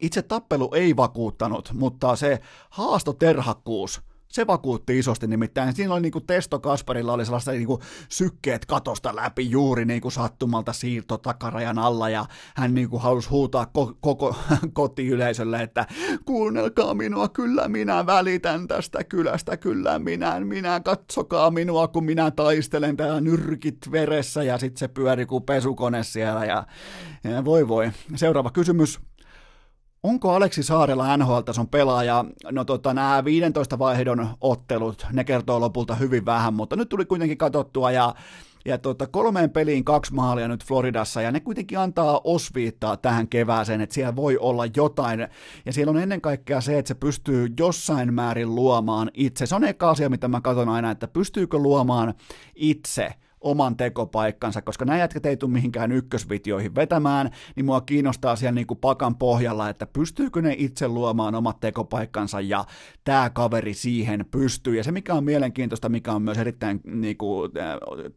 itse 0.00 0.22
tappelu 0.22 0.70
ei 0.74 0.96
vakuuttanut, 0.96 1.72
mutta 1.72 2.16
se 2.16 2.40
haastoterhakkuus– 2.70 4.00
se 4.34 4.46
vakuutti 4.46 4.98
isosti 4.98 5.26
nimittäin. 5.26 5.74
Siinä 5.74 5.94
oli 5.94 6.00
niinku 6.00 6.20
Testo 6.20 6.58
Kasparilla 6.58 7.12
oli 7.12 7.24
sellaista 7.24 7.50
niinku 7.50 7.80
sykkeet 8.08 8.66
katosta 8.66 9.16
läpi 9.16 9.50
juuri 9.50 9.84
niinku 9.84 10.10
sattumalta 10.10 10.72
siirto 10.72 11.18
takarajan 11.18 11.78
alla 11.78 12.08
ja 12.08 12.26
hän 12.56 12.74
niinku 12.74 12.98
halusi 12.98 13.28
huutaa 13.28 13.64
ko- 13.64 13.96
koko 14.00 14.36
kotiyleisölle, 14.72 15.62
että 15.62 15.86
kuunnelkaa 16.24 16.94
minua, 16.94 17.28
kyllä 17.28 17.68
minä 17.68 18.06
välitän 18.06 18.68
tästä 18.68 19.04
kylästä, 19.04 19.56
kyllä 19.56 19.98
minä, 19.98 20.40
minä 20.40 20.80
katsokaa 20.80 21.50
minua, 21.50 21.88
kun 21.88 22.04
minä 22.04 22.30
taistelen 22.30 22.96
täällä 22.96 23.20
nyrkit 23.20 23.78
veressä 23.92 24.42
ja 24.42 24.58
sitten 24.58 24.78
se 24.78 24.88
pyöri 24.88 25.26
kuin 25.26 25.42
pesukone 25.42 26.02
siellä 26.02 26.44
ja, 26.44 26.66
ja 27.24 27.44
voi 27.44 27.68
voi. 27.68 27.90
Seuraava 28.16 28.50
kysymys. 28.50 29.00
Onko 30.04 30.32
Aleksi 30.32 30.62
Saarella 30.62 31.16
NHL-tason 31.16 31.68
pelaaja? 31.68 32.24
No 32.50 32.64
tota, 32.64 32.94
nämä 32.94 33.24
15 33.24 33.78
vaihdon 33.78 34.28
ottelut, 34.40 35.06
ne 35.12 35.24
kertoo 35.24 35.60
lopulta 35.60 35.94
hyvin 35.94 36.26
vähän, 36.26 36.54
mutta 36.54 36.76
nyt 36.76 36.88
tuli 36.88 37.04
kuitenkin 37.04 37.38
katsottua 37.38 37.90
ja 37.90 38.14
ja 38.64 38.78
tota, 38.78 39.06
kolmeen 39.06 39.50
peliin 39.50 39.84
kaksi 39.84 40.14
maalia 40.14 40.48
nyt 40.48 40.64
Floridassa, 40.64 41.22
ja 41.22 41.32
ne 41.32 41.40
kuitenkin 41.40 41.78
antaa 41.78 42.20
osviittaa 42.24 42.96
tähän 42.96 43.28
kevääseen, 43.28 43.80
että 43.80 43.94
siellä 43.94 44.16
voi 44.16 44.38
olla 44.38 44.64
jotain, 44.76 45.28
ja 45.66 45.72
siellä 45.72 45.90
on 45.90 45.98
ennen 45.98 46.20
kaikkea 46.20 46.60
se, 46.60 46.78
että 46.78 46.88
se 46.88 46.94
pystyy 46.94 47.48
jossain 47.58 48.14
määrin 48.14 48.54
luomaan 48.54 49.10
itse. 49.14 49.46
Se 49.46 49.54
on 49.54 49.64
eka 49.64 49.90
asia, 49.90 50.10
mitä 50.10 50.28
mä 50.28 50.40
katson 50.40 50.68
aina, 50.68 50.90
että 50.90 51.08
pystyykö 51.08 51.58
luomaan 51.58 52.14
itse 52.54 53.14
oman 53.44 53.76
tekopaikkansa, 53.76 54.62
koska 54.62 54.84
nämä 54.84 54.98
jätkät 54.98 55.26
ei 55.26 55.36
tule 55.36 55.52
mihinkään 55.52 55.92
ykkösvitioihin 55.92 56.74
vetämään, 56.74 57.30
niin 57.56 57.66
mua 57.66 57.80
kiinnostaa 57.80 58.36
siellä 58.36 58.54
niin 58.54 58.66
kuin 58.66 58.78
pakan 58.78 59.16
pohjalla, 59.16 59.68
että 59.68 59.86
pystyykö 59.86 60.42
ne 60.42 60.54
itse 60.58 60.88
luomaan 60.88 61.34
omat 61.34 61.60
tekopaikkansa 61.60 62.40
ja 62.40 62.64
tämä 63.04 63.30
kaveri 63.30 63.74
siihen 63.74 64.24
pystyy. 64.30 64.76
Ja 64.76 64.84
se 64.84 64.92
mikä 64.92 65.14
on 65.14 65.24
mielenkiintoista, 65.24 65.88
mikä 65.88 66.12
on 66.12 66.22
myös 66.22 66.38
erittäin 66.38 66.80
niin 66.84 67.16
kuin, 67.16 67.52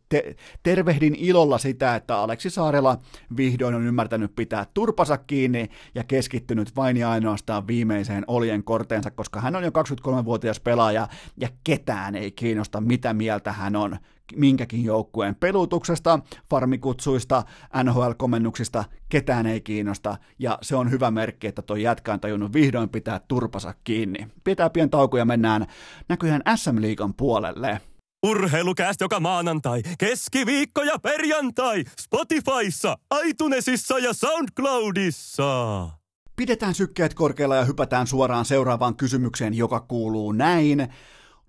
te- 0.10 0.36
tervehdin 0.64 1.16
ilolla 1.16 1.58
sitä, 1.58 1.96
että 1.96 2.18
Aleksi 2.18 2.50
Saarela 2.50 2.98
vihdoin 3.38 3.76
on 3.76 3.88
ymmärtänyt 3.88 4.36
pitää 4.36 4.66
turpansa 4.74 5.18
kiinni 5.18 5.70
ja 5.96 6.04
keskittynyt 6.04 6.76
vain 6.76 6.98
ja 6.98 7.12
ainoastaan 7.12 7.68
viimeiseen 7.68 8.24
oljen 8.28 8.64
korteensa, 8.64 9.12
koska 9.12 9.42
hän 9.42 9.56
on 9.56 9.64
jo 9.64 9.70
23-vuotias 9.70 10.60
pelaaja 10.60 11.08
ja 11.38 11.50
ketään 11.64 12.16
ei 12.16 12.32
kiinnosta, 12.32 12.82
mitä 12.82 13.14
mieltä 13.14 13.52
hän 13.52 13.76
on 13.76 13.98
minkäkin 14.36 14.84
joukkueen 14.84 15.36
pelutuksesta, 15.36 16.20
farmikutsuista, 16.50 17.44
NHL-komennuksista, 17.84 18.84
ketään 19.10 19.46
ei 19.46 19.62
kiinnosta, 19.62 20.18
ja 20.40 20.58
se 20.62 20.76
on 20.76 20.92
hyvä 20.92 21.12
merkki, 21.12 21.48
että 21.48 21.62
toi 21.62 21.84
jätkä 21.84 22.14
on 22.14 22.20
tajunnut 22.20 22.54
vihdoin 22.54 22.90
pitää 22.90 23.22
turpansa 23.28 23.74
kiinni. 23.84 24.28
Pitää 24.44 24.70
pien 24.70 24.90
tauko 24.90 25.18
ja 25.18 25.26
mennään 25.26 25.68
näköjään 26.10 26.42
SM-liigan 26.56 27.14
puolelle. 27.14 27.82
Urheilukääst 28.26 29.02
joka 29.02 29.20
maanantai, 29.20 29.82
keskiviikko 29.98 30.84
ja 30.84 31.00
perjantai, 31.00 31.84
Spotifyssa, 32.02 32.98
iTunesissa 33.26 34.00
ja 34.00 34.14
SoundCloudissa. 34.14 35.90
Pidetään 36.36 36.74
sykkeet 36.74 37.14
korkealla 37.14 37.56
ja 37.56 37.66
hypätään 37.66 38.08
suoraan 38.08 38.46
seuraavaan 38.46 38.96
kysymykseen, 38.96 39.54
joka 39.54 39.80
kuuluu 39.80 40.32
näin. 40.32 40.88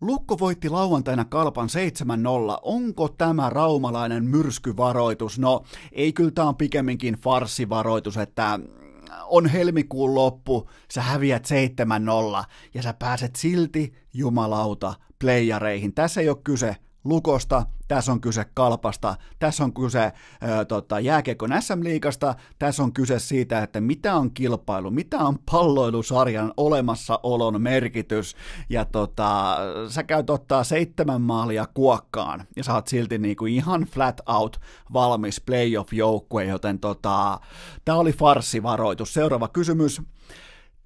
Lukko 0.01 0.39
voitti 0.39 0.69
lauantaina 0.69 1.25
kalpan 1.25 1.69
7-0. 2.55 2.59
Onko 2.63 3.09
tämä 3.09 3.51
raumalainen 3.51 4.25
myrskyvaroitus? 4.25 5.39
No, 5.39 5.65
ei 5.93 6.13
kyllä 6.13 6.31
tämä 6.31 6.49
on 6.49 6.57
pikemminkin 6.57 7.15
farssivaroitus, 7.15 8.17
että 8.17 8.61
on 9.25 9.47
helmikuun 9.47 10.15
loppu, 10.15 10.71
sä 10.93 11.03
häviät 11.03 11.49
7-0 12.43 12.45
ja 12.75 12.83
sä 12.83 12.95
pääset 12.99 13.37
silti 13.37 13.93
jumalauta 14.15 14.95
playareihin. 15.19 15.95
Tässä 15.95 16.21
ei 16.21 16.29
ole 16.29 16.39
kyse 16.45 16.77
Lukosta, 17.09 17.67
tässä 17.89 18.13
on 18.13 18.21
kyse 18.21 18.45
Kalpasta, 18.55 19.17
tässä 19.39 19.65
on 19.65 19.75
kyse 19.75 20.13
ö, 20.61 20.65
tota, 20.65 21.01
jääkiekon 21.01 21.51
SM-liigasta, 21.61 22.35
tässä 22.59 22.83
on 22.83 22.93
kyse 22.93 23.19
siitä, 23.19 23.63
että 23.63 23.81
mitä 23.81 24.15
on 24.15 24.31
kilpailu, 24.31 24.91
mitä 24.91 25.19
on 25.19 25.39
palloilusarjan 25.51 26.53
olemassaolon 26.57 27.63
merkitys, 27.63 28.37
ja 28.69 28.85
tota, 28.85 29.57
sä 29.89 30.03
käyt 30.03 30.31
ottaa 30.31 30.65
seitsemän 30.65 31.21
maalia 31.21 31.67
kuokkaan, 31.75 32.45
ja 32.57 32.65
sä 32.65 32.75
oot 32.75 32.87
silti 32.89 33.19
niinku 33.19 33.47
ihan 33.47 33.83
flat 33.83 34.21
out 34.27 34.61
valmis 34.93 35.41
playoff-joukkue, 35.41 36.45
joten 36.45 36.79
tota, 36.79 37.41
tää 37.85 37.95
oli 37.95 38.13
farssivaroitus. 38.13 39.15
Seuraava 39.15 39.49
kysymys. 39.49 40.03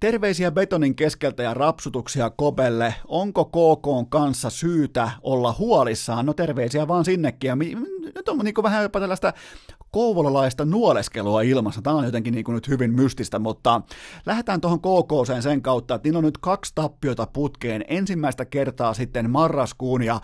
Terveisiä 0.02 0.50
betonin 0.50 0.94
keskeltä 0.94 1.42
ja 1.42 1.54
rapsutuksia 1.54 2.30
Kobelle. 2.30 2.94
Onko 3.08 3.44
KK 3.44 4.10
kanssa 4.10 4.50
syytä 4.50 5.10
olla 5.22 5.54
huolissaan? 5.58 6.26
No 6.26 6.34
terveisiä 6.34 6.88
vaan 6.88 7.04
sinnekin. 7.04 7.48
Ja 7.48 7.56
nyt 8.14 8.28
on 8.28 8.38
niin 8.38 8.54
vähän 8.62 8.82
jopa 8.82 9.00
tällaista 9.00 9.32
kouvolalaista 9.92 10.64
nuoleskelua 10.64 11.42
ilmassa. 11.42 11.82
Tämä 11.82 11.96
on 11.96 12.04
jotenkin 12.04 12.34
niin 12.34 12.44
kuin 12.44 12.54
nyt 12.54 12.68
hyvin 12.68 12.92
mystistä, 12.92 13.38
mutta 13.38 13.82
lähdetään 14.26 14.60
tuohon 14.60 14.80
KK 14.80 15.40
sen 15.40 15.62
kautta, 15.62 15.94
että 15.94 16.08
niillä 16.08 16.18
on 16.18 16.24
nyt 16.24 16.38
kaksi 16.38 16.72
tappiota 16.74 17.26
putkeen 17.26 17.84
ensimmäistä 17.88 18.44
kertaa 18.44 18.94
sitten 18.94 19.30
marraskuun, 19.30 20.02
ja 20.02 20.20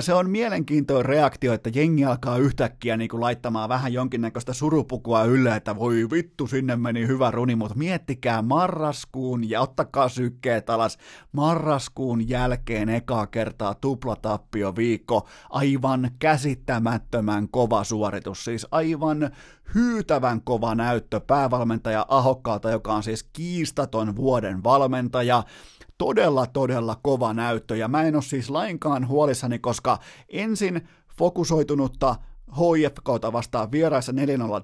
se 0.00 0.14
on 0.14 0.30
mielenkiintoinen 0.30 1.06
reaktio, 1.06 1.52
että 1.52 1.70
jengi 1.74 2.04
alkaa 2.04 2.38
yhtäkkiä 2.38 2.96
niin 2.96 3.08
kuin 3.08 3.20
laittamaan 3.20 3.68
vähän 3.68 3.92
jonkinnäköistä 3.92 4.52
surupukua 4.52 5.24
ylle, 5.24 5.56
että 5.56 5.76
voi 5.76 6.06
vittu, 6.12 6.46
sinne 6.46 6.76
meni 6.76 7.06
hyvä 7.06 7.30
runi, 7.30 7.56
mutta 7.56 7.78
miettikää 7.78 8.42
marraskuun 8.42 9.50
ja 9.50 9.60
ottakaa 9.60 10.08
sykkeet 10.08 10.70
alas. 10.70 10.98
Marraskuun 11.32 12.28
jälkeen 12.28 12.88
ekaa 12.88 13.26
kertaa 13.26 13.74
tuplatappio 13.74 14.76
viikko, 14.76 15.28
aivan 15.50 16.10
käsittämättömän 16.18 17.48
kova 17.48 17.84
suoritus, 17.84 18.44
siis 18.44 18.66
aivan 18.70 18.85
hyytävän 19.74 20.42
kova 20.42 20.74
näyttö 20.74 21.20
päävalmentaja 21.20 22.06
Ahokkaalta, 22.08 22.70
joka 22.70 22.94
on 22.94 23.02
siis 23.02 23.22
kiistaton 23.32 24.16
vuoden 24.16 24.64
valmentaja, 24.64 25.42
todella, 25.98 26.46
todella 26.46 26.96
kova 27.02 27.34
näyttö, 27.34 27.76
ja 27.76 27.88
mä 27.88 28.02
en 28.02 28.14
ole 28.14 28.22
siis 28.22 28.50
lainkaan 28.50 29.08
huolissani, 29.08 29.58
koska 29.58 29.98
ensin 30.28 30.88
fokusoitunutta 31.18 32.16
HIFKta 32.56 33.32
vastaan 33.32 33.72
vieraissa 33.72 34.12
4-0 34.12 34.16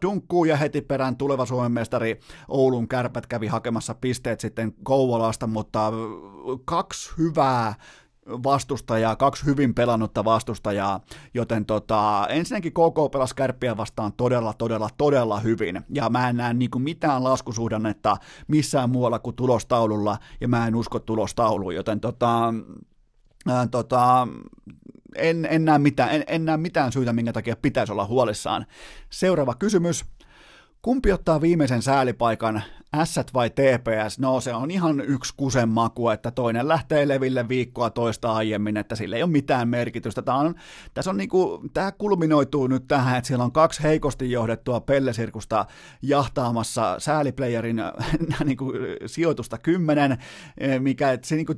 dunkkuu 0.02 0.44
ja 0.44 0.56
heti 0.56 0.80
perään 0.80 1.16
tuleva 1.16 1.46
Suomen 1.46 1.72
mestari 1.72 2.20
Oulun 2.48 2.88
kärpät 2.88 3.26
kävi 3.26 3.46
hakemassa 3.46 3.94
pisteet 3.94 4.40
sitten 4.40 4.74
Kouvolasta, 4.82 5.46
mutta 5.46 5.92
kaksi 6.64 7.10
hyvää 7.18 7.74
vastustajaa, 8.26 9.16
kaksi 9.16 9.46
hyvin 9.46 9.74
pelannutta 9.74 10.24
vastustajaa, 10.24 11.00
joten 11.34 11.66
tota, 11.66 12.26
ensinnäkin 12.28 12.72
KK 12.72 13.12
pelasi 13.12 13.36
kärppiä 13.36 13.76
vastaan 13.76 14.12
todella, 14.12 14.52
todella, 14.52 14.88
todella 14.96 15.40
hyvin, 15.40 15.80
ja 15.94 16.10
mä 16.10 16.28
en 16.28 16.36
näe 16.36 16.54
niinku 16.54 16.78
mitään 16.78 17.24
laskusuhdannetta 17.24 18.16
missään 18.48 18.90
muualla 18.90 19.18
kuin 19.18 19.36
tulostaululla, 19.36 20.18
ja 20.40 20.48
mä 20.48 20.66
en 20.66 20.74
usko 20.74 20.98
tulostauluun, 20.98 21.74
joten 21.74 22.00
tota, 22.00 22.54
ää, 23.48 23.66
tota, 23.66 24.28
en, 25.16 25.48
en, 25.50 25.64
näe 25.64 25.78
mitään, 25.78 26.10
en, 26.10 26.24
en 26.26 26.44
näe 26.44 26.56
mitään 26.56 26.92
syytä, 26.92 27.12
minkä 27.12 27.32
takia 27.32 27.56
pitäisi 27.56 27.92
olla 27.92 28.06
huolissaan. 28.06 28.66
Seuraava 29.10 29.54
kysymys. 29.54 30.04
Kumpi 30.82 31.12
ottaa 31.12 31.40
viimeisen 31.40 31.82
säälipaikan, 31.82 32.62
S 33.04 33.20
vai 33.34 33.50
TPS? 33.50 34.18
No 34.18 34.40
se 34.40 34.54
on 34.54 34.70
ihan 34.70 35.00
yksi 35.00 35.34
kusen 35.36 35.68
maku, 35.68 36.08
että 36.08 36.30
toinen 36.30 36.68
lähtee 36.68 37.08
leville 37.08 37.48
viikkoa 37.48 37.90
toista 37.90 38.32
aiemmin, 38.32 38.76
että 38.76 38.96
sillä 38.96 39.16
ei 39.16 39.22
ole 39.22 39.30
mitään 39.30 39.68
merkitystä. 39.68 40.22
Tämä, 40.22 40.38
on, 40.38 40.54
tässä 40.94 41.10
on 41.10 41.16
niinku, 41.16 41.62
tämä 41.72 41.92
kulminoituu 41.92 42.66
nyt 42.66 42.88
tähän, 42.88 43.18
että 43.18 43.28
siellä 43.28 43.44
on 43.44 43.52
kaksi 43.52 43.82
heikosti 43.82 44.30
johdettua 44.30 44.80
pellesirkusta 44.80 45.66
jahtaamassa 46.02 46.96
sääliplayerin 46.98 47.82
niinku, 48.44 48.72
sijoitusta 49.06 49.58
kymmenen, 49.58 50.18
mikä 50.80 51.12
että 51.12 51.28
se 51.28 51.36
niinku, 51.36 51.54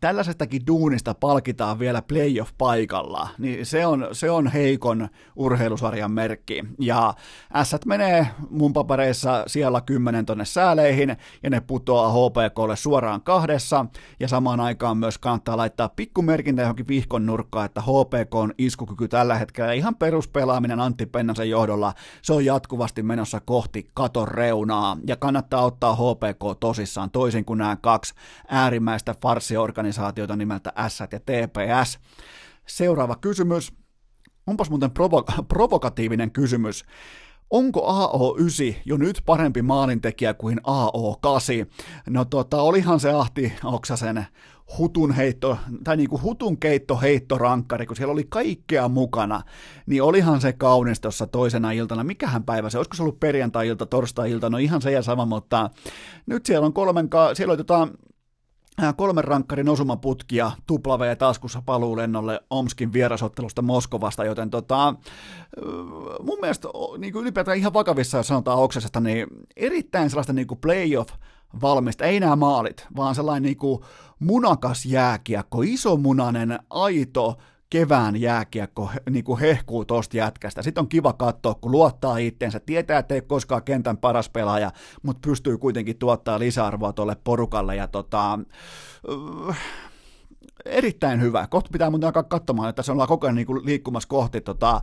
tällaisestakin 0.00 0.66
duunista 0.66 1.14
palkitaan 1.14 1.78
vielä 1.78 2.02
playoff-paikalla, 2.02 3.28
niin 3.38 3.66
se 3.66 3.86
on, 3.86 4.08
se 4.12 4.30
on 4.30 4.46
heikon 4.46 5.08
urheilusarjan 5.36 6.12
merkki. 6.12 6.64
Ja 6.80 7.14
S 7.62 7.86
menee 7.86 8.26
mun 8.50 8.72
papereissa 8.72 9.44
siellä 9.46 9.80
10 9.80 10.26
tonne 10.26 10.44
sääleihin, 10.62 11.16
ja 11.42 11.50
ne 11.50 11.60
putoaa 11.60 12.12
HPKlle 12.12 12.76
suoraan 12.76 13.22
kahdessa, 13.22 13.86
ja 14.20 14.28
samaan 14.28 14.60
aikaan 14.60 14.96
myös 14.96 15.18
kannattaa 15.18 15.56
laittaa 15.56 15.88
pikkumerkintä 15.88 16.62
johonkin 16.62 16.88
vihkon 16.88 17.26
nurkkaan, 17.26 17.66
että 17.66 17.80
HPK 17.80 18.34
on 18.34 18.54
iskukyky 18.58 19.08
tällä 19.08 19.34
hetkellä, 19.34 19.72
ihan 19.72 19.96
peruspelaaminen 19.96 20.80
Antti 20.80 21.06
Pennasen 21.06 21.50
johdolla, 21.50 21.94
se 22.22 22.32
on 22.32 22.44
jatkuvasti 22.44 23.02
menossa 23.02 23.40
kohti 23.40 23.90
katon 23.94 24.28
reunaa, 24.28 24.96
ja 25.06 25.16
kannattaa 25.16 25.64
ottaa 25.64 25.94
HPK 25.94 26.60
tosissaan, 26.60 27.10
toisin 27.10 27.44
kuin 27.44 27.58
nämä 27.58 27.76
kaksi 27.76 28.14
äärimmäistä 28.48 29.14
farsiorganisaatiota 29.22 30.36
nimeltä 30.36 30.72
S 30.88 31.00
ja 31.00 31.20
TPS. 31.20 31.98
Seuraava 32.66 33.16
kysymys. 33.16 33.72
Onpas 34.46 34.70
muuten 34.70 34.90
provo- 34.90 35.42
provokatiivinen 35.54 36.30
kysymys. 36.30 36.84
Onko 37.52 37.80
AO9 37.80 38.74
jo 38.84 38.96
nyt 38.96 39.22
parempi 39.26 39.62
maalintekijä 39.62 40.34
kuin 40.34 40.58
AO8? 40.58 41.66
No 42.10 42.24
tota, 42.24 42.62
olihan 42.62 43.00
se 43.00 43.10
Ahti 43.10 43.52
Oksasen 43.64 44.26
hutun 44.78 45.12
heitto, 45.12 45.58
tai 45.84 45.96
niinku 45.96 46.20
hutun 46.22 46.58
keitto 46.58 46.98
heittorankkari, 47.00 47.86
kun 47.86 47.96
siellä 47.96 48.12
oli 48.12 48.26
kaikkea 48.28 48.88
mukana, 48.88 49.42
niin 49.86 50.02
olihan 50.02 50.40
se 50.40 50.52
kaunis 50.52 51.00
tuossa 51.00 51.26
toisena 51.26 51.72
iltana. 51.72 52.04
Mikähän 52.04 52.44
päivä 52.44 52.70
se, 52.70 52.78
olisiko 52.78 52.96
se 52.96 53.02
ollut 53.02 53.20
perjantai-ilta, 53.20 53.86
torstai-ilta, 53.86 54.50
no 54.50 54.58
ihan 54.58 54.82
se 54.82 54.92
ja 54.92 55.02
sama, 55.02 55.26
mutta 55.26 55.70
nyt 56.26 56.46
siellä 56.46 56.66
on 56.66 56.72
kolmen, 56.72 57.08
siellä 57.34 57.52
oli 57.52 57.58
tota, 57.58 57.88
kolmen 58.96 59.24
rankkarin 59.24 59.68
osumaputkia, 59.68 60.52
tupla 60.66 60.98
V 60.98 61.16
taskussa 61.16 61.62
paluulennolle 61.66 62.40
Omskin 62.50 62.92
vierasottelusta 62.92 63.62
Moskovasta, 63.62 64.24
joten 64.24 64.50
tota, 64.50 64.94
mun 66.22 66.38
mielestä 66.40 66.68
niin 66.98 67.12
kuin 67.12 67.22
ylipäätään 67.22 67.58
ihan 67.58 67.72
vakavissa, 67.72 68.16
jos 68.16 68.26
sanotaan 68.26 68.58
Oksasesta, 68.58 69.00
niin 69.00 69.26
erittäin 69.56 70.10
sellaista 70.10 70.32
niin 70.32 70.46
kuin 70.46 70.60
playoff 70.60 71.14
valmista, 71.62 72.04
ei 72.04 72.20
nämä 72.20 72.36
maalit, 72.36 72.86
vaan 72.96 73.14
sellainen 73.14 73.42
niin 73.42 73.56
kuin 73.56 73.82
munakas 74.18 74.86
jääkiekko, 74.86 75.62
isomunainen, 75.62 76.58
aito, 76.70 77.38
kevään 77.72 78.20
jääkiekko 78.20 78.90
niin 79.10 79.24
kuin 79.24 79.40
hehkuu 79.40 79.84
tosta 79.84 80.16
jätkästä. 80.16 80.62
Sitten 80.62 80.82
on 80.82 80.88
kiva 80.88 81.12
katsoa, 81.12 81.54
kun 81.54 81.72
luottaa 81.72 82.16
itteensä, 82.16 82.60
tietää, 82.60 82.98
että 82.98 83.14
ei 83.14 83.20
koskaan 83.20 83.62
kentän 83.62 83.96
paras 83.96 84.28
pelaaja, 84.28 84.70
mutta 85.02 85.28
pystyy 85.28 85.58
kuitenkin 85.58 85.98
tuottaa 85.98 86.38
lisäarvoa 86.38 86.92
tuolle 86.92 87.16
porukalle. 87.24 87.76
Ja 87.76 87.88
tota, 87.88 88.38
erittäin 90.64 91.20
hyvä. 91.20 91.46
Kohta 91.46 91.70
pitää 91.72 91.90
muuten 91.90 92.06
alkaa 92.06 92.22
katsomaan, 92.22 92.68
että 92.68 92.82
se 92.82 92.92
ollaan 92.92 93.08
koko 93.08 93.26
ajan 93.26 93.34
niin 93.34 93.46
liikkumassa 93.64 94.08
kohti 94.08 94.40
tota, 94.40 94.80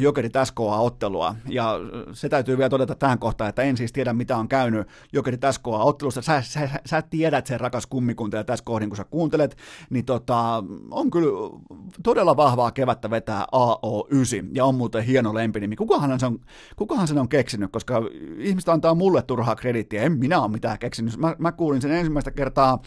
Jokerit 0.00 0.32
SKA-ottelua. 0.44 1.34
Ja 1.48 1.74
se 2.12 2.28
täytyy 2.28 2.58
vielä 2.58 2.68
todeta 2.68 2.94
tähän 2.94 3.18
kohtaan, 3.18 3.48
että 3.48 3.62
en 3.62 3.76
siis 3.76 3.92
tiedä, 3.92 4.12
mitä 4.12 4.36
on 4.36 4.48
käynyt 4.48 4.88
Jokerit 5.12 5.40
SKA-ottelusta. 5.50 6.22
Sä, 6.22 6.42
sä, 6.42 6.68
sä 6.86 7.02
tiedät 7.02 7.46
sen 7.46 7.60
rakas 7.60 7.86
kummikunta 7.86 8.36
ja 8.36 8.44
tässä 8.44 8.64
kohdin, 8.64 8.90
kun 8.90 8.96
sä 8.96 9.04
kuuntelet, 9.04 9.56
niin 9.90 10.04
tota, 10.04 10.64
on 10.90 11.10
kyllä 11.10 11.58
todella 12.02 12.36
vahvaa 12.36 12.70
kevättä 12.70 13.10
vetää 13.10 13.46
AO9, 13.52 14.48
ja 14.54 14.64
on 14.64 14.74
muuten 14.74 15.04
hieno 15.04 15.34
lempinimi. 15.34 15.76
Kukahan 15.76 16.20
sen 16.20 16.26
on, 16.26 16.38
kukahan 16.76 17.08
sen 17.08 17.18
on 17.18 17.28
keksinyt, 17.28 17.72
koska 17.72 18.02
ihmiset 18.38 18.68
antaa 18.68 18.94
mulle 18.94 19.22
turhaa 19.22 19.56
kredittiä, 19.56 20.02
en 20.02 20.12
minä 20.12 20.40
ole 20.40 20.50
mitään 20.50 20.78
keksinyt. 20.78 21.16
Mä, 21.16 21.36
mä 21.38 21.52
kuulin 21.52 21.82
sen 21.82 21.90
ensimmäistä 21.90 22.30
kertaa 22.30 22.82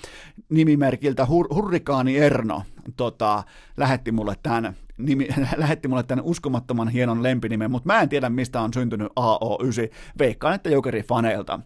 nimimerkiltä 0.49 1.26
hur, 1.26 1.48
Hurrikaani 1.53 2.20
Erno 2.22 2.64
tota, 2.98 3.43
lähetti 3.77 4.11
mulle 4.11 4.35
tämän 4.43 4.76
nimi, 4.98 5.27
lähetti 5.57 5.88
mulle 5.88 6.03
tämän 6.03 6.26
uskomattoman 6.26 6.88
hienon 6.88 7.23
lempinimen, 7.23 7.72
mutta 7.72 7.88
mä 7.88 8.02
en 8.02 8.10
tiedä 8.10 8.30
mistä 8.30 8.61
on 8.61 8.73
syntynyt 8.73 9.07
AO9. 9.07 9.95
Veikkaan, 10.19 10.56
että 10.56 10.69
Jokeri-faneilta. 10.69 11.60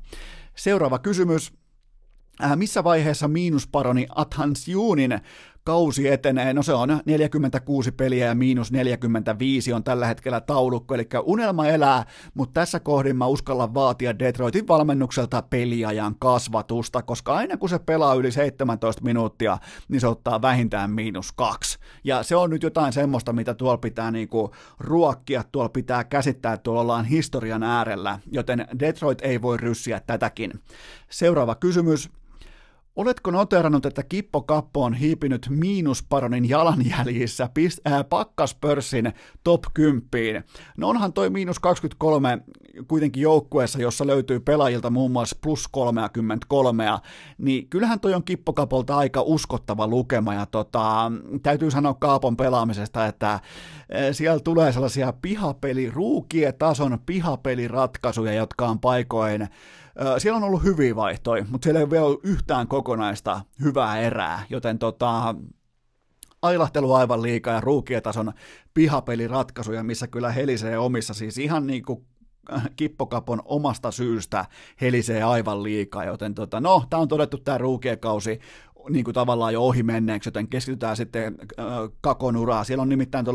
Seuraava 0.55 0.99
kysymys. 0.99 1.53
Äh, 2.43 2.57
missä 2.57 2.83
vaiheessa 2.83 3.27
miinusparoni 3.27 4.07
Juunin 4.67 5.19
kausi 5.65 6.07
etenee, 6.07 6.53
no 6.53 6.63
se 6.63 6.73
on 6.73 6.99
46 7.05 7.91
peliä 7.91 8.25
ja 8.25 8.35
miinus 8.35 8.71
45 8.71 9.73
on 9.73 9.83
tällä 9.83 10.07
hetkellä 10.07 10.41
taulukko, 10.41 10.95
eli 10.95 11.07
unelma 11.23 11.67
elää, 11.67 12.05
mutta 12.33 12.53
tässä 12.53 12.79
kohdin 12.79 13.15
mä 13.15 13.25
uskallan 13.25 13.73
vaatia 13.73 14.19
Detroitin 14.19 14.67
valmennukselta 14.67 15.41
peliajan 15.41 16.15
kasvatusta, 16.19 17.01
koska 17.01 17.35
aina 17.35 17.57
kun 17.57 17.69
se 17.69 17.79
pelaa 17.79 18.13
yli 18.13 18.31
17 18.31 19.03
minuuttia, 19.03 19.57
niin 19.87 20.01
se 20.01 20.07
ottaa 20.07 20.41
vähintään 20.41 20.91
miinus 20.91 21.31
kaksi. 21.31 21.77
Ja 22.03 22.23
se 22.23 22.35
on 22.35 22.49
nyt 22.49 22.63
jotain 22.63 22.93
semmoista, 22.93 23.33
mitä 23.33 23.53
tuolla 23.53 23.77
pitää 23.77 24.11
niinku 24.11 24.51
ruokkia, 24.79 25.43
tuolla 25.51 25.69
pitää 25.69 26.03
käsittää, 26.03 26.57
tuolla 26.57 26.81
ollaan 26.81 27.05
historian 27.05 27.63
äärellä, 27.63 28.19
joten 28.31 28.67
Detroit 28.79 29.19
ei 29.21 29.41
voi 29.41 29.57
ryssiä 29.57 30.01
tätäkin. 30.07 30.53
Seuraava 31.09 31.55
kysymys. 31.55 32.09
Oletko 32.95 33.31
noterannut, 33.31 33.85
että 33.85 34.03
Kippo 34.03 34.41
Kappo 34.41 34.83
on 34.83 34.93
hiipinyt 34.93 35.47
miinusparonin 35.49 36.49
jalanjäljissä 36.49 37.49
pist- 37.59 37.91
äh, 37.91 38.05
pakkaspörssin 38.09 39.13
top 39.43 39.63
10? 39.73 40.43
No 40.77 40.89
onhan 40.89 41.13
toi 41.13 41.29
miinus 41.29 41.59
23 41.59 42.39
kuitenkin 42.87 43.21
joukkueessa, 43.23 43.81
jossa 43.81 44.07
löytyy 44.07 44.39
pelaajilta 44.39 44.89
muun 44.89 45.11
muassa 45.11 45.37
plus 45.41 45.67
33, 45.67 46.83
niin 47.37 47.69
kyllähän 47.69 47.99
toi 47.99 48.13
on 48.13 48.23
Kippo 48.23 48.53
Kapolta 48.53 48.97
aika 48.97 49.21
uskottava 49.21 49.87
lukema, 49.87 50.33
ja 50.33 50.45
tota, 50.45 51.11
täytyy 51.43 51.71
sanoa 51.71 51.93
Kaapon 51.93 52.37
pelaamisesta, 52.37 53.05
että 53.05 53.33
äh, 53.33 53.41
siellä 54.11 54.39
tulee 54.39 54.71
sellaisia 54.71 55.13
pihapeli, 55.21 55.91
tason 56.57 56.99
pihapeliratkaisuja, 57.05 58.33
jotka 58.33 58.67
on 58.67 58.79
paikoin 58.79 59.47
siellä 60.17 60.37
on 60.37 60.43
ollut 60.43 60.63
hyviä 60.63 60.95
vaihtoja, 60.95 61.45
mutta 61.49 61.65
siellä 61.65 61.79
ei 61.79 61.89
vielä 61.89 62.05
ollut 62.05 62.25
yhtään 62.25 62.67
kokonaista 62.67 63.41
hyvää 63.61 63.99
erää, 63.99 64.45
joten 64.49 64.79
tota, 64.79 65.35
ailahtelu 66.41 66.93
aivan 66.93 67.21
liikaa 67.21 67.53
ja 67.53 67.61
ruukietason 67.61 68.33
pihapeliratkaisuja, 68.73 69.83
missä 69.83 70.07
kyllä 70.07 70.31
helisee 70.31 70.77
omissa, 70.77 71.13
siis 71.13 71.37
ihan 71.37 71.67
niin 71.67 71.85
kuin 71.85 72.05
kippokapon 72.75 73.41
omasta 73.45 73.91
syystä 73.91 74.45
helisee 74.81 75.23
aivan 75.23 75.63
liikaa, 75.63 76.05
joten 76.05 76.35
tota, 76.35 76.59
no, 76.59 76.83
tämä 76.89 77.01
on 77.01 77.07
todettu 77.07 77.37
tämä 77.37 77.57
ruukiekausi 77.57 78.39
niin 78.89 79.05
kuin 79.05 79.13
tavallaan 79.15 79.53
jo 79.53 79.61
ohi 79.61 79.83
menneeksi, 79.83 80.27
joten 80.27 80.47
keskitytään 80.47 80.97
sitten 80.97 81.35
äh, 81.59 81.65
kakon 82.01 82.37
uraa. 82.37 82.63
Siellä 82.63 82.81
on 82.81 82.89
nimittäin 82.89 83.25
12-13 83.27 83.31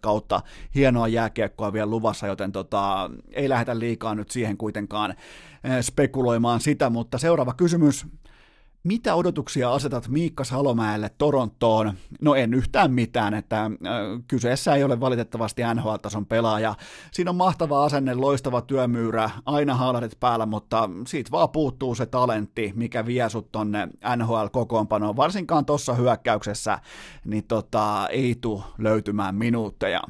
kautta 0.00 0.40
hienoa 0.74 1.08
jääkiekkoa 1.08 1.72
vielä 1.72 1.90
luvassa, 1.90 2.26
joten 2.26 2.52
tota, 2.52 3.10
ei 3.32 3.48
lähdetä 3.48 3.78
liikaa 3.78 4.14
nyt 4.14 4.30
siihen 4.30 4.56
kuitenkaan 4.56 5.14
spekuloimaan 5.80 6.60
sitä, 6.60 6.90
mutta 6.90 7.18
seuraava 7.18 7.54
kysymys 7.54 8.06
mitä 8.84 9.14
odotuksia 9.14 9.72
asetat 9.72 10.08
Miikka 10.08 10.44
Salomäelle 10.44 11.10
Torontoon? 11.18 11.94
No 12.20 12.34
en 12.34 12.54
yhtään 12.54 12.92
mitään, 12.92 13.34
että 13.34 13.64
äh, 13.64 13.70
kyseessä 14.28 14.74
ei 14.74 14.84
ole 14.84 15.00
valitettavasti 15.00 15.62
NHL-tason 15.74 16.26
pelaaja. 16.26 16.74
Siinä 17.12 17.30
on 17.30 17.36
mahtava 17.36 17.84
asenne, 17.84 18.14
loistava 18.14 18.60
työmyyrä, 18.60 19.30
aina 19.46 19.74
haalarit 19.74 20.20
päällä, 20.20 20.46
mutta 20.46 20.90
siitä 21.06 21.30
vaan 21.30 21.50
puuttuu 21.50 21.94
se 21.94 22.06
talentti, 22.06 22.72
mikä 22.76 23.06
vie 23.06 23.28
sut 23.28 23.52
tonne 23.52 23.88
NHL-kokoonpanoon. 24.16 25.16
Varsinkaan 25.16 25.64
tuossa 25.64 25.94
hyökkäyksessä, 25.94 26.78
niin 27.24 27.44
tota, 27.44 28.08
ei 28.08 28.36
tule 28.40 28.62
löytymään 28.78 29.34
minuutteja. 29.34 30.00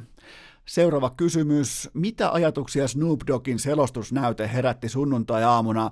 Seuraava 0.65 1.09
kysymys. 1.09 1.89
Mitä 1.93 2.31
ajatuksia 2.31 2.87
Snoop 2.87 3.19
Doggin 3.27 3.59
selostusnäyte 3.59 4.49
herätti 4.53 4.89
sunnuntai-aamuna? 4.89 5.91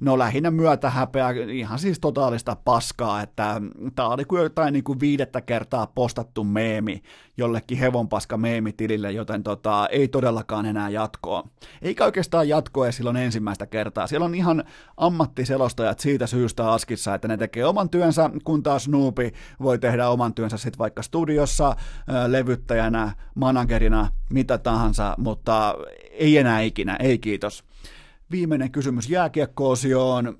No 0.00 0.18
lähinnä 0.18 0.50
myötä 0.50 0.90
häpeä, 0.90 1.30
ihan 1.30 1.78
siis 1.78 2.00
totaalista 2.00 2.56
paskaa, 2.64 3.22
että 3.22 3.60
tämä 3.94 4.08
oli 4.08 4.24
kuin 4.24 4.42
jotain 4.42 4.72
niin 4.72 4.84
kuin 4.84 5.00
viidettä 5.00 5.40
kertaa 5.40 5.86
postattu 5.86 6.44
meemi 6.44 7.02
jollekin 7.36 7.78
hevonpaska 7.78 8.36
meemitilille, 8.36 9.12
joten 9.12 9.42
tota, 9.42 9.88
ei 9.90 10.08
todellakaan 10.08 10.66
enää 10.66 10.88
jatkoa. 10.88 11.48
Eikä 11.82 12.04
oikeastaan 12.04 12.48
jatkoa 12.48 12.92
silloin 12.92 13.16
ensimmäistä 13.16 13.66
kertaa. 13.66 14.06
Siellä 14.06 14.24
on 14.24 14.34
ihan 14.34 14.64
ammattiselostajat 14.96 16.00
siitä 16.00 16.26
syystä 16.26 16.72
askissa, 16.72 17.14
että 17.14 17.28
ne 17.28 17.36
tekee 17.36 17.64
oman 17.64 17.90
työnsä, 17.90 18.30
kun 18.44 18.62
taas 18.62 18.84
Snoopi 18.84 19.32
voi 19.62 19.78
tehdä 19.78 20.08
oman 20.08 20.34
työnsä 20.34 20.56
sitten 20.56 20.78
vaikka 20.78 21.02
studiossa, 21.02 21.76
levyttäjänä, 22.26 23.12
managerina, 23.34 24.08
mitä 24.32 24.58
tahansa, 24.58 25.14
mutta 25.18 25.74
ei 26.10 26.38
enää 26.38 26.60
ikinä, 26.60 26.96
ei 26.96 27.18
kiitos. 27.18 27.64
Viimeinen 28.30 28.70
kysymys 28.70 29.10
jääkiekko-osioon. 29.10 30.38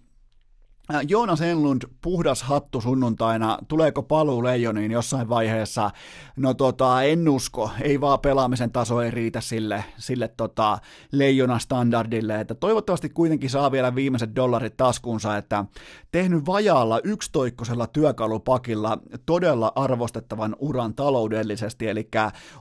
Äh, 0.94 1.00
Joonas 1.08 1.40
Enlund, 1.40 1.82
puhdas 2.02 2.42
hattu 2.42 2.80
sunnuntaina, 2.80 3.58
tuleeko 3.68 4.02
paluu 4.02 4.44
Leijoniin 4.44 4.90
jossain 4.90 5.28
vaiheessa? 5.28 5.90
No 6.36 6.54
tota, 6.54 7.02
en 7.02 7.28
usko, 7.28 7.70
ei 7.82 8.00
vaan 8.00 8.20
pelaamisen 8.20 8.72
taso 8.72 9.00
ei 9.02 9.10
riitä 9.10 9.40
sille, 9.40 9.84
sille 9.96 10.28
tota, 10.28 10.78
Leijona 11.12 11.58
standardille, 11.58 12.40
että 12.40 12.54
toivottavasti 12.54 13.08
kuitenkin 13.08 13.50
saa 13.50 13.72
vielä 13.72 13.94
viimeiset 13.94 14.36
dollarit 14.36 14.76
taskuunsa, 14.76 15.36
että 15.36 15.64
tehnyt 16.12 16.46
vajaalla 16.46 17.00
yksitoikkosella 17.04 17.86
työkalupakilla 17.86 18.98
todella 19.26 19.72
arvostettavan 19.74 20.56
uran 20.58 20.94
taloudellisesti, 20.94 21.88
eli 21.88 22.08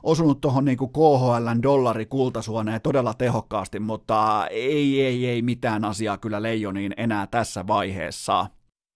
osunut 0.02 0.40
tuohon 0.40 0.64
niin 0.64 0.78
KHLn 0.78 1.62
dollari 1.62 2.06
kultasuoneen 2.06 2.80
todella 2.80 3.14
tehokkaasti, 3.14 3.80
mutta 3.80 4.46
ei, 4.50 5.02
ei, 5.02 5.26
ei 5.26 5.42
mitään 5.42 5.84
asiaa 5.84 6.18
kyllä 6.18 6.42
Leijoniin 6.42 6.94
enää 6.96 7.26
tässä 7.26 7.66
vaiheessa 7.66 8.21
saa. 8.24 8.48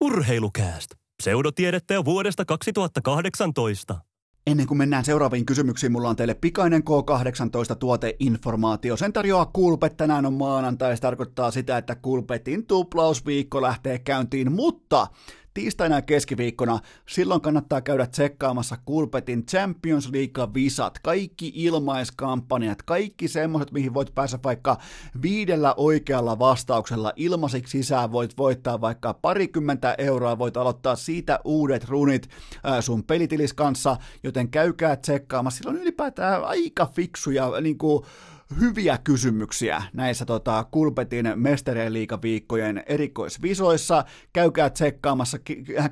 Urheilukääst. 0.04 0.90
Pseudotiedettä 1.22 1.94
jo 1.94 2.04
vuodesta 2.04 2.44
2018. 2.44 4.00
Ennen 4.46 4.66
kuin 4.66 4.78
mennään 4.78 5.04
seuraaviin 5.04 5.46
kysymyksiin, 5.46 5.92
mulla 5.92 6.08
on 6.08 6.16
teille 6.16 6.34
pikainen 6.34 6.82
K18-tuoteinformaatio. 6.82 8.96
Sen 8.96 9.12
tarjoaa 9.12 9.46
Kulpet, 9.46 9.96
tänään 9.96 10.26
on 10.26 10.32
maanantai, 10.32 10.96
se 10.96 11.00
tarkoittaa 11.00 11.50
sitä, 11.50 11.78
että 11.78 11.94
Kulpetin 11.94 12.66
tuplausviikko 12.66 13.62
lähtee 13.62 13.98
käyntiin, 13.98 14.52
mutta 14.52 15.06
tiistaina 15.56 15.96
ja 15.96 16.02
keskiviikkona, 16.02 16.78
silloin 17.08 17.40
kannattaa 17.40 17.80
käydä 17.80 18.06
tsekkaamassa 18.06 18.76
Kulpetin 18.84 19.46
Champions 19.46 20.10
League-visat, 20.12 20.98
kaikki 21.02 21.52
ilmaiskampanjat, 21.54 22.82
kaikki 22.82 23.28
semmoiset, 23.28 23.72
mihin 23.72 23.94
voit 23.94 24.14
päästä 24.14 24.38
vaikka 24.44 24.76
viidellä 25.22 25.74
oikealla 25.76 26.38
vastauksella. 26.38 27.12
Ilmaisiksi 27.16 27.78
sisään, 27.78 28.12
voit 28.12 28.38
voittaa 28.38 28.80
vaikka 28.80 29.14
parikymmentä 29.14 29.94
euroa, 29.98 30.38
voit 30.38 30.56
aloittaa 30.56 30.96
siitä 30.96 31.40
uudet 31.44 31.84
runit 31.88 32.28
ää, 32.64 32.80
sun 32.80 33.04
pelitilis 33.04 33.52
kanssa, 33.52 33.96
joten 34.22 34.48
käykää 34.48 34.96
tsekkaamassa, 34.96 35.58
silloin 35.58 35.82
ylipäätään 35.82 36.44
aika 36.44 36.86
fiksuja 36.86 37.52
niin 37.60 37.78
kuin, 37.78 38.04
hyviä 38.60 38.98
kysymyksiä 39.04 39.82
näissä 39.92 40.24
tota, 40.24 40.64
Kulpetin 40.70 41.32
mestarien 41.34 41.92
liikaviikkojen 41.92 42.82
erikoisvisoissa. 42.86 44.04
Käykää 44.32 44.70
tsekkaamassa, 44.70 45.38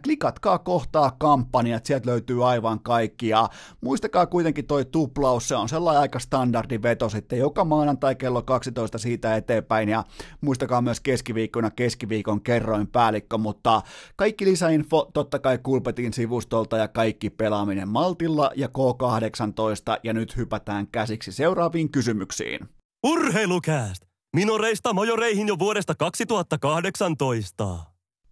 klikatkaa 0.05 0.59
kohtaa 0.59 1.17
kampanjat, 1.19 1.87
sieltä 1.87 2.11
löytyy 2.11 2.49
aivan 2.49 2.81
kaikki. 2.81 3.29
Ja 3.29 3.49
muistakaa 3.81 4.27
kuitenkin 4.27 4.67
toi 4.67 4.85
tuplaus, 4.85 5.49
se 5.49 5.57
on 5.57 5.69
sellainen 5.69 6.01
aika 6.01 6.19
standardi 6.19 6.83
veto 6.83 7.09
sitten 7.09 7.39
joka 7.39 7.65
maanantai 7.65 8.15
kello 8.15 8.43
12 8.43 8.99
siitä 8.99 9.37
eteenpäin. 9.37 9.89
Ja 9.89 10.05
muistakaa 10.41 10.83
myös 10.83 11.01
keskiviikkona 11.01 11.71
keskiviikon 11.71 12.41
kerroin 12.41 12.87
päällikkö, 12.87 13.39
mutta 13.39 13.83
kaikki 14.17 14.45
lisäinfo 14.45 15.11
totta 15.15 15.39
kai 15.39 15.59
Kulpetin 15.63 16.13
sivustolta 16.13 16.77
ja 16.77 16.89
kaikki 16.89 17.31
pelaaminen 17.31 17.89
Maltilla 17.89 18.51
ja 18.57 18.69
K18 18.69 20.01
ja 20.03 20.13
nyt 20.13 20.37
hypätään 20.37 20.87
käsiksi 20.87 21.33
seuraaviin 21.33 21.91
kysymyksiin 21.91 22.44
kysymyksiin. 22.45 22.69
Urheilukääst! 23.05 24.05
Minoreista 24.37 24.93
majoreihin 24.93 25.49
jo 25.49 25.59
vuodesta 25.59 25.95
2018. 25.95 27.79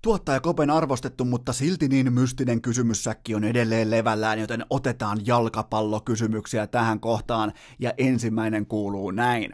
Tuottaja 0.03 0.41
Kopen 0.41 0.71
arvostettu, 0.71 1.25
mutta 1.25 1.53
silti 1.53 1.89
niin 1.89 2.13
mystinen 2.13 2.63
kysymyssäkki 2.63 3.35
on 3.35 3.45
edelleen 3.45 3.91
levällään, 3.91 4.39
joten 4.39 4.67
otetaan 4.71 5.27
jalkapallokysymyksiä 5.27 6.67
tähän 6.67 7.01
kohtaan, 7.01 7.53
ja 7.79 7.93
ensimmäinen 7.99 8.67
kuuluu 8.67 9.11
näin. 9.11 9.53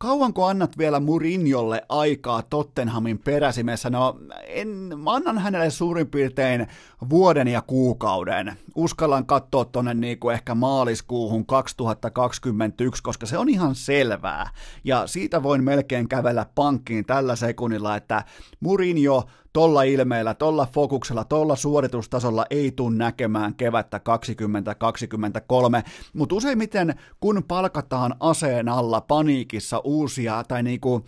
Kauanko 0.00 0.46
annat 0.46 0.78
vielä 0.78 1.00
Murinjolle 1.00 1.82
aikaa 1.88 2.42
Tottenhamin 2.42 3.18
peräsimessä? 3.18 3.90
No, 3.90 4.18
en, 4.46 4.68
mä 4.96 5.12
annan 5.12 5.38
hänelle 5.38 5.70
suurin 5.70 6.06
piirtein 6.06 6.66
vuoden 7.10 7.48
ja 7.48 7.62
kuukauden. 7.62 8.58
Uskallan 8.74 9.26
katsoa 9.26 9.64
tonne 9.64 9.94
niinku 9.94 10.30
ehkä 10.30 10.54
maaliskuuhun 10.54 11.46
2021, 11.46 13.02
koska 13.02 13.26
se 13.26 13.38
on 13.38 13.48
ihan 13.48 13.74
selvää. 13.74 14.50
Ja 14.84 15.06
siitä 15.06 15.42
voin 15.42 15.64
melkein 15.64 16.08
kävellä 16.08 16.46
pankkiin 16.54 17.04
tällä 17.04 17.36
sekunnilla, 17.36 17.96
että 17.96 18.24
Murinjo 18.60 19.24
tolla 19.52 19.82
ilmeellä, 19.82 20.34
tolla 20.34 20.68
fokuksella, 20.74 21.24
tolla 21.24 21.56
suoritustasolla 21.56 22.46
ei 22.50 22.72
tule 22.72 22.96
näkemään 22.96 23.54
kevättä 23.54 24.00
2023, 24.00 25.84
mutta 26.12 26.34
useimmiten 26.34 26.94
kun 27.20 27.44
palkataan 27.48 28.14
aseen 28.20 28.68
alla 28.68 29.00
paniikissa 29.00 29.78
uusia 29.78 30.44
tai 30.48 30.62
niinku, 30.62 31.04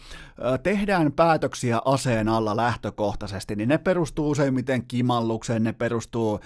tehdään 0.63 1.13
päätöksiä 1.13 1.81
aseen 1.85 2.29
alla 2.29 2.57
lähtökohtaisesti, 2.57 3.57
niin 3.57 3.69
ne 3.69 3.79
perustuu 3.79 4.31
useimmiten 4.31 4.87
kimallukseen, 4.87 5.65
ne 5.65 5.73
perustuu 5.73 6.41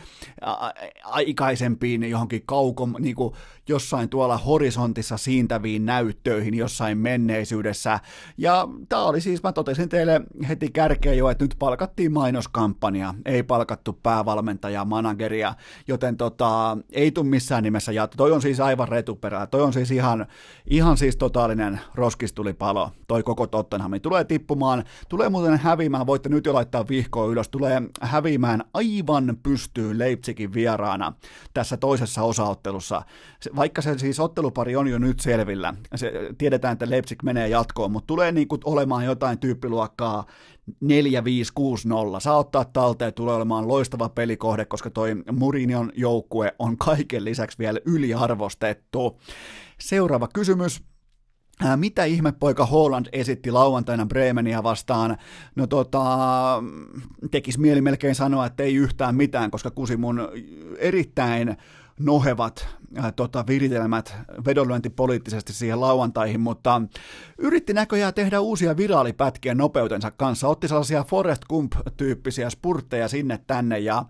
aikaisempiin 1.05 2.11
johonkin 2.11 2.43
kaukom, 2.47 2.95
niinku, 2.99 3.37
jossain 3.69 4.09
tuolla 4.09 4.39
horisontissa 4.39 5.17
siintäviin 5.17 5.87
näyttöihin 5.87 6.55
jossain 6.55 6.99
menneisyydessä. 6.99 8.01
Ja 8.39 8.69
tämä 8.89 9.05
oli 9.05 9.21
siis, 9.21 9.43
mä 9.43 9.53
totesin 9.53 9.89
teille 9.89 10.21
heti 10.49 10.71
kärkeen 10.71 11.19
jo, 11.19 11.29
että 11.29 11.45
nyt 11.45 11.55
palkattiin 11.85 12.13
mainoskampanja, 12.13 13.15
ei 13.25 13.43
palkattu 13.43 13.93
päävalmentajaa, 13.93 14.85
manageria, 14.85 15.55
joten 15.89 16.17
tota, 16.17 16.79
ei 16.93 17.11
tule 17.11 17.27
missään 17.27 17.63
nimessä 17.63 17.93
jatko. 17.93 18.17
Toi 18.17 18.33
on 18.33 18.43
siis 18.43 18.61
aivan 18.61 18.89
retuperää, 18.89 19.47
toi 19.47 19.63
on 19.63 19.73
siis 19.73 19.91
ihan, 19.91 20.27
ihan 20.67 20.97
siis 20.97 21.17
totaalinen 21.17 21.81
roskistulipalo, 21.95 22.91
toi 23.07 23.23
koko 23.23 23.47
Tottenham. 23.47 24.01
Tulee 24.03 24.25
tippumaan, 24.25 24.85
tulee 25.09 25.29
muuten 25.29 25.59
häviämään, 25.59 26.07
voitte 26.07 26.29
nyt 26.29 26.47
jo 26.47 26.55
laittaa 26.55 26.89
vihkoa 26.89 27.27
ylös, 27.27 27.49
tulee 27.49 27.83
häviämään 28.01 28.65
aivan 28.75 29.37
pystyy 29.43 29.99
Leipzigin 29.99 30.53
vieraana 30.53 31.13
tässä 31.55 31.77
toisessa 31.77 32.23
osaottelussa 32.23 33.03
vaikka 33.57 33.83
se 33.83 33.99
siis 33.99 34.21
ottelupari 34.21 34.77
on 34.77 34.89
jo 34.89 34.99
nyt 34.99 35.21
selvillä, 35.21 35.75
se, 35.95 36.13
tiedetään, 36.39 36.73
että 36.73 36.91
Leipzig 36.91 37.23
menee 37.23 37.49
jatkoon, 37.49 37.93
mutta 37.93 38.07
tulee 38.07 38.33
niin 38.33 38.49
kuin 38.49 38.61
olemaan 38.65 39.05
jotain 39.05 39.39
tyyppiluokkaa 39.39 40.27
4-5-6-0. 40.71 42.21
Saa 42.21 42.39
ottaa 42.39 42.65
talteen, 42.65 43.15
tulee 43.15 43.35
olemaan 43.35 43.69
loistava 43.69 44.09
pelikohde, 44.09 44.65
koska 44.65 44.91
toi 44.91 45.17
Murinion 45.33 45.93
joukkue 45.95 46.55
on 46.59 46.77
kaiken 46.77 47.25
lisäksi 47.25 47.59
vielä 47.59 47.81
yliarvostettu. 47.85 49.21
Seuraava 49.81 50.29
kysymys. 50.35 50.83
Ää, 51.61 51.77
mitä 51.77 52.05
ihmepoika 52.05 52.67
Holland 52.67 53.07
esitti 53.13 53.51
lauantaina 53.51 54.07
Bremenia 54.07 54.63
vastaan? 54.63 55.17
No 55.57 55.67
tota, 55.67 56.03
tekisi 57.31 57.61
mieli 57.61 57.81
melkein 57.81 58.15
sanoa, 58.15 58.47
että 58.47 58.63
ei 58.63 58.75
yhtään 58.75 59.15
mitään, 59.15 59.51
koska 59.51 59.71
kusi 59.71 59.97
mun 59.97 60.29
erittäin 60.79 61.57
nohevat 62.01 62.69
ää, 62.97 63.13
tota, 63.13 63.45
viritelmät 63.47 64.17
vedonlyöntipoliittisesti 64.47 65.53
siihen 65.53 65.81
lauantaihin, 65.81 66.41
mutta 66.41 66.83
yritti 67.39 67.73
näköjään 67.73 68.15
tehdä 68.15 68.41
uusia 68.41 68.77
viraalipätkiä 68.77 69.55
nopeutensa 69.55 70.11
kanssa. 70.11 70.49
Otti 70.49 70.69
sellaisia 70.69 71.05
Forest 71.05 71.43
Gump-tyyppisiä 71.49 72.51
spurtteja 72.51 73.09
sinne 73.09 73.41
tänne 73.47 73.79
ja, 73.79 74.05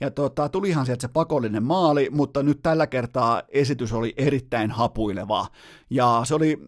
ja 0.00 0.10
tota, 0.10 0.48
tulihan 0.48 0.86
sieltä 0.86 1.02
se 1.02 1.08
pakollinen 1.08 1.62
maali, 1.62 2.08
mutta 2.10 2.42
nyt 2.42 2.62
tällä 2.62 2.86
kertaa 2.86 3.42
esitys 3.48 3.92
oli 3.92 4.14
erittäin 4.16 4.70
hapuileva. 4.70 5.46
Ja 5.90 6.20
se, 6.24 6.34
oli, 6.34 6.58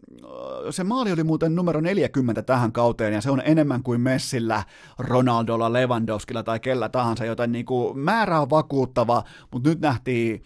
se 0.70 0.84
maali 0.84 1.12
oli 1.12 1.24
muuten 1.24 1.54
numero 1.54 1.80
40 1.80 2.42
tähän 2.42 2.72
kauteen 2.72 3.12
ja 3.12 3.20
se 3.20 3.30
on 3.30 3.42
enemmän 3.44 3.82
kuin 3.82 4.00
Messillä, 4.00 4.64
Ronaldolla, 4.98 5.72
Lewandowskilla 5.72 6.42
tai 6.42 6.60
kellä 6.60 6.88
tahansa, 6.88 7.24
joten 7.24 7.52
niin 7.52 7.64
kuin 7.64 7.98
määrä 7.98 8.40
on 8.40 8.50
vakuuttava, 8.50 9.24
mutta 9.52 9.68
nyt 9.68 9.80
nähtiin 9.80 10.42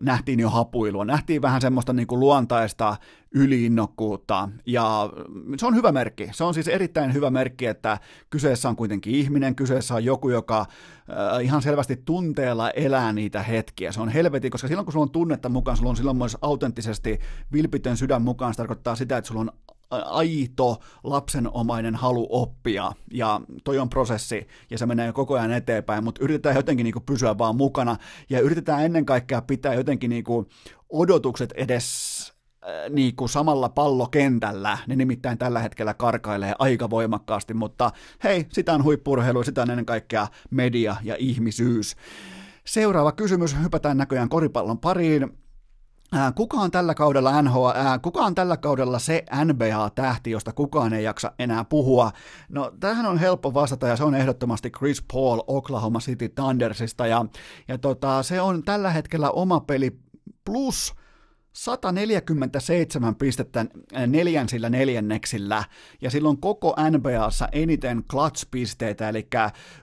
nähtiin 0.00 0.40
jo 0.40 0.50
hapuilua, 0.50 1.04
nähtiin 1.04 1.42
vähän 1.42 1.60
semmoista 1.60 1.92
niin 1.92 2.06
kuin 2.06 2.20
luontaista 2.20 2.96
yliinnokkuutta, 3.34 4.48
ja 4.66 5.10
se 5.56 5.66
on 5.66 5.74
hyvä 5.74 5.92
merkki. 5.92 6.28
Se 6.32 6.44
on 6.44 6.54
siis 6.54 6.68
erittäin 6.68 7.14
hyvä 7.14 7.30
merkki, 7.30 7.66
että 7.66 7.98
kyseessä 8.30 8.68
on 8.68 8.76
kuitenkin 8.76 9.14
ihminen, 9.14 9.54
kyseessä 9.54 9.94
on 9.94 10.04
joku, 10.04 10.30
joka 10.30 10.60
äh, 10.60 11.44
ihan 11.44 11.62
selvästi 11.62 12.02
tunteella 12.04 12.70
elää 12.70 13.12
niitä 13.12 13.42
hetkiä. 13.42 13.92
Se 13.92 14.00
on 14.00 14.08
helveti, 14.08 14.50
koska 14.50 14.68
silloin 14.68 14.86
kun 14.86 14.92
sulla 14.92 15.04
on 15.04 15.10
tunnetta 15.10 15.48
mukaan, 15.48 15.76
sulla 15.76 15.90
on 15.90 15.96
silloin 15.96 16.16
myös 16.16 16.36
autenttisesti 16.40 17.18
vilpitön 17.52 17.96
sydän 17.96 18.22
mukaan, 18.22 18.54
se 18.54 18.56
tarkoittaa 18.56 18.96
sitä, 18.96 19.16
että 19.16 19.28
sulla 19.28 19.40
on 19.40 19.52
aito 19.90 20.80
lapsenomainen 21.04 21.94
halu 21.94 22.26
oppia, 22.30 22.92
ja 23.12 23.40
toi 23.64 23.78
on 23.78 23.90
prosessi, 23.90 24.46
ja 24.70 24.78
se 24.78 24.86
menee 24.86 25.12
koko 25.12 25.34
ajan 25.34 25.52
eteenpäin, 25.52 26.04
mutta 26.04 26.24
yritetään 26.24 26.56
jotenkin 26.56 26.84
niinku 26.84 27.00
pysyä 27.00 27.38
vaan 27.38 27.56
mukana, 27.56 27.96
ja 28.30 28.40
yritetään 28.40 28.84
ennen 28.84 29.06
kaikkea 29.06 29.42
pitää 29.42 29.74
jotenkin 29.74 30.10
niinku 30.10 30.48
odotukset 30.88 31.52
edes 31.52 31.86
äh, 32.30 32.35
niin 32.90 33.16
kuin 33.16 33.28
samalla 33.28 33.68
pallokentällä, 33.68 34.78
ne 34.86 34.96
nimittäin 34.96 35.38
tällä 35.38 35.60
hetkellä 35.60 35.94
karkailee 35.94 36.54
aika 36.58 36.90
voimakkaasti, 36.90 37.54
mutta 37.54 37.90
hei, 38.24 38.46
sitä 38.52 38.74
on 38.74 38.84
huippurheilu, 38.84 39.42
sitä 39.42 39.62
on 39.62 39.70
ennen 39.70 39.86
kaikkea 39.86 40.26
media 40.50 40.96
ja 41.02 41.16
ihmisyys. 41.18 41.96
Seuraava 42.64 43.12
kysymys, 43.12 43.56
hypätään 43.62 43.96
näköjään 43.96 44.28
koripallon 44.28 44.78
pariin. 44.78 45.38
Kuka 46.34 46.56
on 46.56 46.70
tällä 46.70 46.94
kaudella 46.94 47.42
NHL, 47.42 47.68
kuka 48.02 48.20
on 48.20 48.34
tällä 48.34 48.56
kaudella 48.56 48.98
se 48.98 49.24
NBA-tähti, 49.44 50.30
josta 50.30 50.52
kukaan 50.52 50.92
ei 50.92 51.04
jaksa 51.04 51.32
enää 51.38 51.64
puhua? 51.64 52.12
No, 52.48 52.72
tähän 52.80 53.06
on 53.06 53.18
helppo 53.18 53.54
vastata 53.54 53.88
ja 53.88 53.96
se 53.96 54.04
on 54.04 54.14
ehdottomasti 54.14 54.70
Chris 54.70 55.04
Paul 55.12 55.40
Oklahoma 55.46 55.98
City 55.98 56.28
Thundersista 56.28 57.06
ja, 57.06 57.24
ja 57.68 57.78
tota, 57.78 58.22
se 58.22 58.40
on 58.40 58.62
tällä 58.62 58.90
hetkellä 58.90 59.30
oma 59.30 59.60
peli 59.60 59.98
plus 60.44 60.94
147 61.56 63.14
pistettä 63.14 63.66
neljänsillä 64.06 64.70
neljänneksillä, 64.70 65.64
ja 66.00 66.10
silloin 66.10 66.40
koko 66.40 66.76
NBAssa 66.90 67.48
eniten 67.52 68.04
clutch-pisteitä, 68.12 69.08
eli 69.08 69.28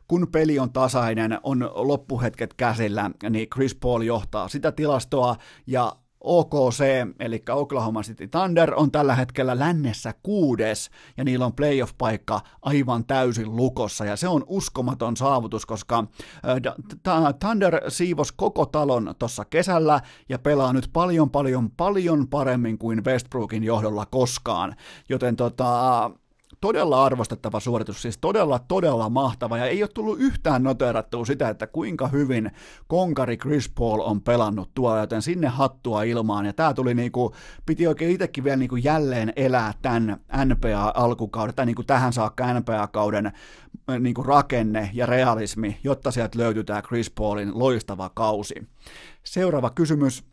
kun 0.07 0.27
peli 0.31 0.59
on 0.59 0.73
tasainen, 0.73 1.39
on 1.43 1.71
loppuhetket 1.73 2.53
käsillä, 2.53 3.11
niin 3.29 3.49
Chris 3.49 3.75
Paul 3.75 4.01
johtaa 4.01 4.47
sitä 4.47 4.71
tilastoa, 4.71 5.35
ja 5.67 5.95
OKC, 6.23 6.83
eli 7.19 7.43
Oklahoma 7.49 8.01
City 8.01 8.27
Thunder, 8.27 8.73
on 8.75 8.91
tällä 8.91 9.15
hetkellä 9.15 9.59
lännessä 9.59 10.13
kuudes, 10.23 10.89
ja 11.17 11.23
niillä 11.23 11.45
on 11.45 11.53
playoff-paikka 11.53 12.41
aivan 12.61 13.05
täysin 13.05 13.55
lukossa, 13.55 14.05
ja 14.05 14.15
se 14.15 14.27
on 14.27 14.43
uskomaton 14.47 15.17
saavutus, 15.17 15.65
koska 15.65 16.03
Thunder 17.39 17.81
siivos 17.87 18.31
koko 18.31 18.65
talon 18.65 19.15
tuossa 19.19 19.45
kesällä, 19.45 20.01
ja 20.29 20.39
pelaa 20.39 20.73
nyt 20.73 20.89
paljon, 20.93 21.29
paljon, 21.29 21.71
paljon 21.71 22.27
paremmin 22.27 22.77
kuin 22.77 23.05
Westbrookin 23.05 23.63
johdolla 23.63 24.05
koskaan, 24.05 24.75
joten 25.09 25.35
tota, 25.35 26.11
todella 26.63 27.05
arvostettava 27.05 27.59
suoritus, 27.59 28.01
siis 28.01 28.17
todella, 28.17 28.59
todella 28.59 29.09
mahtava, 29.09 29.57
ja 29.57 29.65
ei 29.65 29.83
ole 29.83 29.89
tullut 29.93 30.19
yhtään 30.19 30.63
noteerattua 30.63 31.25
sitä, 31.25 31.49
että 31.49 31.67
kuinka 31.67 32.07
hyvin 32.07 32.51
konkari 32.87 33.37
Chris 33.37 33.69
Paul 33.69 33.99
on 33.99 34.21
pelannut 34.21 34.69
tuolla, 34.73 34.99
joten 34.99 35.21
sinne 35.21 35.47
hattua 35.47 36.03
ilmaan, 36.03 36.45
ja 36.45 36.53
tämä 36.53 36.73
tuli 36.73 36.93
niinku, 36.93 37.35
piti 37.65 37.87
oikein 37.87 38.11
itsekin 38.11 38.43
vielä 38.43 38.57
niinku 38.57 38.75
jälleen 38.75 39.33
elää 39.35 39.73
tämän 39.81 40.17
NPA-alkukauden, 40.45 41.55
tai 41.55 41.65
niinku 41.65 41.83
tähän 41.83 42.13
saakka 42.13 42.53
NPA-kauden 42.53 43.31
niinku 43.99 44.23
rakenne 44.23 44.89
ja 44.93 45.05
realismi, 45.05 45.79
jotta 45.83 46.11
sieltä 46.11 46.39
löytyy 46.39 46.63
tämä 46.63 46.81
Chris 46.81 47.11
Paulin 47.11 47.59
loistava 47.59 48.11
kausi. 48.13 48.55
Seuraava 49.23 49.69
kysymys, 49.69 50.23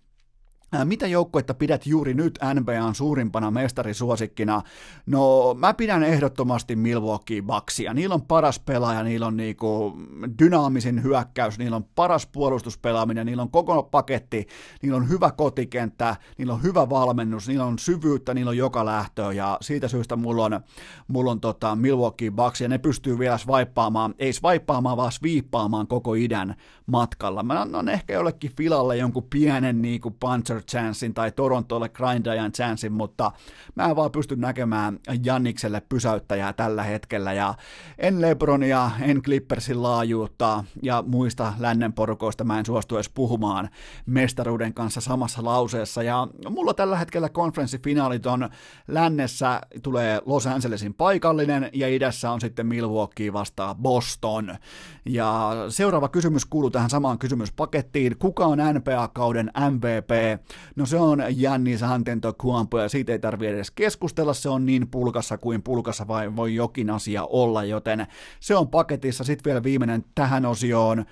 mitä 0.84 1.06
joukkuetta 1.06 1.54
pidät 1.54 1.86
juuri 1.86 2.14
nyt 2.14 2.38
NBAn 2.54 2.94
suurimpana 2.94 3.50
mestarisuosikkina? 3.50 4.62
No, 5.06 5.54
mä 5.54 5.74
pidän 5.74 6.02
ehdottomasti 6.02 6.76
Milwaukee 6.76 7.42
Bucksia. 7.42 7.94
Niillä 7.94 8.14
on 8.14 8.22
paras 8.22 8.60
pelaaja, 8.60 9.02
niillä 9.02 9.26
on 9.26 9.36
niinku 9.36 9.96
dynaamisin 10.38 11.02
hyökkäys, 11.02 11.58
niillä 11.58 11.76
on 11.76 11.84
paras 11.94 12.26
puolustuspelaaminen, 12.26 13.26
niillä 13.26 13.42
on 13.42 13.50
koko 13.50 13.82
paketti, 13.82 14.46
niillä 14.82 14.96
on 14.96 15.08
hyvä 15.08 15.30
kotikenttä, 15.30 16.16
niillä 16.38 16.54
on 16.54 16.62
hyvä 16.62 16.88
valmennus, 16.90 17.48
niillä 17.48 17.64
on 17.64 17.78
syvyyttä, 17.78 18.34
niillä 18.34 18.48
on 18.48 18.56
joka 18.56 18.84
lähtö 18.84 19.32
ja 19.32 19.58
siitä 19.60 19.88
syystä 19.88 20.16
mulla 20.16 20.44
on, 20.44 20.60
mulla 21.08 21.30
on 21.30 21.40
tota 21.40 21.76
Milwaukee 21.76 22.30
Bucks 22.30 22.60
ja 22.60 22.68
ne 22.68 22.78
pystyy 22.78 23.18
vielä 23.18 23.38
swipaamaan, 23.38 24.14
ei 24.18 24.32
swipaamaan, 24.32 24.96
vaan 24.96 25.12
sviippaamaan 25.12 25.86
koko 25.86 26.14
idän 26.14 26.54
matkalla. 26.86 27.42
Mä 27.42 27.60
annan 27.60 27.88
ehkä 27.88 28.12
jollekin 28.12 28.52
filalle 28.56 28.96
jonkun 28.96 29.26
pienen 29.30 29.82
niinku 29.82 30.10
puncher 30.10 30.59
Chancein 30.60 31.14
tai 31.14 31.32
Torontolle 31.32 31.88
grindajan 31.88 32.52
Chancein, 32.52 32.92
mutta 32.92 33.32
mä 33.74 33.84
en 33.84 33.96
vaan 33.96 34.12
pysty 34.12 34.36
näkemään 34.36 34.98
Jannikselle 35.24 35.82
pysäyttäjää 35.88 36.52
tällä 36.52 36.82
hetkellä 36.82 37.32
ja 37.32 37.54
en 37.98 38.20
Lebronia, 38.20 38.90
en 39.00 39.22
Clippersin 39.22 39.82
laajuutta 39.82 40.64
ja 40.82 41.04
muista 41.06 41.52
lännen 41.58 41.92
porukoista 41.92 42.44
mä 42.44 42.58
en 42.58 42.66
suostu 42.66 42.96
edes 42.96 43.08
puhumaan 43.08 43.68
mestaruuden 44.06 44.74
kanssa 44.74 45.00
samassa 45.00 45.44
lauseessa 45.44 46.02
ja 46.02 46.28
mulla 46.48 46.74
tällä 46.74 46.96
hetkellä 46.96 47.28
konferenssifinaalit 47.28 48.26
on 48.26 48.48
lännessä 48.88 49.60
tulee 49.82 50.20
Los 50.26 50.46
Angelesin 50.46 50.94
paikallinen 50.94 51.70
ja 51.72 51.88
idässä 51.88 52.30
on 52.30 52.40
sitten 52.40 52.66
Milwaukee 52.66 53.32
vastaan 53.32 53.76
Boston 53.76 54.56
ja 55.04 55.50
seuraava 55.68 56.08
kysymys 56.08 56.46
kuuluu 56.46 56.70
tähän 56.70 56.90
samaan 56.90 57.18
kysymyspakettiin. 57.18 58.18
Kuka 58.18 58.46
on 58.46 58.58
NBA-kauden 58.58 59.50
MVP? 59.70 60.40
No 60.76 60.86
se 60.86 60.96
on 60.96 61.22
Jannis 61.30 61.82
Antetokounmpo 61.82 62.78
ja 62.78 62.88
siitä 62.88 63.12
ei 63.12 63.18
tarvitse 63.18 63.54
edes 63.54 63.70
keskustella, 63.70 64.34
se 64.34 64.48
on 64.48 64.66
niin 64.66 64.88
pulkassa 64.88 65.38
kuin 65.38 65.62
pulkassa 65.62 66.08
vai 66.08 66.36
voi 66.36 66.54
jokin 66.54 66.90
asia 66.90 67.24
olla, 67.24 67.64
joten 67.64 68.06
se 68.40 68.56
on 68.56 68.68
paketissa. 68.68 69.24
Sitten 69.24 69.50
vielä 69.50 69.62
viimeinen 69.62 70.04
tähän 70.14 70.46
osioon. 70.46 71.04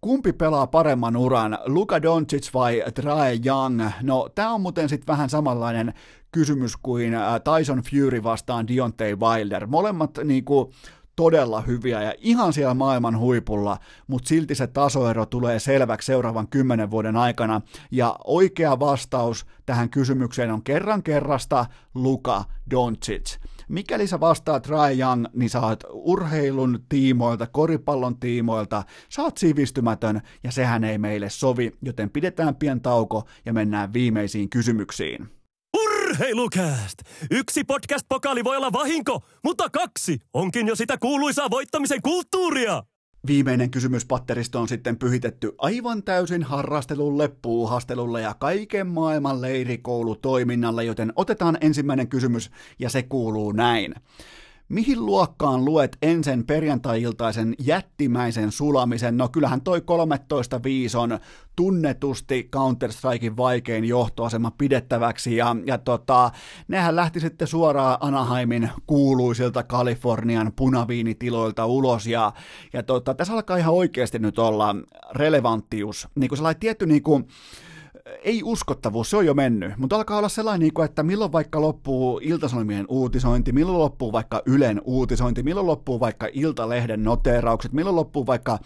Kumpi 0.00 0.32
pelaa 0.32 0.66
paremman 0.66 1.16
uran, 1.16 1.58
Luka 1.66 2.02
Doncic 2.02 2.54
vai 2.54 2.82
Trae 2.94 3.38
Young? 3.46 3.82
No, 4.02 4.28
tämä 4.34 4.54
on 4.54 4.60
muuten 4.60 4.88
sitten 4.88 5.06
vähän 5.06 5.30
samanlainen 5.30 5.94
kysymys 6.32 6.76
kuin 6.76 7.14
äh, 7.14 7.40
Tyson 7.40 7.82
Fury 7.90 8.22
vastaan 8.22 8.68
Deontay 8.68 9.16
Wilder. 9.16 9.66
Molemmat 9.66 10.18
niinku, 10.24 10.72
todella 11.16 11.60
hyviä 11.60 12.02
ja 12.02 12.14
ihan 12.18 12.52
siellä 12.52 12.74
maailman 12.74 13.18
huipulla, 13.18 13.78
mutta 14.06 14.28
silti 14.28 14.54
se 14.54 14.66
tasoero 14.66 15.26
tulee 15.26 15.58
selväksi 15.58 16.06
seuraavan 16.06 16.48
kymmenen 16.48 16.90
vuoden 16.90 17.16
aikana. 17.16 17.60
Ja 17.90 18.16
oikea 18.24 18.80
vastaus 18.80 19.46
tähän 19.66 19.90
kysymykseen 19.90 20.50
on 20.50 20.62
kerran 20.62 21.02
kerrasta 21.02 21.66
Luka 21.94 22.44
Doncic. 22.70 23.36
Mikäli 23.68 24.06
sä 24.06 24.20
vastaat 24.20 24.62
Trae 24.62 24.98
Young, 24.98 25.26
niin 25.32 25.50
sä 25.50 25.60
oot 25.60 25.84
urheilun 25.92 26.84
tiimoilta, 26.88 27.46
koripallon 27.46 28.16
tiimoilta, 28.16 28.82
sä 29.08 29.22
oot 29.22 29.38
sivistymätön 29.38 30.20
ja 30.44 30.52
sehän 30.52 30.84
ei 30.84 30.98
meille 30.98 31.30
sovi, 31.30 31.72
joten 31.82 32.10
pidetään 32.10 32.56
pien 32.56 32.80
tauko 32.80 33.24
ja 33.46 33.52
mennään 33.52 33.92
viimeisiin 33.92 34.50
kysymyksiin. 34.50 35.39
Urheilukääst! 36.10 36.98
Yksi 37.30 37.64
podcast-pokaali 37.64 38.44
voi 38.44 38.56
olla 38.56 38.72
vahinko, 38.72 39.24
mutta 39.44 39.70
kaksi 39.70 40.18
onkin 40.34 40.68
jo 40.68 40.76
sitä 40.76 40.98
kuuluisaa 40.98 41.50
voittamisen 41.50 42.02
kulttuuria! 42.02 42.82
Viimeinen 43.26 43.70
kysymyspatteristo 43.70 44.60
on 44.60 44.68
sitten 44.68 44.98
pyhitetty 44.98 45.52
aivan 45.58 46.02
täysin 46.02 46.42
harrastelulle, 46.42 47.28
puuhastelulle 47.42 48.20
ja 48.20 48.34
kaiken 48.34 48.86
maailman 48.86 49.40
leirikoulutoiminnalle, 49.40 50.84
joten 50.84 51.12
otetaan 51.16 51.58
ensimmäinen 51.60 52.08
kysymys 52.08 52.50
ja 52.78 52.90
se 52.90 53.02
kuuluu 53.02 53.52
näin. 53.52 53.94
Mihin 54.70 55.06
luokkaan 55.06 55.64
luet 55.64 55.96
ensin 56.02 56.46
perjantai-iltaisen 56.46 57.54
jättimäisen 57.58 58.52
sulamisen? 58.52 59.16
No 59.16 59.28
kyllähän 59.28 59.60
toi 59.60 59.78
13-5 59.78 59.82
on 60.98 61.18
tunnetusti 61.56 62.50
Counter-Strikein 62.56 63.36
vaikein 63.36 63.84
johtoasema 63.84 64.50
pidettäväksi 64.50 65.36
ja, 65.36 65.56
ja 65.66 65.78
tota, 65.78 66.30
nehän 66.68 66.96
lähti 66.96 67.20
sitten 67.20 67.48
suoraan 67.48 67.98
Anaheimin 68.00 68.70
kuuluisilta 68.86 69.62
Kalifornian 69.62 70.52
punaviinitiloilta 70.56 71.66
ulos 71.66 72.06
ja, 72.06 72.32
ja 72.72 72.82
tota, 72.82 73.14
tässä 73.14 73.34
alkaa 73.34 73.56
ihan 73.56 73.74
oikeasti 73.74 74.18
nyt 74.18 74.38
olla 74.38 74.76
relevanttius, 75.12 76.08
niin 76.14 76.28
kuin 76.28 76.36
sellainen 76.36 76.60
tietty 76.60 76.86
niin 76.86 77.02
kuin, 77.02 77.28
ei 78.24 78.42
uskottavuus, 78.44 79.10
se 79.10 79.16
on 79.16 79.26
jo 79.26 79.34
mennyt, 79.34 79.76
mutta 79.76 79.96
alkaa 79.96 80.18
olla 80.18 80.28
sellainen, 80.28 80.60
niin 80.60 80.84
että 80.84 81.02
milloin 81.02 81.32
vaikka 81.32 81.60
loppuu 81.60 82.20
Iltasanomien 82.22 82.84
uutisointi, 82.88 83.52
milloin 83.52 83.78
loppuu 83.78 84.12
vaikka 84.12 84.42
Ylen 84.46 84.80
uutisointi, 84.84 85.42
milloin 85.42 85.66
loppuu 85.66 86.00
vaikka 86.00 86.28
Iltalehden 86.32 87.04
noteeraukset, 87.04 87.72
milloin 87.72 87.96
loppuu 87.96 88.26
vaikka, 88.26 88.58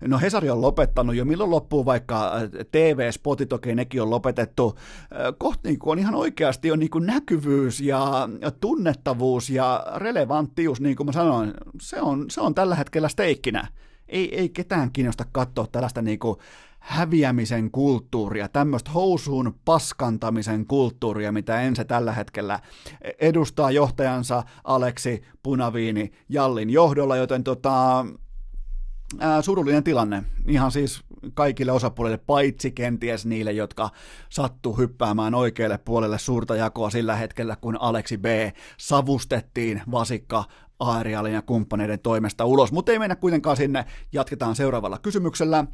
no 0.00 0.18
Hesari 0.18 0.50
on 0.50 0.60
lopettanut 0.60 1.16
jo, 1.16 1.24
milloin 1.24 1.50
loppuu 1.50 1.84
vaikka 1.84 2.36
äh, 2.36 2.42
TV-spotit, 2.72 3.52
okei 3.52 3.74
nekin 3.74 4.02
on 4.02 4.10
lopetettu, 4.10 4.74
äh, 4.76 5.34
kohta 5.38 5.68
niin 5.68 5.78
on 5.82 5.98
ihan 5.98 6.14
oikeasti 6.14 6.72
on 6.72 6.78
niin 6.78 6.90
näkyvyys 7.00 7.80
ja 7.80 8.28
tunnettavuus 8.60 9.50
ja 9.50 9.86
relevanttius, 9.96 10.80
niin 10.80 10.96
kuin 10.96 11.06
mä 11.06 11.12
sanoin, 11.12 11.54
se 11.80 12.00
on, 12.00 12.26
se 12.30 12.40
on 12.40 12.54
tällä 12.54 12.74
hetkellä 12.74 13.08
steikkinä. 13.08 13.68
Ei, 14.08 14.36
ei 14.36 14.48
ketään 14.48 14.92
kiinnosta 14.92 15.24
katsoa 15.32 15.66
tällaista 15.72 16.02
niin 16.02 16.18
kuin 16.18 16.36
häviämisen 16.80 17.70
kulttuuria, 17.70 18.48
tämmöistä 18.48 18.90
housuun 18.90 19.54
paskantamisen 19.64 20.66
kulttuuria, 20.66 21.32
mitä 21.32 21.60
Ense 21.60 21.84
tällä 21.84 22.12
hetkellä 22.12 22.60
edustaa 23.20 23.70
johtajansa 23.70 24.42
Aleksi 24.64 25.22
Punaviini 25.42 26.12
Jallin 26.28 26.70
johdolla, 26.70 27.16
joten 27.16 27.44
tota, 27.44 28.06
ää, 29.18 29.42
surullinen 29.42 29.84
tilanne. 29.84 30.22
Ihan 30.46 30.72
siis 30.72 31.00
kaikille 31.34 31.72
osapuolille, 31.72 32.18
paitsi 32.18 32.70
kenties 32.70 33.26
niille, 33.26 33.52
jotka 33.52 33.90
sattuu 34.28 34.78
hyppäämään 34.78 35.34
oikealle 35.34 35.78
puolelle 35.78 36.18
suurta 36.18 36.56
jakoa 36.56 36.90
sillä 36.90 37.16
hetkellä, 37.16 37.56
kun 37.56 37.76
Aleksi 37.80 38.18
B. 38.18 38.24
savustettiin 38.76 39.82
vasikka 39.90 40.44
Aerialin 40.80 41.32
ja 41.32 41.42
kumppaneiden 41.42 42.00
toimesta 42.00 42.44
ulos. 42.44 42.72
Mutta 42.72 42.92
ei 42.92 42.98
mennä 42.98 43.16
kuitenkaan 43.16 43.56
sinne, 43.56 43.84
jatketaan 44.12 44.56
seuraavalla 44.56 44.98
kysymyksellä. 44.98 45.64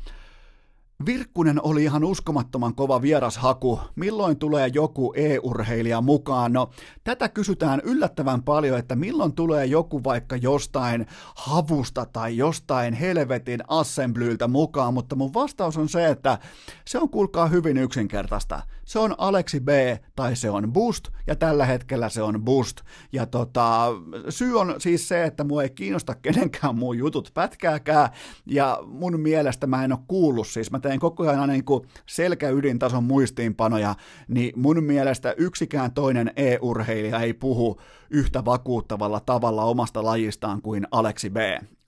Virkkunen 1.05 1.63
oli 1.63 1.85
ihan 1.85 2.05
uskomattoman 2.05 2.75
kova 2.75 3.03
vierashaku. 3.03 3.81
Milloin 3.97 4.39
tulee 4.39 4.71
joku 4.75 5.13
e-urheilija 5.17 6.01
mukaan? 6.01 6.53
No, 6.53 6.71
tätä 7.05 7.29
kysytään 7.29 7.81
yllättävän 7.85 8.43
paljon, 8.43 8.79
että 8.79 8.97
milloin 8.97 9.33
tulee 9.33 9.67
joku 9.67 10.05
vaikka 10.05 10.37
jostain 10.37 11.07
havusta 11.35 12.07
tai 12.07 12.37
jostain 12.37 12.95
helvetin 12.95 13.61
assemblyiltä 13.69 14.49
mukaan, 14.49 14.95
mutta 14.95 15.17
mun 15.17 15.35
vastaus 15.35 15.77
on 15.77 15.89
se, 15.89 16.09
että 16.09 16.39
se 16.85 16.99
on 16.99 17.11
kuulkaa 17.11 17.47
hyvin 17.47 17.77
yksinkertaista. 17.77 18.63
Se 18.85 18.99
on 18.99 19.15
Aleksi 19.19 19.61
B 19.61 19.69
tai 20.17 20.37
se 20.37 20.51
on 20.51 20.73
Boost 20.73 21.09
ja 21.27 21.37
tällä 21.37 21.67
hetkellä 21.67 22.09
se 22.09 22.23
on 22.23 22.45
Boost. 22.45 22.81
Ja 23.13 23.27
tota, 23.27 23.87
syy 24.29 24.61
on 24.61 24.75
siis 24.79 25.09
se, 25.09 25.25
että 25.25 25.45
mua 25.45 25.63
ei 25.63 25.71
kiinnosta 25.71 26.15
kenenkään 26.15 26.77
muu 26.77 26.93
jutut 26.93 27.31
pätkääkään 27.35 28.09
ja 28.47 28.79
mun 28.87 29.21
mielestä 29.21 29.67
mä 29.67 29.85
en 29.85 29.93
ole 29.93 30.01
kuullut 30.09 30.47
siis, 30.47 30.71
mä 30.71 30.81
teen 30.89 31.01
koko 31.01 31.29
ajan 31.29 31.49
niin 31.49 31.65
kuin 31.65 31.85
selkäydintason 32.07 33.05
muistiinpanoja, 33.05 33.95
niin 34.29 34.53
mun 34.57 34.85
mielestä 34.85 35.35
yksikään 35.37 35.93
toinen 35.93 36.33
e-urheilija 36.37 37.21
ei 37.21 37.35
puhu 37.35 37.81
yhtä 38.11 38.45
vakuuttavalla 38.45 39.21
tavalla 39.21 39.65
omasta 39.65 40.05
lajistaan 40.05 40.63
kuin 40.63 40.87
Aleksi 40.91 41.31
B. 41.31 41.37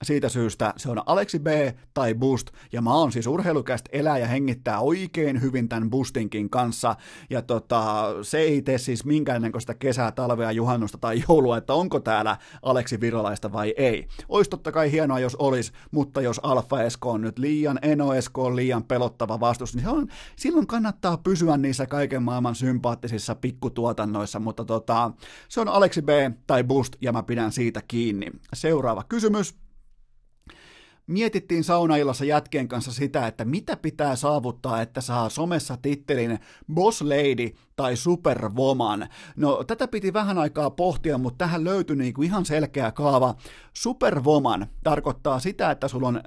Siitä 0.02 0.28
syystä 0.28 0.74
se 0.76 0.90
on 0.90 1.02
Aleksi 1.06 1.38
B 1.38 1.46
tai 1.94 2.14
Boost, 2.14 2.50
ja 2.72 2.82
mä 2.82 2.94
oon 2.94 3.12
siis 3.12 3.26
urheilukästä 3.26 3.90
elää 3.92 4.18
ja 4.18 4.26
hengittää 4.26 4.80
oikein 4.80 5.42
hyvin 5.42 5.68
tämän 5.68 5.90
Boostinkin 5.90 6.50
kanssa, 6.50 6.96
ja 7.30 7.42
tota, 7.42 8.04
se 8.22 8.38
ei 8.38 8.62
tee 8.62 8.78
siis 8.78 9.04
minkäännäköistä 9.04 9.74
kesää, 9.74 10.12
talvea, 10.12 10.52
juhannusta 10.52 10.98
tai 10.98 11.22
joulua, 11.28 11.56
että 11.56 11.74
onko 11.74 12.00
täällä 12.00 12.36
Aleksi 12.62 13.00
Virolaista 13.00 13.52
vai 13.52 13.74
ei. 13.76 14.06
Ois 14.28 14.48
totta 14.48 14.72
kai 14.72 14.92
hienoa, 14.92 15.18
jos 15.18 15.36
olisi, 15.36 15.72
mutta 15.90 16.20
jos 16.20 16.40
Alfa 16.42 16.82
Esko 16.82 17.10
on 17.10 17.20
nyt 17.20 17.38
liian, 17.38 17.78
Eno 17.82 18.14
Esko 18.14 18.44
on 18.44 18.56
liian 18.56 18.84
pelottava 18.84 19.40
vastus, 19.40 19.76
niin 19.76 19.88
on, 19.88 20.08
silloin 20.36 20.66
kannattaa 20.66 21.16
pysyä 21.16 21.56
niissä 21.56 21.86
kaiken 21.86 22.22
maailman 22.22 22.54
sympaattisissa 22.54 23.34
pikkutuotannoissa, 23.34 24.38
mutta 24.38 24.64
tota, 24.64 25.10
se 25.48 25.60
on 25.60 25.68
Aleksi 25.68 26.02
B 26.02 26.07
tai 26.46 26.64
Boost, 26.64 26.96
ja 27.00 27.12
mä 27.12 27.22
pidän 27.22 27.52
siitä 27.52 27.82
kiinni. 27.88 28.26
Seuraava 28.54 29.04
kysymys 29.08 29.54
mietittiin 31.06 31.64
saunaillassa 31.64 32.24
jätkien 32.24 32.68
kanssa 32.68 32.92
sitä, 32.92 33.26
että 33.26 33.44
mitä 33.44 33.76
pitää 33.76 34.16
saavuttaa, 34.16 34.82
että 34.82 35.00
saa 35.00 35.28
somessa 35.28 35.76
tittelin 35.76 36.38
Boss 36.74 37.02
Lady 37.02 37.50
tai 37.76 37.96
Superwoman. 37.96 39.08
No 39.36 39.64
tätä 39.64 39.88
piti 39.88 40.12
vähän 40.12 40.38
aikaa 40.38 40.70
pohtia, 40.70 41.18
mutta 41.18 41.38
tähän 41.38 41.64
löytyi 41.64 41.96
niinku 41.96 42.22
ihan 42.22 42.44
selkeä 42.44 42.92
kaava. 42.92 43.34
Superwoman 43.74 44.66
tarkoittaa 44.84 45.40
sitä, 45.40 45.70
että 45.70 45.88
sulla 45.88 46.08
on 46.08 46.20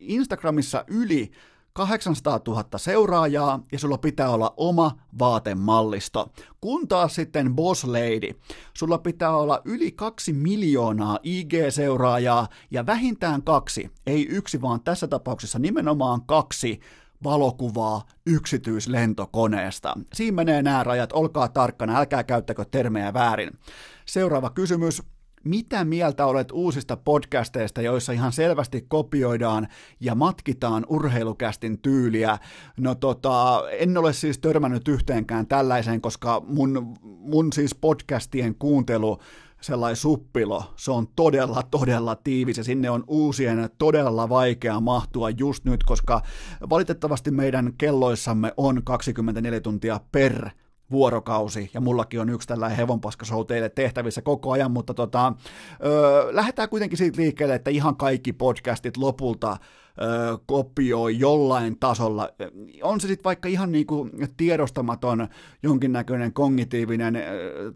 Instagramissa 0.00 0.84
yli 0.88 1.30
800 1.76 2.40
000 2.46 2.64
seuraajaa 2.76 3.60
ja 3.72 3.78
sulla 3.78 3.98
pitää 3.98 4.30
olla 4.30 4.54
oma 4.56 4.96
vaatemallisto. 5.18 6.32
Kun 6.60 6.88
taas 6.88 7.14
sitten 7.14 7.54
Boss 7.54 7.84
Lady, 7.84 8.40
sulla 8.74 8.98
pitää 8.98 9.36
olla 9.36 9.62
yli 9.64 9.92
kaksi 9.92 10.32
miljoonaa 10.32 11.18
IG-seuraajaa 11.22 12.48
ja 12.70 12.86
vähintään 12.86 13.42
kaksi, 13.42 13.90
ei 14.06 14.26
yksi 14.30 14.62
vaan 14.62 14.80
tässä 14.80 15.08
tapauksessa 15.08 15.58
nimenomaan 15.58 16.22
kaksi 16.26 16.80
valokuvaa 17.24 18.06
yksityislentokoneesta. 18.26 19.94
Siinä 20.12 20.34
menee 20.34 20.62
nämä 20.62 20.84
rajat, 20.84 21.12
olkaa 21.12 21.48
tarkkana, 21.48 21.98
älkää 21.98 22.24
käyttäkö 22.24 22.64
termejä 22.64 23.14
väärin. 23.14 23.50
Seuraava 24.06 24.50
kysymys 24.50 25.02
mitä 25.46 25.84
mieltä 25.84 26.26
olet 26.26 26.52
uusista 26.52 26.96
podcasteista, 26.96 27.82
joissa 27.82 28.12
ihan 28.12 28.32
selvästi 28.32 28.84
kopioidaan 28.88 29.68
ja 30.00 30.14
matkitaan 30.14 30.86
urheilukästin 30.88 31.78
tyyliä? 31.78 32.38
No 32.76 32.94
tota, 32.94 33.62
en 33.70 33.98
ole 33.98 34.12
siis 34.12 34.38
törmännyt 34.38 34.88
yhteenkään 34.88 35.46
tällaiseen, 35.46 36.00
koska 36.00 36.42
mun, 36.46 36.96
mun 37.02 37.52
siis 37.52 37.74
podcastien 37.74 38.54
kuuntelu 38.54 39.18
sellainen 39.60 39.96
suppilo, 39.96 40.64
se 40.76 40.90
on 40.90 41.06
todella, 41.16 41.62
todella 41.70 42.16
tiivis 42.16 42.56
ja 42.56 42.64
sinne 42.64 42.90
on 42.90 43.04
uusien 43.06 43.70
todella 43.78 44.28
vaikea 44.28 44.80
mahtua 44.80 45.30
just 45.30 45.64
nyt, 45.64 45.84
koska 45.84 46.22
valitettavasti 46.70 47.30
meidän 47.30 47.72
kelloissamme 47.78 48.52
on 48.56 48.84
24 48.84 49.60
tuntia 49.60 50.00
per 50.12 50.50
vuorokausi, 50.90 51.70
ja 51.74 51.80
mullakin 51.80 52.20
on 52.20 52.28
yksi 52.28 52.48
tällainen 52.48 52.76
hevonpaskashow 52.76 53.46
teille 53.46 53.68
tehtävissä 53.68 54.22
koko 54.22 54.50
ajan, 54.50 54.70
mutta 54.70 54.94
tota, 54.94 55.32
ö, 55.84 56.28
lähdetään 56.30 56.68
kuitenkin 56.68 56.98
siitä 56.98 57.22
liikkeelle, 57.22 57.54
että 57.54 57.70
ihan 57.70 57.96
kaikki 57.96 58.32
podcastit 58.32 58.96
lopulta 58.96 59.56
ö, 60.02 60.38
kopioi 60.46 61.18
jollain 61.18 61.78
tasolla. 61.78 62.28
On 62.82 63.00
se 63.00 63.08
sitten 63.08 63.24
vaikka 63.24 63.48
ihan 63.48 63.72
niinku 63.72 64.10
tiedostamaton 64.36 65.28
jonkinnäköinen 65.62 66.32
kognitiivinen 66.32 67.16
ö, 67.16 67.20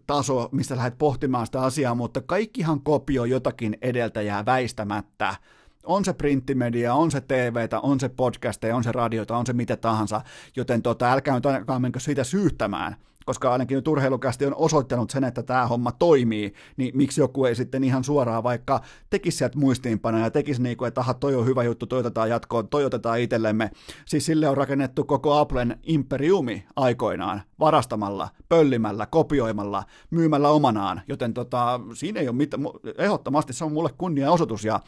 taso, 0.07 0.49
mistä 0.51 0.75
lähdet 0.75 0.97
pohtimaan 0.97 1.45
sitä 1.45 1.61
asiaa, 1.61 1.95
mutta 1.95 2.21
kaikkihan 2.21 2.81
kopioi 2.81 3.29
jotakin 3.29 3.77
edeltäjää 3.81 4.45
väistämättä 4.45 5.35
on 5.83 6.05
se 6.05 6.13
printtimedia, 6.13 6.93
on 6.93 7.11
se 7.11 7.21
TVtä, 7.21 7.79
on 7.79 7.99
se 7.99 8.09
podcasteja, 8.09 8.75
on 8.75 8.83
se 8.83 8.91
radiota, 8.91 9.37
on 9.37 9.45
se 9.45 9.53
mitä 9.53 9.77
tahansa, 9.77 10.21
joten 10.55 10.81
tota, 10.81 11.11
älkää 11.11 11.35
nyt 11.35 11.45
ainakaan 11.45 11.81
menkö 11.81 11.99
siitä 11.99 12.23
syyttämään, 12.23 12.95
koska 13.25 13.51
ainakin 13.51 13.75
nyt 13.75 13.87
urheilukästi 13.87 14.45
on 14.45 14.55
osoittanut 14.55 15.09
sen, 15.09 15.23
että 15.23 15.43
tämä 15.43 15.67
homma 15.67 15.91
toimii, 15.91 16.53
niin 16.77 16.97
miksi 16.97 17.21
joku 17.21 17.45
ei 17.45 17.55
sitten 17.55 17.83
ihan 17.83 18.03
suoraan 18.03 18.43
vaikka 18.43 18.81
tekisi 19.09 19.37
sieltä 19.37 19.57
muistiinpanoja 19.57 20.23
ja 20.23 20.31
tekisi 20.31 20.61
niin 20.61 20.77
kuin, 20.77 20.87
että 20.87 21.01
aha, 21.01 21.13
toi 21.13 21.35
on 21.35 21.45
hyvä 21.45 21.63
juttu, 21.63 21.85
toi 21.85 21.99
otetaan 21.99 22.29
jatkoon, 22.29 22.67
toi 22.67 22.85
otetaan 22.85 23.19
itsellemme. 23.19 23.71
Siis 24.05 24.25
sille 24.25 24.49
on 24.49 24.57
rakennettu 24.57 25.03
koko 25.03 25.33
Applen 25.33 25.79
imperiumi 25.83 26.65
aikoinaan, 26.75 27.41
varastamalla, 27.59 28.29
pöllimällä, 28.49 29.05
kopioimalla, 29.05 29.83
myymällä 30.09 30.49
omanaan, 30.49 31.01
joten 31.07 31.33
tota, 31.33 31.79
siinä 31.93 32.19
ei 32.19 32.27
ole 32.27 32.35
mitään, 32.35 32.63
ehdottomasti 32.97 33.53
se 33.53 33.65
on 33.65 33.73
mulle 33.73 33.89
kunniaosoitus 33.97 34.65
ja 34.65 34.79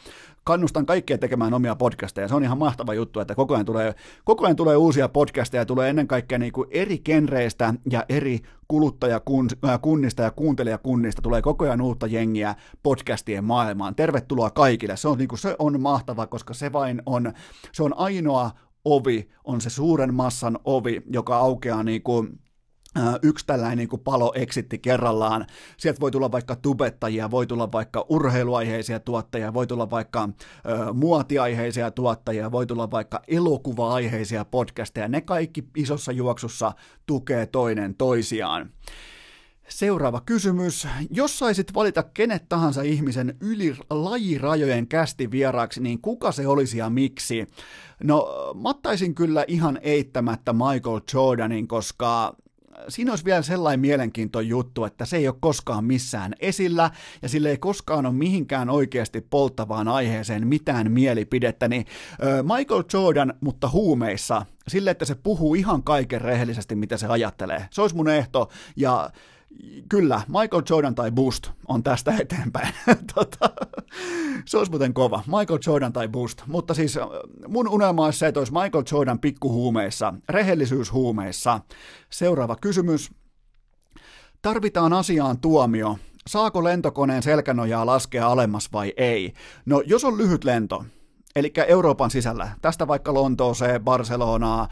kannustan 0.44 0.86
kaikkia 0.86 1.18
tekemään 1.18 1.54
omia 1.54 1.74
podcasteja. 1.74 2.28
Se 2.28 2.34
on 2.34 2.44
ihan 2.44 2.58
mahtava 2.58 2.94
juttu, 2.94 3.20
että 3.20 3.34
koko 3.34 3.54
ajan 3.54 3.66
tulee, 3.66 3.94
koko 4.24 4.44
ajan 4.44 4.56
tulee 4.56 4.76
uusia 4.76 5.08
podcasteja, 5.08 5.66
tulee 5.66 5.90
ennen 5.90 6.08
kaikkea 6.08 6.38
niin 6.38 6.52
kuin 6.52 6.68
eri 6.70 6.98
genreistä 6.98 7.74
ja 7.90 8.04
eri 8.08 8.23
kuluttajakunnista 8.68 10.22
ja 10.22 10.30
kuuntelijakunnista 10.30 11.22
tulee 11.22 11.42
koko 11.42 11.64
ajan 11.64 11.80
uutta 11.80 12.06
jengiä 12.06 12.54
podcastien 12.82 13.44
maailmaan. 13.44 13.94
Tervetuloa 13.94 14.50
kaikille. 14.50 14.96
Se 14.96 15.08
on, 15.08 15.18
niin 15.18 15.28
kuin, 15.28 15.38
se 15.38 15.56
on 15.58 15.80
mahtava, 15.80 16.26
koska 16.26 16.54
se 16.54 16.72
vain 16.72 17.02
on, 17.06 17.32
se 17.72 17.82
on 17.82 17.98
ainoa 17.98 18.50
ovi, 18.84 19.28
on 19.44 19.60
se 19.60 19.70
suuren 19.70 20.14
massan 20.14 20.58
ovi, 20.64 21.02
joka 21.10 21.36
aukeaa 21.36 21.82
niin 21.82 22.02
kuin 22.02 22.40
yksi 23.22 23.46
tällainen 23.46 23.78
niin 23.78 24.00
palo 24.04 24.32
eksitti 24.36 24.78
kerrallaan. 24.78 25.46
Sieltä 25.76 26.00
voi 26.00 26.10
tulla 26.10 26.32
vaikka 26.32 26.56
tubettajia, 26.56 27.30
voi 27.30 27.46
tulla 27.46 27.72
vaikka 27.72 28.06
urheiluaiheisia 28.08 29.00
tuottajia, 29.00 29.54
voi 29.54 29.66
tulla 29.66 29.90
vaikka 29.90 30.28
ö, 30.68 30.92
muotiaiheisia 30.92 31.90
tuottajia, 31.90 32.52
voi 32.52 32.66
tulla 32.66 32.90
vaikka 32.90 33.20
elokuva-aiheisia 33.28 34.44
podcasteja. 34.44 35.08
Ne 35.08 35.20
kaikki 35.20 35.64
isossa 35.76 36.12
juoksussa 36.12 36.72
tukee 37.06 37.46
toinen 37.46 37.94
toisiaan. 37.94 38.70
Seuraava 39.68 40.20
kysymys. 40.20 40.88
Jos 41.10 41.38
saisit 41.38 41.74
valita 41.74 42.02
kenet 42.02 42.48
tahansa 42.48 42.82
ihmisen 42.82 43.36
yli 43.40 43.76
lajirajojen 43.90 44.86
kästi 44.86 45.30
vieraaksi, 45.30 45.82
niin 45.82 46.00
kuka 46.00 46.32
se 46.32 46.46
olisi 46.46 46.78
ja 46.78 46.90
miksi? 46.90 47.46
No, 48.02 48.28
mä 48.62 48.68
ottaisin 48.68 49.14
kyllä 49.14 49.44
ihan 49.48 49.78
eittämättä 49.82 50.52
Michael 50.52 51.00
Jordanin, 51.14 51.68
koska 51.68 52.36
siinä 52.88 53.12
olisi 53.12 53.24
vielä 53.24 53.42
sellainen 53.42 53.80
mielenkiintoinen 53.80 54.48
juttu, 54.48 54.84
että 54.84 55.04
se 55.04 55.16
ei 55.16 55.28
ole 55.28 55.36
koskaan 55.40 55.84
missään 55.84 56.34
esillä 56.40 56.90
ja 57.22 57.28
sille 57.28 57.50
ei 57.50 57.58
koskaan 57.58 58.06
ole 58.06 58.14
mihinkään 58.14 58.70
oikeasti 58.70 59.20
polttavaan 59.20 59.88
aiheeseen 59.88 60.46
mitään 60.46 60.92
mielipidettä, 60.92 61.68
niin 61.68 61.86
Michael 62.42 62.82
Jordan, 62.92 63.34
mutta 63.40 63.68
huumeissa, 63.68 64.46
sille, 64.68 64.90
että 64.90 65.04
se 65.04 65.14
puhuu 65.14 65.54
ihan 65.54 65.82
kaiken 65.82 66.20
rehellisesti, 66.20 66.74
mitä 66.74 66.96
se 66.96 67.06
ajattelee. 67.06 67.68
Se 67.70 67.82
olisi 67.82 67.96
mun 67.96 68.08
ehto 68.08 68.50
ja 68.76 69.10
Kyllä, 69.88 70.22
Michael 70.28 70.62
Jordan 70.70 70.94
tai 70.94 71.10
Boost 71.10 71.50
on 71.68 71.82
tästä 71.82 72.14
eteenpäin. 72.20 72.74
tota, 73.14 73.50
se 74.46 74.58
olisi 74.58 74.72
muuten 74.72 74.94
kova. 74.94 75.22
Michael 75.26 75.58
Jordan 75.66 75.92
tai 75.92 76.08
Boost. 76.08 76.42
Mutta 76.46 76.74
siis 76.74 76.96
äh, 76.96 77.04
mun 77.48 77.68
unelma 77.68 78.04
olisi 78.04 78.18
se, 78.18 78.26
että 78.26 78.40
olisi 78.40 78.52
Michael 78.52 78.84
Jordan 78.92 79.18
pikkuhuumeissa, 79.18 80.14
rehellisyyshuumeissa. 80.28 81.60
Seuraava 82.10 82.56
kysymys. 82.56 83.10
Tarvitaan 84.42 84.92
asiaan 84.92 85.38
tuomio. 85.38 85.98
Saako 86.26 86.64
lentokoneen 86.64 87.22
selkänojaa 87.22 87.86
laskea 87.86 88.26
alemmas 88.26 88.72
vai 88.72 88.92
ei? 88.96 89.32
No, 89.66 89.82
jos 89.86 90.04
on 90.04 90.18
lyhyt 90.18 90.44
lento, 90.44 90.84
Eli 91.36 91.52
Euroopan 91.68 92.10
sisällä, 92.10 92.48
tästä 92.62 92.88
vaikka 92.88 93.14
Lontooseen, 93.14 93.84
Barcelonaan, 93.84 94.68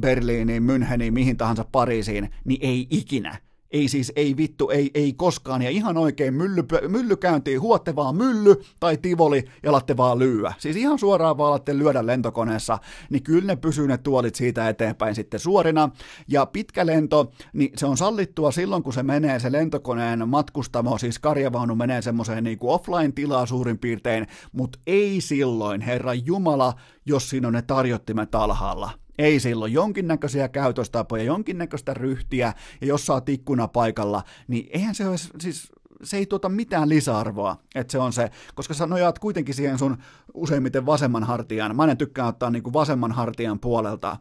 Berliiniin, 0.00 0.62
Müncheniin, 0.62 1.10
mihin 1.10 1.36
tahansa 1.36 1.64
Pariisiin, 1.72 2.30
niin 2.44 2.58
ei 2.62 2.86
ikinä 2.90 3.38
ei 3.74 3.88
siis, 3.88 4.12
ei 4.16 4.36
vittu, 4.36 4.70
ei, 4.70 4.90
ei 4.94 5.12
koskaan, 5.12 5.62
ja 5.62 5.70
ihan 5.70 5.96
oikein 5.96 6.34
mylly, 6.34 6.64
mylly 6.88 7.16
käyntiin, 7.16 7.60
huotte 7.60 7.96
vaan 7.96 8.16
mylly 8.16 8.62
tai 8.80 8.96
tivoli 8.96 9.44
ja 9.62 9.70
alatte 9.70 9.96
vaan 9.96 10.18
lyyä. 10.18 10.54
Siis 10.58 10.76
ihan 10.76 10.98
suoraan 10.98 11.38
vaan 11.38 11.48
alatte 11.48 11.78
lyödä 11.78 12.06
lentokoneessa, 12.06 12.78
niin 13.10 13.22
kyllä 13.22 13.46
ne 13.46 13.56
pysyy 13.56 13.88
ne 13.88 13.98
tuolit 13.98 14.34
siitä 14.34 14.68
eteenpäin 14.68 15.14
sitten 15.14 15.40
suorina. 15.40 15.90
Ja 16.28 16.46
pitkä 16.46 16.86
lento, 16.86 17.32
niin 17.52 17.72
se 17.76 17.86
on 17.86 17.96
sallittua 17.96 18.50
silloin, 18.50 18.82
kun 18.82 18.92
se 18.92 19.02
menee 19.02 19.40
se 19.40 19.52
lentokoneen 19.52 20.28
matkustamo, 20.28 20.98
siis 20.98 21.18
karjavaunu 21.18 21.74
menee 21.74 22.02
semmoiseen 22.02 22.44
niin 22.44 22.58
kuin 22.58 22.70
offline-tilaa 22.70 23.46
suurin 23.46 23.78
piirtein, 23.78 24.26
mutta 24.52 24.78
ei 24.86 25.20
silloin, 25.20 25.80
herra 25.80 26.14
Jumala, 26.14 26.74
jos 27.06 27.30
siinä 27.30 27.48
on 27.48 27.54
ne 27.54 27.62
tarjottimet 27.62 28.34
alhaalla 28.34 29.03
ei 29.18 29.40
silloin 29.40 29.72
jonkinnäköisiä 29.72 30.48
käytöstapoja, 30.48 31.22
jonkinnäköistä 31.22 31.94
ryhtiä, 31.94 32.52
ja 32.80 32.86
jos 32.86 33.06
saa 33.06 33.22
ikkuna 33.28 33.68
paikalla, 33.68 34.22
niin 34.48 34.66
eihän 34.72 34.94
se 34.94 35.08
ole, 35.08 35.16
siis 35.40 35.72
se 36.02 36.16
ei 36.16 36.26
tuota 36.26 36.48
mitään 36.48 36.88
lisäarvoa, 36.88 37.56
että 37.74 37.92
se 37.92 37.98
on 37.98 38.12
se, 38.12 38.30
koska 38.54 38.74
sä 38.74 38.86
nojaat 38.86 39.18
kuitenkin 39.18 39.54
siihen 39.54 39.78
sun 39.78 39.96
useimmiten 40.34 40.86
vasemman 40.86 41.24
hartian. 41.24 41.76
Mä 41.76 41.84
en 41.84 41.96
tykkää 41.98 42.26
ottaa 42.26 42.50
niin 42.50 42.62
kuin 42.62 42.72
vasemman 42.72 43.12
hartian 43.12 43.60
puolelta 43.60 44.16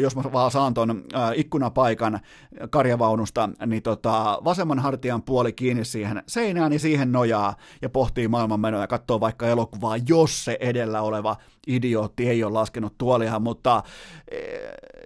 jos 0.00 0.16
mä 0.16 0.22
vaan 0.32 0.50
saan 0.50 0.74
ton 0.74 1.04
ikkunapaikan 1.34 2.20
karjavaunusta, 2.70 3.48
niin 3.66 3.82
tota, 3.82 4.38
vasemman 4.44 4.78
hartian 4.78 5.22
puoli 5.22 5.52
kiinni 5.52 5.84
siihen 5.84 6.22
seinään, 6.26 6.70
niin 6.70 6.80
siihen 6.80 7.12
nojaa 7.12 7.56
ja 7.82 7.88
pohtii 7.88 8.28
maailmanmenoja 8.28 8.82
ja 8.82 8.86
katsoo 8.86 9.20
vaikka 9.20 9.46
elokuvaa, 9.46 9.96
jos 10.08 10.44
se 10.44 10.56
edellä 10.60 11.02
oleva 11.02 11.36
idiootti 11.66 12.28
ei 12.28 12.44
ole 12.44 12.52
laskenut 12.52 12.98
tuolia, 12.98 13.38
mutta 13.38 13.82
e, 14.30 14.38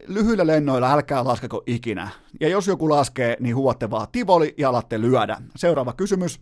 lyhyillä 0.06 0.46
lennoilla 0.46 0.92
älkää 0.92 1.24
laskeko 1.24 1.62
ikinä. 1.66 2.08
Ja 2.40 2.48
jos 2.48 2.66
joku 2.66 2.90
laskee, 2.90 3.36
niin 3.40 3.56
huotte 3.56 3.90
vaan 3.90 4.06
tivoli 4.12 4.54
ja 4.58 4.68
alatte 4.68 5.00
lyödä. 5.00 5.36
Seuraava 5.56 5.92
kysymys. 5.92 6.40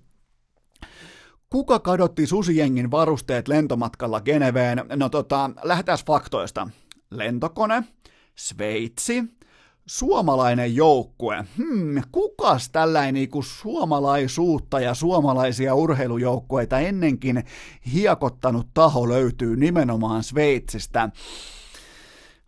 Kuka 1.51 1.79
kadotti 1.79 2.27
susijengin 2.27 2.91
varusteet 2.91 3.49
lentomatkalla 3.49 4.21
Geneveen? 4.21 4.85
No 4.97 5.09
tota, 5.09 5.51
lähdetään 5.63 5.99
faktoista. 6.07 6.69
Lentokone, 7.11 7.85
Sveitsi, 8.37 9.25
suomalainen 9.87 10.77
joukkue. 10.77 11.45
Hmm, 11.57 12.03
kukas 12.13 12.71
tällainen 12.71 13.15
niin 13.15 13.31
kuin 13.31 13.45
suomalaisuutta 13.45 14.81
ja 14.81 14.95
suomalaisia 14.95 15.75
urheilujoukkueita 15.75 16.79
ennenkin 16.79 17.45
hiekottanut 17.93 18.67
taho 18.75 19.09
löytyy 19.09 19.57
nimenomaan 19.57 20.23
Sveitsistä? 20.23 21.09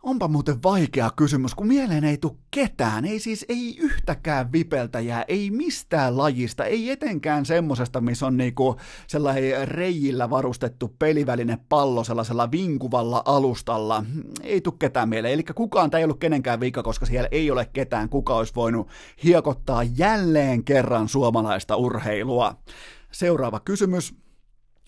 Onpa 0.03 0.27
muuten 0.27 0.63
vaikea 0.63 1.09
kysymys, 1.15 1.55
kun 1.55 1.67
mieleen 1.67 2.03
ei 2.03 2.17
tule 2.17 2.35
ketään, 2.51 3.05
ei 3.05 3.19
siis 3.19 3.45
ei 3.49 3.77
yhtäkään 3.79 4.51
vipeltäjää, 4.51 5.25
ei 5.27 5.51
mistään 5.51 6.17
lajista, 6.17 6.65
ei 6.65 6.89
etenkään 6.89 7.45
semmosesta, 7.45 8.01
missä 8.01 8.25
on 8.27 8.37
niinku 8.37 8.75
sellainen 9.07 9.67
reijillä 9.67 10.29
varustettu 10.29 10.95
peliväline 10.99 11.57
pallo 11.69 12.03
sellaisella 12.03 12.51
vinkuvalla 12.51 13.21
alustalla. 13.25 14.03
Ei 14.43 14.61
tule 14.61 14.75
ketään 14.79 15.09
mieleen, 15.09 15.33
eli 15.33 15.43
kukaan, 15.43 15.89
tämä 15.89 15.99
ei 15.99 16.05
ollut 16.05 16.19
kenenkään 16.19 16.59
vika, 16.59 16.83
koska 16.83 17.05
siellä 17.05 17.29
ei 17.31 17.51
ole 17.51 17.69
ketään, 17.73 18.09
kuka 18.09 18.35
olisi 18.35 18.55
voinut 18.55 18.87
hiekottaa 19.23 19.83
jälleen 19.83 20.63
kerran 20.63 21.09
suomalaista 21.09 21.75
urheilua. 21.75 22.55
Seuraava 23.11 23.59
kysymys. 23.59 24.26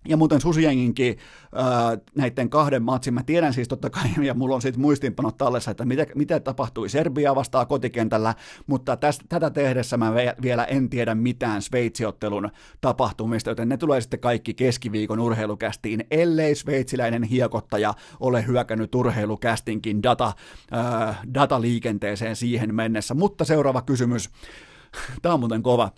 Ja 0.08 0.18
muuten 0.18 0.42
Susijenginkin 0.42 1.18
äh, 1.58 2.00
näiden 2.16 2.50
kahden 2.50 2.84
matsin, 2.84 3.14
mä 3.14 3.24
tiedän 3.24 3.54
siis 3.54 3.68
totta 3.68 3.90
kai, 3.90 4.10
ja 4.22 4.34
mulla 4.34 4.56
on 4.56 4.62
siitä 4.62 4.80
muistiinpanot 4.80 5.38
tallessa, 5.38 5.72
että 5.72 5.86
mitä, 5.86 6.06
mitä 6.16 6.40
tapahtui 6.40 6.90
Serbia 6.90 7.36
vastaan 7.36 7.68
kotikentällä, 7.68 8.36
mutta 8.68 8.98
tästä, 8.98 9.26
tätä 9.30 9.50
tehdessä 9.50 9.98
mä 9.98 10.14
vielä 10.42 10.66
en 10.66 10.90
tiedä 10.90 11.16
mitään 11.16 11.62
Sveitsiottelun 11.62 12.50
tapahtumista, 12.82 13.50
joten 13.50 13.70
ne 13.70 13.78
tulee 13.78 14.02
sitten 14.02 14.20
kaikki 14.20 14.54
keskiviikon 14.54 15.20
urheilukästiin, 15.20 16.06
ellei 16.12 16.56
sveitsiläinen 16.56 17.24
hiekottaja 17.24 17.94
ole 18.20 18.48
hyökännyt 18.48 18.96
urheilukästinkin 18.96 20.04
data, 20.04 20.34
äh, 20.74 21.20
dataliikenteeseen 21.34 22.36
siihen 22.36 22.76
mennessä. 22.76 23.14
Mutta 23.14 23.46
seuraava 23.46 23.82
kysymys, 23.82 24.30
tämä 25.22 25.34
on 25.34 25.40
muuten 25.40 25.64
kova. 25.64 25.92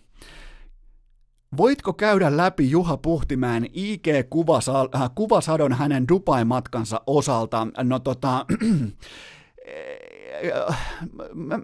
Voitko 1.57 1.93
käydä 1.93 2.37
läpi 2.37 2.71
Juha 2.71 2.97
Puhtimäen 2.97 3.65
IG-kuvasadon 3.65 5.73
hänen 5.73 6.07
Dubai-matkansa 6.07 7.01
osalta? 7.07 7.67
No 7.83 7.99
tota, 7.99 8.45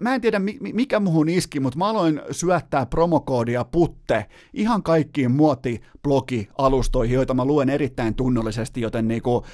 mä 0.00 0.14
en 0.14 0.20
tiedä 0.20 0.40
mikä 0.60 1.00
muhun 1.00 1.28
iski, 1.28 1.60
mutta 1.60 1.78
mä 1.78 1.86
aloin 1.86 2.22
syöttää 2.30 2.86
promokoodia 2.86 3.64
putte 3.64 4.26
ihan 4.52 4.82
kaikkiin 4.82 5.30
muotiblogi-alustoihin, 5.30 7.14
joita 7.14 7.34
mä 7.34 7.44
luen 7.44 7.68
erittäin 7.68 8.14
tunnollisesti, 8.14 8.80
joten 8.80 9.08
niinku, 9.08 9.44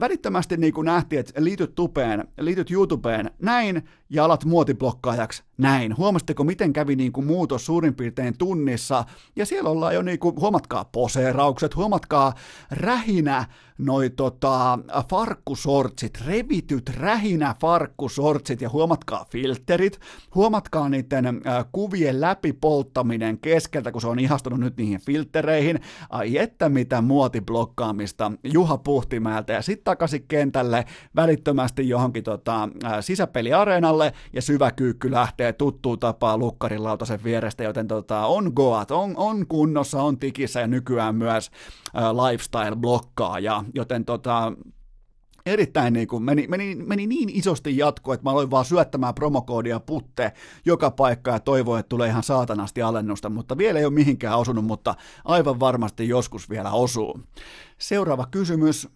välittömästi 0.00 0.56
niinku 0.56 0.82
nähtiin, 0.82 1.20
että 1.20 1.44
liityt 1.44 1.74
tupeen, 1.74 2.28
liityt 2.38 2.70
YouTubeen 2.70 3.30
näin 3.38 3.82
ja 4.10 4.24
alat 4.24 4.44
muotiblokkaajaksi 4.44 5.42
näin. 5.58 5.96
Huomasitteko, 5.96 6.44
miten 6.44 6.72
kävi 6.72 6.96
niinku 6.96 7.22
muutos 7.22 7.66
suurin 7.66 7.94
piirtein 7.94 8.38
tunnissa? 8.38 9.04
Ja 9.36 9.46
siellä 9.46 9.70
ollaan 9.70 9.94
jo, 9.94 10.02
niinku, 10.02 10.34
huomatkaa 10.40 10.84
poseeraukset, 10.84 11.76
huomatkaa 11.76 12.34
rähinä 12.70 13.44
noi 13.78 14.10
tota, 14.10 14.78
farkkusortsit, 15.10 16.20
revityt 16.26 16.90
rähinä 16.96 17.54
farkkusortsit 17.60 18.60
ja 18.60 18.68
huomatkaa 18.68 19.26
filterit, 19.30 20.00
huomatkaa 20.34 20.88
niiden 20.88 21.26
äh, 21.26 21.64
kuvien 21.72 22.20
läpipolttaminen 22.20 23.38
keskeltä, 23.38 23.92
kun 23.92 24.00
se 24.00 24.06
on 24.06 24.18
ihastunut 24.18 24.60
nyt 24.60 24.76
niihin 24.76 25.00
filtereihin. 25.00 25.80
Ai 26.10 26.38
että 26.38 26.68
mitä 26.68 27.00
muotiblokkaamista 27.00 28.32
Juha 28.44 28.78
Puhtimäeltä. 28.78 29.52
Ja 29.52 29.62
sitten 29.62 29.84
takaisin 29.84 30.24
kentälle 30.28 30.84
välittömästi 31.16 31.88
johonkin 31.88 32.24
tota, 32.24 32.68
äh, 32.84 32.92
sisäpeliareenalle 33.00 34.12
ja 34.32 34.42
syväkyykky 34.42 35.10
lähtee 35.10 35.52
tuttuun 35.52 35.98
tapaan 35.98 36.38
lukkarilautasen 36.38 37.24
vierestä, 37.24 37.64
joten 37.64 37.88
tota, 37.88 38.26
on 38.26 38.52
goat, 38.56 38.90
on, 38.90 39.16
on 39.16 39.46
kunnossa, 39.46 40.02
on 40.02 40.18
tikissä 40.18 40.60
ja 40.60 40.66
nykyään 40.66 41.14
myös 41.14 41.50
lifestyle-blokkaaja, 41.94 43.64
joten 43.74 44.04
tota, 44.04 44.52
erittäin 45.46 45.92
niin 45.92 46.08
kuin 46.08 46.22
meni, 46.22 46.46
meni, 46.46 46.74
meni 46.74 47.06
niin 47.06 47.28
isosti 47.28 47.76
jatko, 47.76 48.12
että 48.12 48.24
mä 48.24 48.30
aloin 48.30 48.50
vaan 48.50 48.64
syöttämään 48.64 49.14
promokoodia 49.14 49.80
putte 49.80 50.32
joka 50.64 50.90
paikka 50.90 51.30
ja 51.30 51.40
toivoin, 51.40 51.80
että 51.80 51.88
tulee 51.88 52.08
ihan 52.08 52.22
saatanasti 52.22 52.82
alennusta, 52.82 53.30
mutta 53.30 53.58
vielä 53.58 53.78
ei 53.78 53.84
ole 53.84 53.94
mihinkään 53.94 54.38
osunut, 54.38 54.64
mutta 54.64 54.94
aivan 55.24 55.60
varmasti 55.60 56.08
joskus 56.08 56.50
vielä 56.50 56.70
osuu. 56.70 57.20
Seuraava 57.78 58.26
kysymys. 58.30 58.88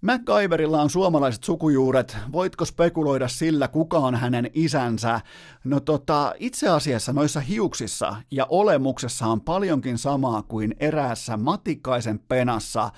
MacGyverilla 0.00 0.82
on 0.82 0.90
suomalaiset 0.90 1.44
sukujuuret. 1.44 2.16
Voitko 2.32 2.64
spekuloida 2.64 3.28
sillä, 3.28 3.68
kuka 3.68 3.98
on 3.98 4.14
hänen 4.14 4.50
isänsä? 4.54 5.20
No 5.64 5.80
tota, 5.80 6.34
itse 6.38 6.68
asiassa 6.68 7.12
noissa 7.12 7.40
hiuksissa 7.40 8.16
ja 8.30 8.46
olemuksessa 8.48 9.26
on 9.26 9.40
paljonkin 9.40 9.98
samaa 9.98 10.42
kuin 10.42 10.74
eräässä 10.80 11.36
Matikaisen 11.36 12.18
penassa 12.18 12.90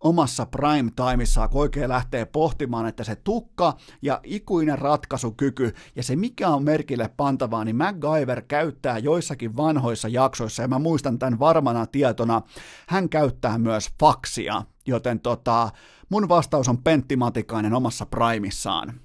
omassa 0.00 0.46
prime 0.46 0.90
timeissaan, 0.96 1.50
kun 1.50 1.60
oikein 1.60 1.88
lähtee 1.88 2.24
pohtimaan, 2.24 2.86
että 2.86 3.04
se 3.04 3.16
tukka 3.16 3.76
ja 4.02 4.20
ikuinen 4.22 4.78
ratkaisukyky 4.78 5.74
ja 5.96 6.02
se 6.02 6.16
mikä 6.16 6.48
on 6.48 6.64
merkille 6.64 7.10
pantavaa, 7.16 7.64
niin 7.64 7.76
MacGyver 7.76 8.42
käyttää 8.42 8.98
joissakin 8.98 9.56
vanhoissa 9.56 10.08
jaksoissa, 10.08 10.62
ja 10.62 10.68
mä 10.68 10.78
muistan 10.78 11.18
tämän 11.18 11.38
varmana 11.38 11.86
tietona, 11.86 12.42
hän 12.88 13.08
käyttää 13.08 13.58
myös 13.58 13.90
faksia, 14.00 14.62
joten 14.86 15.20
tota, 15.20 15.70
mun 16.08 16.28
vastaus 16.28 16.68
on 16.68 16.82
Pentti 16.82 17.16
Matikainen 17.16 17.74
omassa 17.74 18.06
primissaan. 18.06 19.00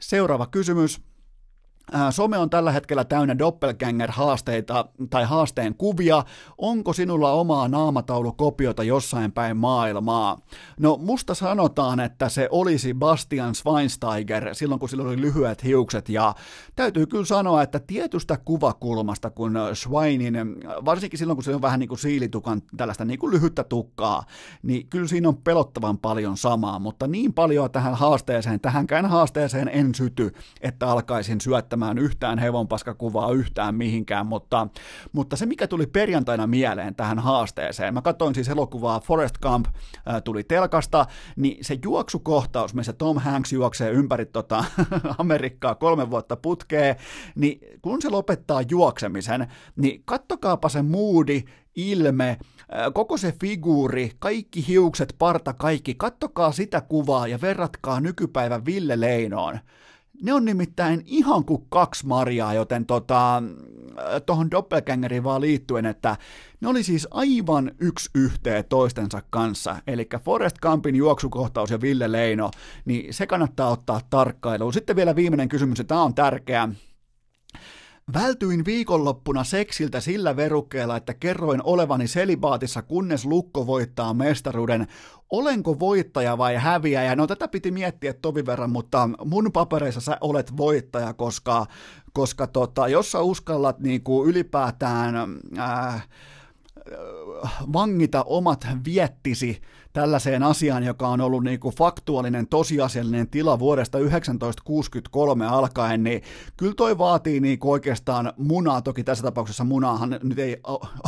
Seuraava 0.00 0.46
kysymys. 0.46 1.09
Some 2.10 2.38
on 2.38 2.50
tällä 2.50 2.72
hetkellä 2.72 3.04
täynnä 3.04 3.34
doppelganger-haasteita 3.38 4.84
tai 5.10 5.24
haasteen 5.24 5.74
kuvia. 5.74 6.24
Onko 6.58 6.92
sinulla 6.92 7.32
omaa 7.32 7.68
naamataulukopiota 7.68 8.82
jossain 8.82 9.32
päin 9.32 9.56
maailmaa? 9.56 10.38
No 10.80 10.96
musta 10.96 11.34
sanotaan, 11.34 12.00
että 12.00 12.28
se 12.28 12.48
olisi 12.50 12.94
Bastian 12.94 13.54
Schweinsteiger 13.54 14.54
silloin, 14.54 14.78
kun 14.78 14.88
sillä 14.88 15.04
oli 15.04 15.20
lyhyet 15.20 15.64
hiukset 15.64 16.08
ja 16.08 16.34
täytyy 16.76 17.06
kyllä 17.06 17.24
sanoa, 17.24 17.62
että 17.62 17.80
tietystä 17.80 18.38
kuvakulmasta, 18.44 19.30
kun 19.30 19.58
Schweinin, 19.74 20.34
varsinkin 20.84 21.18
silloin, 21.18 21.36
kun 21.36 21.44
se 21.44 21.54
on 21.54 21.62
vähän 21.62 21.80
niin 21.80 21.88
kuin 21.88 21.98
siilitukan 21.98 22.62
tällaista 22.76 23.04
niin 23.04 23.18
kuin 23.18 23.32
lyhyttä 23.32 23.64
tukkaa, 23.64 24.24
niin 24.62 24.86
kyllä 24.88 25.08
siinä 25.08 25.28
on 25.28 25.36
pelottavan 25.36 25.98
paljon 25.98 26.36
samaa, 26.36 26.78
mutta 26.78 27.06
niin 27.06 27.32
paljon 27.32 27.70
tähän 27.70 27.94
haasteeseen, 27.94 28.60
tähänkään 28.60 29.06
haasteeseen 29.06 29.68
en 29.68 29.94
syty, 29.94 30.32
että 30.60 30.88
alkaisin 30.88 31.40
syöttämään 31.40 31.79
näyttämään 31.80 31.98
yhtään 31.98 32.38
hevonpaskakuvaa 32.38 33.32
yhtään 33.32 33.74
mihinkään, 33.74 34.26
mutta, 34.26 34.68
mutta 35.12 35.36
se 35.36 35.46
mikä 35.46 35.66
tuli 35.66 35.86
perjantaina 35.86 36.46
mieleen 36.46 36.94
tähän 36.94 37.18
haasteeseen, 37.18 37.94
mä 37.94 38.02
katsoin 38.02 38.34
siis 38.34 38.48
elokuvaa 38.48 39.00
Forest 39.00 39.38
Gump, 39.38 39.66
äh, 39.66 40.22
tuli 40.24 40.44
telkasta, 40.44 41.06
niin 41.36 41.64
se 41.64 41.78
juoksukohtaus, 41.84 42.74
missä 42.74 42.92
Tom 42.92 43.18
Hanks 43.18 43.52
juoksee 43.52 43.90
ympäri 43.90 44.26
tota 44.26 44.64
Amerikkaa 45.18 45.74
kolme 45.74 46.10
vuotta 46.10 46.36
putkeen, 46.36 46.96
niin 47.34 47.60
kun 47.82 48.02
se 48.02 48.08
lopettaa 48.10 48.62
juoksemisen, 48.70 49.46
niin 49.76 50.02
kattokaapa 50.04 50.68
se 50.68 50.82
moodi, 50.82 51.44
ilme, 51.76 52.38
koko 52.94 53.16
se 53.16 53.32
figuuri, 53.40 54.12
kaikki 54.18 54.66
hiukset, 54.68 55.14
parta, 55.18 55.52
kaikki, 55.52 55.94
kattokaa 55.94 56.52
sitä 56.52 56.80
kuvaa 56.80 57.26
ja 57.26 57.40
verratkaa 57.40 58.00
nykypäivän 58.00 58.64
Ville 58.64 59.00
Leinoon. 59.00 59.58
Ne 60.22 60.32
on 60.32 60.44
nimittäin 60.44 61.02
ihan 61.06 61.44
kuin 61.44 61.66
kaksi 61.68 62.06
marjaa, 62.06 62.54
joten 62.54 62.86
tota, 62.86 63.42
tuohon 64.26 64.50
doppelgängeriin 64.50 65.24
vaan 65.24 65.40
liittyen, 65.40 65.86
että 65.86 66.16
ne 66.60 66.68
oli 66.68 66.82
siis 66.82 67.08
aivan 67.10 67.72
yksi 67.78 68.10
yhteen 68.14 68.64
toistensa 68.68 69.22
kanssa. 69.30 69.76
Eli 69.86 70.08
Forest 70.24 70.58
Gumpin 70.58 70.96
juoksukohtaus 70.96 71.70
ja 71.70 71.80
Ville 71.80 72.12
Leino, 72.12 72.50
niin 72.84 73.14
se 73.14 73.26
kannattaa 73.26 73.70
ottaa 73.70 74.00
tarkkailuun. 74.10 74.72
Sitten 74.72 74.96
vielä 74.96 75.16
viimeinen 75.16 75.48
kysymys, 75.48 75.78
ja 75.78 75.84
tämä 75.84 76.02
on 76.02 76.14
tärkeä. 76.14 76.68
Vältyin 78.14 78.64
viikonloppuna 78.64 79.44
seksiltä 79.44 80.00
sillä 80.00 80.36
verukkeella, 80.36 80.96
että 80.96 81.14
kerroin 81.14 81.60
olevani 81.64 82.08
selibaatissa, 82.08 82.82
kunnes 82.82 83.24
Lukko 83.24 83.66
voittaa 83.66 84.14
mestaruuden. 84.14 84.86
Olenko 85.30 85.78
voittaja 85.78 86.38
vai 86.38 86.56
häviäjä? 86.56 87.16
No 87.16 87.26
tätä 87.26 87.48
piti 87.48 87.70
miettiä 87.70 88.12
tovin 88.12 88.46
verran, 88.46 88.70
mutta 88.70 89.10
mun 89.24 89.52
papereissa 89.52 90.00
sä 90.00 90.18
olet 90.20 90.56
voittaja, 90.56 91.14
koska, 91.14 91.66
koska 92.12 92.46
tota, 92.46 92.88
jos 92.88 93.12
sä 93.12 93.20
uskallat 93.20 93.80
niin 93.80 94.02
kuin 94.02 94.30
ylipäätään... 94.30 95.14
Äh, 95.58 96.08
vangita 97.72 98.22
omat 98.22 98.66
viettisi 98.84 99.60
tällaiseen 99.92 100.42
asiaan, 100.42 100.84
joka 100.84 101.08
on 101.08 101.20
ollut 101.20 101.44
niin 101.44 101.60
kuin 101.60 101.74
faktuaalinen, 101.74 102.48
tosiasiallinen 102.48 103.28
tila 103.28 103.58
vuodesta 103.58 103.98
1963 103.98 105.46
alkaen, 105.46 106.04
niin 106.04 106.22
kyllä 106.56 106.74
toi 106.74 106.98
vaatii 106.98 107.40
niin 107.40 107.58
kuin 107.58 107.72
oikeastaan 107.72 108.32
munaa, 108.36 108.82
toki 108.82 109.04
tässä 109.04 109.24
tapauksessa 109.24 109.64
munaahan 109.64 110.20
nyt 110.22 110.38
ei 110.38 110.56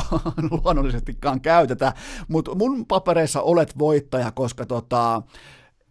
luonnollisestikaan 0.51 1.41
käytetä, 1.41 1.93
mutta 2.29 2.55
mun 2.55 2.87
papereissa 2.87 3.41
olet 3.41 3.79
voittaja, 3.79 4.31
koska 4.31 4.67
tota, 4.67 5.23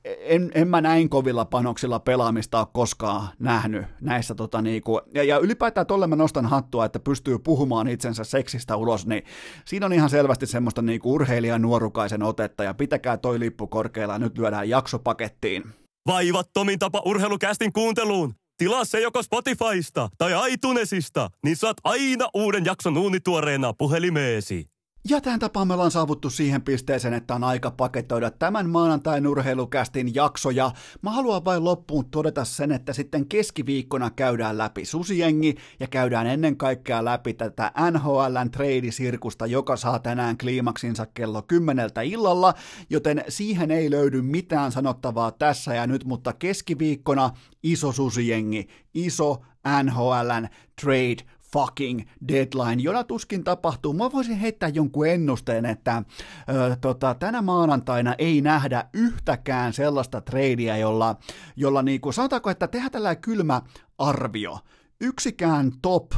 en, 0.05 0.51
en 0.55 0.67
mä 0.67 0.81
näin 0.81 1.09
kovilla 1.09 1.45
panoksilla 1.45 1.99
pelaamista 1.99 2.59
ole 2.59 2.67
koskaan 2.73 3.29
nähnyt 3.39 3.85
näissä 4.01 4.35
tota 4.35 4.61
niinku, 4.61 5.01
ja, 5.13 5.23
ja 5.23 5.37
ylipäätään 5.37 5.87
tolle 5.87 6.07
mä 6.07 6.15
nostan 6.15 6.45
hattua, 6.45 6.85
että 6.85 6.99
pystyy 6.99 7.39
puhumaan 7.39 7.87
itsensä 7.87 8.23
seksistä 8.23 8.75
ulos, 8.75 9.07
niin 9.07 9.23
siinä 9.65 9.85
on 9.85 9.93
ihan 9.93 10.09
selvästi 10.09 10.45
semmoista 10.45 10.81
niinku 10.81 11.13
urheilijan 11.13 11.61
nuorukaisen 11.61 12.23
otetta, 12.23 12.63
ja 12.63 12.73
pitäkää 12.73 13.17
toi 13.17 13.39
lippu 13.39 13.67
korkealla, 13.67 14.19
nyt 14.19 14.37
lyödään 14.37 14.69
jaksopakettiin. 14.69 15.63
Vaivattomin 16.07 16.79
tapa 16.79 17.01
urheilukästin 17.05 17.73
kuunteluun. 17.73 18.33
Tilaa 18.57 18.85
se 18.85 18.99
joko 18.99 19.23
Spotifysta 19.23 20.09
tai 20.17 20.53
iTunesista, 20.53 21.29
niin 21.43 21.57
saat 21.57 21.77
aina 21.83 22.27
uuden 22.33 22.65
jakson 22.65 22.97
uunituoreena 22.97 23.73
puhelimeesi. 23.73 24.65
Ja 25.09 25.21
tähän 25.21 25.39
tapaan 25.39 25.67
me 25.67 25.73
ollaan 25.73 25.91
saavuttu 25.91 26.29
siihen 26.29 26.61
pisteeseen, 26.61 27.13
että 27.13 27.35
on 27.35 27.43
aika 27.43 27.71
paketoida 27.71 28.31
tämän 28.31 28.69
maanantain 28.69 29.27
urheilukästin 29.27 30.15
jaksoja. 30.15 30.71
Mä 31.01 31.11
haluan 31.11 31.45
vain 31.45 31.63
loppuun 31.63 32.09
todeta 32.09 32.45
sen, 32.45 32.71
että 32.71 32.93
sitten 32.93 33.27
keskiviikkona 33.27 34.09
käydään 34.09 34.57
läpi 34.57 34.85
susiengi 34.85 35.55
ja 35.79 35.87
käydään 35.87 36.27
ennen 36.27 36.57
kaikkea 36.57 37.05
läpi 37.05 37.33
tätä 37.33 37.71
NHLn 37.91 38.51
treidisirkusta, 38.51 39.45
joka 39.45 39.77
saa 39.77 39.99
tänään 39.99 40.37
kliimaksinsa 40.37 41.05
kello 41.05 41.41
kymmeneltä 41.41 42.01
illalla, 42.01 42.53
joten 42.89 43.23
siihen 43.29 43.71
ei 43.71 43.91
löydy 43.91 44.21
mitään 44.21 44.71
sanottavaa 44.71 45.31
tässä 45.31 45.73
ja 45.73 45.87
nyt, 45.87 46.05
mutta 46.05 46.33
keskiviikkona 46.33 47.29
iso 47.63 47.91
susiengi, 47.91 48.67
iso 48.93 49.41
NHLn 49.83 50.47
trade 50.81 51.30
fucking 51.53 52.01
deadline, 52.27 52.81
jona 52.81 53.03
tuskin 53.03 53.43
tapahtuu. 53.43 53.93
Mä 53.93 54.11
voisin 54.11 54.37
heittää 54.37 54.69
jonkun 54.69 55.07
ennusteen, 55.07 55.65
että 55.65 56.03
ö, 56.49 56.75
tota, 56.81 57.15
tänä 57.15 57.41
maanantaina 57.41 58.15
ei 58.17 58.41
nähdä 58.41 58.85
yhtäkään 58.93 59.73
sellaista 59.73 60.21
tradea, 60.21 60.77
jolla, 60.77 61.15
jolla 61.55 61.81
niinku, 61.81 62.11
sanotaanko, 62.11 62.49
että 62.49 62.67
tehdään 62.67 62.91
tällainen 62.91 63.21
kylmä 63.21 63.61
arvio. 63.97 64.59
Yksikään 65.01 65.71
top 65.81 66.11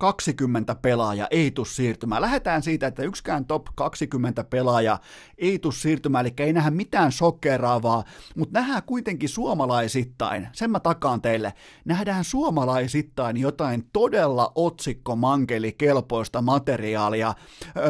20 0.00 0.74
pelaaja 0.74 1.26
ei 1.30 1.50
tule 1.50 1.66
siirtymään. 1.66 2.22
Lähdetään 2.22 2.62
siitä, 2.62 2.86
että 2.86 3.02
yksikään 3.02 3.44
top 3.44 3.66
20 3.74 4.44
pelaaja 4.44 4.98
ei 5.38 5.58
tule 5.58 5.72
siirtymään, 5.72 6.26
eli 6.26 6.34
ei 6.38 6.52
nähdä 6.52 6.70
mitään 6.70 7.12
sokkeraavaa, 7.12 8.04
mutta 8.36 8.60
nähdään 8.60 8.82
kuitenkin 8.86 9.28
suomalaisittain, 9.28 10.48
sen 10.52 10.70
mä 10.70 10.80
takaan 10.80 11.22
teille, 11.22 11.54
nähdään 11.84 12.24
suomalaisittain 12.24 13.36
jotain 13.36 13.88
todella 13.92 14.52
otsikkomankeli 14.54 15.72
kelpoista 15.72 16.42
materiaalia, 16.42 17.34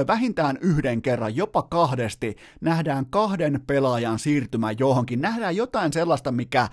vähintään 0.06 0.58
yhden 0.60 1.02
kerran, 1.02 1.36
jopa 1.36 1.62
kahdesti, 1.62 2.36
nähdään 2.60 3.06
kahden 3.06 3.60
pelaajan 3.66 4.18
siirtymä 4.18 4.72
johonkin, 4.78 5.20
nähdään 5.20 5.56
jotain 5.56 5.92
sellaista, 5.92 6.32
mikä 6.32 6.68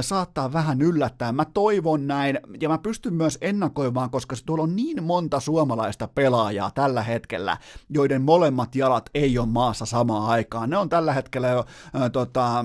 saattaa 0.00 0.52
vähän 0.52 0.82
yllättää. 0.82 1.32
Mä 1.32 1.44
toivon 1.44 2.06
näin, 2.06 2.38
ja 2.60 2.68
mä 2.68 2.78
pystyn 2.78 3.14
myös 3.14 3.38
ennakoimaan, 3.40 4.10
koska 4.10 4.36
se 4.36 4.44
tuolla 4.44 4.64
on 4.64 4.73
niin 4.76 5.04
monta 5.04 5.40
suomalaista 5.40 6.08
pelaajaa 6.08 6.70
tällä 6.74 7.02
hetkellä, 7.02 7.56
joiden 7.90 8.22
molemmat 8.22 8.74
jalat 8.76 9.10
ei 9.14 9.38
ole 9.38 9.48
maassa 9.48 9.86
samaan 9.86 10.30
aikaan. 10.30 10.70
Ne 10.70 10.76
on 10.76 10.88
tällä 10.88 11.12
hetkellä 11.12 11.48
jo 11.48 11.58
äh, 11.96 12.10
tota, 12.12 12.64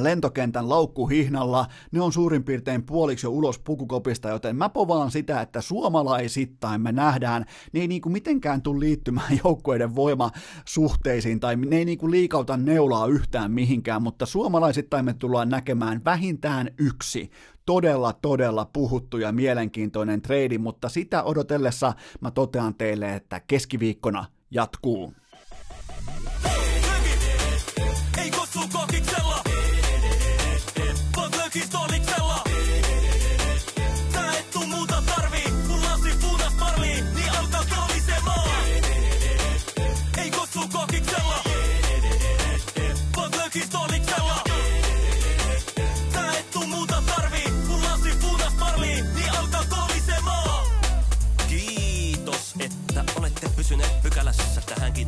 lentokentän 0.00 0.68
laukkuhihnalla, 0.68 1.66
ne 1.92 2.00
on 2.00 2.12
suurin 2.12 2.44
piirtein 2.44 2.82
puoliksi 2.82 3.26
jo 3.26 3.30
ulos 3.30 3.58
pukukopista, 3.58 4.28
joten 4.28 4.56
mä 4.56 4.68
povaan 4.68 5.10
sitä, 5.10 5.40
että 5.40 5.60
suomalaisittain 5.60 6.80
me 6.80 6.92
nähdään, 6.92 7.44
ne 7.72 7.80
ei 7.80 7.88
niinku 7.88 8.08
mitenkään 8.08 8.62
tule 8.62 8.80
liittymään 8.80 9.38
joukkueiden 9.44 9.94
voimasuhteisiin, 9.94 11.40
tai 11.40 11.56
ne 11.56 11.76
ei 11.76 11.84
niinku 11.84 12.10
liikauta 12.10 12.56
neulaa 12.56 13.06
yhtään 13.06 13.52
mihinkään, 13.52 14.02
mutta 14.02 14.26
suomalaisittain 14.26 15.04
me 15.04 15.14
tullaan 15.14 15.48
näkemään 15.48 16.04
vähintään 16.04 16.70
yksi 16.78 17.30
todella, 17.66 18.12
todella 18.12 18.64
puhuttu 18.64 19.18
ja 19.18 19.32
mielenkiintoinen 19.32 20.22
trade, 20.22 20.58
mutta 20.58 20.88
sitä 20.88 21.22
odotellessa 21.22 21.92
mä 22.20 22.30
totean 22.30 22.74
teille, 22.74 23.14
että 23.14 23.40
keskiviikkona 23.40 24.24
jatkuu. 24.50 25.12